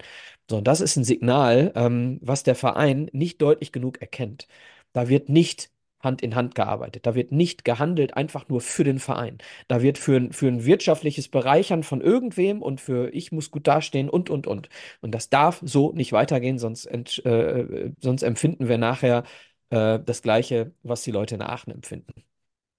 [0.50, 4.48] So, und das ist ein Signal, ähm, was der Verein nicht deutlich genug erkennt.
[4.94, 5.72] Da wird nicht
[6.04, 7.06] Hand in Hand gearbeitet.
[7.06, 9.38] Da wird nicht gehandelt einfach nur für den Verein.
[9.68, 14.10] Da wird für, für ein wirtschaftliches Bereichern von irgendwem und für ich muss gut dastehen
[14.10, 14.70] und, und, und.
[15.02, 19.24] Und das darf so nicht weitergehen, sonst, ent, äh, sonst empfinden wir nachher
[19.70, 22.14] äh, das Gleiche, was die Leute in Aachen empfinden.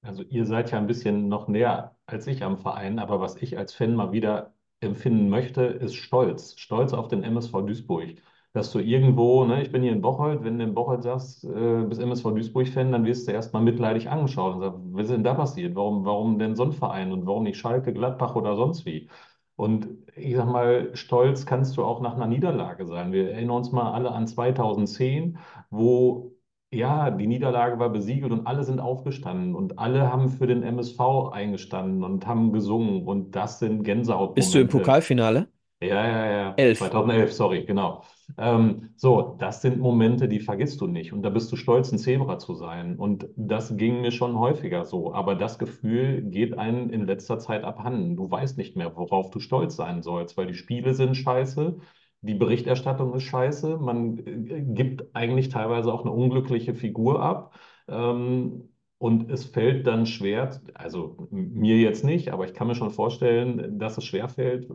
[0.02, 3.56] Also ihr seid ja ein bisschen noch näher als ich am Verein, aber was ich
[3.58, 6.54] als Fan mal wieder empfinden möchte, ist Stolz.
[6.58, 8.16] Stolz auf den MSV Duisburg
[8.54, 11.84] dass du irgendwo, ne, ich bin hier in Bocholt, wenn du in Bocholt sagst, äh,
[11.84, 15.34] bist MSV Duisburg-Fan, dann wirst du erstmal mitleidig angeschaut und sagst, was ist denn da
[15.34, 15.76] passiert?
[15.76, 19.10] Warum, warum denn so ein Verein und warum nicht Schalke, Gladbach oder sonst wie?
[19.56, 23.12] Und ich sag mal, stolz kannst du auch nach einer Niederlage sein.
[23.12, 25.38] Wir erinnern uns mal alle an 2010,
[25.70, 26.32] wo
[26.72, 31.30] ja, die Niederlage war besiegelt und alle sind aufgestanden und alle haben für den MSV
[31.32, 34.40] eingestanden und haben gesungen und das sind Gänsehautmomente.
[34.40, 35.48] Bist du im Pokalfinale?
[35.80, 36.54] Ja, ja, ja.
[36.56, 36.78] Elf.
[36.78, 38.02] 2011, sorry, genau.
[38.38, 41.12] Ähm, so, das sind Momente, die vergisst du nicht.
[41.12, 42.96] Und da bist du stolz, ein Zebra zu sein.
[42.98, 45.12] Und das ging mir schon häufiger so.
[45.14, 48.16] Aber das Gefühl geht einem in letzter Zeit abhanden.
[48.16, 51.78] Du weißt nicht mehr, worauf du stolz sein sollst, weil die Spiele sind scheiße.
[52.22, 53.78] Die Berichterstattung ist scheiße.
[53.78, 57.54] Man äh, gibt eigentlich teilweise auch eine unglückliche Figur ab.
[57.88, 58.70] Ähm,
[59.04, 63.78] und es fällt dann schwer, also mir jetzt nicht, aber ich kann mir schon vorstellen,
[63.78, 64.66] dass es schwer fällt.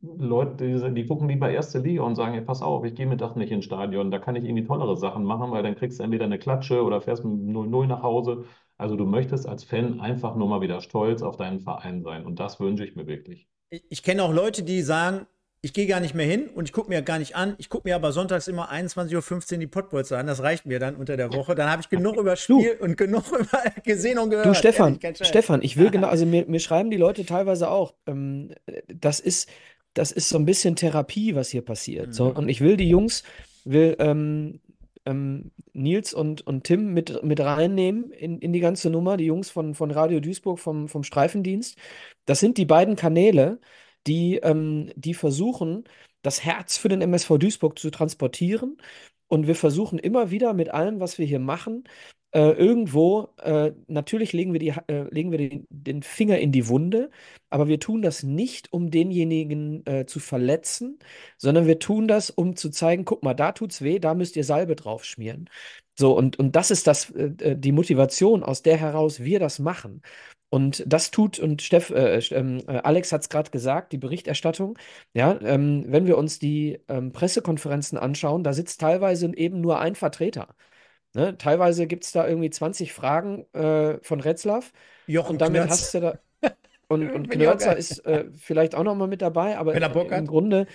[0.00, 3.36] Leute, die, die gucken lieber erste Liga und sagen, hey, pass auf, ich gehe Mittag
[3.36, 6.24] nicht ins Stadion, da kann ich irgendwie tollere Sachen machen, weil dann kriegst du entweder
[6.24, 8.46] eine Klatsche oder fährst mit 0-0 nach Hause.
[8.78, 12.24] Also du möchtest als Fan einfach nur mal wieder stolz auf deinen Verein sein.
[12.24, 13.46] Und das wünsche ich mir wirklich.
[13.68, 15.26] Ich, ich kenne auch Leute, die sagen,
[15.66, 17.56] ich gehe gar nicht mehr hin und ich gucke mir gar nicht an.
[17.58, 20.28] Ich gucke mir aber sonntags immer 21.15 Uhr die Pottbolzer an.
[20.28, 21.56] Das reicht mir dann unter der Woche.
[21.56, 24.46] Dann habe ich genug über Spiel und genug über gesehen und gehört.
[24.46, 25.26] Du, Stefan, Ehrlich.
[25.26, 28.52] Stefan, ich will genau, also mir, mir schreiben die Leute teilweise auch, ähm,
[28.86, 29.48] das ist,
[29.92, 32.14] das ist so ein bisschen Therapie, was hier passiert.
[32.14, 32.36] So, Mhm.
[32.36, 33.24] und ich will die Jungs,
[33.64, 34.60] will ähm,
[35.04, 39.50] ähm, Nils und, und Tim mit, mit reinnehmen in, in die ganze Nummer, die Jungs
[39.50, 41.76] von, von Radio Duisburg vom, vom Streifendienst.
[42.24, 43.58] Das sind die beiden Kanäle,
[44.06, 45.84] die, ähm, die versuchen,
[46.22, 48.76] das Herz für den MSV Duisburg zu transportieren.
[49.28, 51.84] Und wir versuchen immer wieder mit allem, was wir hier machen,
[52.32, 56.68] äh, irgendwo, äh, natürlich legen wir, die, äh, legen wir den, den Finger in die
[56.68, 57.10] Wunde,
[57.50, 60.98] aber wir tun das nicht, um denjenigen äh, zu verletzen,
[61.38, 64.44] sondern wir tun das, um zu zeigen, guck mal, da tut's weh, da müsst ihr
[64.44, 65.48] Salbe drauf schmieren.
[65.98, 69.58] So, und, und das ist das, äh, äh, die Motivation, aus der heraus wir das
[69.58, 70.02] machen.
[70.48, 74.78] Und das tut, und Steff, äh, ähm, äh, Alex hat es gerade gesagt, die Berichterstattung,
[75.12, 79.96] ja, ähm, wenn wir uns die ähm, Pressekonferenzen anschauen, da sitzt teilweise eben nur ein
[79.96, 80.54] Vertreter.
[81.14, 81.36] Ne?
[81.38, 84.72] Teilweise gibt es da irgendwie 20 Fragen äh, von Retzlaff
[85.06, 85.70] Jochen und damit Knörz.
[85.70, 86.18] hast du da.
[86.88, 90.26] Und, und Knörzer ist äh, vielleicht auch noch mal mit dabei, aber er im.
[90.28, 90.68] Grunde,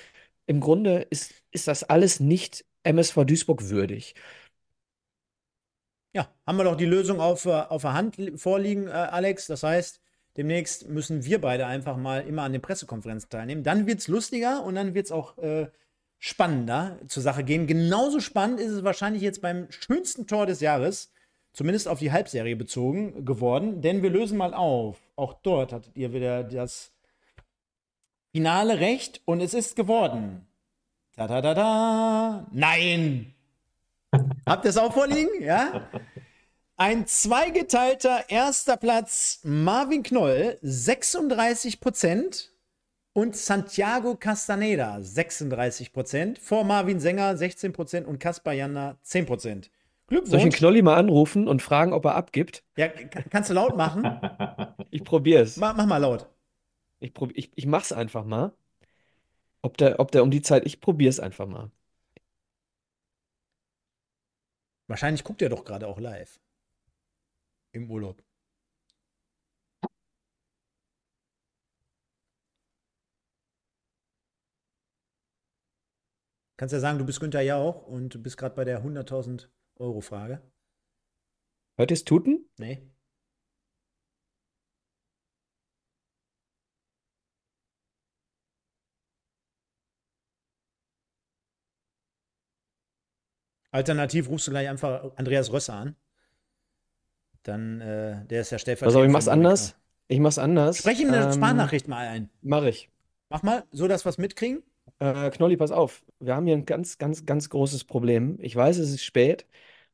[0.45, 4.15] im Grunde ist, ist das alles nicht MSV Duisburg würdig.
[6.13, 9.47] Ja, haben wir doch die Lösung auf, äh, auf der Hand li- vorliegen, äh, Alex.
[9.47, 10.01] Das heißt,
[10.37, 13.63] demnächst müssen wir beide einfach mal immer an den Pressekonferenzen teilnehmen.
[13.63, 15.67] Dann wird es lustiger und dann wird es auch äh,
[16.19, 17.65] spannender zur Sache gehen.
[17.65, 21.11] Genauso spannend ist es wahrscheinlich jetzt beim schönsten Tor des Jahres,
[21.53, 23.81] zumindest auf die Halbserie bezogen, geworden.
[23.81, 24.97] Denn wir lösen mal auf.
[25.15, 26.91] Auch dort hattet ihr wieder das
[28.33, 30.45] Finale recht und es ist geworden.
[31.15, 32.47] Da da da da.
[32.51, 33.33] Nein!
[34.45, 35.29] Habt ihr es auch vorliegen?
[35.41, 35.87] Ja?
[36.77, 42.49] Ein zweigeteilter erster Platz Marvin Knoll, 36 Prozent.
[43.13, 46.39] Und Santiago Castaneda, 36 Prozent.
[46.39, 48.07] Vor Marvin Sänger, 16 Prozent.
[48.07, 49.65] Und Kaspar Janda, 10 Prozent.
[50.09, 50.57] Soll ich den Glückwunsch.
[50.57, 52.63] Knolli mal anrufen und fragen, ob er abgibt?
[52.77, 54.03] Ja, kann- kannst du laut machen?
[54.93, 55.55] Ich probiere es.
[55.55, 56.27] Mach, mach mal laut.
[56.99, 58.51] Ich, prob, ich, ich mach's einfach mal.
[59.61, 61.71] Ob der, ob der um die Zeit, ich probiere es einfach mal.
[64.91, 66.41] Wahrscheinlich guckt er doch gerade auch live.
[67.71, 68.21] Im Urlaub.
[76.57, 80.01] Kannst ja sagen, du bist Günther Jauch und du bist gerade bei der 100.000 Euro
[80.01, 80.41] Frage.
[81.77, 82.49] Hört ihr es tuten?
[82.57, 82.85] Nee.
[93.71, 95.95] Alternativ rufst du gleich einfach Andreas Rösser an.
[97.43, 99.01] Dann, äh, der ist ja stellvertretend.
[99.01, 99.75] Auf, ich mach's anders.
[100.07, 100.77] Ich mach's anders.
[100.79, 102.29] Sprech ihm eine Ähm, Sprachnachricht mal ein.
[102.41, 102.89] Mach ich.
[103.29, 104.61] Mach mal, so dass wir es mitkriegen.
[104.99, 106.03] Äh, Knolli, pass auf.
[106.19, 108.37] Wir haben hier ein ganz, ganz, ganz großes Problem.
[108.41, 109.45] Ich weiß, es ist spät.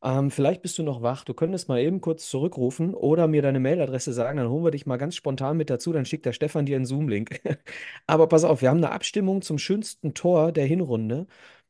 [0.03, 1.23] Ähm, vielleicht bist du noch wach.
[1.23, 4.37] Du könntest mal eben kurz zurückrufen oder mir deine Mailadresse sagen.
[4.37, 5.93] Dann holen wir dich mal ganz spontan mit dazu.
[5.93, 7.41] Dann schickt der Stefan dir einen Zoom-Link.
[8.07, 11.27] Aber pass auf, wir haben eine Abstimmung zum schönsten Tor der Hinrunde.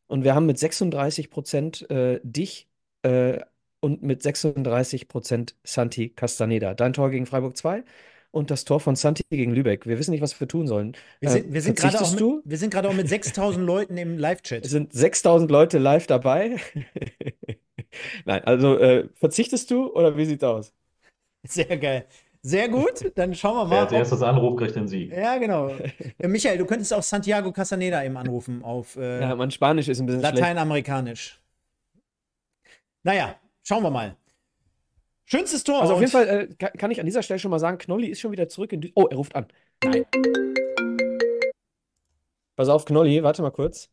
[0.07, 2.67] Und wir haben mit 36 Prozent äh, dich
[3.03, 3.39] äh,
[3.79, 6.73] und mit 36 Prozent Santi Castaneda.
[6.73, 7.83] Dein Tor gegen Freiburg 2
[8.31, 9.85] und das Tor von Santi gegen Lübeck.
[9.85, 10.95] Wir wissen nicht, was wir tun sollen.
[11.19, 12.41] Wir Äh, sind, wir sind gerade auch, verzichtest mit- du?
[12.45, 14.65] wir sind gerade auch mit 6000 Leuten im Live-Chat.
[14.65, 16.57] Es sind 6000 Leute live dabei.
[18.25, 20.73] Nein, also äh, verzichtest du oder wie sieht's aus?
[21.47, 22.07] Sehr geil.
[22.41, 23.83] Sehr gut, dann schauen wir Wer mal.
[23.83, 25.11] als ob- erstes anruft, kriegt den Sieg.
[25.11, 25.69] Ja, genau.
[26.17, 29.99] Äh, Michael, du könntest auch Santiago Castaneda eben anrufen auf äh, Ja, mein Spanisch ist
[29.99, 30.35] ein bisschen schlecht.
[30.37, 31.41] Lateinamerikanisch.
[33.03, 34.15] Naja, schauen wir mal.
[35.25, 35.81] Schönstes Tor.
[35.81, 38.07] Also auf jeden Fall äh, kann, kann ich an dieser Stelle schon mal sagen, Knolli
[38.07, 39.47] ist schon wieder zurück in Dü Oh, er ruft an.
[39.83, 40.05] Nein.
[42.55, 43.89] Pass auf, Knolli, warte mal kurz.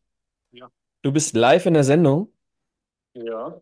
[0.51, 0.69] Ja.
[1.01, 2.31] Du bist live in der Sendung.
[3.13, 3.61] Ja,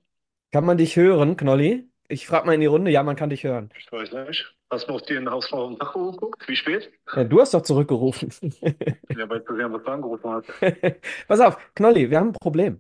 [0.51, 1.89] Kann man dich hören, Knolli?
[2.07, 2.91] Ich frage mal in die Runde.
[2.91, 3.69] Ja, man kann dich hören.
[3.77, 4.55] ich weiß nicht.
[4.74, 6.48] Hast du auf den Hausfrau im Tacho geguckt?
[6.50, 6.91] Wie spät?
[7.16, 8.30] Ja, du hast doch zurückgerufen.
[9.16, 10.54] Ja, weil du sehen, was du angerufen hast.
[11.28, 12.80] Pass auf, Knolli, wir haben ein Problem.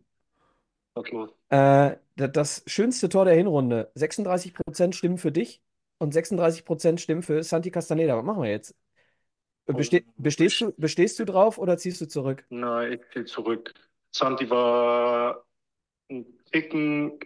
[0.95, 1.29] Was los?
[1.49, 3.91] Äh, da- das schönste Tor der Hinrunde.
[3.95, 5.61] 36% stimmen für dich
[5.99, 8.17] und 36% stimmen für Santi Castaneda.
[8.17, 8.75] Was machen wir jetzt?
[9.65, 12.45] Beste bestehst du, bestehst du drauf oder ziehst du zurück?
[12.49, 13.73] Nein, ich gehe zurück.
[14.11, 15.45] Santi war
[16.11, 17.19] ein Ticken,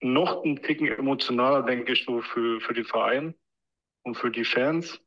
[0.00, 3.34] noch ein Ticken emotionaler, denke ich, so für, für den Verein
[4.04, 5.00] und für die Fans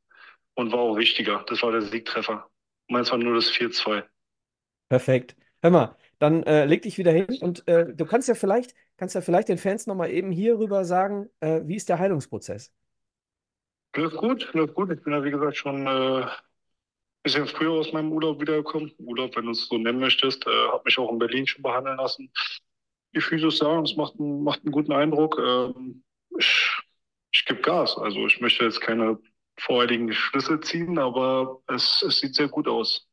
[0.55, 1.45] und war auch wichtiger.
[1.47, 2.49] Das war der Siegtreffer.
[2.89, 4.03] Meins war nur das 4-2.
[4.89, 5.35] Perfekt.
[5.61, 9.15] Hör mal, dann äh, leg dich wieder hin und äh, du kannst ja vielleicht, kannst
[9.15, 12.71] ja vielleicht den Fans nochmal eben hier rüber sagen, äh, wie ist der Heilungsprozess?
[13.95, 14.91] Läuft gut, läuft gut.
[14.91, 16.29] Ich bin ja, wie gesagt, schon äh, ein
[17.23, 18.91] bisschen früher aus meinem Urlaub wiedergekommen.
[18.99, 20.45] Urlaub, wenn du es so nennen möchtest.
[20.47, 22.31] Äh, habe mich auch in Berlin schon behandeln lassen.
[23.15, 25.37] Die Physios sagen, es macht, einen- macht einen guten Eindruck.
[25.39, 26.03] Ähm,
[26.37, 26.69] ich
[27.31, 27.97] ich gebe Gas.
[27.97, 29.19] Also ich möchte jetzt keine
[29.59, 33.07] vorherigen Schlüsse ziehen, aber es, es sieht sehr gut aus.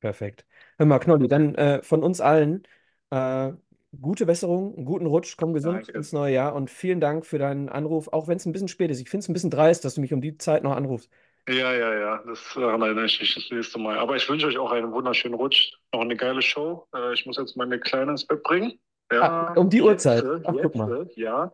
[0.00, 0.46] Perfekt.
[0.78, 2.62] Hör mal, Knolli, dann äh, von uns allen
[3.10, 3.52] äh,
[4.00, 5.92] gute Besserung, einen guten Rutsch, komm gesund Danke.
[5.94, 8.90] ins neue Jahr und vielen Dank für deinen Anruf, auch wenn es ein bisschen spät
[8.90, 9.00] ist.
[9.00, 11.10] Ich finde es ein bisschen dreist, dass du mich um die Zeit noch anrufst.
[11.48, 13.98] Ja, ja, ja, das erinnere ich mich das nächste Mal.
[13.98, 16.86] Aber ich wünsche euch auch einen wunderschönen Rutsch, noch eine geile Show.
[16.94, 18.78] Äh, ich muss jetzt meine Kleine ins Bett bringen.
[19.10, 20.22] Ja, Ah, um die jetzt, Uhrzeit.
[20.22, 20.98] äh, Ach, guck jetzt, mal.
[20.98, 21.52] äh, ja.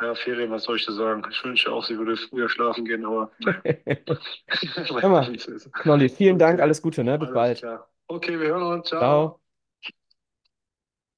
[0.00, 1.22] Ja, Ferien, was soll ich dir sagen?
[1.30, 5.36] Ich wünsche auch, sie würde früher schlafen gehen, aber Hör mal,
[5.82, 7.18] Knolli, vielen Dank, alles Gute, ne?
[7.18, 7.58] Bis alles bald.
[7.58, 7.88] klar.
[8.06, 8.88] Okay, wir hören uns.
[8.88, 9.00] Ciao.
[9.00, 9.40] Ciao.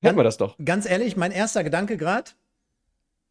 [0.03, 0.57] Hätten wir das doch.
[0.63, 2.33] Ganz ehrlich, mein erster Gedanke gerade,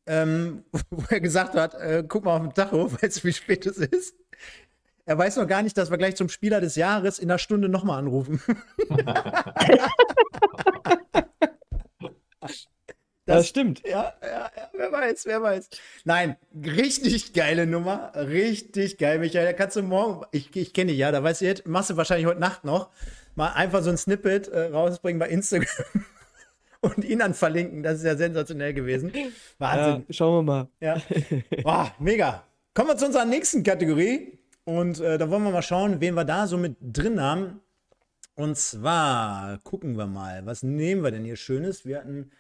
[0.08, 3.66] ähm, wo er gesagt hat, äh, guck mal auf den Tacho, weißt du, wie spät
[3.66, 4.16] es ist?
[5.06, 7.68] Er weiß noch gar nicht, dass wir gleich zum Spieler des Jahres in einer Stunde
[7.68, 8.42] nochmal anrufen.
[13.26, 13.82] Das stimmt.
[13.88, 15.70] Ja, ja, ja, wer weiß, wer weiß.
[16.06, 18.12] Nein, richtig geile Nummer.
[18.16, 19.46] Richtig geil, Michael.
[19.46, 21.98] Da kannst du morgen, ich, ich kenne dich ja, da weißt du jetzt, machst du
[21.98, 22.90] wahrscheinlich heute Nacht noch,
[23.36, 26.06] mal einfach so ein Snippet äh, rausbringen bei Instagram
[26.82, 27.84] und ihn dann verlinken.
[27.84, 29.12] Das ist ja sensationell gewesen.
[29.60, 30.06] Wahnsinn.
[30.08, 30.68] Ja, schauen wir mal.
[30.80, 31.02] Ja.
[31.64, 32.44] Boah, mega.
[32.74, 34.40] Kommen wir zu unserer nächsten Kategorie.
[34.64, 37.62] Und äh, da wollen wir mal schauen, wen wir da so mit drin haben.
[38.36, 41.86] Und zwar gucken wir mal, was nehmen wir denn hier Schönes?
[41.86, 42.32] Wir hatten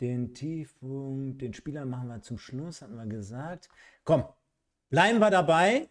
[0.00, 3.68] den Tiefpunkt, den Spieler machen wir zum Schluss, hatten wir gesagt.
[4.04, 4.24] Komm,
[4.90, 5.88] bleiben wir dabei,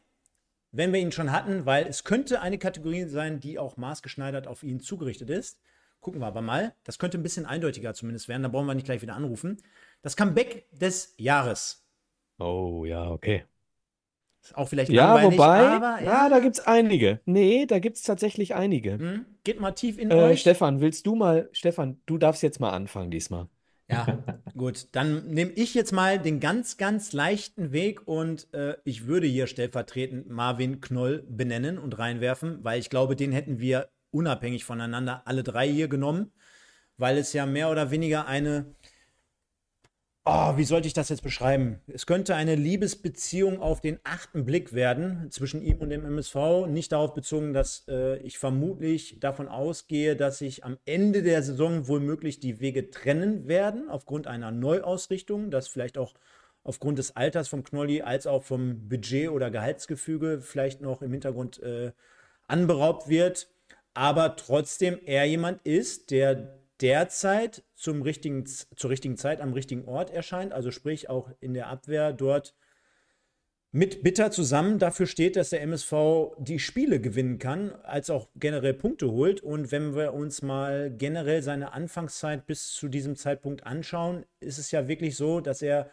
[0.71, 4.63] wenn wir ihn schon hatten, weil es könnte eine Kategorie sein, die auch maßgeschneidert auf
[4.63, 5.59] ihn zugerichtet ist.
[6.01, 6.75] Gucken wir aber mal.
[6.83, 8.43] Das könnte ein bisschen eindeutiger zumindest werden.
[8.43, 9.57] Da brauchen wir nicht gleich wieder anrufen.
[10.03, 11.83] Das Comeback des Jahres.
[12.37, 13.45] Oh, ja, okay.
[14.43, 17.19] Ist auch vielleicht Ja, wobei, aber ja, da gibt es einige.
[17.25, 18.99] Nee, da gibt es tatsächlich einige.
[18.99, 19.25] Hm?
[19.43, 20.41] Geht mal tief in Äh, euch.
[20.41, 23.47] Stefan, willst du mal, Stefan, du darfst jetzt mal anfangen diesmal.
[23.87, 24.23] Ja,
[24.57, 24.87] gut.
[24.93, 29.47] Dann nehme ich jetzt mal den ganz, ganz leichten Weg und äh, ich würde hier
[29.47, 35.43] stellvertretend Marvin Knoll benennen und reinwerfen, weil ich glaube, den hätten wir unabhängig voneinander alle
[35.43, 36.31] drei hier genommen,
[36.97, 38.75] weil es ja mehr oder weniger eine,
[40.25, 41.79] oh, wie sollte ich das jetzt beschreiben?
[41.87, 46.65] Es könnte eine Liebesbeziehung auf den achten Blick werden zwischen ihm und dem MSV.
[46.67, 51.87] Nicht darauf bezogen, dass äh, ich vermutlich davon ausgehe, dass sich am Ende der Saison
[51.87, 56.15] womöglich die Wege trennen werden, aufgrund einer Neuausrichtung, dass vielleicht auch
[56.63, 61.61] aufgrund des Alters vom Knolli als auch vom Budget oder Gehaltsgefüge vielleicht noch im Hintergrund
[61.61, 61.91] äh,
[62.47, 63.49] anberaubt wird.
[63.93, 70.09] Aber trotzdem er jemand ist, der derzeit zum richtigen, zur richtigen Zeit am richtigen Ort
[70.09, 72.55] erscheint, also sprich auch in der Abwehr dort
[73.75, 75.93] mit Bitter zusammen dafür steht, dass der MSV
[76.37, 79.41] die Spiele gewinnen kann, als auch generell Punkte holt.
[79.41, 84.71] Und wenn wir uns mal generell seine Anfangszeit bis zu diesem Zeitpunkt anschauen, ist es
[84.71, 85.89] ja wirklich so, dass er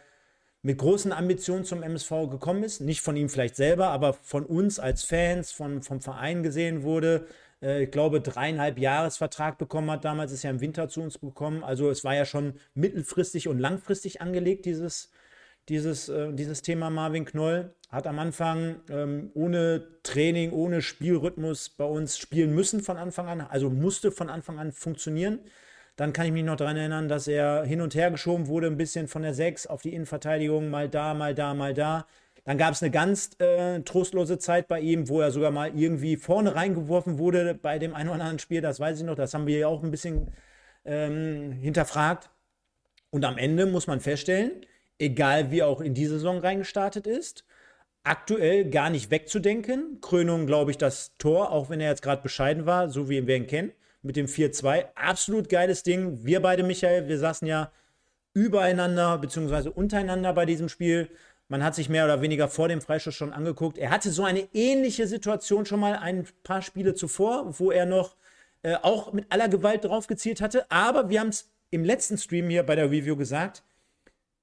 [0.63, 2.81] mit großen Ambitionen zum MSV gekommen ist.
[2.81, 7.27] Nicht von ihm vielleicht selber, aber von uns als Fans, von, vom Verein gesehen wurde.
[7.63, 10.05] Äh, ich glaube, dreieinhalb Jahresvertrag bekommen hat.
[10.05, 11.65] Damals ist er im Winter zu uns gekommen.
[11.65, 15.11] Also es war ja schon mittelfristig und langfristig angelegt, dieses,
[15.69, 17.75] dieses, äh, dieses Thema Marvin Knoll.
[17.89, 23.41] Hat am Anfang ähm, ohne Training, ohne Spielrhythmus bei uns spielen müssen von Anfang an.
[23.43, 25.41] Also musste von Anfang an funktionieren.
[25.97, 28.79] Dann kann ich mich noch daran erinnern, dass er hin und her geschoben wurde, ein
[28.79, 32.07] bisschen von der 6 auf die Innenverteidigung, mal da, mal da, mal da.
[32.45, 36.17] Dann gab es eine ganz äh, trostlose Zeit bei ihm, wo er sogar mal irgendwie
[36.17, 38.61] vorne reingeworfen wurde bei dem einen oder anderen Spiel.
[38.61, 40.33] Das weiß ich noch, das haben wir ja auch ein bisschen
[40.85, 42.31] ähm, hinterfragt.
[43.11, 44.67] Und am Ende muss man feststellen,
[44.99, 47.45] egal wie auch in die Saison reingestartet ist,
[48.05, 50.01] aktuell gar nicht wegzudenken.
[50.01, 53.37] Krönung, glaube ich, das Tor, auch wenn er jetzt gerade bescheiden war, so wie wir
[53.37, 54.87] ihn kennen, mit dem 4-2.
[54.95, 56.25] Absolut geiles Ding.
[56.25, 57.71] Wir beide, Michael, wir saßen ja
[58.35, 59.69] übereinander bzw.
[59.69, 61.09] untereinander bei diesem Spiel.
[61.53, 63.77] Man hat sich mehr oder weniger vor dem Freistoß schon angeguckt.
[63.77, 68.17] Er hatte so eine ähnliche Situation schon mal ein paar Spiele zuvor, wo er noch
[68.63, 70.65] äh, auch mit aller Gewalt drauf gezielt hatte.
[70.71, 73.65] Aber wir haben es im letzten Stream hier bei der Review gesagt,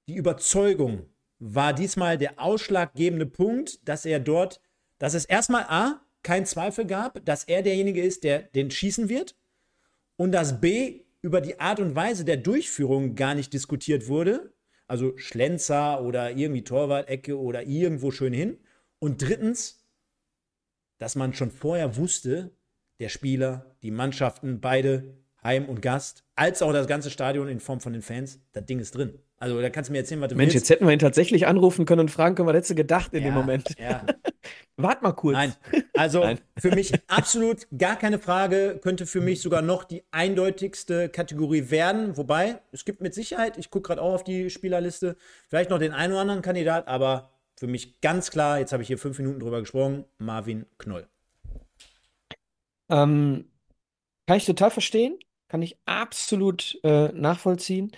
[0.06, 1.04] die Überzeugung
[1.40, 4.60] war diesmal der ausschlaggebende Punkt, dass er dort,
[5.00, 9.34] dass es erstmal A, kein Zweifel gab, dass er derjenige ist, der den schießen wird
[10.14, 14.52] und dass B, über die Art und Weise der Durchführung gar nicht diskutiert wurde,
[14.90, 18.58] also Schlenzer oder irgendwie Torwart-Ecke oder irgendwo schön hin.
[18.98, 19.86] Und drittens,
[20.98, 22.50] dass man schon vorher wusste,
[22.98, 27.80] der Spieler, die Mannschaften, beide, Heim und Gast, als auch das ganze Stadion in Form
[27.80, 29.18] von den Fans, das Ding ist drin.
[29.38, 30.68] Also da kannst du mir erzählen, was du Mensch, willst.
[30.68, 33.22] jetzt hätten wir ihn tatsächlich anrufen können und fragen können, was hättest du gedacht in
[33.22, 33.74] dem Ja, Moment?
[33.78, 34.04] ja.
[34.82, 35.34] Wart mal kurz.
[35.34, 35.54] Nein,
[35.94, 36.40] also Nein.
[36.58, 42.16] für mich absolut gar keine Frage, könnte für mich sogar noch die eindeutigste Kategorie werden.
[42.16, 45.16] Wobei, es gibt mit Sicherheit, ich gucke gerade auch auf die Spielerliste,
[45.48, 48.86] vielleicht noch den einen oder anderen Kandidat, aber für mich ganz klar, jetzt habe ich
[48.86, 51.06] hier fünf Minuten drüber gesprochen, Marvin Knoll.
[52.88, 53.50] Ähm,
[54.26, 57.92] kann ich total verstehen, kann ich absolut äh, nachvollziehen.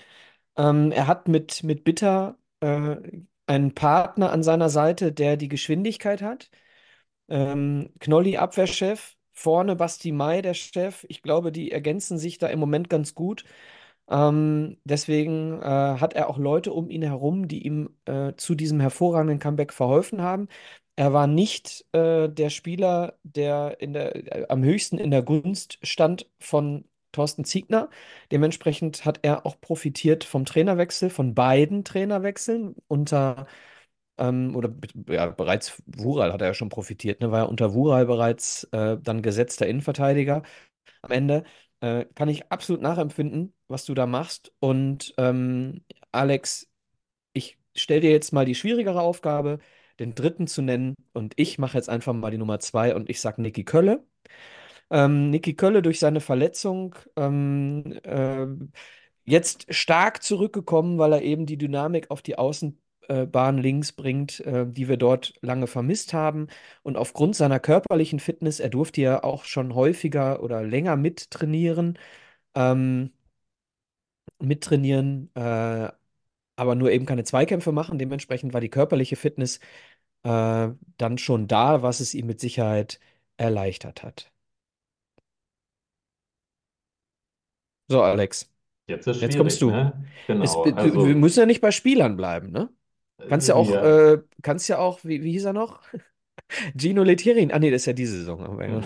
[0.56, 2.96] Ähm, er hat mit, mit Bitter äh,
[3.46, 6.50] einen Partner an seiner Seite, der die Geschwindigkeit hat.
[7.32, 11.06] Ähm, Knolli Abwehrchef, vorne Basti Mai der Chef.
[11.08, 13.44] Ich glaube, die ergänzen sich da im Moment ganz gut.
[14.08, 18.80] Ähm, deswegen äh, hat er auch Leute um ihn herum, die ihm äh, zu diesem
[18.80, 20.48] hervorragenden Comeback verholfen haben.
[20.96, 26.28] Er war nicht äh, der Spieler, der, der äh, am höchsten in der Gunst stand
[26.38, 27.90] von Thorsten Ziegner.
[28.30, 33.46] Dementsprechend hat er auch profitiert vom Trainerwechsel, von beiden Trainerwechseln unter
[34.18, 34.72] ähm, oder
[35.08, 37.30] ja, bereits Wural hat er ja schon profitiert, ne?
[37.30, 40.42] War ja unter Wural bereits äh, dann gesetzter Innenverteidiger
[41.02, 41.44] am Ende.
[41.80, 44.52] Äh, kann ich absolut nachempfinden, was du da machst.
[44.60, 46.68] Und ähm, Alex,
[47.32, 49.58] ich stelle dir jetzt mal die schwierigere Aufgabe,
[50.00, 50.96] den dritten zu nennen.
[51.12, 54.04] Und ich mache jetzt einfach mal die Nummer zwei und ich sage Niki Kölle.
[54.90, 58.72] Ähm, Niki Kölle durch seine Verletzung ähm, ähm,
[59.24, 64.88] jetzt stark zurückgekommen, weil er eben die Dynamik auf die Außenbahn links bringt, äh, die
[64.88, 66.48] wir dort lange vermisst haben.
[66.82, 71.98] Und aufgrund seiner körperlichen Fitness, er durfte ja auch schon häufiger oder länger mittrainieren,
[72.54, 73.12] ähm,
[74.40, 75.90] mittrainieren, äh,
[76.56, 77.98] aber nur eben keine Zweikämpfe machen.
[77.98, 79.60] Dementsprechend war die körperliche Fitness
[80.24, 83.00] äh, dann schon da, was es ihm mit Sicherheit
[83.38, 84.32] erleichtert hat.
[87.88, 88.48] So, Alex,
[88.86, 89.70] Jetzt jetzt kommst du.
[89.72, 90.04] ne?
[90.40, 92.70] Es, Genau, du- also wir müssen ja nicht bei Spielern bleiben, ne?
[93.28, 94.12] Kannst ja auch, ja.
[94.12, 95.80] äh, kannst ja auch, wie, wie hieß er noch?
[96.76, 97.52] Gino Letierin.
[97.52, 98.40] Ah, nee, das ist ja diese Saison.
[98.42, 98.80] Aber ja.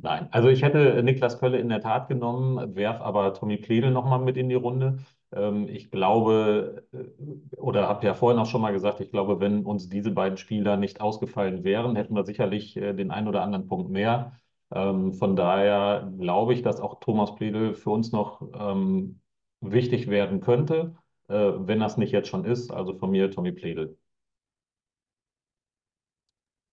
[0.00, 4.20] Nein, also ich hätte Niklas Kölle in der Tat genommen, werf aber Tommy Pledel nochmal
[4.20, 4.98] mit in die Runde.
[5.32, 9.64] Ähm, ich glaube, äh, oder habe ja vorhin auch schon mal gesagt, ich glaube, wenn
[9.64, 13.66] uns diese beiden Spieler nicht ausgefallen wären, hätten wir sicherlich äh, den einen oder anderen
[13.66, 14.32] Punkt mehr.
[14.72, 19.20] Ähm, von daher glaube ich, dass auch Thomas Pledel für uns noch ähm,
[19.60, 20.94] wichtig werden könnte,
[21.28, 22.70] äh, wenn das nicht jetzt schon ist.
[22.70, 23.96] Also von mir Tommy Pledel.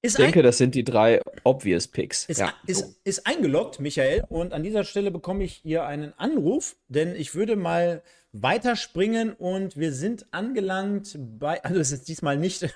[0.02, 2.26] Ich Ist denke, das sind die drei obvious Picks.
[2.26, 2.54] ist, Ja.
[2.68, 4.24] ist, ist eingeloggt, Michael.
[4.30, 9.78] Und an dieser Stelle bekomme ich hier einen Anruf, denn ich würde mal weiterspringen und
[9.78, 12.68] wir sind angelangt bei, also es ist diesmal nicht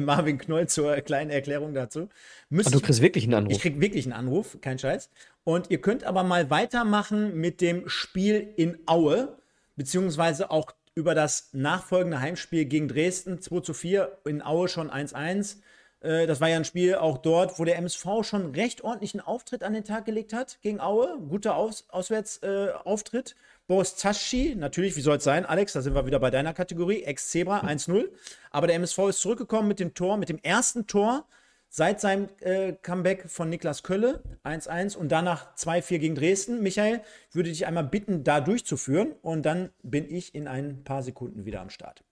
[0.00, 2.08] Marvin Knoll zur kleinen Erklärung dazu.
[2.10, 2.14] Ah,
[2.48, 3.52] Müsste du ich- kriegst wirklich einen Anruf.
[3.52, 5.10] Ich krieg wirklich einen Anruf, kein Scheiß.
[5.44, 9.36] Und ihr könnt aber mal weitermachen mit dem Spiel in Aue,
[9.76, 15.58] beziehungsweise auch über das nachfolgende Heimspiel gegen Dresden 2 zu 4, in Aue schon 1-1.
[16.00, 19.62] Äh, Das war ja ein Spiel auch dort, wo der MSV schon recht ordentlichen Auftritt
[19.62, 21.16] an den Tag gelegt hat gegen Aue.
[21.28, 23.30] Guter Aus Auswärtsauftritt.
[23.30, 23.34] Äh.
[23.68, 27.04] Boris Zaschi, natürlich, wie soll es sein, Alex, da sind wir wieder bei deiner Kategorie,
[27.04, 28.08] Ex-Zebra 1-0.
[28.50, 31.26] Aber der MSV ist zurückgekommen mit dem Tor, mit dem ersten Tor
[31.68, 36.62] seit seinem äh, Comeback von Niklas Kölle 1-1 und danach 2-4 gegen Dresden.
[36.62, 41.02] Michael, ich würde dich einmal bitten, da durchzuführen und dann bin ich in ein paar
[41.02, 42.04] Sekunden wieder am Start.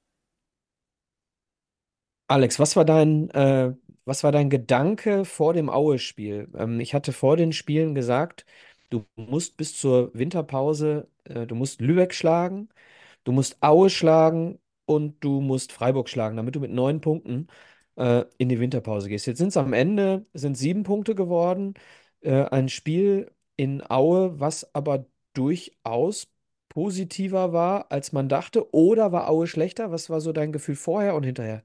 [2.29, 3.73] Alex, was war dein, äh,
[4.05, 6.49] was war dein Gedanke vor dem Aue-Spiel?
[6.57, 8.45] Ähm, ich hatte vor den Spielen gesagt,
[8.91, 12.69] du musst bis zur Winterpause, äh, du musst Lübeck schlagen,
[13.25, 17.49] du musst Aue schlagen und du musst Freiburg schlagen, damit du mit neun Punkten
[17.97, 19.27] äh, in die Winterpause gehst.
[19.27, 21.75] Jetzt sind es am Ende, sind sieben Punkte geworden.
[22.21, 26.29] Äh, ein Spiel in Aue, was aber durchaus
[26.69, 28.73] positiver war, als man dachte.
[28.75, 29.91] Oder war Aue schlechter?
[29.93, 31.65] Was war so dein Gefühl vorher und hinterher?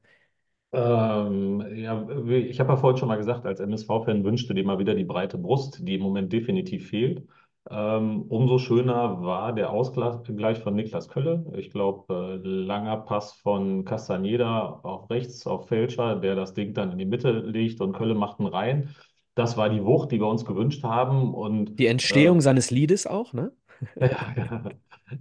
[0.73, 4.95] Ähm, ja, ich habe ja vorhin schon mal gesagt, als MSV-Fan wünschte dir mal wieder
[4.95, 7.27] die breite Brust, die im Moment definitiv fehlt.
[7.69, 11.45] Ähm, umso schöner war der Ausgleich von Niklas Kölle.
[11.55, 16.91] Ich glaube, äh, langer Pass von Castaneda auf rechts auf Fälscher, der das Ding dann
[16.91, 18.95] in die Mitte legt und Kölle macht einen rein.
[19.35, 21.33] Das war die Wucht, die wir uns gewünscht haben.
[21.35, 23.51] Und Die Entstehung äh, seines Liedes auch, ne?
[23.95, 24.63] ja, ja.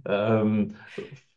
[0.05, 0.75] Ähm,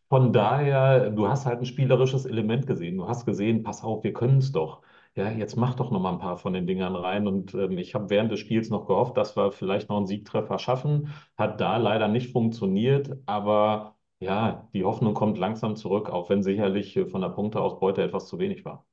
[0.09, 2.97] von daher, du hast halt ein spielerisches Element gesehen.
[2.99, 4.83] Du hast gesehen, pass auf, wir können es doch.
[5.17, 7.27] Ja, jetzt mach doch noch mal ein paar von den Dingern rein.
[7.29, 10.59] Und ähm, ich habe während des Spiels noch gehofft, dass wir vielleicht noch einen Siegtreffer
[10.59, 11.13] schaffen.
[11.37, 13.11] Hat da leider nicht funktioniert.
[13.27, 18.27] Aber ja, die Hoffnung kommt langsam zurück, auch wenn sicherlich äh, von der Punkteausbeute etwas
[18.29, 18.87] zu wenig war.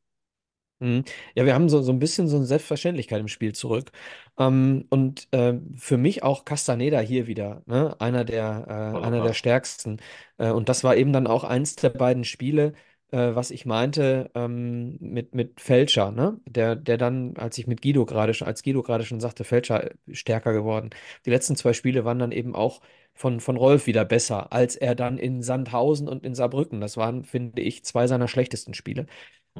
[0.79, 1.03] Mhm.
[1.35, 3.91] Ja, wir haben so, so ein bisschen so eine Selbstverständlichkeit im Spiel zurück.
[4.39, 7.95] Ähm, und äh, für mich auch Castaneda hier wieder, ne?
[7.99, 9.97] Einer der, äh, einer der stärksten.
[10.37, 12.73] Äh, und das war eben dann auch eins der beiden Spiele,
[13.11, 16.39] äh, was ich meinte ähm, mit, mit Fälscher, ne?
[16.47, 19.91] Der, der dann, als ich mit Guido gerade schon, als Guido gerade schon sagte, Fälscher
[19.91, 20.89] äh, stärker geworden.
[21.25, 22.81] Die letzten zwei Spiele waren dann eben auch
[23.13, 26.81] von, von Rolf wieder besser, als er dann in Sandhausen und in Saarbrücken.
[26.81, 29.05] Das waren, finde ich, zwei seiner schlechtesten Spiele.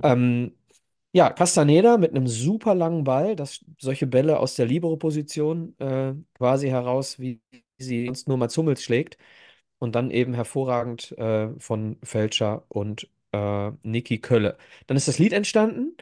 [0.03, 0.53] Ähm,
[1.13, 6.69] ja, Castaneda mit einem super langen Ball, dass solche Bälle aus der Libero-Position äh, quasi
[6.69, 7.41] heraus, wie
[7.77, 9.17] sie sonst nur mal Hummels schlägt.
[9.79, 14.57] Und dann eben hervorragend äh, von Fälscher und äh, Niki Kölle.
[14.87, 15.95] Dann ist das Lied entstanden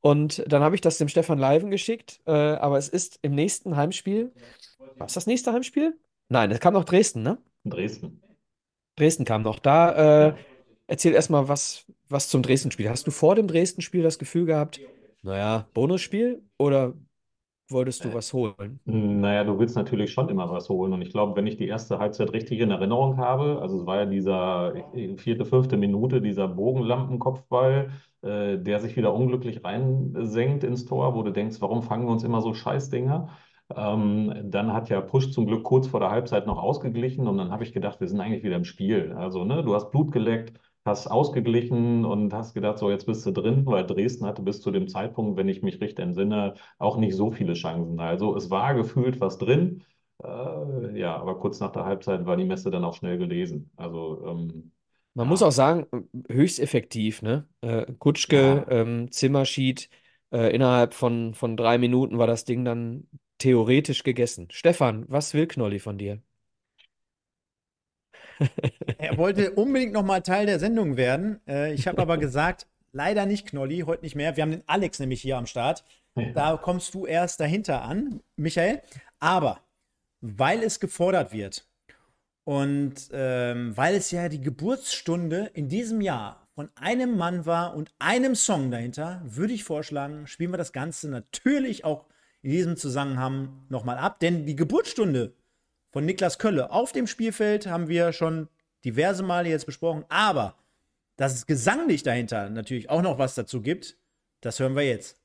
[0.00, 2.20] und dann habe ich das dem Stefan Leiven geschickt.
[2.26, 4.32] Äh, aber es ist im nächsten Heimspiel.
[4.96, 5.98] War es das nächste Heimspiel?
[6.28, 7.38] Nein, es kam noch Dresden, ne?
[7.64, 8.22] Dresden.
[8.96, 9.58] Dresden kam noch.
[9.58, 10.34] Da äh,
[10.86, 12.88] erzähl erstmal was, was zum Dresden-Spiel.
[12.88, 14.80] Hast du vor dem Dresden-Spiel das Gefühl gehabt,
[15.22, 16.94] naja, Bonusspiel oder
[17.68, 18.80] wolltest du was holen?
[18.88, 20.92] Naja, du willst natürlich schon immer was holen.
[20.92, 23.96] Und ich glaube, wenn ich die erste Halbzeit richtig in Erinnerung habe, also es war
[23.96, 27.90] ja dieser äh, vierte, fünfte Minute, dieser Bogenlampenkopfball,
[28.22, 32.22] äh, der sich wieder unglücklich reinsenkt ins Tor, wo du denkst, warum fangen wir uns
[32.22, 33.28] immer so Scheißdinger?
[33.74, 37.50] Ähm, dann hat ja Push zum Glück kurz vor der Halbzeit noch ausgeglichen und dann
[37.50, 39.12] habe ich gedacht, wir sind eigentlich wieder im Spiel.
[39.14, 43.30] Also, ne, du hast Blut geleckt, hast ausgeglichen und hast gedacht, so jetzt bist du
[43.32, 47.14] drin, weil Dresden hatte bis zu dem Zeitpunkt, wenn ich mich richtig entsinne, auch nicht
[47.16, 48.00] so viele Chancen.
[48.00, 49.84] Also es war gefühlt was drin.
[50.22, 53.70] Äh, ja, aber kurz nach der Halbzeit war die Messe dann auch schnell gelesen.
[53.76, 54.72] Also ähm,
[55.14, 55.86] Man muss auch sagen,
[56.28, 57.48] höchst effektiv, ne?
[57.62, 59.88] Äh, Kutschke, ähm, Zimmerschied,
[60.32, 63.08] äh, innerhalb von, von drei Minuten war das Ding dann
[63.38, 64.48] theoretisch gegessen.
[64.50, 66.22] Stefan, was will Knolli von dir?
[68.98, 71.40] Er wollte unbedingt noch mal Teil der Sendung werden.
[71.46, 74.36] Äh, ich habe aber gesagt, leider nicht Knolli, heute nicht mehr.
[74.36, 75.84] Wir haben den Alex nämlich hier am Start.
[76.34, 78.80] Da kommst du erst dahinter an, Michael.
[79.20, 79.60] Aber
[80.20, 81.66] weil es gefordert wird
[82.44, 87.92] und ähm, weil es ja die Geburtsstunde in diesem Jahr von einem Mann war und
[87.98, 92.06] einem Song dahinter, würde ich vorschlagen, spielen wir das Ganze natürlich auch
[92.40, 94.20] in diesem Zusammenhang nochmal ab.
[94.20, 95.34] Denn die Geburtsstunde
[95.96, 98.50] von Niklas Kölle auf dem Spielfeld haben wir schon
[98.84, 100.04] diverse Male jetzt besprochen.
[100.10, 100.54] Aber
[101.16, 103.96] dass es gesanglich dahinter natürlich auch noch was dazu gibt,
[104.42, 105.18] das hören wir jetzt.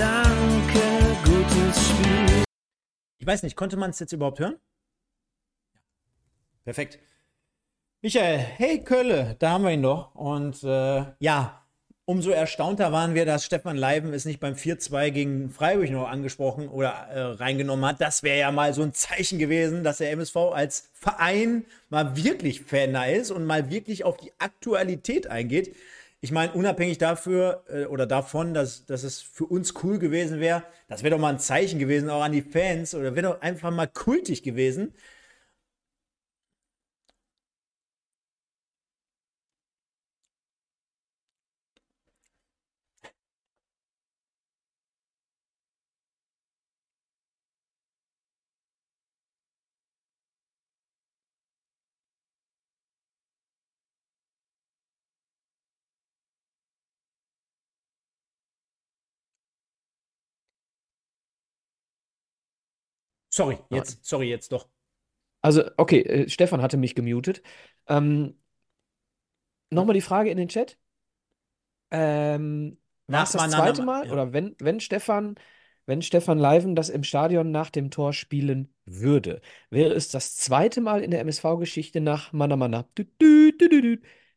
[0.00, 0.80] Danke,
[1.24, 2.44] gutes Spiel.
[3.18, 4.56] Ich weiß nicht, konnte man es jetzt überhaupt hören?
[6.64, 6.98] Perfekt.
[8.00, 10.14] Michael, hey Kölle, da haben wir ihn doch.
[10.14, 11.66] Und äh, ja,
[12.06, 16.68] umso erstaunter waren wir, dass Stefan Leiben es nicht beim 4-2 gegen Freiburg noch angesprochen
[16.68, 18.00] oder äh, reingenommen hat.
[18.00, 22.62] Das wäre ja mal so ein Zeichen gewesen, dass der MSV als Verein mal wirklich
[22.62, 25.76] Faner ist und mal wirklich auf die Aktualität eingeht.
[26.22, 30.64] Ich meine, unabhängig dafür äh, oder davon, dass, dass es für uns cool gewesen wäre,
[30.86, 33.70] das wäre doch mal ein Zeichen gewesen, auch an die Fans, oder wäre doch einfach
[33.70, 34.92] mal kultig gewesen.
[63.40, 64.68] Sorry, jetzt, sorry, jetzt doch.
[65.40, 67.42] Also, okay, äh, Stefan hatte mich gemutet.
[67.88, 68.38] Ähm,
[69.70, 70.76] nochmal die Frage in den Chat.
[71.90, 74.06] Ähm, war es das zweite Mal?
[74.06, 74.12] ja.
[74.12, 75.36] Oder wenn, wenn Stefan,
[75.86, 80.82] wenn Stefan Leiven das im Stadion nach dem Tor spielen würde, wäre es das zweite
[80.82, 82.86] Mal in der MSV-Geschichte nach Manamana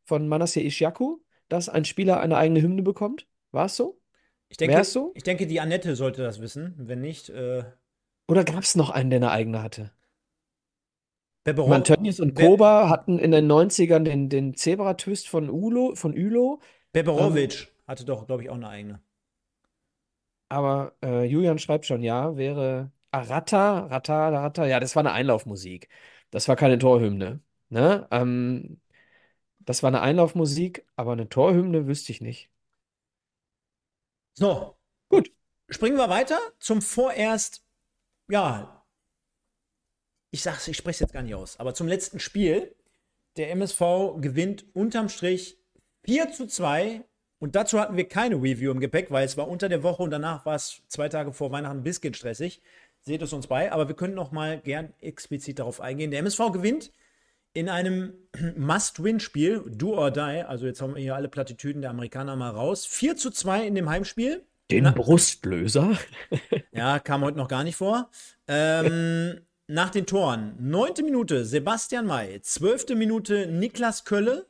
[0.06, 3.28] von Manasseh Ishaku, dass ein Spieler eine eigene Hymne bekommt?
[3.52, 4.00] War es so?
[4.48, 5.12] Ich denke, Wär's so?
[5.14, 6.74] ich denke, die Annette sollte das wissen.
[6.78, 7.66] Wenn nicht, äh,
[8.28, 9.92] Oder gab es noch einen, der eine eigene hatte?
[11.46, 15.96] Beberov- Man, Tönnies und Be- Koba hatten in den 90ern den, den Zebra-Twist von Ulo,
[15.96, 16.60] von Ülo.
[16.94, 19.02] Beberovic hatte doch, glaube ich, auch eine eigene.
[20.50, 25.90] Aber äh, Julian schreibt schon, ja, wäre Arata, Rata, Rata, ja, das war eine Einlaufmusik.
[26.32, 27.42] Das war keine Torhymne.
[27.70, 28.08] Ne?
[28.12, 28.80] Ähm,
[29.60, 32.50] das war eine Einlaufmusik, aber eine Torhymne wüsste ich nicht.
[34.36, 34.78] So.
[35.10, 35.32] Gut.
[35.70, 37.63] Springen wir weiter zum vorerst,
[38.34, 38.84] ja,
[40.32, 42.76] ich sag's, ich spreche es jetzt gar nicht aus, aber zum letzten Spiel
[43.38, 45.60] der MSV gewinnt unterm Strich
[46.06, 47.04] 4 zu 2.
[47.38, 50.10] Und dazu hatten wir keine Review im Gepäck, weil es war unter der Woche und
[50.10, 52.62] danach war es zwei Tage vor Weihnachten ein bisschen stressig.
[53.02, 56.10] Seht es uns bei, aber wir können noch mal gern explizit darauf eingehen.
[56.10, 56.92] Der MSV gewinnt
[57.54, 58.14] in einem
[58.56, 60.44] Must-Win-Spiel, Do or Die.
[60.48, 62.88] Also jetzt haben wir hier alle Plattitüden der Amerikaner mal raus.
[62.88, 64.44] 4 zu 2 in dem Heimspiel.
[64.74, 65.98] Den Na- Brustlöser.
[66.72, 68.10] Ja, kam heute noch gar nicht vor.
[68.48, 70.56] Ähm, nach den Toren.
[70.60, 72.42] Neunte Minute Sebastian May.
[72.42, 74.48] Zwölfte Minute Niklas Kölle.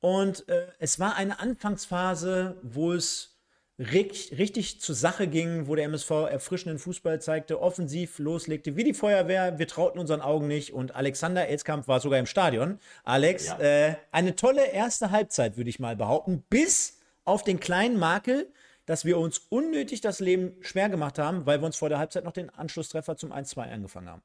[0.00, 3.38] Und äh, es war eine Anfangsphase, wo es
[3.78, 8.92] richtig, richtig zur Sache ging, wo der MSV erfrischenden Fußball zeigte, offensiv loslegte, wie die
[8.92, 9.58] Feuerwehr.
[9.58, 10.74] Wir trauten unseren Augen nicht.
[10.74, 12.78] Und Alexander Elskamp war sogar im Stadion.
[13.04, 18.52] Alex, äh, eine tolle erste Halbzeit, würde ich mal behaupten, bis auf den kleinen Makel,
[18.86, 22.24] dass wir uns unnötig das Leben schwer gemacht haben, weil wir uns vor der Halbzeit
[22.24, 24.22] noch den Anschlusstreffer zum 1-2 angefangen haben.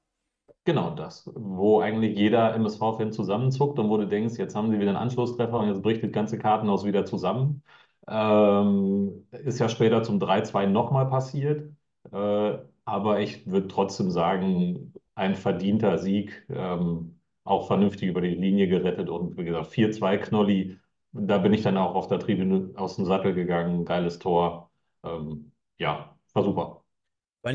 [0.65, 4.89] Genau das, wo eigentlich jeder MSV-Fan zusammenzuckt und wo du denkst, jetzt haben sie wieder
[4.89, 7.63] einen Anschlusstreffer und jetzt bricht das ganze Kartenhaus wieder zusammen.
[8.07, 11.71] Ähm, ist ja später zum 3-2 nochmal passiert.
[12.11, 18.67] Äh, aber ich würde trotzdem sagen, ein verdienter Sieg, ähm, auch vernünftig über die Linie
[18.67, 20.79] gerettet und wie gesagt, 4-2 Knolli.
[21.19, 24.71] Da bin ich dann auch auf der Tribüne aus dem Sattel gegangen, geiles Tor.
[25.03, 26.83] Ähm, ja, war super.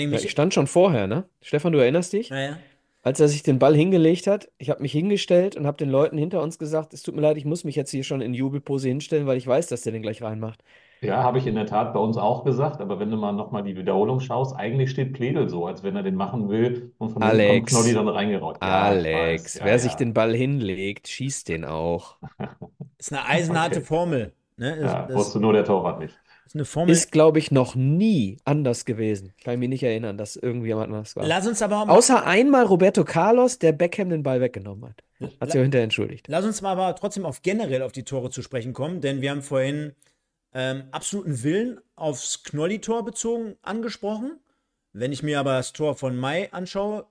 [0.08, 1.28] Ja, ich stand schon vorher, ne?
[1.40, 2.30] Stefan, du erinnerst dich?
[2.30, 2.58] naja,
[3.02, 6.18] Als er sich den Ball hingelegt hat, ich habe mich hingestellt und habe den Leuten
[6.18, 8.88] hinter uns gesagt, es tut mir leid, ich muss mich jetzt hier schon in Jubelpose
[8.88, 10.62] hinstellen, weil ich weiß, dass der den gleich reinmacht.
[11.02, 13.64] Ja, habe ich in der Tat bei uns auch gesagt, aber wenn du mal nochmal
[13.64, 17.22] die Wiederholung schaust, eigentlich steht Pledel so, als wenn er den machen will und von
[17.22, 18.58] hinten kommt Alex, Knolli dann reingerollt.
[18.62, 19.98] Ja, ich Alex, ja, wer sich ja.
[19.98, 22.18] den Ball hinlegt, schießt den auch.
[22.98, 23.86] ist eine eisenharte Okay.
[23.86, 24.32] Formel.
[24.56, 24.76] Ne?
[24.80, 26.14] Das, Ja, das wusste nur der Torwart nicht.
[26.46, 26.92] ist eine Formel.
[26.92, 29.32] Ist, glaube ich, noch nie anders gewesen.
[29.36, 31.26] Ich kann mich nicht erinnern, dass irgendjemand anders war.
[31.26, 35.02] Lass uns aber mal, Außer einmal Roberto Carlos, der Beckham den Ball weggenommen hat.
[35.40, 36.26] Hat sich auch hinterher entschuldigt.
[36.28, 39.30] lass uns mal aber trotzdem auf generell auf die Tore zu sprechen kommen, denn wir
[39.30, 39.94] haben vorhin
[40.54, 44.38] ähm, absoluten Willen aufs Knolli-Tor bezogen angesprochen.
[44.92, 47.06] Wenn ich mir aber das Tor von Mai anschaue,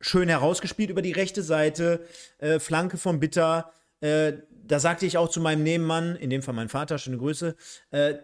[0.00, 2.04] schön herausgespielt über die rechte Seite,
[2.38, 3.72] äh, Flanke von Bitter.
[4.00, 7.56] Äh, da sagte ich auch zu meinem Nebenmann, in dem Fall mein Vater, schöne Grüße,
[7.90, 8.14] äh,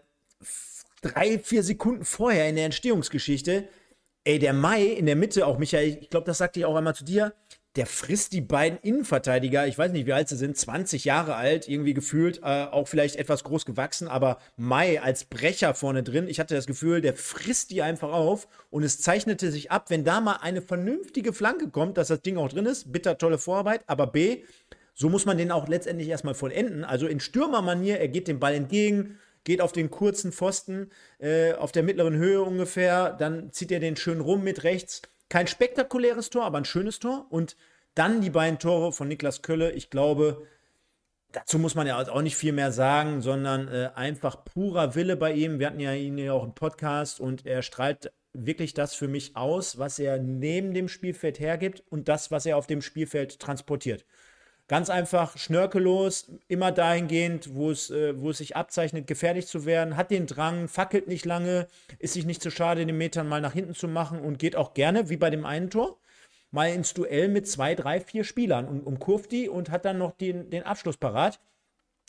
[1.02, 3.68] drei, vier Sekunden vorher in der Entstehungsgeschichte,
[4.24, 6.94] ey, der Mai in der Mitte, auch Michael, ich glaube, das sagte ich auch einmal
[6.94, 7.34] zu dir,
[7.78, 11.68] der frisst die beiden Innenverteidiger, ich weiß nicht, wie alt sie sind, 20 Jahre alt,
[11.68, 16.40] irgendwie gefühlt, äh, auch vielleicht etwas groß gewachsen, aber Mai als Brecher vorne drin, ich
[16.40, 20.20] hatte das Gefühl, der frisst die einfach auf und es zeichnete sich ab, wenn da
[20.20, 24.08] mal eine vernünftige Flanke kommt, dass das Ding auch drin ist, bitter tolle Vorarbeit, aber
[24.08, 24.42] B,
[24.92, 26.82] so muss man den auch letztendlich erstmal vollenden.
[26.82, 30.90] Also in Stürmermanier, er geht dem Ball entgegen, geht auf den kurzen Pfosten,
[31.20, 35.02] äh, auf der mittleren Höhe ungefähr, dann zieht er den schön rum mit rechts.
[35.28, 37.26] Kein spektakuläres Tor, aber ein schönes Tor.
[37.31, 37.57] Und
[37.99, 39.73] dann die beiden Tore von Niklas Kölle.
[39.73, 40.47] Ich glaube,
[41.33, 45.33] dazu muss man ja auch nicht viel mehr sagen, sondern äh, einfach purer Wille bei
[45.33, 45.59] ihm.
[45.59, 49.36] Wir hatten ja ihn ja auch im Podcast und er strahlt wirklich das für mich
[49.36, 54.05] aus, was er neben dem Spielfeld hergibt und das, was er auf dem Spielfeld transportiert.
[54.68, 59.97] Ganz einfach schnörkellos, immer dahingehend, wo es, äh, wo es sich abzeichnet, gefährlich zu werden,
[59.97, 61.67] hat den Drang, fackelt nicht lange,
[61.99, 64.75] ist sich nicht zu schade, den Metern mal nach hinten zu machen und geht auch
[64.75, 65.99] gerne, wie bei dem einen Tor,
[66.51, 70.12] mal ins Duell mit zwei, drei, vier Spielern und umkurvt die und hat dann noch
[70.17, 71.41] den, den Abschluss parat.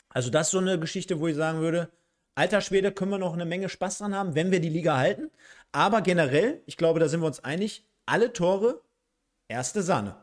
[0.09, 1.89] Also das ist so eine Geschichte, wo ich sagen würde,
[2.35, 5.29] alter Schwede, können wir noch eine Menge Spaß dran haben, wenn wir die Liga halten.
[5.71, 8.81] Aber generell, ich glaube, da sind wir uns einig, alle Tore,
[9.47, 10.15] erste Sahne.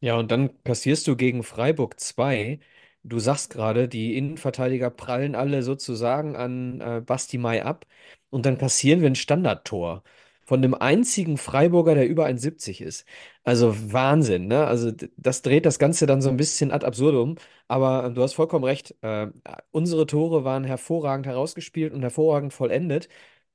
[0.00, 2.60] Ja, und dann kassierst du gegen Freiburg 2.
[3.02, 7.86] Du sagst gerade, die Innenverteidiger prallen alle sozusagen an äh, Basti Mai ab.
[8.30, 10.02] Und dann kassieren wir ein Standardtor
[10.46, 13.04] von dem einzigen Freiburger, der über 1,70 ist.
[13.44, 14.66] Also Wahnsinn, ne?
[14.66, 17.36] Also das dreht das Ganze dann so ein bisschen ad absurdum.
[17.68, 18.94] Aber äh, du hast vollkommen recht.
[19.02, 19.28] Äh,
[19.72, 23.08] unsere Tore waren hervorragend herausgespielt und hervorragend vollendet.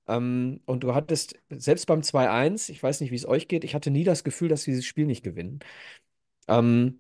[0.08, 3.76] Ähm, und du hattest selbst beim 2-1, ich weiß nicht, wie es euch geht, ich
[3.76, 5.60] hatte nie das Gefühl, dass wir dieses Spiel nicht gewinnen.
[6.48, 7.00] Ähm,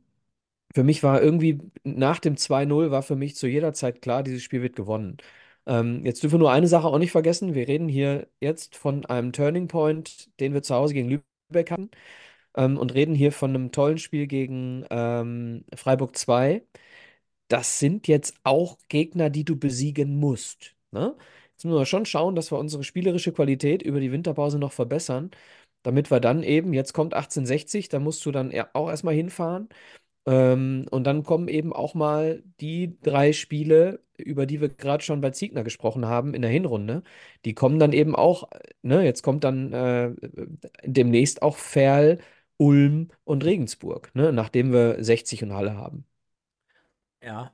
[0.75, 4.43] für mich war irgendwie nach dem 2-0 war für mich zu jeder Zeit klar, dieses
[4.43, 5.17] Spiel wird gewonnen.
[5.67, 7.53] Ähm, jetzt dürfen wir nur eine Sache auch nicht vergessen.
[7.55, 11.09] Wir reden hier jetzt von einem Turning Point, den wir zu Hause gegen
[11.49, 11.91] Lübeck hatten,
[12.55, 16.63] ähm, und reden hier von einem tollen Spiel gegen ähm, Freiburg 2.
[17.47, 20.75] Das sind jetzt auch Gegner, die du besiegen musst.
[20.91, 21.15] Ne?
[21.53, 25.31] Jetzt müssen wir schon schauen, dass wir unsere spielerische Qualität über die Winterpause noch verbessern,
[25.83, 29.69] damit wir dann eben, jetzt kommt 1860, da musst du dann auch erstmal hinfahren.
[30.25, 35.21] Ähm, und dann kommen eben auch mal die drei Spiele, über die wir gerade schon
[35.21, 37.03] bei Ziegner gesprochen haben in der Hinrunde.
[37.45, 38.49] Die kommen dann eben auch,
[38.83, 40.11] ne, jetzt kommt dann äh,
[40.83, 42.19] demnächst auch Ferl
[42.57, 44.31] Ulm und Regensburg, ne?
[44.31, 46.05] Nachdem wir 60 und Halle haben.
[47.23, 47.51] Ja.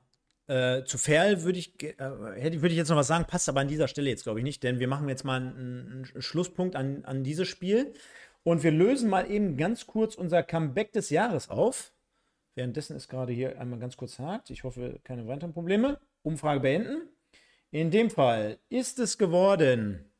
[0.48, 3.68] Äh, zu Ferl würde ich, äh, würde ich jetzt noch was sagen, passt aber an
[3.68, 7.04] dieser Stelle jetzt, glaube ich, nicht, denn wir machen jetzt mal einen, einen Schlusspunkt an,
[7.04, 7.92] an dieses Spiel
[8.42, 11.92] und wir lösen mal eben ganz kurz unser Comeback des Jahres auf.
[12.58, 14.50] Währenddessen ist gerade hier einmal ganz kurz hakt.
[14.50, 16.00] Ich hoffe, keine weiteren Probleme.
[16.24, 17.02] Umfrage beenden.
[17.70, 20.10] In dem Fall ist es geworden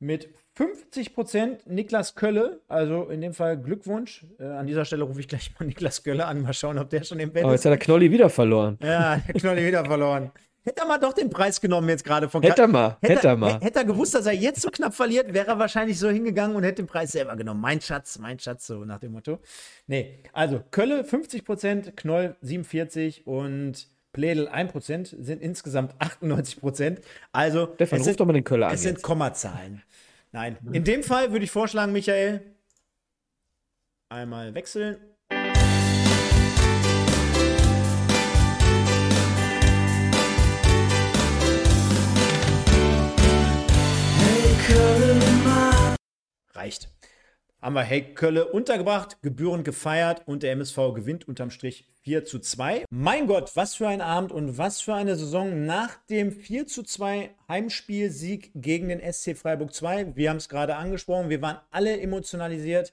[0.00, 2.62] mit 50% Niklas Kölle.
[2.66, 4.26] Also in dem Fall Glückwunsch.
[4.40, 6.42] Äh, an dieser Stelle rufe ich gleich mal Niklas Kölle an.
[6.42, 7.60] Mal schauen, ob der schon im Bett Aber ist.
[7.60, 8.76] jetzt hat der Knolli wieder verloren.
[8.82, 10.32] Ja, der Knolli wieder verloren.
[10.68, 13.36] Hätte er mal doch den Preis genommen jetzt gerade von Hätte er mal, hätte er
[13.36, 13.58] mal.
[13.58, 16.62] Hätte er gewusst, dass er jetzt so knapp verliert, wäre er wahrscheinlich so hingegangen und
[16.62, 17.62] hätte den Preis selber genommen.
[17.62, 19.38] Mein Schatz, mein Schatz, so nach dem Motto.
[19.86, 26.98] Nee, also Kölle 50%, Knoll 47% und Pledel 1% sind insgesamt 98%.
[27.32, 29.02] Also, Stefan, es ruf doch mal den Kölle an Es sind jetzt.
[29.02, 29.82] Kommazahlen.
[30.32, 32.42] Nein, in dem Fall würde ich vorschlagen, Michael,
[34.10, 34.98] einmal wechseln.
[46.52, 46.88] Reicht.
[47.60, 52.38] Haben wir Hey Kölle untergebracht, Gebühren gefeiert und der MSV gewinnt unterm Strich 4 zu
[52.38, 52.84] 2.
[52.88, 56.82] Mein Gott, was für ein Abend und was für eine Saison nach dem 4 zu
[56.82, 60.16] 2 Heimspielsieg gegen den SC Freiburg 2.
[60.16, 62.92] Wir haben es gerade angesprochen, wir waren alle emotionalisiert.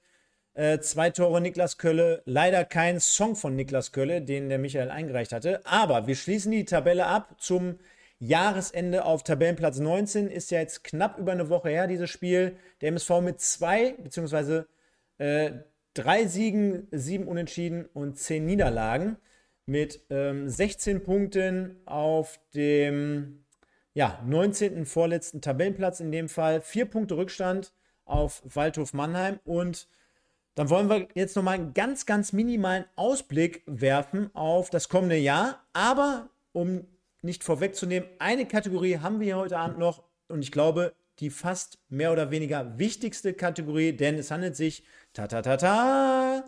[0.54, 5.34] Äh, zwei Tore Niklas Kölle, leider kein Song von Niklas Kölle, den der Michael eingereicht
[5.34, 5.66] hatte.
[5.66, 7.78] Aber wir schließen die Tabelle ab zum
[8.20, 10.30] Jahresende auf Tabellenplatz 19.
[10.30, 12.58] Ist ja jetzt knapp über eine Woche her, dieses Spiel.
[12.82, 14.68] Der MSV mit zwei, beziehungsweise
[15.18, 15.52] äh,
[15.94, 19.18] drei Siegen, sieben Unentschieden und zehn Niederlagen.
[19.66, 23.46] Mit ähm, 16 Punkten auf dem
[23.94, 24.86] ja, 19.
[24.86, 26.62] vorletzten Tabellenplatz in dem Fall.
[26.62, 27.74] Vier Punkte Rückstand
[28.06, 29.88] auf Waldhof Mannheim und
[30.54, 35.66] dann wollen wir jetzt nochmal einen ganz, ganz minimalen Ausblick werfen auf das kommende Jahr.
[35.74, 36.88] Aber um
[37.26, 41.80] nicht vorwegzunehmen, eine Kategorie haben wir hier heute Abend noch und ich glaube, die fast
[41.90, 46.44] mehr oder weniger wichtigste Kategorie, denn es handelt sich ta ta ta ta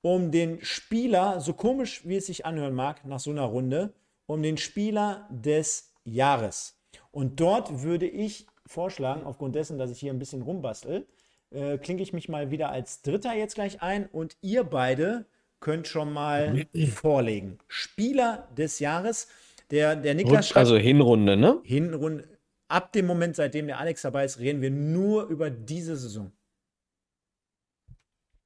[0.00, 3.92] um den Spieler, so komisch wie es sich anhören mag nach so einer Runde,
[4.26, 6.78] um den Spieler des Jahres.
[7.10, 11.06] Und dort würde ich vorschlagen, aufgrund dessen, dass ich hier ein bisschen rumbastel,
[11.50, 15.26] äh, klinke ich mich mal wieder als Dritter jetzt gleich ein und ihr beide
[15.60, 17.58] könnt schon mal vorlegen.
[17.66, 19.28] Spieler des Jahres.
[19.70, 21.60] Der, der Niklas Rutsch, also Hinrunde, ne?
[21.64, 22.24] Hinrunde.
[22.68, 26.32] Ab dem Moment, seitdem der Alex dabei ist, reden wir nur über diese Saison.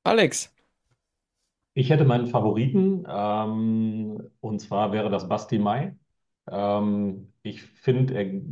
[0.04, 0.52] Alex.
[1.74, 5.96] Ich hätte meinen Favoriten, ähm, und zwar wäre das Basti Mai.
[6.50, 8.42] Ähm, ich finde, er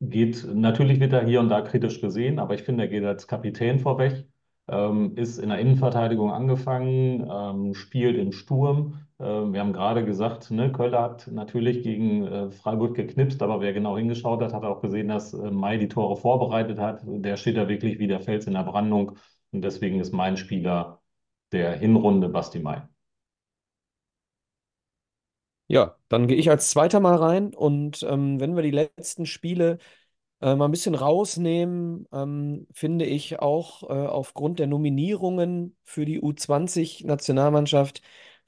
[0.00, 3.26] geht, natürlich wird er hier und da kritisch gesehen, aber ich finde, er geht als
[3.26, 4.26] Kapitän vorweg,
[4.68, 9.06] ähm, ist in der Innenverteidigung angefangen, ähm, spielt im Sturm.
[9.22, 13.72] Ähm, wir haben gerade gesagt, ne, Köller hat natürlich gegen äh, Freiburg geknipst, aber wer
[13.72, 17.02] genau hingeschaut hat, hat auch gesehen, dass äh, Mai die Tore vorbereitet hat.
[17.06, 19.18] Der steht da wirklich wie der Fels in der Brandung
[19.52, 21.00] und deswegen ist mein Spieler
[21.52, 22.82] der Hinrunde Basti Mai.
[25.68, 29.78] Ja, dann gehe ich als Zweiter mal rein und ähm, wenn wir die letzten Spiele
[30.40, 36.20] äh, mal ein bisschen rausnehmen, ähm, finde ich auch äh, aufgrund der Nominierungen für die
[36.22, 38.02] U20-Nationalmannschaft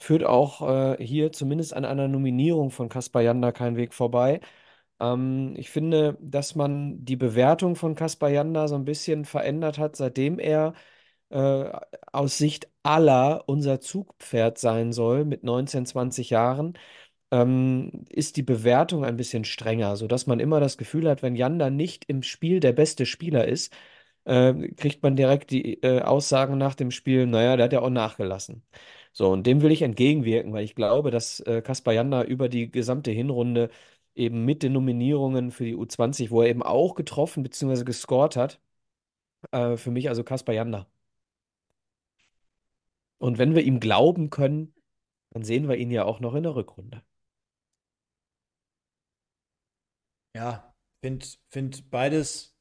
[0.04, 0.62] führt auch
[0.98, 4.40] äh, hier zumindest an einer Nominierung von Kaspar Janda kein Weg vorbei.
[5.00, 9.96] Ähm, ich finde, dass man die Bewertung von Kaspar Janda so ein bisschen verändert hat,
[9.96, 10.74] seitdem er
[11.30, 11.70] äh,
[12.12, 16.74] aus Sicht aller unser Zugpferd sein soll mit 19, 20 Jahren
[17.30, 21.70] ähm, ist die Bewertung ein bisschen strenger, sodass man immer das Gefühl hat, wenn Janda
[21.70, 23.72] nicht im Spiel der beste Spieler ist,
[24.24, 27.90] äh, kriegt man direkt die äh, Aussagen nach dem Spiel, naja, der hat ja auch
[27.90, 28.62] nachgelassen.
[29.14, 32.70] So, und dem will ich entgegenwirken, weil ich glaube, dass äh, Kaspar Janda über die
[32.70, 33.70] gesamte Hinrunde
[34.16, 37.84] eben mit den Nominierungen für die U20, wo er eben auch getroffen bzw.
[37.84, 38.60] gescored hat,
[39.52, 40.86] äh, für mich also Kaspar Janda.
[43.18, 44.72] Und wenn wir ihm glauben können,
[45.30, 47.02] dann sehen wir ihn ja auch noch in der Rückrunde.
[50.36, 52.53] Ja, finde find beides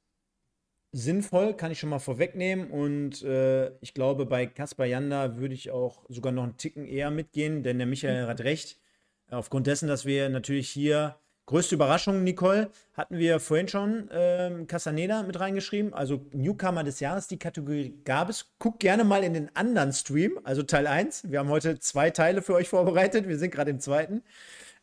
[0.94, 2.70] sinnvoll, kann ich schon mal vorwegnehmen.
[2.70, 7.12] Und äh, ich glaube, bei Kaspar Janda würde ich auch sogar noch einen Ticken eher
[7.12, 8.80] mitgehen, denn der Michael hat recht.
[9.30, 11.16] Aufgrund dessen, dass wir natürlich hier,
[11.48, 17.28] größte Überraschung, Nicole, hatten wir vorhin schon ähm, Casaneda mit reingeschrieben, also Newcomer des Jahres,
[17.28, 18.54] die Kategorie gab es.
[18.60, 21.32] Guckt gerne mal in den anderen Stream, also Teil 1.
[21.32, 24.22] Wir haben heute zwei Teile für euch vorbereitet, wir sind gerade im zweiten.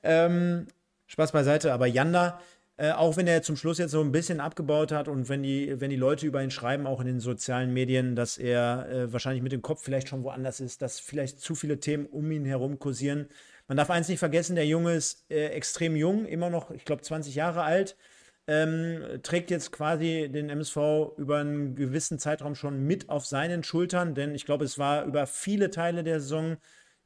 [0.03, 0.67] Ähm,
[1.07, 2.41] Spaß beiseite, aber Janda
[2.81, 5.79] Äh, auch wenn er zum Schluss jetzt so ein bisschen abgebaut hat und wenn die,
[5.83, 9.43] wenn die Leute über ihn schreiben, auch in den sozialen Medien, dass er äh, wahrscheinlich
[9.43, 12.79] mit dem Kopf vielleicht schon woanders ist, dass vielleicht zu viele Themen um ihn herum
[12.79, 13.29] kursieren.
[13.69, 17.03] Man darf eins nicht vergessen, der Junge ist äh, extrem jung, immer noch, ich glaube,
[17.03, 17.99] 20 Jahre alt.
[18.47, 20.79] Ähm, trägt jetzt quasi den MSV
[21.19, 25.27] über einen gewissen Zeitraum schon mit auf seinen Schultern, denn ich glaube, es war über
[25.27, 26.57] viele Teile der Saison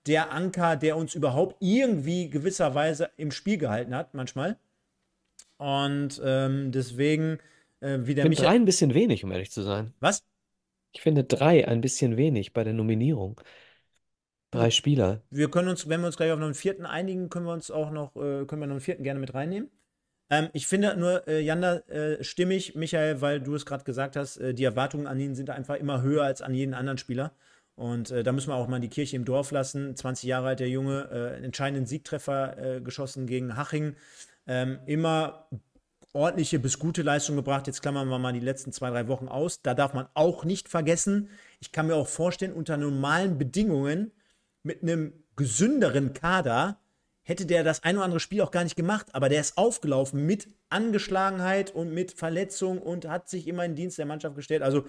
[0.06, 4.56] der Anker, der uns überhaupt irgendwie gewisserweise im Spiel gehalten hat, manchmal.
[5.56, 7.38] Und ähm, deswegen,
[7.80, 9.94] äh, wie der Ich finde drei ein bisschen wenig, um ehrlich zu sein.
[10.00, 10.24] Was?
[10.92, 13.40] Ich finde drei ein bisschen wenig bei der Nominierung.
[14.50, 15.20] Drei Spieler.
[15.30, 17.72] Wir können uns, wenn wir uns gleich auf noch einen vierten einigen, können wir uns
[17.72, 19.68] auch noch, äh, können wir noch einen vierten gerne mit reinnehmen.
[20.30, 24.36] Ähm, ich finde nur, äh, Janda, äh, stimmig, Michael, weil du es gerade gesagt hast,
[24.36, 27.32] äh, die Erwartungen an ihn sind einfach immer höher als an jeden anderen Spieler.
[27.76, 29.96] Und äh, da müssen wir auch mal die Kirche im Dorf lassen.
[29.96, 33.96] 20 Jahre alt der Junge, äh, einen entscheidenden Siegtreffer äh, geschossen gegen Haching.
[34.46, 35.48] Ähm, immer
[36.12, 37.66] ordentliche bis gute Leistung gebracht.
[37.66, 39.62] Jetzt klammern wir mal die letzten zwei, drei Wochen aus.
[39.62, 41.28] Da darf man auch nicht vergessen.
[41.60, 44.12] Ich kann mir auch vorstellen, unter normalen Bedingungen
[44.62, 46.78] mit einem gesünderen Kader
[47.22, 49.08] hätte der das ein oder andere Spiel auch gar nicht gemacht.
[49.12, 53.76] Aber der ist aufgelaufen mit Angeschlagenheit und mit Verletzung und hat sich immer in den
[53.76, 54.62] Dienst der Mannschaft gestellt.
[54.62, 54.84] Also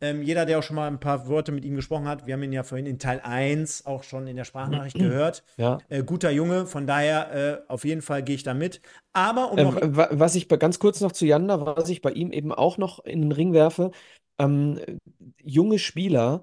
[0.00, 2.42] ähm, jeder, der auch schon mal ein paar Worte mit ihm gesprochen hat, wir haben
[2.42, 5.42] ihn ja vorhin in Teil 1 auch schon in der Sprachnachricht gehört.
[5.56, 5.78] Ja.
[5.88, 8.80] Äh, guter Junge, von daher äh, auf jeden Fall gehe ich da mit.
[9.12, 12.52] Aber um Ähm, was ich ganz kurz noch zu Janda, was ich bei ihm eben
[12.52, 13.90] auch noch in den Ring werfe,
[14.38, 14.78] ähm,
[15.42, 16.42] junge Spieler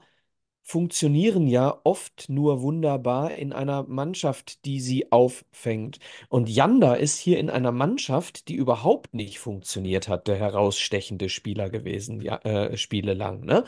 [0.64, 6.00] funktionieren ja oft nur wunderbar in einer Mannschaft, die sie auffängt.
[6.30, 11.69] Und Janda ist hier in einer Mannschaft, die überhaupt nicht funktioniert hat, der herausstechende Spieler
[11.69, 13.66] gewesen, ja, äh, Spiele lang, ne?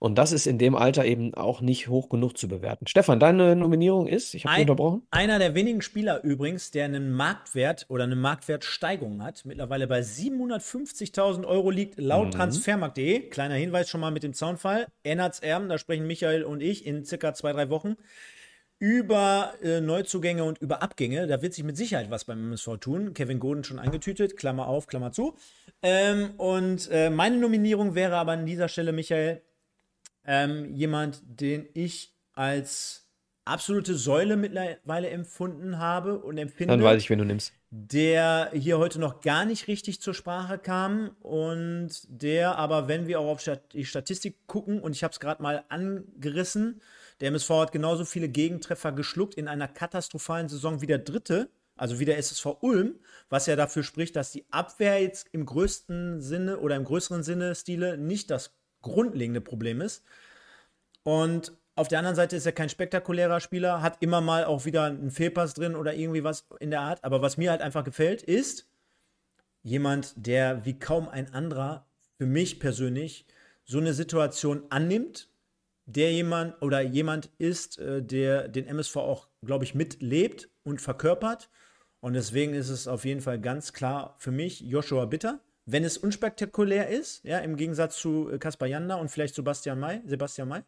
[0.00, 2.86] Und das ist in dem Alter eben auch nicht hoch genug zu bewerten.
[2.86, 5.02] Stefan, deine Nominierung ist, ich habe Ein, unterbrochen.
[5.10, 11.44] einer der wenigen Spieler übrigens, der einen Marktwert oder eine Marktwertsteigerung hat, mittlerweile bei 750.000
[11.46, 12.30] Euro liegt, laut Mhm.
[12.32, 13.28] transfermarkt.de.
[13.28, 14.86] Kleiner Hinweis schon mal mit dem Zaunfall.
[15.02, 17.96] Ennards Erben, da sprechen Michael und ich in circa zwei, drei Wochen
[18.78, 21.26] über äh, Neuzugänge und über Abgänge.
[21.26, 23.14] Da wird sich mit Sicherheit was beim MSV tun.
[23.14, 25.34] Kevin Goden schon angetütet, Klammer auf, Klammer zu.
[25.82, 29.42] Ähm, und äh, meine Nominierung wäre aber an dieser Stelle, Michael,
[30.28, 33.08] ähm, jemand, den ich als
[33.46, 36.74] absolute Säule mittlerweile empfunden habe und empfinde.
[36.74, 37.54] Dann weiß ich, wen du nimmst.
[37.70, 43.20] Der hier heute noch gar nicht richtig zur Sprache kam und der aber, wenn wir
[43.20, 46.82] auch auf Stat die Statistik gucken, und ich habe es gerade mal angerissen,
[47.20, 51.98] der MSV hat genauso viele Gegentreffer geschluckt in einer katastrophalen Saison wie der dritte, also
[52.00, 52.96] wie der SSV Ulm,
[53.30, 57.54] was ja dafür spricht, dass die Abwehr jetzt im größten Sinne oder im größeren Sinne
[57.54, 60.04] Stile nicht das grundlegende Problem ist.
[61.02, 64.84] Und auf der anderen Seite ist er kein spektakulärer Spieler, hat immer mal auch wieder
[64.84, 67.04] einen Fehlpass drin oder irgendwie was in der Art.
[67.04, 68.68] Aber was mir halt einfach gefällt, ist
[69.62, 71.86] jemand, der wie kaum ein anderer
[72.18, 73.26] für mich persönlich
[73.64, 75.30] so eine Situation annimmt,
[75.86, 81.48] der jemand oder jemand ist, äh, der den MSV auch, glaube ich, mitlebt und verkörpert.
[82.00, 85.40] Und deswegen ist es auf jeden Fall ganz klar für mich Joshua Bitter.
[85.70, 90.00] Wenn es unspektakulär ist, ja, im Gegensatz zu äh, Kaspar Janda und vielleicht Sebastian May,
[90.06, 90.62] Sebastian May.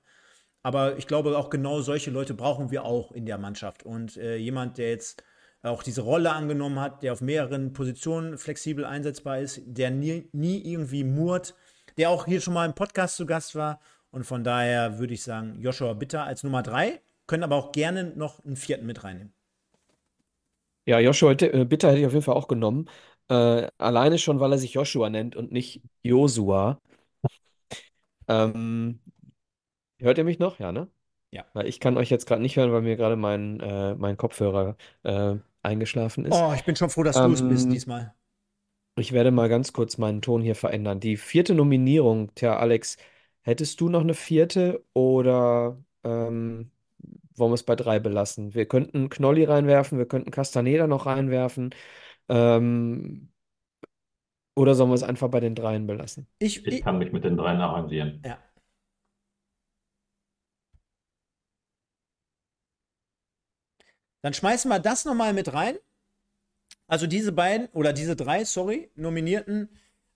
[0.62, 3.83] Aber ich glaube, auch genau solche Leute brauchen wir auch in der Mannschaft.
[3.83, 5.25] Und äh, jemand, der jetzt
[5.62, 10.62] auch diese Rolle angenommen hat, der auf mehreren Positionen flexibel einsetzbar ist, der nie, nie
[10.70, 11.55] irgendwie murrt,
[11.97, 13.81] der auch hier schon mal im Podcast zu Gast war.
[14.11, 18.05] Und von daher würde ich sagen, Joshua Bitter als Nummer drei, können aber auch gerne
[18.05, 19.33] noch einen vierten mit reinnehmen.
[20.87, 22.89] Ja, Joshua äh, Bitter hätte ich auf jeden Fall auch genommen.
[23.31, 26.81] Äh, alleine schon, weil er sich Joshua nennt und nicht Josua.
[28.28, 29.00] Ähm,
[30.00, 30.59] hört ihr mich noch?
[30.59, 30.89] Ja, ne?
[31.31, 31.44] Ja.
[31.52, 34.76] Weil ich kann euch jetzt gerade nicht hören, weil mir gerade mein, äh, mein Kopfhörer
[35.05, 36.34] äh, eingeschlafen ist.
[36.34, 38.15] Oh, ich bin schon froh, dass du es bist Ähm, diesmal.
[38.97, 41.00] Ich werde mal ganz kurz meinen Ton hier verändern.
[41.00, 42.97] Die vierte Nominierung, tja, Alex,
[43.42, 46.70] hättest du noch eine vierte oder ähm,
[47.36, 48.55] wollen wir es bei drei belassen?
[48.55, 51.75] Wir könnten Knolli reinwerfen, wir könnten Castaneda noch reinwerfen.
[52.31, 53.28] Ähm,
[54.57, 56.26] oder sollen wir es einfach bei den dreien belassen?
[56.39, 58.23] Ich, Ich kann mich mit den dreien arrangieren.
[58.25, 58.39] Ja.
[64.23, 65.78] Dann schmeißen wir das nochmal mit rein.
[66.86, 69.70] Also diese beiden, oder diese drei, sorry, Nominierten,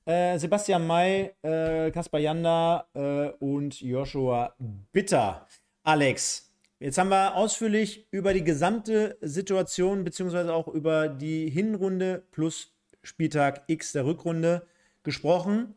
[0.05, 4.55] äh, Sebastian May, äh, Kaspar Janda äh, und Joshua
[4.93, 5.49] Bitter.
[5.85, 6.54] Alex,
[6.85, 13.65] jetzt haben wir ausführlich über die gesamte Situation, beziehungsweise auch über die Hinrunde plus Spieltag
[13.69, 14.67] X der Rückrunde
[15.03, 15.75] gesprochen.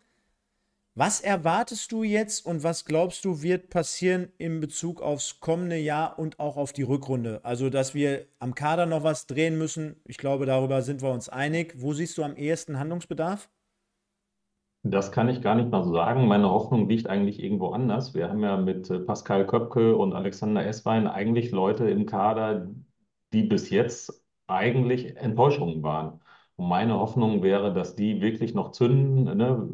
[0.96, 6.20] Was erwartest du jetzt und was glaubst du wird passieren in Bezug aufs kommende Jahr
[6.20, 7.40] und auch auf die Rückrunde?
[7.44, 11.30] Also, dass wir am Kader noch was drehen müssen, ich glaube, darüber sind wir uns
[11.30, 11.76] einig.
[11.78, 13.48] Wo siehst du am ehesten Handlungsbedarf?
[14.92, 16.28] Das kann ich gar nicht mal so sagen.
[16.28, 18.14] Meine Hoffnung liegt eigentlich irgendwo anders.
[18.14, 22.68] Wir haben ja mit äh, Pascal Köpke und Alexander Esswein eigentlich Leute im Kader,
[23.34, 26.22] die bis jetzt eigentlich Enttäuschungen waren.
[26.56, 29.26] Und meine Hoffnung wäre, dass die wirklich noch zünden.
[29.38, 29.68] Ne?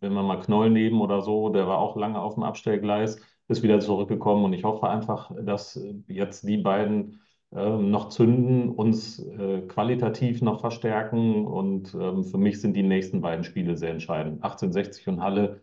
[0.00, 3.62] Wenn wir mal Knoll nehmen oder so, der war auch lange auf dem Abstellgleis, ist
[3.62, 4.44] wieder zurückgekommen.
[4.44, 7.20] Und ich hoffe einfach, dass jetzt die beiden
[7.60, 11.46] noch zünden, uns äh, qualitativ noch verstärken.
[11.46, 14.42] Und ähm, für mich sind die nächsten beiden Spiele sehr entscheidend.
[14.42, 15.62] 1860 und Halle,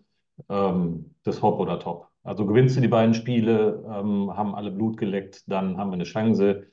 [0.49, 2.07] ähm, das Hop oder Top.
[2.23, 6.03] Also gewinnst du die beiden Spiele, ähm, haben alle Blut geleckt, dann haben wir eine
[6.03, 6.67] Chance.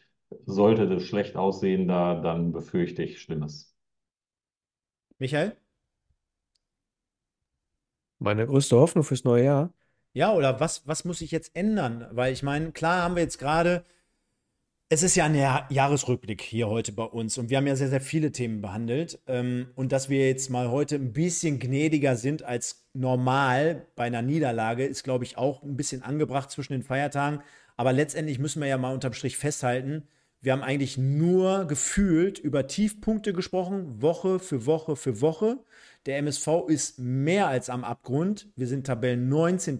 [0.45, 3.75] Sollte das schlecht aussehen, da, dann befürchte ich Schlimmes.
[5.19, 5.57] Michael?
[8.19, 9.73] Meine größte Hoffnung fürs neue Jahr.
[10.13, 12.07] Ja, oder was, was muss sich jetzt ändern?
[12.13, 13.85] Weil ich meine, klar haben wir jetzt gerade,
[14.91, 17.91] es ist ja ein Jahr Jahresrückblick hier heute bei uns und wir haben ja sehr,
[17.91, 19.21] sehr viele Themen behandelt.
[19.27, 24.23] Ähm, und dass wir jetzt mal heute ein bisschen gnädiger sind als normal bei einer
[24.23, 27.41] Niederlage, ist, glaube ich, auch ein bisschen angebracht zwischen den Feiertagen.
[27.77, 30.09] Aber letztendlich müssen wir ja mal unterm Strich festhalten,
[30.41, 35.59] wir haben eigentlich nur gefühlt über Tiefpunkte gesprochen, Woche für Woche für Woche.
[36.07, 38.49] Der MSV ist mehr als am Abgrund.
[38.55, 39.79] Wir sind Tabellen 19.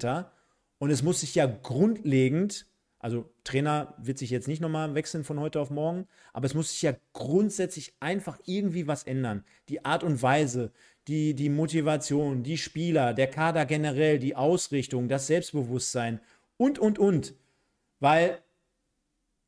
[0.79, 2.67] Und es muss sich ja grundlegend,
[2.99, 6.71] also Trainer wird sich jetzt nicht nochmal wechseln von heute auf morgen, aber es muss
[6.71, 9.45] sich ja grundsätzlich einfach irgendwie was ändern.
[9.69, 10.73] Die Art und Weise,
[11.07, 16.21] die, die Motivation, die Spieler, der Kader generell, die Ausrichtung, das Selbstbewusstsein
[16.57, 17.35] und, und, und.
[18.01, 18.43] Weil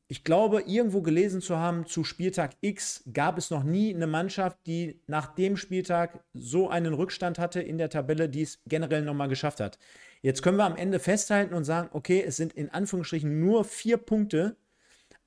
[0.07, 4.59] ich glaube, irgendwo gelesen zu haben, zu Spieltag X gab es noch nie eine Mannschaft,
[4.67, 9.29] die nach dem Spieltag so einen Rückstand hatte in der Tabelle, die es generell nochmal
[9.29, 9.79] geschafft hat.
[10.23, 13.97] Jetzt können wir am Ende festhalten und sagen, okay, es sind in Anführungsstrichen nur vier
[13.97, 14.57] Punkte,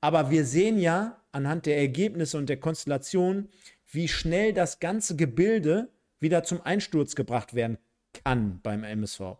[0.00, 3.48] aber wir sehen ja anhand der Ergebnisse und der Konstellation,
[3.90, 5.88] wie schnell das ganze Gebilde
[6.20, 7.78] wieder zum Einsturz gebracht werden
[8.24, 9.38] kann beim MSV.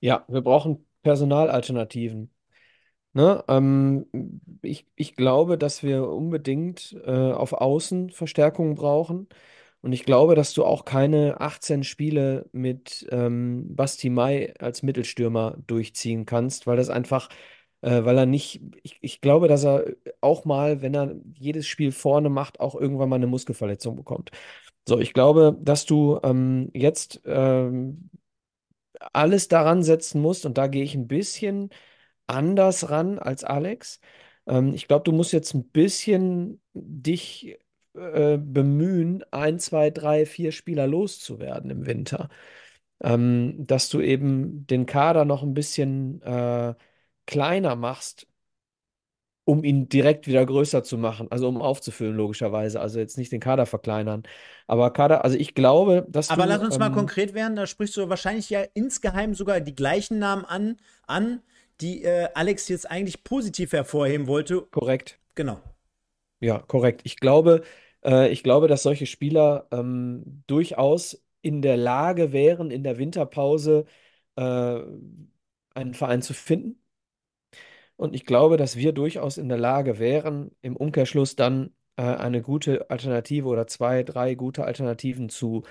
[0.00, 2.30] Ja, wir brauchen Personalalternativen.
[3.12, 3.44] Ne?
[3.48, 4.06] Ähm,
[4.62, 9.28] ich, ich glaube, dass wir unbedingt äh, auf Außen Verstärkungen brauchen.
[9.80, 15.56] Und ich glaube, dass du auch keine 18 Spiele mit ähm, Basti Mai als Mittelstürmer
[15.66, 17.28] durchziehen kannst, weil das einfach,
[17.82, 19.84] äh, weil er nicht, ich, ich glaube, dass er
[20.20, 24.30] auch mal, wenn er jedes Spiel vorne macht, auch irgendwann mal eine Muskelverletzung bekommt.
[24.88, 28.10] So, ich glaube, dass du ähm, jetzt ähm,
[29.12, 31.70] alles daran setzen musst, und da gehe ich ein bisschen
[32.26, 34.00] anders ran als Alex.
[34.46, 37.58] Ähm, ich glaube, du musst jetzt ein bisschen dich
[37.98, 42.28] äh, bemühen, ein, zwei, drei, vier Spieler loszuwerden im Winter.
[43.00, 46.74] Ähm, dass du eben den Kader noch ein bisschen äh,
[47.26, 48.26] kleiner machst,
[49.44, 52.80] um ihn direkt wieder größer zu machen, also um aufzufüllen, logischerweise.
[52.80, 54.24] Also jetzt nicht den Kader verkleinern.
[54.66, 57.66] Aber Kader, also ich glaube, dass Aber du, lass uns mal ähm, konkret werden, da
[57.66, 61.40] sprichst du wahrscheinlich ja insgeheim sogar die gleichen Namen an, an
[61.80, 64.62] die äh, Alex jetzt eigentlich positiv hervorheben wollte.
[64.70, 65.18] Korrekt.
[65.34, 65.60] Genau.
[66.40, 67.00] Ja, korrekt.
[67.04, 67.62] Ich glaube,
[68.04, 73.86] äh, ich glaube, dass solche Spieler ähm, durchaus in der Lage wären, in der Winterpause
[74.36, 74.80] äh,
[75.74, 76.80] einen Verein zu finden.
[77.96, 82.42] Und ich glaube, dass wir durchaus in der Lage wären, im Umkehrschluss dann äh, eine
[82.42, 85.64] gute Alternative oder zwei, drei gute Alternativen zu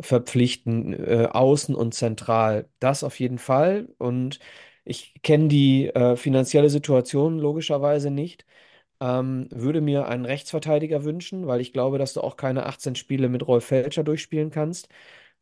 [0.00, 2.68] verpflichten, äh, außen und zentral.
[2.80, 3.88] Das auf jeden Fall.
[3.98, 4.38] Und
[4.84, 8.44] ich kenne die äh, finanzielle Situation logischerweise nicht.
[9.00, 13.28] Ähm, würde mir einen Rechtsverteidiger wünschen, weil ich glaube, dass du auch keine 18 Spiele
[13.28, 14.88] mit Rolf Felscher durchspielen kannst.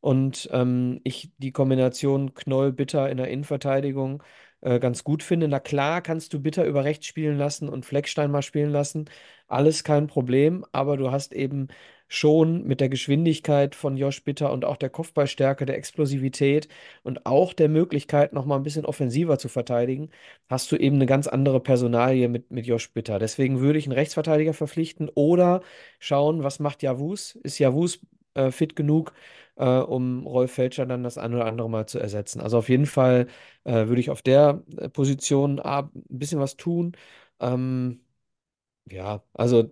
[0.00, 4.22] Und ähm, ich die Kombination Knoll-Bitter in der Innenverteidigung
[4.60, 5.48] äh, ganz gut finde.
[5.48, 9.08] Na klar, kannst du Bitter über rechts spielen lassen und Fleckstein mal spielen lassen.
[9.48, 11.68] Alles kein Problem, aber du hast eben
[12.12, 16.68] schon mit der Geschwindigkeit von Josh Bitter und auch der Kopfballstärke, der Explosivität
[17.02, 20.10] und auch der Möglichkeit, noch mal ein bisschen offensiver zu verteidigen,
[20.48, 23.18] hast du eben eine ganz andere Personalie mit, mit Josh Bitter.
[23.18, 25.62] Deswegen würde ich einen Rechtsverteidiger verpflichten oder
[25.98, 27.36] schauen, was macht Javus?
[27.36, 28.00] Ist Javus
[28.34, 29.12] äh, fit genug,
[29.56, 32.40] äh, um Rolf Felscher dann das ein oder andere Mal zu ersetzen?
[32.40, 33.26] Also auf jeden Fall
[33.64, 36.92] äh, würde ich auf der äh, Position ein bisschen was tun.
[37.40, 38.00] Ähm,
[38.90, 39.70] ja, also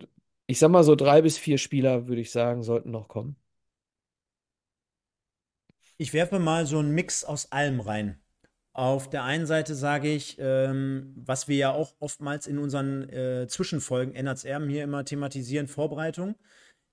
[0.50, 3.36] ich sag mal so drei bis vier Spieler, würde ich sagen, sollten noch kommen.
[5.96, 8.20] Ich werfe mal so einen Mix aus allem rein.
[8.72, 13.46] Auf der einen Seite sage ich, ähm, was wir ja auch oftmals in unseren äh,
[13.48, 16.34] Zwischenfolgen NHRM hier immer thematisieren, Vorbereitung.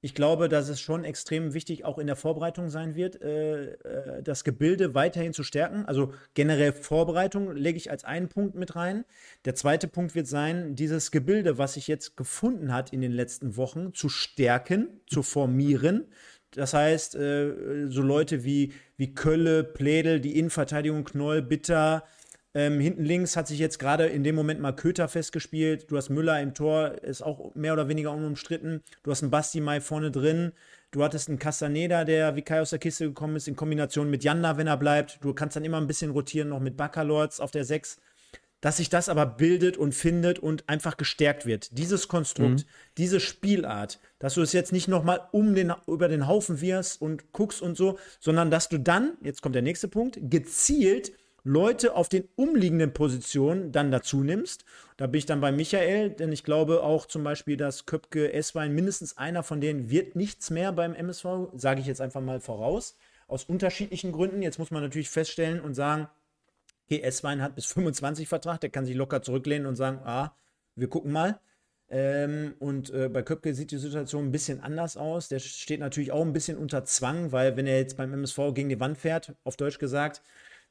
[0.02, 4.24] Ich glaube, dass es schon extrem wichtig auch in der Vorbereitung sein wird, äh, äh,
[4.24, 5.86] das Gebilde weiterhin zu stärken.
[5.86, 9.06] Also generell Vorbereitung lege ich als einen Punkt mit rein.
[9.46, 13.58] Der zweite Punkt wird sein, dieses Gebilde, was sich jetzt gefunden hat in den letzten
[13.58, 16.06] Wochen, zu stärken, zu formieren.
[16.52, 22.04] Das heißt, äh, so Leute wie, wie Kölle, Plädel, die Innenverteidigung, Knoll, Bitter,
[22.58, 25.92] ähm, hinten links hat sich jetzt gerade in dem Moment mal Köter festgespielt.
[25.92, 28.82] Du hast Müller im Tor, ist auch mehr oder weniger unumstritten.
[29.04, 30.54] Du hast einen Basti Mai vorne drin.
[30.90, 34.24] Du hattest einen Castaneda, der wie Kai aus der Kiste gekommen ist, in Kombination mit
[34.24, 35.20] Janda, wenn er bleibt.
[35.22, 38.00] Du kannst dann immer ein bisschen rotieren, noch mit Baccalords auf der 6.
[38.60, 41.78] Dass sich das aber bildet und findet und einfach gestärkt wird.
[41.78, 42.70] Dieses Konstrukt, mhm.
[42.98, 47.34] diese Spielart, dass du es jetzt nicht nochmal um den, über den Haufen wirst und
[47.34, 51.12] guckst und so, sondern dass du dann, jetzt kommt der nächste Punkt, gezielt
[51.48, 54.66] Leute auf den umliegenden Positionen dann dazu nimmst.
[54.98, 58.76] Da bin ich dann bei Michael, denn ich glaube auch zum Beispiel, dass Köpke, Esswein,
[58.76, 62.98] mindestens einer von denen wird nichts mehr beim MSV, sage ich jetzt einfach mal voraus,
[63.28, 64.42] aus unterschiedlichen Gründen.
[64.42, 66.10] Jetzt muss man natürlich feststellen und sagen,
[66.86, 70.36] okay, Esswein hat bis 25 Vertrag, der kann sich locker zurücklehnen und sagen, ah,
[70.76, 71.40] wir gucken mal.
[71.90, 75.30] Ähm, und äh, bei Köpke sieht die Situation ein bisschen anders aus.
[75.30, 78.68] Der steht natürlich auch ein bisschen unter Zwang, weil wenn er jetzt beim MSV gegen
[78.68, 80.22] die Wand fährt, auf Deutsch gesagt,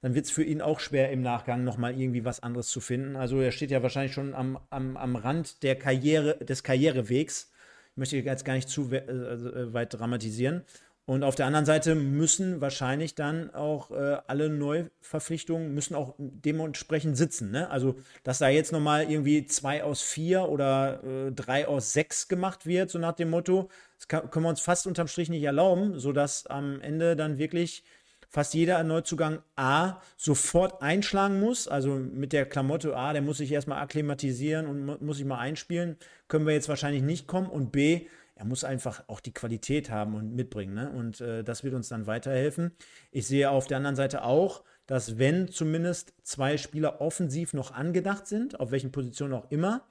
[0.02, 3.16] dann wird es für ihn auch schwer im Nachgang nochmal irgendwie was anderes zu finden.
[3.16, 7.50] Also er steht ja wahrscheinlich schon am, am, am Rand der Karriere, des Karrierewegs.
[7.92, 10.64] Ich möchte jetzt gar nicht zu we äh, weit dramatisieren.
[11.08, 17.16] Und auf der anderen Seite müssen wahrscheinlich dann auch äh, alle Neuverpflichtungen müssen auch dementsprechend
[17.16, 17.52] sitzen.
[17.52, 17.70] Ne?
[17.70, 17.94] Also,
[18.24, 22.90] dass da jetzt nochmal irgendwie zwei aus vier oder äh, drei aus sechs gemacht wird,
[22.90, 23.68] so nach dem Motto,
[23.98, 27.84] das kann, können wir uns fast unterm Strich nicht erlauben, sodass am Ende dann wirklich
[28.28, 31.68] fast jeder Neuzugang A sofort einschlagen muss.
[31.68, 35.96] Also mit der Klamotte A, der muss sich erstmal akklimatisieren und muss sich mal einspielen.
[36.28, 37.48] Können wir jetzt wahrscheinlich nicht kommen.
[37.48, 40.74] Und B, er muss einfach auch die Qualität haben und mitbringen.
[40.74, 40.90] Ne?
[40.90, 42.72] Und äh, das wird uns dann weiterhelfen.
[43.10, 48.26] Ich sehe auf der anderen Seite auch, dass wenn zumindest zwei Spieler offensiv noch angedacht
[48.26, 49.86] sind, auf welchen Positionen auch immer,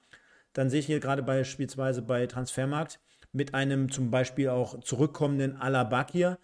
[0.53, 2.99] dann sehe ich hier gerade beispielsweise bei Transfermarkt
[3.33, 6.37] mit einem zum Beispiel auch zurückkommenden Alabakir,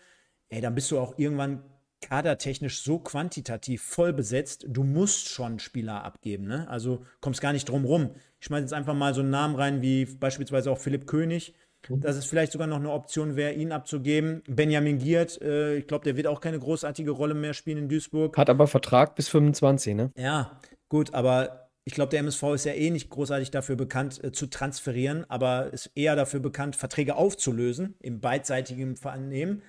[0.50, 1.64] ey, dann bist du auch irgendwann
[2.02, 6.48] kadertechnisch so quantitativ voll besetzt, du musst schon Spieler abgeben.
[6.48, 6.68] Ne?
[6.70, 8.12] Also kommst gar nicht drum rum.
[8.40, 11.54] Ich schmeiße jetzt einfach mal so einen Namen rein wie beispielsweise auch Philipp König.
[11.90, 12.02] Mhm.
[12.02, 14.44] Dass es vielleicht sogar noch eine Option wäre, ihn abzugeben.
[14.48, 18.38] Benjamin Giert, äh, ich glaube, der wird auch keine großartige Rolle mehr spielen in Duisburg.
[18.38, 20.12] Hat aber Vertrag bis 25, ne?
[20.16, 24.32] Ja, gut, aber ich glaube, der MSV ist ja eh nicht großartig dafür bekannt, äh,
[24.32, 29.64] zu transferieren, aber ist eher dafür bekannt, Verträge aufzulösen im beidseitigen Vernehmen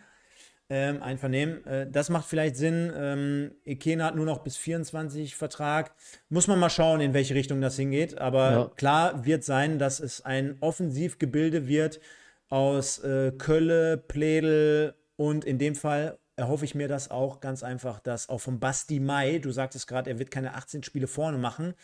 [0.72, 1.64] ähm, Einvernehmen.
[1.66, 2.90] Äh, das macht vielleicht Sinn.
[2.96, 5.92] Ähm, Ikena hat nur noch bis 24 Vertrag.
[6.30, 8.18] Muss man mal schauen, in welche Richtung das hingeht.
[8.18, 8.70] Aber ja.
[8.74, 12.00] klar wird sein, dass es ein Offensivgebilde wird
[12.48, 18.00] aus äh, Kölle, Pledel und in dem Fall erhoffe ich mir das auch ganz einfach,
[18.00, 21.74] dass auch von Basti Mai, du sagtest gerade, er wird keine 18 Spiele vorne machen,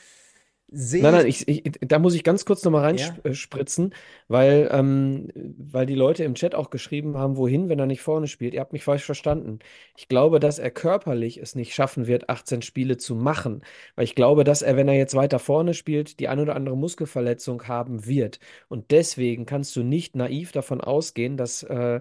[0.70, 3.94] Seht Nein, nein, ich, ich, da muss ich ganz kurz nochmal reinspritzen,
[4.28, 8.26] weil, ähm, weil die Leute im Chat auch geschrieben haben, wohin, wenn er nicht vorne
[8.26, 8.52] spielt.
[8.52, 9.60] Ihr habt mich falsch verstanden.
[9.96, 13.62] Ich glaube, dass er körperlich es nicht schaffen wird, 18 Spiele zu machen.
[13.94, 16.76] Weil ich glaube, dass er, wenn er jetzt weiter vorne spielt, die ein oder andere
[16.76, 18.38] Muskelverletzung haben wird.
[18.68, 22.00] Und deswegen kannst du nicht naiv davon ausgehen, dass, äh,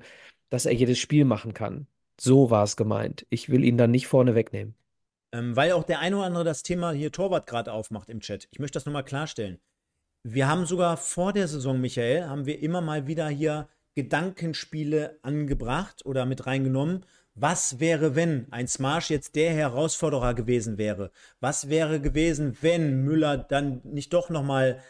[0.50, 1.88] dass er jedes Spiel machen kann.
[2.20, 3.26] So war es gemeint.
[3.30, 4.76] Ich will ihn dann nicht vorne wegnehmen.
[5.32, 8.48] Ähm, weil auch der eine oder andere das Thema hier Torwart gerade aufmacht im Chat.
[8.52, 9.60] Ich möchte das nochmal klarstellen.
[10.24, 16.06] Wir haben sogar vor der Saison, Michael, haben wir immer mal wieder hier Gedankenspiele angebracht
[16.06, 17.06] oder mit reingenommen.
[17.34, 21.12] Was wäre, wenn ein Smash jetzt der Herausforderer gewesen wäre?
[21.40, 24.82] Was wäre gewesen, wenn Müller dann nicht doch nochmal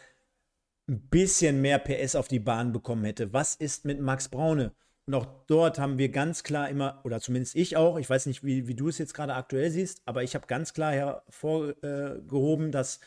[0.88, 3.32] ein bisschen mehr PS auf die Bahn bekommen hätte?
[3.32, 4.72] Was ist mit Max Braune?
[5.08, 8.44] Und auch dort haben wir ganz klar immer, oder zumindest ich auch, ich weiß nicht,
[8.44, 13.00] wie, wie du es jetzt gerade aktuell siehst, aber ich habe ganz klar hervorgehoben, dass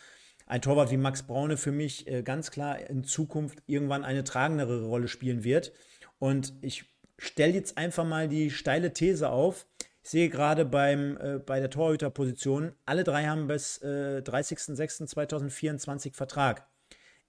[0.47, 4.83] ein Torwart wie Max Braune für mich äh, ganz klar in Zukunft irgendwann eine tragendere
[4.83, 5.73] Rolle spielen wird.
[6.17, 6.85] Und ich
[7.19, 9.67] stelle jetzt einfach mal die steile These auf.
[10.01, 16.67] Ich sehe gerade beim, äh, bei der Torhüterposition, alle drei haben bis äh, 30.06.2024 Vertrag.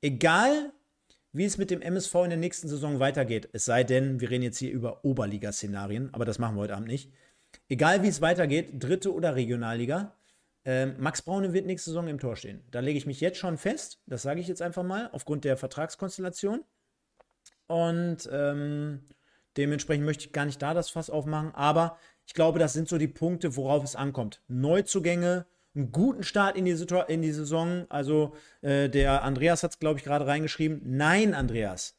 [0.01, 0.73] Egal,
[1.33, 3.49] wie es mit dem MSV in der nächsten Saison weitergeht.
[3.53, 6.89] Es sei denn, wir reden jetzt hier über Oberliga-Szenarien, aber das machen wir heute Abend
[6.89, 7.11] nicht.
[7.69, 10.15] Egal wie es weitergeht, dritte oder Regionalliga,
[10.65, 12.63] äh, Max Braune wird nächste Saison im Tor stehen.
[12.71, 15.57] Da lege ich mich jetzt schon fest, das sage ich jetzt einfach mal, aufgrund der
[15.57, 16.65] Vertragskonstellation.
[17.67, 19.09] Und ähm,
[19.57, 22.99] dementsprechend möchte ich gar nicht da das Fass aufmachen, aber ich glaube, das sind so
[22.99, 24.43] die Punkte, worauf es ankommt.
[24.49, 26.77] Neuzugänge, einen guten Start in die,
[27.09, 27.87] in die Saison.
[27.89, 30.81] Also äh, der Andreas hat es, glaube ich, gerade reingeschrieben.
[30.85, 31.97] Nein, Andreas.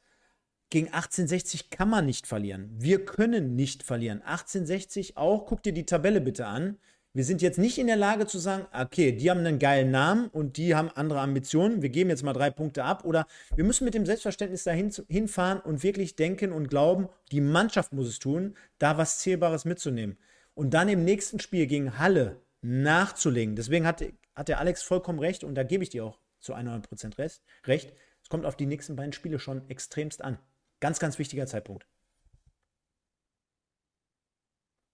[0.70, 2.70] gegen 1860 kann man nicht verlieren.
[2.78, 4.22] Wir können nicht verlieren.
[4.22, 6.78] 1860 auch, guck dir die Tabelle bitte an.
[7.16, 10.30] Wir sind jetzt nicht in der Lage zu sagen, okay, die haben einen geilen Namen
[10.30, 11.84] und die haben andere Ambitionen.
[11.84, 13.06] Wir geben jetzt mal drei Punkte ab.
[13.06, 17.94] Oder wir müssen mit dem Selbstverständnis dahin hinfahren und wirklich denken und glauben, die Mannschaft
[17.94, 20.18] muss es tun, da was Zählbares mitzunehmen.
[20.56, 23.56] Und dann im nächsten Spiel gegen Halle nachzulegen.
[23.56, 24.04] Deswegen hat,
[24.36, 27.94] hat der Alex vollkommen recht und da gebe ich dir auch zu 100% Rest, recht.
[28.22, 30.40] Es kommt auf die nächsten beiden Spiele schon extremst an.
[30.80, 31.86] Ganz, ganz wichtiger Zeitpunkt.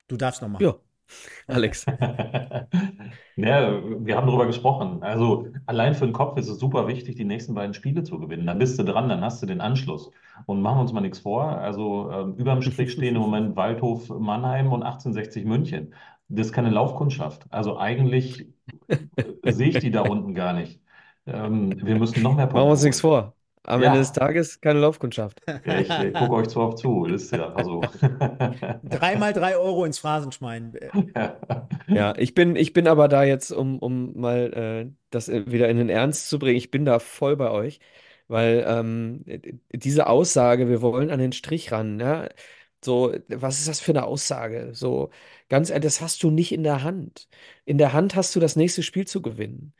[0.08, 0.62] Du darfst nochmal.
[0.62, 0.80] Ja,
[1.48, 1.86] Alex.
[3.36, 5.02] Ja, wir haben darüber gesprochen.
[5.02, 8.46] Also allein für den Kopf ist es super wichtig, die nächsten beiden Spiele zu gewinnen.
[8.46, 10.12] Dann bist du dran, dann hast du den Anschluss.
[10.46, 11.44] Und machen wir uns mal nichts vor.
[11.46, 15.94] Also ähm, überm Strich stehen im Moment Waldhof Mannheim und 1860 München.
[16.28, 17.46] Das ist keine Laufkundschaft.
[17.50, 18.48] Also eigentlich
[19.44, 20.82] sehe ich die da unten gar nicht.
[21.26, 23.36] Ähm, wir müssen noch mehr Machen wir uns Punkte nichts vor.
[23.70, 23.88] Am Ja.
[23.88, 25.42] Ende des Tages keine Laufkundschaft.
[25.66, 27.82] Ja, ich äh, gucke euch zwar auf zu, das ist ja einfach so.
[28.84, 30.74] Dreimal drei Euro ins Phrasenschwein.
[31.88, 35.70] Ja, ich bin, ich bin aber da jetzt, um, um mal äh, das äh, wieder
[35.70, 37.80] in den Ernst zu bringen, ich bin da voll bei euch,
[38.28, 39.24] weil ähm,
[39.74, 42.30] diese Aussage, wir wollen an den Strich ran, ja,
[42.84, 44.70] so, was ist das für eine Aussage?
[44.74, 45.10] So,
[45.50, 47.28] ganz ehrlich, das hast du nicht in der Hand.
[47.66, 49.74] In der Hand hast du das nächste Spiel zu gewinnen.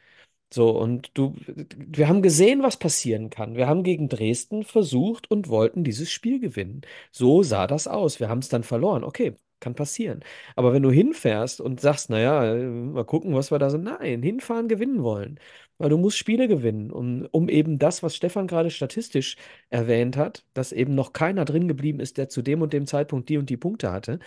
[0.52, 1.36] So, und du,
[1.76, 3.56] wir haben gesehen, was passieren kann.
[3.56, 6.82] Wir haben gegen Dresden versucht und wollten dieses Spiel gewinnen.
[7.12, 8.20] So sah das aus.
[8.20, 9.04] Wir haben es dann verloren.
[9.04, 10.24] Okay, kann passieren.
[10.56, 13.84] Aber wenn du hinfährst und sagst, naja, äh, mal gucken, was wir da sind.
[13.84, 15.40] Nein, hinfahren, gewinnen wollen.
[15.80, 19.38] Weil du musst Spiele gewinnen, um, um eben das, was Stefan gerade statistisch
[19.70, 23.30] erwähnt hat, dass eben noch keiner drin geblieben ist, der zu dem und dem Zeitpunkt
[23.30, 24.20] die und die Punkte hatte.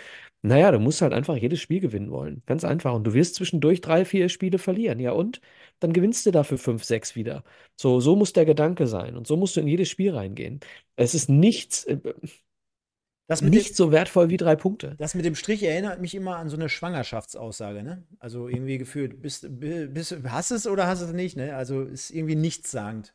[0.42, 2.42] Naja, du musst halt einfach jedes Spiel gewinnen wollen.
[2.47, 2.94] Ganz einfach.
[2.94, 4.98] Und du wirst zwischendurch drei, vier Spiele verlieren.
[4.98, 5.40] Ja, und?
[5.78, 7.44] Dann gewinnst du dafür fünf, sechs wieder.
[7.76, 9.16] So, so muss der Gedanke sein.
[9.16, 10.60] Und so musst du in jedes Spiel reingehen.
[10.97, 11.98] Es ist nichts, äh,
[13.28, 14.94] Das nicht dem, so wertvoll wie drei Punkte.
[14.99, 18.05] das mit dem Strich erinnert mich immer an so eine Schwangerschaftsaussage, ne?
[18.18, 21.55] Also irgendwie gefühlt, bist, bist, hast es oder hast es nicht, ne?
[21.55, 23.15] Also ist irgendwie nichtssagend.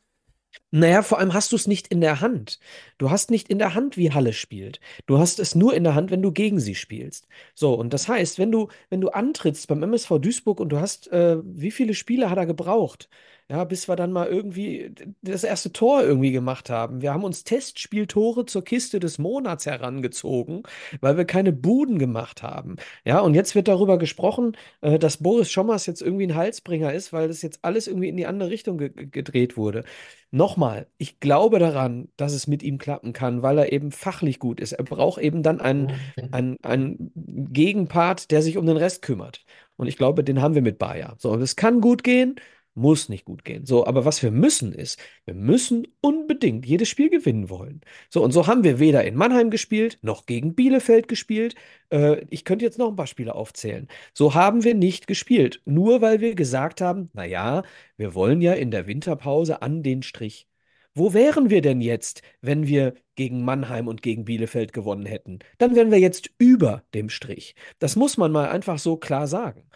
[0.71, 2.59] Naja, vor allem hast du es nicht in der Hand.
[2.97, 4.79] Du hast nicht in der Hand, wie Halle spielt.
[5.05, 7.27] Du hast es nur in der Hand, wenn du gegen sie spielst.
[7.53, 11.07] So, und das heißt, wenn du, wenn du antrittst beim MSV Duisburg und du hast,
[11.11, 13.09] äh, wie viele Spiele hat er gebraucht?
[13.49, 17.01] Ja, bis wir dann mal irgendwie das erste Tor irgendwie gemacht haben.
[17.01, 20.63] Wir haben uns Testspieltore zur Kiste des Monats herangezogen,
[20.99, 22.75] weil wir keine Buden gemacht haben.
[23.05, 27.13] Ja, und jetzt wird darüber gesprochen, äh, dass Boris Schommers jetzt irgendwie ein Halsbringer ist,
[27.13, 29.85] weil das jetzt alles irgendwie in die andere Richtung ge gedreht wurde.
[30.31, 34.59] Nochmal, ich glaube daran, dass es mit ihm klappen kann, weil er eben fachlich gut
[34.59, 34.73] ist.
[34.73, 35.93] Er braucht eben dann einen,
[36.31, 37.11] einen, einen
[37.53, 39.45] Gegenpart, der sich um den Rest kümmert.
[39.77, 41.15] Und ich glaube, den haben wir mit Bayer.
[41.19, 42.35] So, es kann gut gehen,
[42.77, 43.65] muss nicht gut gehen.
[43.65, 47.81] So, aber was wir müssen ist, wir müssen unbedingt jedes Spiel gewinnen wollen.
[48.09, 51.55] So, und so haben wir weder in Mannheim gespielt, noch gegen Bielefeld gespielt.
[51.89, 53.87] Äh, ich könnte jetzt noch ein paar Spiele aufzählen.
[54.13, 55.61] So haben wir nicht gespielt.
[55.65, 57.63] Nur weil wir gesagt haben, naja,
[57.97, 60.47] wir wollen ja in der Winterpause an den Strich.
[60.93, 65.39] Wo wären wir denn jetzt, wenn wir gegen Mannheim und gegen Bielefeld gewonnen hätten?
[65.59, 67.55] Dann wären wir jetzt über dem Strich.
[67.79, 69.69] Das muss man mal einfach so klar sagen.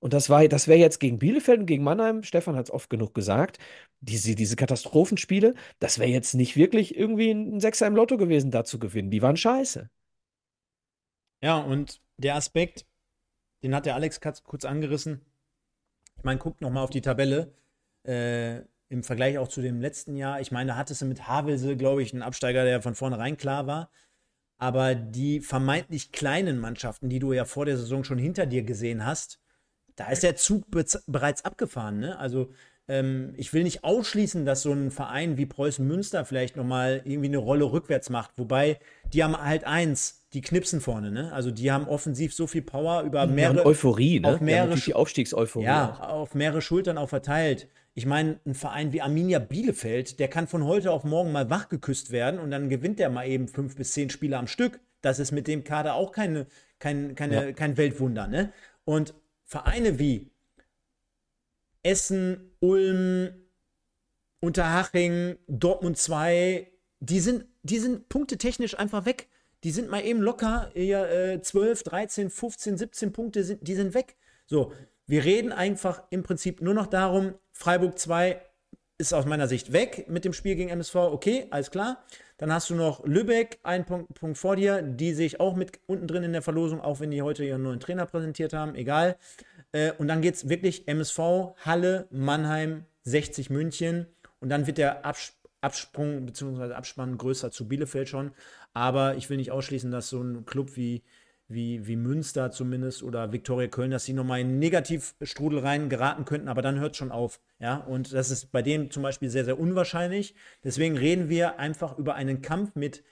[0.00, 3.14] Und das das wäre jetzt gegen Bielefeld und gegen Mannheim, Stefan hat es oft genug
[3.14, 3.58] gesagt,
[4.00, 8.64] diese, diese Katastrophenspiele, das wäre jetzt nicht wirklich irgendwie ein Sechser im Lotto gewesen, da
[8.64, 9.10] zu gewinnen.
[9.10, 9.90] Die waren scheiße.
[11.42, 12.86] Ja, und der Aspekt,
[13.62, 15.20] den hat der Alex kurz, angerissen.
[16.16, 17.54] Ich meine, guckt noch mal auf die Tabelle.
[18.04, 20.40] Äh, Im Vergleich auch zu dem letzten Jahr.
[20.40, 23.66] Ich meine, da hattest du mit Havelse, glaube ich, einen Absteiger, der von vornherein klar
[23.66, 23.90] war.
[24.58, 29.04] Aber die vermeintlich kleinen Mannschaften, die du ja vor der Saison schon hinter dir gesehen
[29.06, 29.40] hast,
[29.98, 31.98] da ist der Zug be bereits abgefahren.
[31.98, 32.18] Ne?
[32.18, 32.50] Also
[32.86, 37.02] ähm, ich will nicht ausschließen, dass so ein Verein wie Preußen Münster vielleicht noch mal
[37.04, 38.30] irgendwie eine Rolle rückwärts macht.
[38.36, 38.78] Wobei
[39.12, 41.10] die haben halt eins, die knipsen vorne.
[41.10, 41.32] Ne?
[41.32, 44.28] Also die haben offensiv so viel Power über mehrere Euphorie, ne?
[44.28, 46.08] auf mehrere die Aufstiegseuphorie ja, auch.
[46.08, 47.68] auf mehrere Schultern auch verteilt.
[47.94, 52.12] Ich meine, ein Verein wie Arminia Bielefeld, der kann von heute auf morgen mal wachgeküsst
[52.12, 54.78] werden und dann gewinnt der mal eben fünf bis zehn Spiele am Stück.
[55.00, 56.46] Das ist mit dem Kader auch keine,
[56.78, 57.52] kein, keine, Ja.
[57.52, 58.28] kein Weltwunder.
[58.28, 58.52] Ne?
[58.84, 59.14] Und
[59.48, 60.30] Vereine wie
[61.82, 63.30] Essen, Ulm,
[64.40, 66.70] Unterhaching, Dortmund 2,
[67.00, 69.28] die sind, die sind punktetechnisch einfach weg.
[69.64, 73.94] Die sind mal eben locker, eher äh, 12, 13, 15, 17 Punkte, sind, die sind
[73.94, 74.16] weg.
[74.46, 74.72] So,
[75.06, 78.40] wir reden einfach im Prinzip nur noch darum, Freiburg 2
[78.98, 82.04] ist aus meiner Sicht weg mit dem Spiel gegen MSV, okay, alles klar.
[82.38, 85.80] Dann hast du noch Lübeck, einen Punkt, Punkt vor dir, die sehe ich auch mit
[85.86, 89.16] unten drin in der Verlosung, auch wenn die heute ihren neuen Trainer präsentiert haben, egal.
[89.72, 91.18] Äh, und dann geht es wirklich MSV,
[91.64, 94.06] Halle, Mannheim, 60 München
[94.40, 96.72] und dann wird der Abs Absprung bzw.
[96.74, 98.30] Abspann größer zu Bielefeld schon.
[98.74, 101.02] Aber ich will nicht ausschließen, dass so ein Club wie,
[101.48, 106.48] wie, wie Münster zumindest oder Viktoria Köln, dass sie nochmal in Negativstrudel rein geraten könnten,
[106.48, 107.40] aber dann hört schon auf.
[107.58, 110.34] Ja, und das ist bei denen zum Beispiel sehr, sehr unwahrscheinlich.
[110.62, 113.02] Deswegen reden wir einfach über einen Kampf mit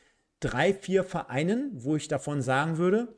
[0.40, 3.16] drei, vier Vereinen, wo ich davon sagen würde,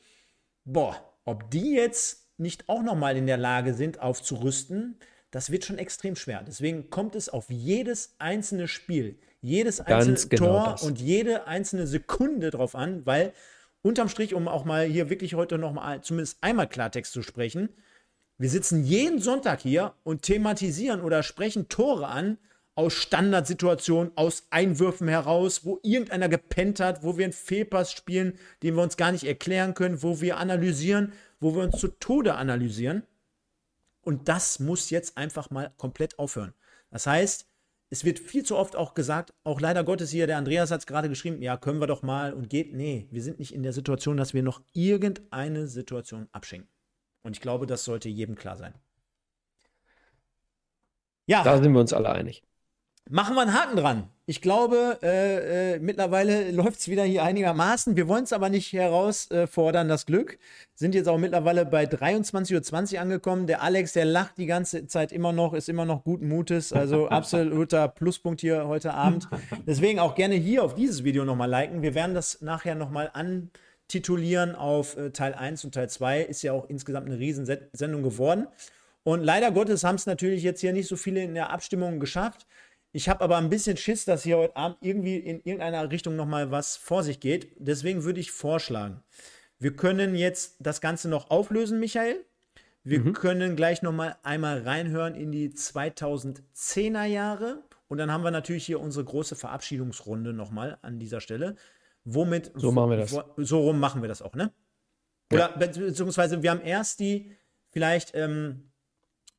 [0.64, 4.98] boah, ob die jetzt nicht auch nochmal in der Lage sind, aufzurüsten,
[5.32, 6.44] das wird schon extrem schwer.
[6.46, 10.82] Deswegen kommt es auf jedes einzelne Spiel, jedes einzelne Ganz genau Tor das.
[10.84, 13.32] und jede einzelne Sekunde drauf an, weil
[13.82, 17.68] unterm Strich, um auch mal hier wirklich heute noch mal zumindest einmal Klartext zu sprechen,
[18.40, 22.38] wir sitzen jeden Sonntag hier und thematisieren oder sprechen Tore an
[22.76, 28.76] aus Standardsituationen, aus Einwürfen heraus, wo irgendeiner gepennt hat, wo wir einen Fehlpass spielen, den
[28.76, 33.02] wir uns gar nicht erklären können, wo wir analysieren, wo wir uns zu Tode analysieren.
[34.02, 36.54] Und das muss jetzt einfach mal komplett aufhören.
[36.92, 37.48] Das heißt,
[37.90, 40.86] es wird viel zu oft auch gesagt, auch leider Gottes hier, der Andreas hat es
[40.86, 42.74] gerade geschrieben, ja, können wir doch mal und geht.
[42.74, 46.70] Nee, wir sind nicht in der Situation, dass wir noch irgendeine Situation abschenken.
[47.22, 48.74] Und ich glaube, das sollte jedem klar sein.
[51.26, 51.42] Ja.
[51.42, 52.42] Da sind wir uns alle einig.
[53.08, 54.10] Machen wir einen Haken dran.
[54.28, 57.96] Ich glaube, äh, äh, mittlerweile läuft es wieder hier einigermaßen.
[57.96, 60.38] Wir wollen es aber nicht herausfordern, das Glück.
[60.74, 63.46] Sind jetzt auch mittlerweile bei 23.20 Uhr angekommen.
[63.46, 66.74] Der Alex, der lacht die ganze Zeit immer noch, ist immer noch guten Mutes.
[66.74, 69.28] Also absoluter Pluspunkt hier heute Abend.
[69.66, 71.80] Deswegen auch gerne hier auf dieses Video nochmal liken.
[71.80, 76.20] Wir werden das nachher nochmal antitulieren auf äh, Teil 1 und Teil 2.
[76.20, 78.46] Ist ja auch insgesamt eine Riesensendung geworden.
[79.04, 82.46] Und leider Gottes haben es natürlich jetzt hier nicht so viele in der Abstimmung geschafft.
[82.92, 86.50] Ich habe aber ein bisschen Schiss, dass hier heute Abend irgendwie in irgendeiner Richtung nochmal
[86.50, 87.52] was vor sich geht.
[87.58, 89.02] Deswegen würde ich vorschlagen,
[89.58, 92.24] wir können jetzt das Ganze noch auflösen, Michael.
[92.84, 97.62] Wir können gleich nochmal einmal reinhören in die 2010er Jahre.
[97.88, 101.56] Und dann haben wir natürlich hier unsere große Verabschiedungsrunde nochmal an dieser Stelle.
[102.04, 102.52] Womit.
[102.54, 103.16] So machen wir das.
[103.36, 104.52] So rum machen wir das auch, ne?
[105.32, 107.36] Oder beziehungsweise wir haben erst die
[107.70, 108.70] vielleicht ähm,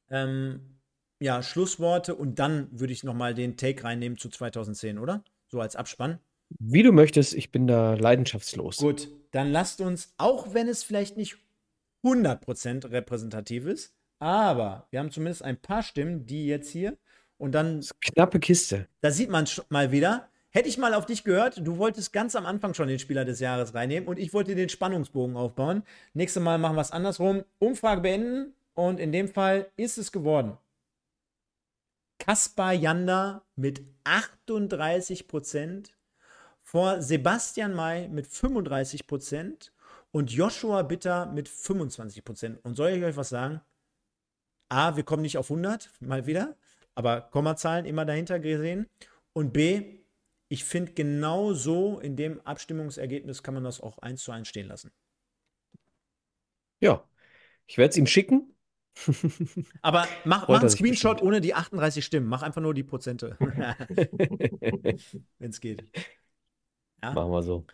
[0.10, 0.79] ähm,
[1.20, 5.24] ja, Schlussworte und dann würde ich nochmal den Take reinnehmen zu 2010, oder?
[5.48, 6.20] So als Abspann.
[6.58, 8.78] Wie du möchtest, ich bin da leidenschaftslos.
[8.78, 11.38] Gut, dann lasst uns, auch wenn es vielleicht nicht
[12.04, 16.98] 100% repräsentativ ist, aber wir haben zumindest ein paar Stimmen, die jetzt hier
[17.38, 17.84] und dann.
[18.02, 18.88] Knappe Kiste.
[19.02, 20.30] Da sieht man schon mal wieder.
[20.52, 23.40] Hätte ich mal auf dich gehört, du wolltest ganz am Anfang schon den Spieler des
[23.40, 25.84] Jahres reinnehmen und ich wollte den Spannungsbogen aufbauen.
[26.16, 27.44] Nächstes Mal machen wir es andersrum.
[27.60, 30.58] Umfrage beenden und in dem Fall ist es geworden.
[32.20, 35.94] Kaspar Janda mit 38 Prozent,
[36.62, 39.74] vor Sebastian May mit 35 Prozent
[40.12, 42.64] und Joshua Bitter mit 25 Prozent.
[42.64, 43.62] Und soll ich euch was sagen?
[44.70, 46.56] A, wir kommen nicht auf 100, mal wieder,
[46.94, 48.88] aber Kommazahlen immer dahinter gesehen.
[49.34, 50.00] Und B,
[50.48, 54.68] ich finde genau so in dem Abstimmungsergebnis kann man das auch eins zu eins stehen
[54.68, 54.92] lassen.
[56.82, 57.04] Ja,
[57.66, 58.54] ich werde es ihm schicken.
[59.82, 62.28] Aber mach, mach einen Screenshot ohne die 38 Stimmen.
[62.28, 63.38] Mach einfach nur die Prozente.
[65.40, 65.86] Wenn es geht.
[67.02, 67.14] Ja?
[67.14, 67.66] Machen wir so.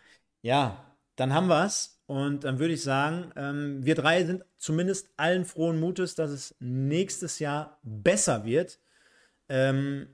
[0.42, 2.02] Ja, dann haben wir es.
[2.06, 6.54] Und dann würde ich sagen, ähm, wir drei sind zumindest allen frohen Mutes, dass es
[6.60, 8.78] nächstes Jahr besser wird.
[9.48, 10.08] Ähm,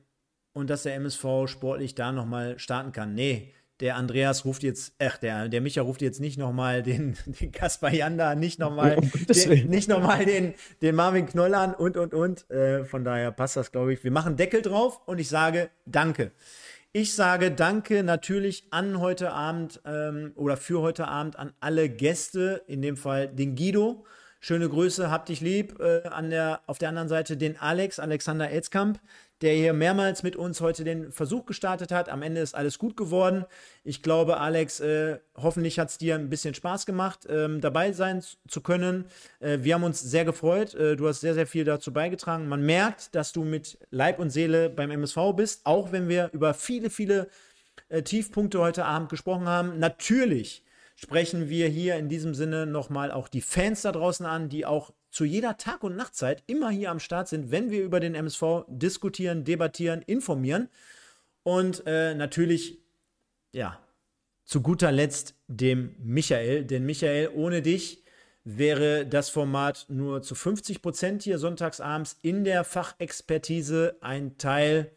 [0.55, 3.15] und dass der MSV sportlich da nochmal starten kann.
[3.15, 7.51] Nee, der Andreas ruft jetzt, ach, der, der Micha ruft jetzt nicht nochmal den, den
[7.51, 11.97] Kaspar Janda, nicht nochmal Gottes den, nicht noch mal den, den Marvin Knoll an und,
[11.97, 12.49] und, und.
[12.49, 14.05] Äh, von daher passt das, glaube ich.
[14.05, 16.31] Wir machen Deckel drauf und ich sage Danke.
[16.93, 22.63] Ich sage Danke natürlich an heute Abend ähm, oder für heute Abend an alle Gäste,
[22.69, 24.05] in dem Fall den Guido.
[24.45, 25.79] Schöne Grüße, hab dich lieb.
[25.79, 28.99] Äh, an der, auf der anderen Seite den Alex, Alexander Elzkamp,
[29.41, 32.09] der hier mehrmals mit uns heute den Versuch gestartet hat.
[32.09, 33.45] Am Ende ist alles gut geworden.
[33.85, 38.21] Ich glaube, Alex, äh, hoffentlich hat es dir ein bisschen Spaß gemacht, ähm, dabei sein
[38.49, 39.05] zu können.
[39.39, 40.75] Äh, wir haben uns sehr gefreut.
[40.75, 42.49] Äh, du hast sehr, sehr viel dazu beigetragen.
[42.49, 46.53] Man merkt, dass du mit Leib und Seele beim MSV bist, auch wenn wir über
[46.53, 47.29] viele, viele
[47.91, 49.79] äh, Tiefpunkte heute Abend gesprochen haben.
[49.79, 50.65] Natürlich
[51.03, 54.93] sprechen wir hier in diesem Sinne nochmal auch die Fans da draußen an, die auch
[55.11, 58.65] zu jeder Tag- und Nachtzeit immer hier am Start sind, wenn wir über den MSV
[58.69, 60.69] diskutieren, debattieren, informieren.
[61.43, 62.79] Und äh, natürlich,
[63.53, 63.81] ja,
[64.45, 66.65] zu guter Letzt dem Michael.
[66.65, 68.05] Denn Michael, ohne dich
[68.45, 74.93] wäre das Format nur zu 50 Prozent hier sonntagsabends in der Fachexpertise ein Teil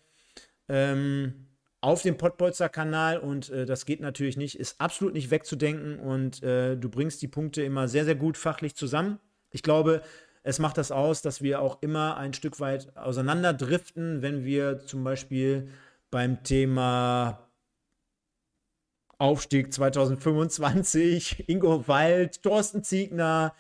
[0.70, 1.48] ähm,
[1.82, 6.76] auf dem Pottbolzer-Kanal und äh, das geht natürlich nicht, ist absolut nicht wegzudenken und äh,
[6.76, 9.20] du bringst die Punkte immer sehr, sehr gut fachlich zusammen.
[9.52, 10.02] Ich glaube,
[10.44, 15.04] es macht das aus, dass wir auch immer ein Stück weit auseinanderdriften, wenn wir zum
[15.04, 15.70] Beispiel
[16.12, 17.50] beim Thema
[19.18, 23.54] Aufstieg 2025, Ingo Wald, Thorsten Ziegner,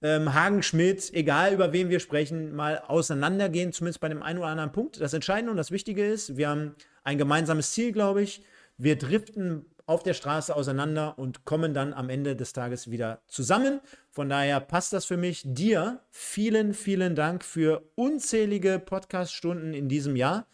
[0.00, 4.48] ähm, Hagen Schmidt, egal über wen wir sprechen, mal auseinandergehen, zumindest bei dem einen oder
[4.48, 5.00] anderen Punkt.
[5.00, 6.76] Das Entscheidende und das Wichtige ist, wir haben
[7.08, 8.42] ein gemeinsames Ziel, glaube ich.
[8.76, 13.80] Wir driften auf der Straße auseinander und kommen dann am Ende des Tages wieder zusammen.
[14.10, 15.42] Von daher passt das für mich.
[15.46, 20.46] Dir vielen, vielen Dank für unzählige Podcast-Stunden in diesem Jahr.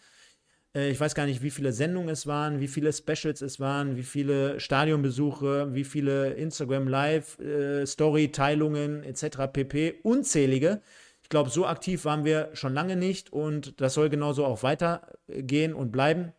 [0.77, 3.97] Äh, ich weiß gar nicht, wie viele Sendungen es waren, wie viele Specials es waren,
[3.97, 9.39] wie viele Stadionbesuche, wie viele Instagram Live, äh, etc.
[9.53, 9.95] pp.
[10.05, 10.83] Unzählige.
[11.25, 15.75] Ich glaube, so aktiv waren wir schon lange nicht und das soll genauso auch weitergehen
[15.75, 16.33] und bleiben.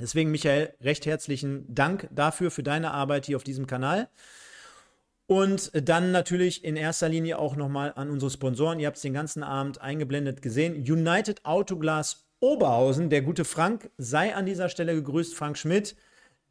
[0.00, 4.08] Deswegen, Michael, recht herzlichen Dank dafür, für deine Arbeit hier auf diesem Kanal.
[5.26, 8.80] Und dann natürlich in erster Linie auch nochmal an unsere Sponsoren.
[8.80, 10.74] Ihr habt es den ganzen Abend eingeblendet gesehen.
[10.74, 15.94] United Autoglas Oberhausen, der gute Frank, sei an dieser Stelle gegrüßt, Frank Schmidt.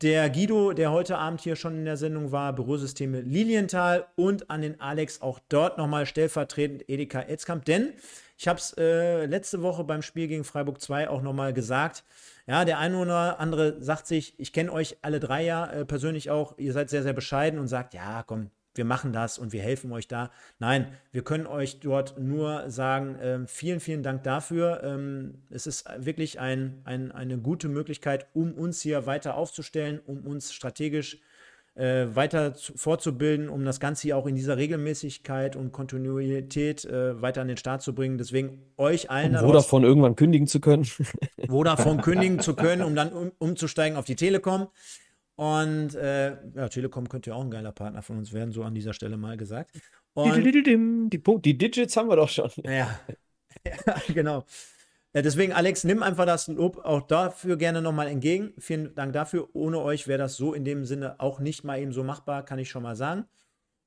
[0.02, 4.61] Der Guido, der heute Abend hier schon in der Sendung war, Bürosysteme Lilienthal und an
[4.61, 7.66] den Alex auch dort nochmal stellvertretend Edeka Etzkamp.
[7.66, 7.92] Denn
[8.38, 12.06] ich habe es äh, letzte Woche beim Spiel gegen Freiburg 2 auch nochmal gesagt.
[12.50, 16.32] Ja, der eine oder andere sagt sich, ich kenne euch alle drei ja äh, persönlich
[16.32, 19.61] auch, ihr seid sehr, sehr bescheiden und sagt, ja, komm, wir machen das und wir
[19.61, 20.32] helfen euch da.
[20.58, 24.82] Nein, wir können euch dort nur sagen, äh, vielen, vielen Dank dafür.
[24.84, 30.26] Ähm, es ist wirklich ein, ein, eine gute Möglichkeit, um uns hier weiter aufzustellen, um
[30.26, 31.22] uns strategisch
[31.76, 37.22] äh, weiter zu, fortzubilden, um das Ganze hier auch in dieser Regelmäßigkeit und Kontinuität äh,
[37.22, 38.18] weiter an den Start zu bringen.
[38.18, 39.36] Deswegen euch allen.
[39.36, 40.86] Um Vodafone irgendwann kündigen zu können.
[41.48, 44.68] Vodafone kündigen zu können, um dann um, umzusteigen auf die Telekom.
[45.36, 48.76] Und äh, ja, Telekom könnte ja auch ein geiler Partner von uns werden, so an
[48.76, 49.72] dieser Stelle mal gesagt.
[50.14, 52.52] Und, die, die Digits haben wir doch schon.
[52.66, 53.00] Ja,
[53.66, 54.44] ja genau.
[55.14, 58.54] Deswegen, Alex, nimm einfach das Lob auch dafür gerne nochmal entgegen.
[58.60, 59.50] Vielen Dank dafür.
[59.54, 62.60] Ohne euch wäre das so in dem Sinne auch nicht mal eben so machbar, kann
[62.60, 63.26] ich schon mal sagen.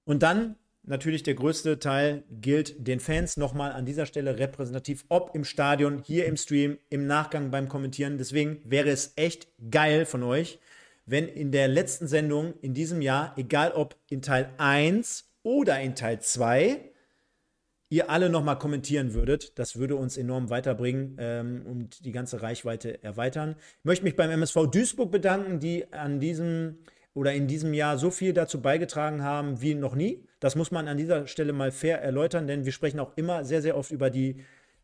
[0.04, 5.34] Und dann natürlich der größte Teil gilt den Fans nochmal an dieser Stelle repräsentativ, ob
[5.36, 8.18] im Stadion, hier im Stream, im Nachgang beim Kommentieren.
[8.18, 10.58] Deswegen wäre es echt geil von euch,
[11.06, 15.94] wenn in der letzten Sendung in diesem Jahr, egal ob in Teil 1 oder in
[15.94, 16.91] Teil 2,
[17.92, 19.58] ihr alle nochmal kommentieren würdet.
[19.58, 23.54] Das würde uns enorm weiterbringen ähm, und die ganze Reichweite erweitern.
[23.80, 26.78] Ich möchte mich beim MSV Duisburg bedanken, die an diesem
[27.12, 30.24] oder in diesem Jahr so viel dazu beigetragen haben wie noch nie.
[30.40, 33.60] Das muss man an dieser Stelle mal fair erläutern, denn wir sprechen auch immer sehr,
[33.60, 34.36] sehr oft über die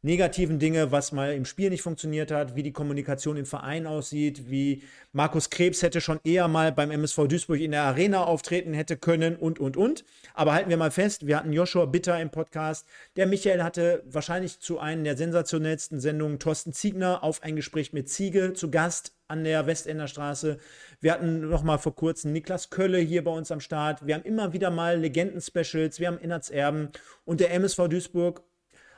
[0.03, 4.49] negativen Dinge, was mal im Spiel nicht funktioniert hat, wie die Kommunikation im Verein aussieht,
[4.49, 8.97] wie Markus Krebs hätte schon eher mal beim MSV Duisburg in der Arena auftreten hätte
[8.97, 10.05] können und, und, und.
[10.35, 12.87] Aber halten wir mal fest, wir hatten Joshua Bitter im Podcast.
[13.17, 18.09] Der Michael hatte wahrscheinlich zu einer der sensationellsten Sendungen Thorsten Ziegner auf ein Gespräch mit
[18.09, 20.59] Ziege zu Gast an der Westender Straße.
[21.01, 24.07] Wir hatten noch mal vor kurzem Niklas Kölle hier bei uns am Start.
[24.07, 26.01] Wir haben immer wieder mal Legenden-Specials.
[26.01, 26.89] Wir haben Innerts Erben
[27.25, 28.43] und der MSV Duisburg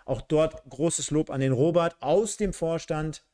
[0.04, 3.24] auch dort großes Lob an den Robert aus dem Vorstand.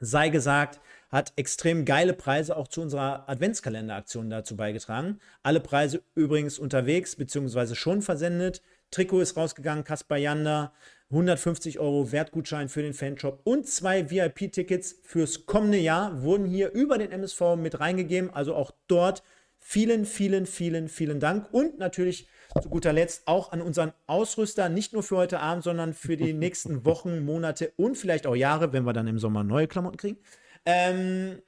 [0.00, 5.20] Sei gesagt, hat extrem geile Preise auch zu unserer Adventskalenderaktion dazu beigetragen.
[5.42, 7.74] Alle Preise übrigens unterwegs bzw.
[7.74, 8.62] schon versendet.
[8.90, 10.72] Trikot ist rausgegangen, Kaspar Janda,
[11.10, 16.96] 150 Euro Wertgutschein für den Fanshop und zwei VIP-Tickets fürs kommende Jahr wurden hier über
[16.96, 18.30] den MSV mit reingegeben.
[18.30, 19.22] Also auch dort
[19.58, 22.26] vielen, vielen, vielen, vielen Dank und natürlich
[22.60, 26.32] zu guter Letzt auch an unseren Ausrüster, nicht nur für heute Abend, sondern für die
[26.32, 30.18] nächsten Wochen, Monate und vielleicht auch Jahre, wenn wir dann im Sommer neue Klamotten kriegen.
[30.64, 31.42] Ähm,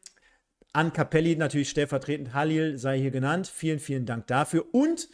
[0.72, 3.46] an Capelli natürlich stellvertretend Halil sei hier genannt.
[3.46, 4.66] Vielen, vielen Dank dafür.
[4.72, 5.08] Und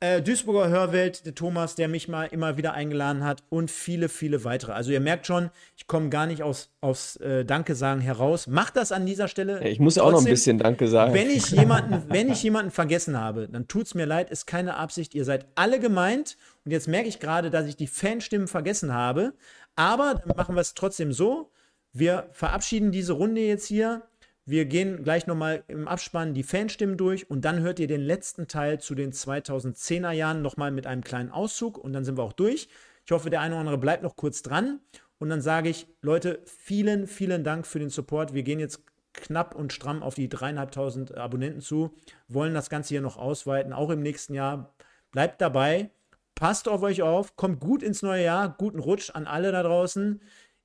[0.00, 4.44] äh, Duisburger Hörwelt, der Thomas, der mich mal immer wieder eingeladen hat und viele, viele
[4.44, 4.72] weitere.
[4.72, 8.46] Also ihr merkt schon, ich komme gar nicht aus, aus äh, Danke sagen heraus.
[8.46, 9.62] Macht das an dieser Stelle.
[9.68, 11.12] Ich muss auch noch ein bisschen Danke sagen.
[11.12, 14.76] Wenn ich jemanden, wenn ich jemanden vergessen habe, dann tut es mir leid, ist keine
[14.76, 15.14] Absicht.
[15.14, 16.38] Ihr seid alle gemeint.
[16.64, 19.34] Und jetzt merke ich gerade, dass ich die Fanstimmen vergessen habe.
[19.76, 21.50] Aber dann machen wir es trotzdem so.
[21.92, 24.02] Wir verabschieden diese Runde jetzt hier
[24.50, 28.48] wir gehen gleich nochmal im Abspann die Fanstimmen durch und dann hört ihr den letzten
[28.48, 32.32] Teil zu den 2010er Jahren nochmal mit einem kleinen Auszug und dann sind wir auch
[32.32, 32.68] durch.
[33.06, 34.80] Ich hoffe, der eine oder andere bleibt noch kurz dran
[35.18, 38.34] und dann sage ich, Leute, vielen, vielen Dank für den Support.
[38.34, 41.94] Wir gehen jetzt knapp und stramm auf die dreieinhalbtausend Abonnenten zu,
[42.26, 44.74] wollen das Ganze hier noch ausweiten, auch im nächsten Jahr.
[45.12, 45.90] Bleibt dabei,
[46.34, 50.20] passt auf euch auf, kommt gut ins neue Jahr, guten Rutsch an alle da draußen.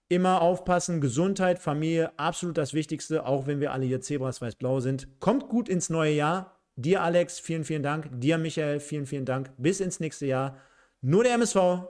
[0.08, 5.08] Immer aufpassen, Gesundheit, Familie, absolut das Wichtigste, auch wenn wir alle hier Zebras weiß-blau sind.
[5.20, 6.60] Kommt gut ins neue Jahr.
[6.76, 8.10] Dir, Alex, vielen, vielen Dank.
[8.12, 9.52] Dir, Michael, vielen, vielen Dank.
[9.58, 10.58] Bis ins nächste Jahr.
[11.02, 11.88] Nur der MSV.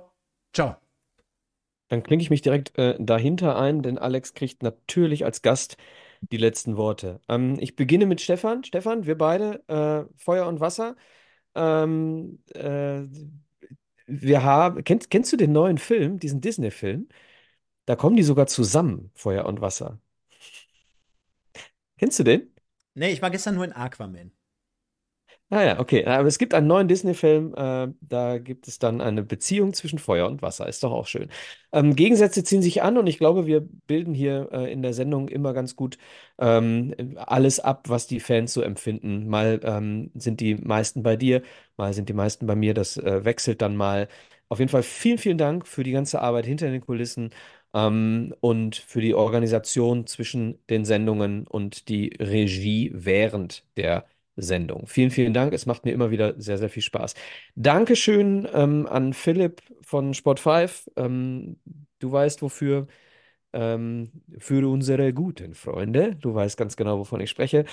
[0.53, 0.77] Ciao.
[1.89, 5.77] Dann klinke ich mich direkt äh, dahinter ein, denn Alex kriegt natürlich als Gast
[6.21, 7.19] die letzten Worte.
[7.27, 8.63] Ähm, ich beginne mit Stefan.
[8.63, 10.95] Stefan, wir beide, äh, Feuer und Wasser.
[11.55, 13.03] Ähm, äh,
[14.07, 17.07] wir haben, kennst, kennst du den neuen Film, diesen Disney-Film?
[17.85, 19.99] Da kommen die sogar zusammen, Feuer und Wasser.
[21.97, 22.51] Kennst du den?
[22.93, 24.31] Nee, ich war gestern nur in Aquaman.
[25.51, 26.05] Ah ja, okay.
[26.05, 30.27] Aber es gibt einen neuen Disney-Film, äh, da gibt es dann eine Beziehung zwischen Feuer
[30.27, 30.67] und Wasser.
[30.67, 31.29] Ist doch auch schön.
[31.71, 35.27] Ähm, Gegensätze ziehen sich an und ich glaube, wir bilden hier äh, in der Sendung
[35.29, 35.97] immer ganz gut
[36.39, 39.27] ähm, alles ab, was die Fans so empfinden.
[39.27, 41.43] Mal ähm, sind die meisten bei dir,
[41.77, 42.73] mal sind die meisten bei mir.
[42.73, 44.07] Das äh, wechselt dann mal.
[44.49, 47.31] Auf jeden Fall vielen, vielen Dank für die ganze Arbeit hinter den Kulissen
[48.41, 54.05] und für die Organisation zwischen den Sendungen und die Regie während der
[54.37, 54.87] Sendung.
[54.87, 55.53] Vielen, vielen Dank.
[55.53, 57.15] Es macht mir immer wieder sehr, sehr viel Spaß.
[57.55, 60.89] Dankeschön ähm, an Philipp von Sport 5.
[60.95, 61.57] Ähm,
[61.99, 62.87] du weißt wofür.
[63.53, 66.15] Ähm, für unsere guten Freunde.
[66.15, 67.65] Du weißt ganz genau, wovon ich spreche.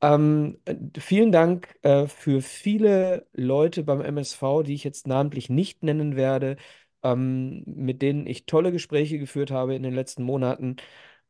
[0.00, 0.58] Ähm,
[0.98, 6.56] vielen Dank äh, für viele Leute beim MSV, die ich jetzt namentlich nicht nennen werde,
[7.02, 10.76] ähm, mit denen ich tolle Gespräche geführt habe in den letzten Monaten.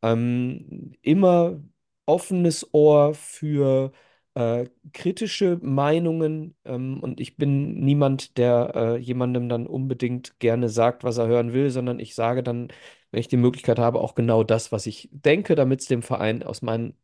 [0.02, 1.60] Ähm, immer
[2.06, 3.92] offenes Ohr für
[4.34, 11.04] äh, kritische Meinungen ähm, und ich bin niemand, der äh, jemandem dann unbedingt gerne sagt,
[11.04, 12.68] was er hören will, sondern ich sage dann,
[13.10, 16.42] wenn ich die Möglichkeit habe, auch genau das, was ich denke, damit es dem Verein
[16.42, 16.94] aus, mein,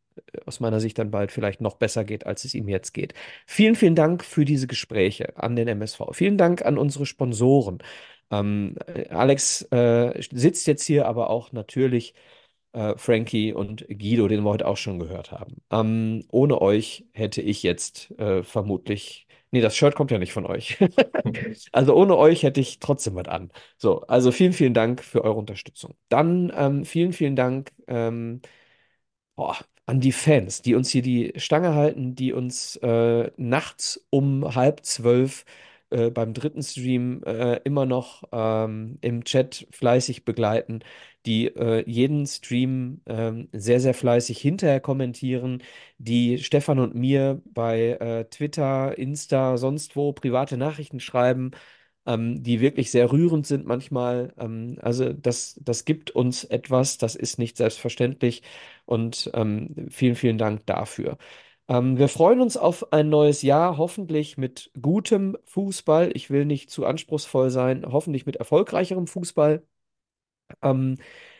[0.45, 3.13] aus meiner Sicht dann bald vielleicht noch besser geht, als es ihm jetzt geht.
[3.45, 6.01] Vielen, vielen Dank für diese Gespräche an den MSV.
[6.13, 7.79] Vielen Dank an unsere Sponsoren.
[8.31, 8.75] Ähm,
[9.09, 12.13] Alex äh, sitzt jetzt hier, aber auch natürlich
[12.73, 15.61] äh, Frankie und Guido, den wir heute auch schon gehört haben.
[15.71, 19.27] Ähm, ohne euch hätte ich jetzt äh, vermutlich.
[19.51, 20.77] Nee, das Shirt kommt ja nicht von euch.
[21.71, 23.51] also ohne euch hätte ich trotzdem was an.
[23.77, 25.95] So, also vielen, vielen Dank für eure Unterstützung.
[26.09, 28.41] Dann ähm, vielen, vielen Dank ähm,
[29.35, 34.55] boah, an die Fans, die uns hier die Stange halten, die uns äh, nachts um
[34.55, 35.45] halb zwölf
[35.89, 40.79] äh, beim dritten Stream äh, immer noch ähm, im Chat fleißig begleiten,
[41.25, 45.63] die äh, jeden Stream ähm, sehr, sehr fleißig hinterher kommentieren,
[45.97, 51.51] die Stefan und mir bei äh, Twitter, Insta, sonst wo private Nachrichten schreiben,
[52.05, 54.33] ähm, die wirklich sehr rührend sind manchmal.
[54.37, 58.43] Ähm, also das, das gibt uns etwas, das ist nicht selbstverständlich
[58.85, 61.17] und ähm, vielen, vielen Dank dafür.
[61.67, 66.11] Ähm, wir freuen uns auf ein neues Jahr, hoffentlich mit gutem Fußball.
[66.15, 69.63] Ich will nicht zu anspruchsvoll sein, hoffentlich mit erfolgreicherem Fußball.
[70.61, 70.97] Ähm,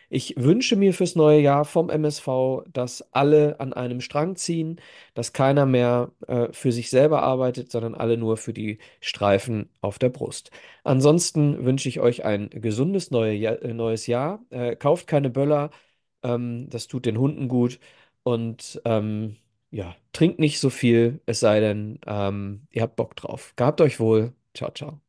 [0.08, 4.80] ich wünsche mir fürs neue Jahr vom MSV, dass alle an einem Strang ziehen,
[5.14, 9.98] dass keiner mehr äh, für sich selber arbeitet, sondern alle nur für die Streifen auf
[9.98, 10.50] der Brust.
[10.84, 14.44] Ansonsten wünsche ich euch ein gesundes neue Jahr, äh, neues Jahr.
[14.50, 15.70] Äh, kauft keine Böller,
[16.22, 17.80] ähm, das tut den Hunden gut.
[18.22, 19.36] Und ähm,
[19.70, 23.52] ja, trinkt nicht so viel, es sei denn, ähm, ihr habt Bock drauf.
[23.56, 24.32] Gehabt euch wohl.
[24.54, 25.00] Ciao, ciao.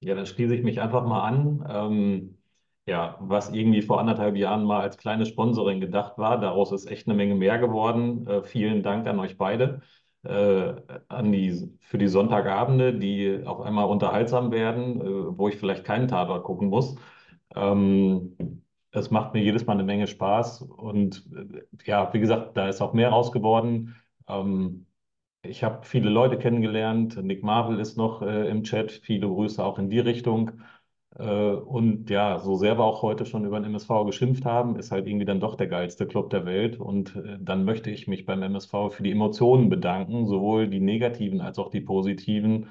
[0.00, 1.64] Ja, dann schließe ich mich einfach mal an.
[1.68, 2.38] Ähm,
[2.86, 7.06] ja, was irgendwie vor anderthalb Jahren mal als kleines Sponsoring gedacht war, daraus ist echt
[7.08, 8.26] eine Menge mehr geworden.
[8.26, 9.82] Äh, vielen Dank an euch beide,
[10.22, 10.74] äh,
[11.08, 16.06] an die, für die Sonntagabende, die auf einmal unterhaltsam werden, äh, wo ich vielleicht keinen
[16.08, 16.94] Tatort gucken muss.
[17.56, 18.36] Ähm,
[18.92, 22.80] es macht mir jedes Mal eine Menge Spaß und äh, ja, wie gesagt, da ist
[22.80, 23.96] auch mehr raus geworden.
[24.28, 24.86] Ähm,
[25.42, 27.16] ich habe viele Leute kennengelernt.
[27.22, 28.92] Nick Marvel ist noch äh, im Chat.
[28.92, 30.52] Viele Grüße auch in die Richtung.
[31.18, 34.90] Äh, und ja, so sehr wir auch heute schon über den MSV geschimpft haben, ist
[34.92, 36.78] halt irgendwie dann doch der geilste Club der Welt.
[36.78, 41.40] Und äh, dann möchte ich mich beim MSV für die Emotionen bedanken, sowohl die negativen
[41.40, 42.68] als auch die positiven.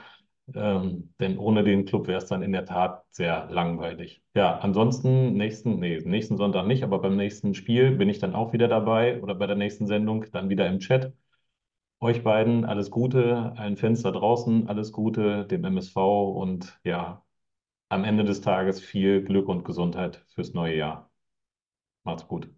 [0.56, 4.24] Ähm, denn ohne den Club wäre es dann in der Tat sehr langweilig.
[4.34, 8.54] Ja, ansonsten nächsten, nee, nächsten Sonntag nicht, aber beim nächsten Spiel bin ich dann auch
[8.54, 11.14] wieder dabei oder bei der nächsten Sendung dann wieder im Chat.
[12.00, 17.24] Euch beiden alles Gute, Fans da draußen alles Gute, dem MSV und ja,
[17.90, 21.12] am Ende des Tages viel Glück und Gesundheit fürs neue Jahr.
[22.06, 22.50] Macht's gut.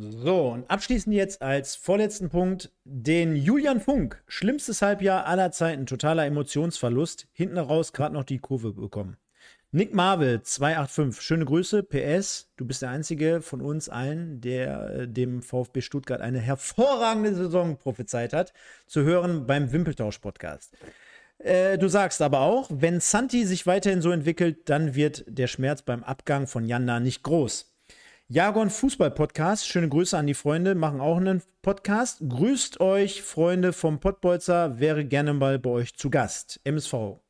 [0.00, 4.22] So, und abschließend jetzt als vorletzten Punkt den Julian Funk.
[4.28, 7.26] Schlimmstes Halbjahr aller Zeiten, totaler Emotionsverlust.
[7.32, 9.16] Hinten raus gerade noch die Kurve bekommen.
[9.72, 11.82] Nick Marvel 285, schöne Grüße.
[11.82, 17.34] PS, du bist der einzige von uns allen, der äh, dem VfB Stuttgart eine hervorragende
[17.34, 18.52] Saison prophezeit hat.
[18.86, 20.76] Zu hören beim Wimpeltausch-Podcast.
[21.38, 25.82] Äh, du sagst aber auch, wenn Santi sich weiterhin so entwickelt, dann wird der Schmerz
[25.82, 27.74] beim Abgang von Janda nicht groß.
[28.30, 29.66] Jagon Fußball Podcast.
[29.66, 32.20] Schöne Grüße an die Freunde, machen auch einen Podcast.
[32.28, 36.60] Grüßt euch, Freunde vom Pottbolzer, wäre gerne mal bei euch zu Gast.
[36.64, 37.22] MSV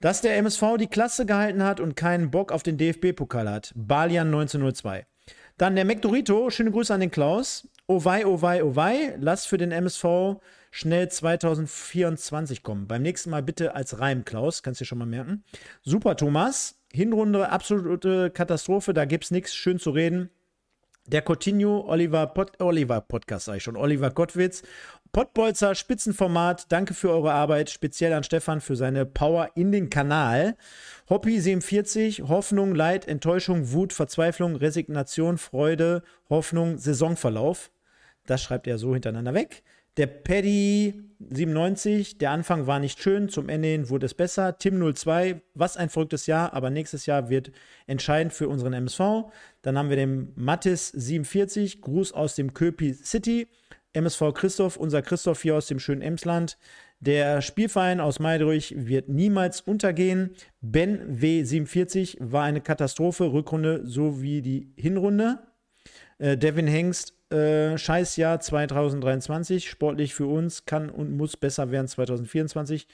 [0.00, 3.72] Dass der MSV die Klasse gehalten hat und keinen Bock auf den DFB-Pokal hat.
[3.74, 5.06] Balian 1902.
[5.56, 7.66] Dann der McDorito, schöne Grüße an den Klaus.
[7.86, 10.36] Oh wei, oh wei, oh wei, lass für den MSV
[10.70, 12.88] schnell 2024 kommen.
[12.88, 15.44] Beim nächsten Mal bitte als Reim, Klaus, kannst du dir schon mal merken.
[15.82, 16.76] Super, Thomas.
[16.94, 20.30] Hinrunde, absolute Katastrophe, da gibt's nichts schön zu reden.
[21.06, 24.62] Der Coutinho, Oliver, Pod, Oliver Podcast, sag ich schon, Oliver Gottwitz.
[25.10, 30.56] Pottbolzer, Spitzenformat, danke für eure Arbeit, speziell an Stefan für seine Power in den Kanal.
[31.10, 37.72] Hoppy 47, Hoffnung, Leid, Enttäuschung, Wut, Verzweiflung, Resignation, Freude, Hoffnung, Saisonverlauf.
[38.24, 39.64] Das schreibt er so hintereinander weg.
[39.96, 44.58] Der Paddy 97, der Anfang war nicht schön, zum Ende hin wurde es besser.
[44.58, 47.52] Tim 02, was ein verrücktes Jahr, aber nächstes Jahr wird
[47.86, 49.30] entscheidend für unseren MSV.
[49.62, 53.46] Dann haben wir den Mattis 47, Gruß aus dem Köpi City.
[53.92, 56.58] MSV Christoph, unser Christoph hier aus dem schönen Emsland.
[56.98, 60.34] Der Spielverein aus Meidrich wird niemals untergehen.
[60.60, 65.38] Ben W47 war eine Katastrophe, Rückrunde sowie die Hinrunde.
[66.18, 72.86] Äh, Devin Hengst, äh, Scheißjahr 2023, sportlich für uns, kann und muss besser werden 2024.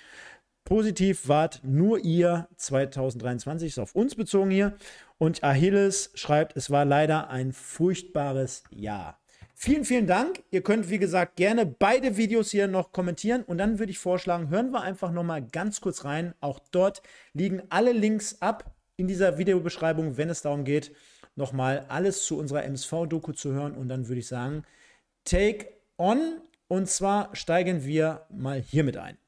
[0.64, 4.74] Positiv wart nur ihr 2023, ist auf uns bezogen hier.
[5.18, 9.18] Und Achilles schreibt, es war leider ein furchtbares Jahr.
[9.54, 10.42] Vielen, vielen Dank.
[10.50, 13.42] Ihr könnt, wie gesagt, gerne beide Videos hier noch kommentieren.
[13.42, 16.32] Und dann würde ich vorschlagen, hören wir einfach noch mal ganz kurz rein.
[16.40, 17.02] Auch dort
[17.34, 20.92] liegen alle Links ab in dieser Videobeschreibung, wenn es darum geht,
[21.36, 23.74] noch mal alles zu unserer MSV-Doku zu hören.
[23.74, 24.64] Und dann würde ich sagen,
[25.24, 25.68] take
[25.98, 26.40] on.
[26.68, 29.18] Und zwar steigen wir mal hiermit ein.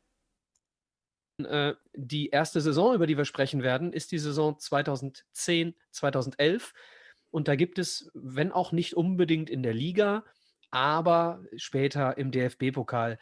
[1.44, 6.72] Äh, die erste Saison, über die wir sprechen werden, ist die Saison 2010, 2011.
[7.30, 10.24] Und da gibt es, wenn auch nicht unbedingt in der Liga,
[10.70, 13.18] aber später im DFB-Pokal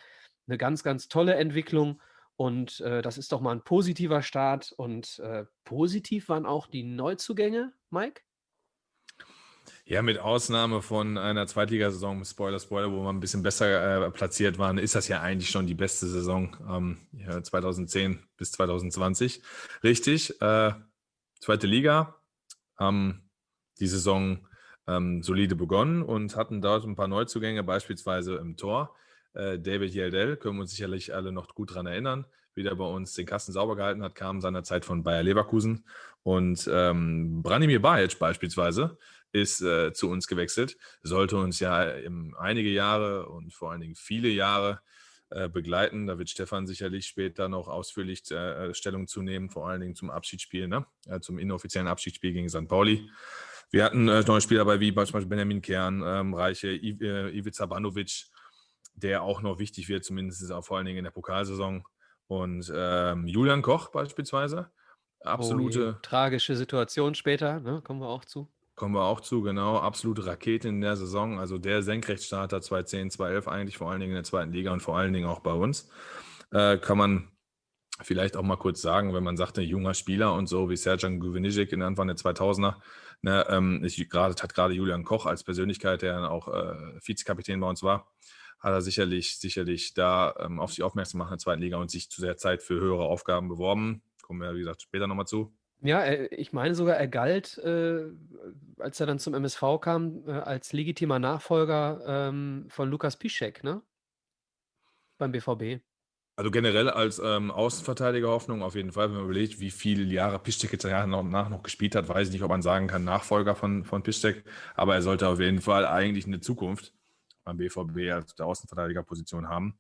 [0.47, 2.01] eine ganz, ganz tolle Entwicklung.
[2.37, 4.73] Und äh, das ist doch mal ein positiver Start.
[4.73, 8.23] Und äh, positiv waren auch die Neuzugänge, Mike?
[9.85, 14.59] Ja, mit Ausnahme von einer Zweitligasaison, Spoiler, Spoiler, wo wir ein bisschen besser äh, platziert
[14.59, 19.43] waren, ist das ja eigentlich schon die beste Saison ähm, ja, 2010 bis 2020.
[19.83, 20.73] Richtig, äh,
[21.41, 22.15] zweite Liga,
[22.79, 23.23] ähm,
[23.81, 24.47] die Saison
[24.87, 28.95] ähm, solide begonnen und hatten dort ein paar Neuzugänge, beispielsweise im Tor.
[29.35, 32.85] Äh, David Yeldel, können wir uns sicherlich alle noch gut daran erinnern, wie der bei
[32.85, 35.85] uns den Kasten sauber gehalten hat, kam seinerzeit von Bayer Leverkusen.
[36.23, 38.99] Und ähm, Branimir Bajic beispielsweise
[39.33, 43.95] ist äh, zu uns gewechselt, sollte uns ja im, einige Jahre und vor allen Dingen
[43.95, 44.81] viele Jahre
[45.31, 46.07] äh, begleiten.
[46.07, 50.11] Da wird Stefan sicherlich später noch ausführlich äh, Stellung zu nehmen, vor allen Dingen zum
[50.11, 50.87] Abschiedsspiel, ne?
[51.21, 52.67] zum inoffiziellen Abschiedsspiel gegen St.
[52.69, 53.09] Pauli.
[53.71, 57.67] Wir hatten äh, neue Spieler dabei, wie beispielsweise Benjamin Kern, ähm, Reiche, I, äh, Ivica
[57.67, 58.27] Banovic,
[58.95, 61.85] der auch noch wichtig wird, zumindest auch vor allen Dingen in der Pokalsaison.
[62.27, 64.71] Und ähm, Julian Koch beispielsweise.
[65.21, 65.97] Absolute.
[65.97, 67.81] Oh tragische Situation später, ne?
[67.83, 68.51] kommen wir auch zu.
[68.81, 69.79] Kommen wir auch zu, genau.
[69.79, 71.39] Absolute Rakete in der Saison.
[71.39, 74.97] Also der Senkrechtstarter 2010, 2011 eigentlich, vor allen Dingen in der zweiten Liga und vor
[74.97, 75.91] allen Dingen auch bei uns.
[76.51, 77.29] Äh, kann man
[78.01, 81.21] vielleicht auch mal kurz sagen, wenn man sagt, ein junger Spieler und so wie Serjan
[81.21, 82.77] Guvenicic in Anfang der 2000er,
[83.21, 87.61] Ne, ähm, ich grade, hat gerade Julian Koch als Persönlichkeit, der dann auch äh, Vizekapitän
[87.61, 88.11] bei uns war,
[88.61, 91.91] hat er sicherlich, sicherlich da ähm, auf sich aufmerksam gemacht in der zweiten Liga und
[91.91, 94.01] sich zu der Zeit für höhere Aufgaben beworben.
[94.23, 95.55] Kommen wir, wie gesagt, später nochmal zu.
[95.83, 98.05] Ja, er, ich meine sogar, er galt, äh,
[98.79, 103.83] als er dann zum MSV kam, äh, als legitimer Nachfolger ähm, von Lukas Piszek, ne?
[105.19, 105.83] Beim BVB.
[106.37, 110.39] Also generell als ähm, Außenverteidiger Hoffnung auf jeden Fall, wenn man überlegt, wie viele Jahre
[110.39, 113.85] Piszczek jetzt nach noch gespielt hat, weiß ich nicht, ob man sagen kann, Nachfolger von,
[113.85, 114.45] von Piszczek,
[114.75, 116.95] aber er sollte auf jeden Fall eigentlich eine Zukunft
[117.45, 119.77] beim BVB als der Außenverteidigerposition haben.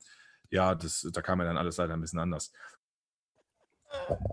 [0.50, 2.52] Ja, das, da kam ja dann alles leider ein bisschen anders.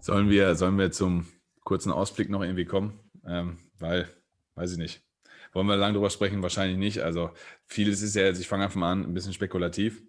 [0.01, 1.27] Sollen wir, sollen wir zum
[1.67, 2.97] kurzen Ausblick noch irgendwie kommen?
[3.27, 4.07] Ähm, weil,
[4.55, 5.03] weiß ich nicht.
[5.51, 6.41] Wollen wir lange drüber sprechen?
[6.41, 7.01] Wahrscheinlich nicht.
[7.01, 7.31] Also
[7.65, 10.01] vieles ist ja jetzt, ich fange einfach mal an, ein bisschen spekulativ.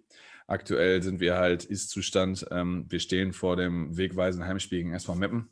[0.47, 2.47] Aktuell sind wir halt Ist-Zustand.
[2.49, 5.49] Ähm, wir stehen vor dem wegweisenden Heimspiel gegen SV Meppen.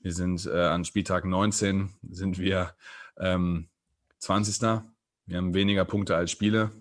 [0.00, 2.74] Wir sind äh, an Spieltag 19, sind wir
[3.16, 3.68] ähm,
[4.18, 4.60] 20.
[5.26, 6.72] Wir haben weniger Punkte als Spiele.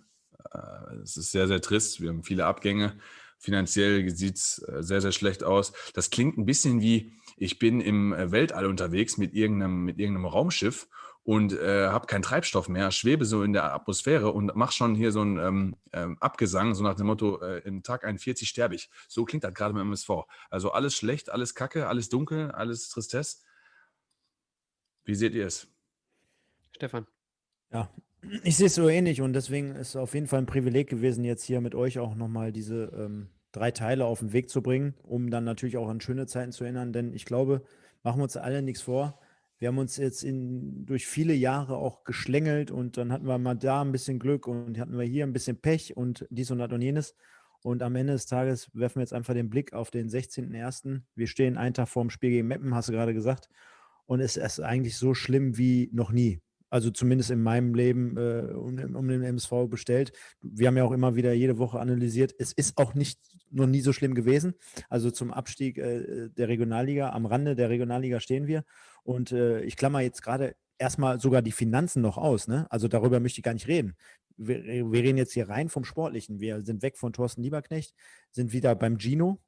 [0.52, 2.02] Äh, es ist sehr, sehr trist.
[2.02, 2.98] Wir haben viele Abgänge.
[3.38, 5.74] Finanziell sieht es äh, sehr, sehr schlecht aus.
[5.94, 7.14] Das klingt ein bisschen wie,
[7.44, 10.88] ich bin im äh, Weltall unterwegs mit irgendeinem, mit irgendeinem Raumschiff
[11.24, 15.12] und äh, habe keinen Treibstoff mehr, schwebe so in der Atmosphäre und mache schon hier
[15.12, 18.90] so einen ähm, ähm, Abgesang, so nach dem Motto, äh, im Tag 41 sterbe ich.
[19.10, 20.10] So klingt das gerade beim MSV.
[20.50, 23.40] Also alles schlecht, alles kacke, alles dunkel, alles Tristesse.
[25.04, 25.68] Wie seht ihr es?
[26.72, 27.06] Stefan.
[27.74, 27.90] Ja,
[28.44, 31.26] ich sehe es so ähnlich und deswegen ist es auf jeden Fall ein Privileg gewesen,
[31.26, 34.96] jetzt hier mit euch auch nochmal diese ähm, drei Teile auf den Weg zu bringen,
[35.04, 36.92] um dann natürlich auch an schöne Zeiten zu erinnern.
[36.92, 37.62] Denn ich glaube,
[38.04, 39.20] machen wir uns alle nichts vor.
[39.60, 43.56] Wir haben uns jetzt in, durch viele Jahre auch geschlängelt und dann hatten wir mal
[43.56, 46.72] da ein bisschen Glück und hatten wir hier ein bisschen Pech und dies und das
[46.72, 47.16] und jenes.
[47.62, 51.02] Und am Ende des Tages werfen wir jetzt einfach den Blick auf den 16.01.
[51.16, 53.50] Wir stehen einen Tag vor dem Spiel gegen Meppen, hast du gerade gesagt.
[54.06, 56.42] Und es ist eigentlich so schlimm wie noch nie.
[56.70, 60.12] Also zumindest in meinem Leben äh, um, um, den MSV bestellt.
[60.42, 62.34] Wir haben ja auch immer wieder jede Woche analysiert.
[62.38, 63.20] Es ist auch nicht
[63.54, 64.56] noch nie so schlimm gewesen.
[64.90, 68.64] Also zum Abstieg äh, der Regionalliga, am Rande der Regionalliga stehen wir.
[69.04, 72.48] Und äh, ich klammer jetzt gerade erstmal sogar die Finanzen noch aus.
[72.48, 72.68] Ne?
[72.70, 73.96] Also darüber möchte ich gar nicht reden
[74.38, 76.40] wir, wir reden jetzt hier rein vom Sportlichen.
[76.40, 77.94] Wir sind weg von Thorsten Lieberknecht,
[78.32, 79.40] sind wieder beim Gino,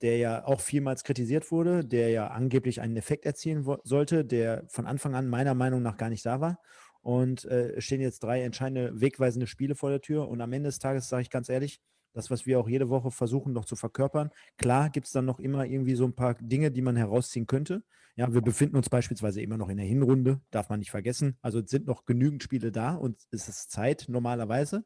[0.00, 4.86] der ja auch vielmals kritisiert wurde, der ja angeblich einen Effekt erzielen sollte, der von
[4.86, 6.58] Anfang an meiner Meinung nach gar nicht da war.
[7.00, 10.28] Und äh, stehen jetzt drei entscheidende, wegweisende Spiele vor der Tür.
[10.28, 11.80] Und am Ende des Tages sage ich ganz ehrlich,
[12.12, 14.30] das, was wir auch jede Woche versuchen noch zu verkörpern.
[14.58, 17.84] Klar gibt es dann noch immer irgendwie so ein paar Dinge, die man herausziehen könnte.
[18.14, 21.38] Ja, wir befinden uns beispielsweise immer noch in der Hinrunde, darf man nicht vergessen.
[21.40, 24.84] Also es sind noch genügend Spiele da und es ist Zeit normalerweise.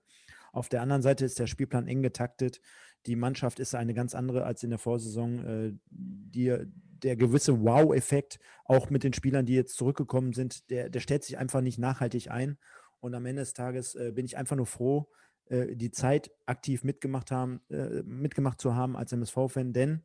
[0.53, 2.61] Auf der anderen Seite ist der Spielplan eng getaktet.
[3.07, 5.45] Die Mannschaft ist eine ganz andere als in der Vorsaison.
[5.45, 6.57] Äh, die,
[7.03, 11.37] der gewisse Wow-Effekt, auch mit den Spielern, die jetzt zurückgekommen sind, der, der stellt sich
[11.37, 12.59] einfach nicht nachhaltig ein.
[13.01, 15.09] Und am Ende des Tages äh, bin ich einfach nur froh,
[15.49, 20.03] äh, die Zeit aktiv mitgemacht haben, äh, mitgemacht zu haben als MSV-Fan, denn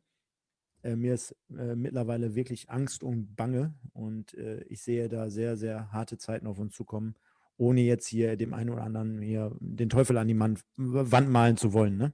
[0.82, 5.56] äh, mir ist äh, mittlerweile wirklich Angst und Bange und äh, ich sehe da sehr,
[5.56, 7.14] sehr harte Zeiten auf uns zukommen,
[7.56, 11.56] ohne jetzt hier dem einen oder anderen hier den Teufel an die Wand, Wand malen
[11.56, 11.96] zu wollen.
[11.96, 12.12] Ne?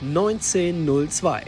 [0.00, 1.44] 1902,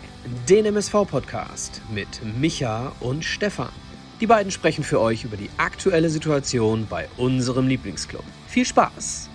[0.49, 3.73] den MSV-Podcast mit Micha und Stefan.
[4.21, 8.25] Die beiden sprechen für euch über die aktuelle Situation bei unserem Lieblingsclub.
[8.49, 9.30] Viel Spaß!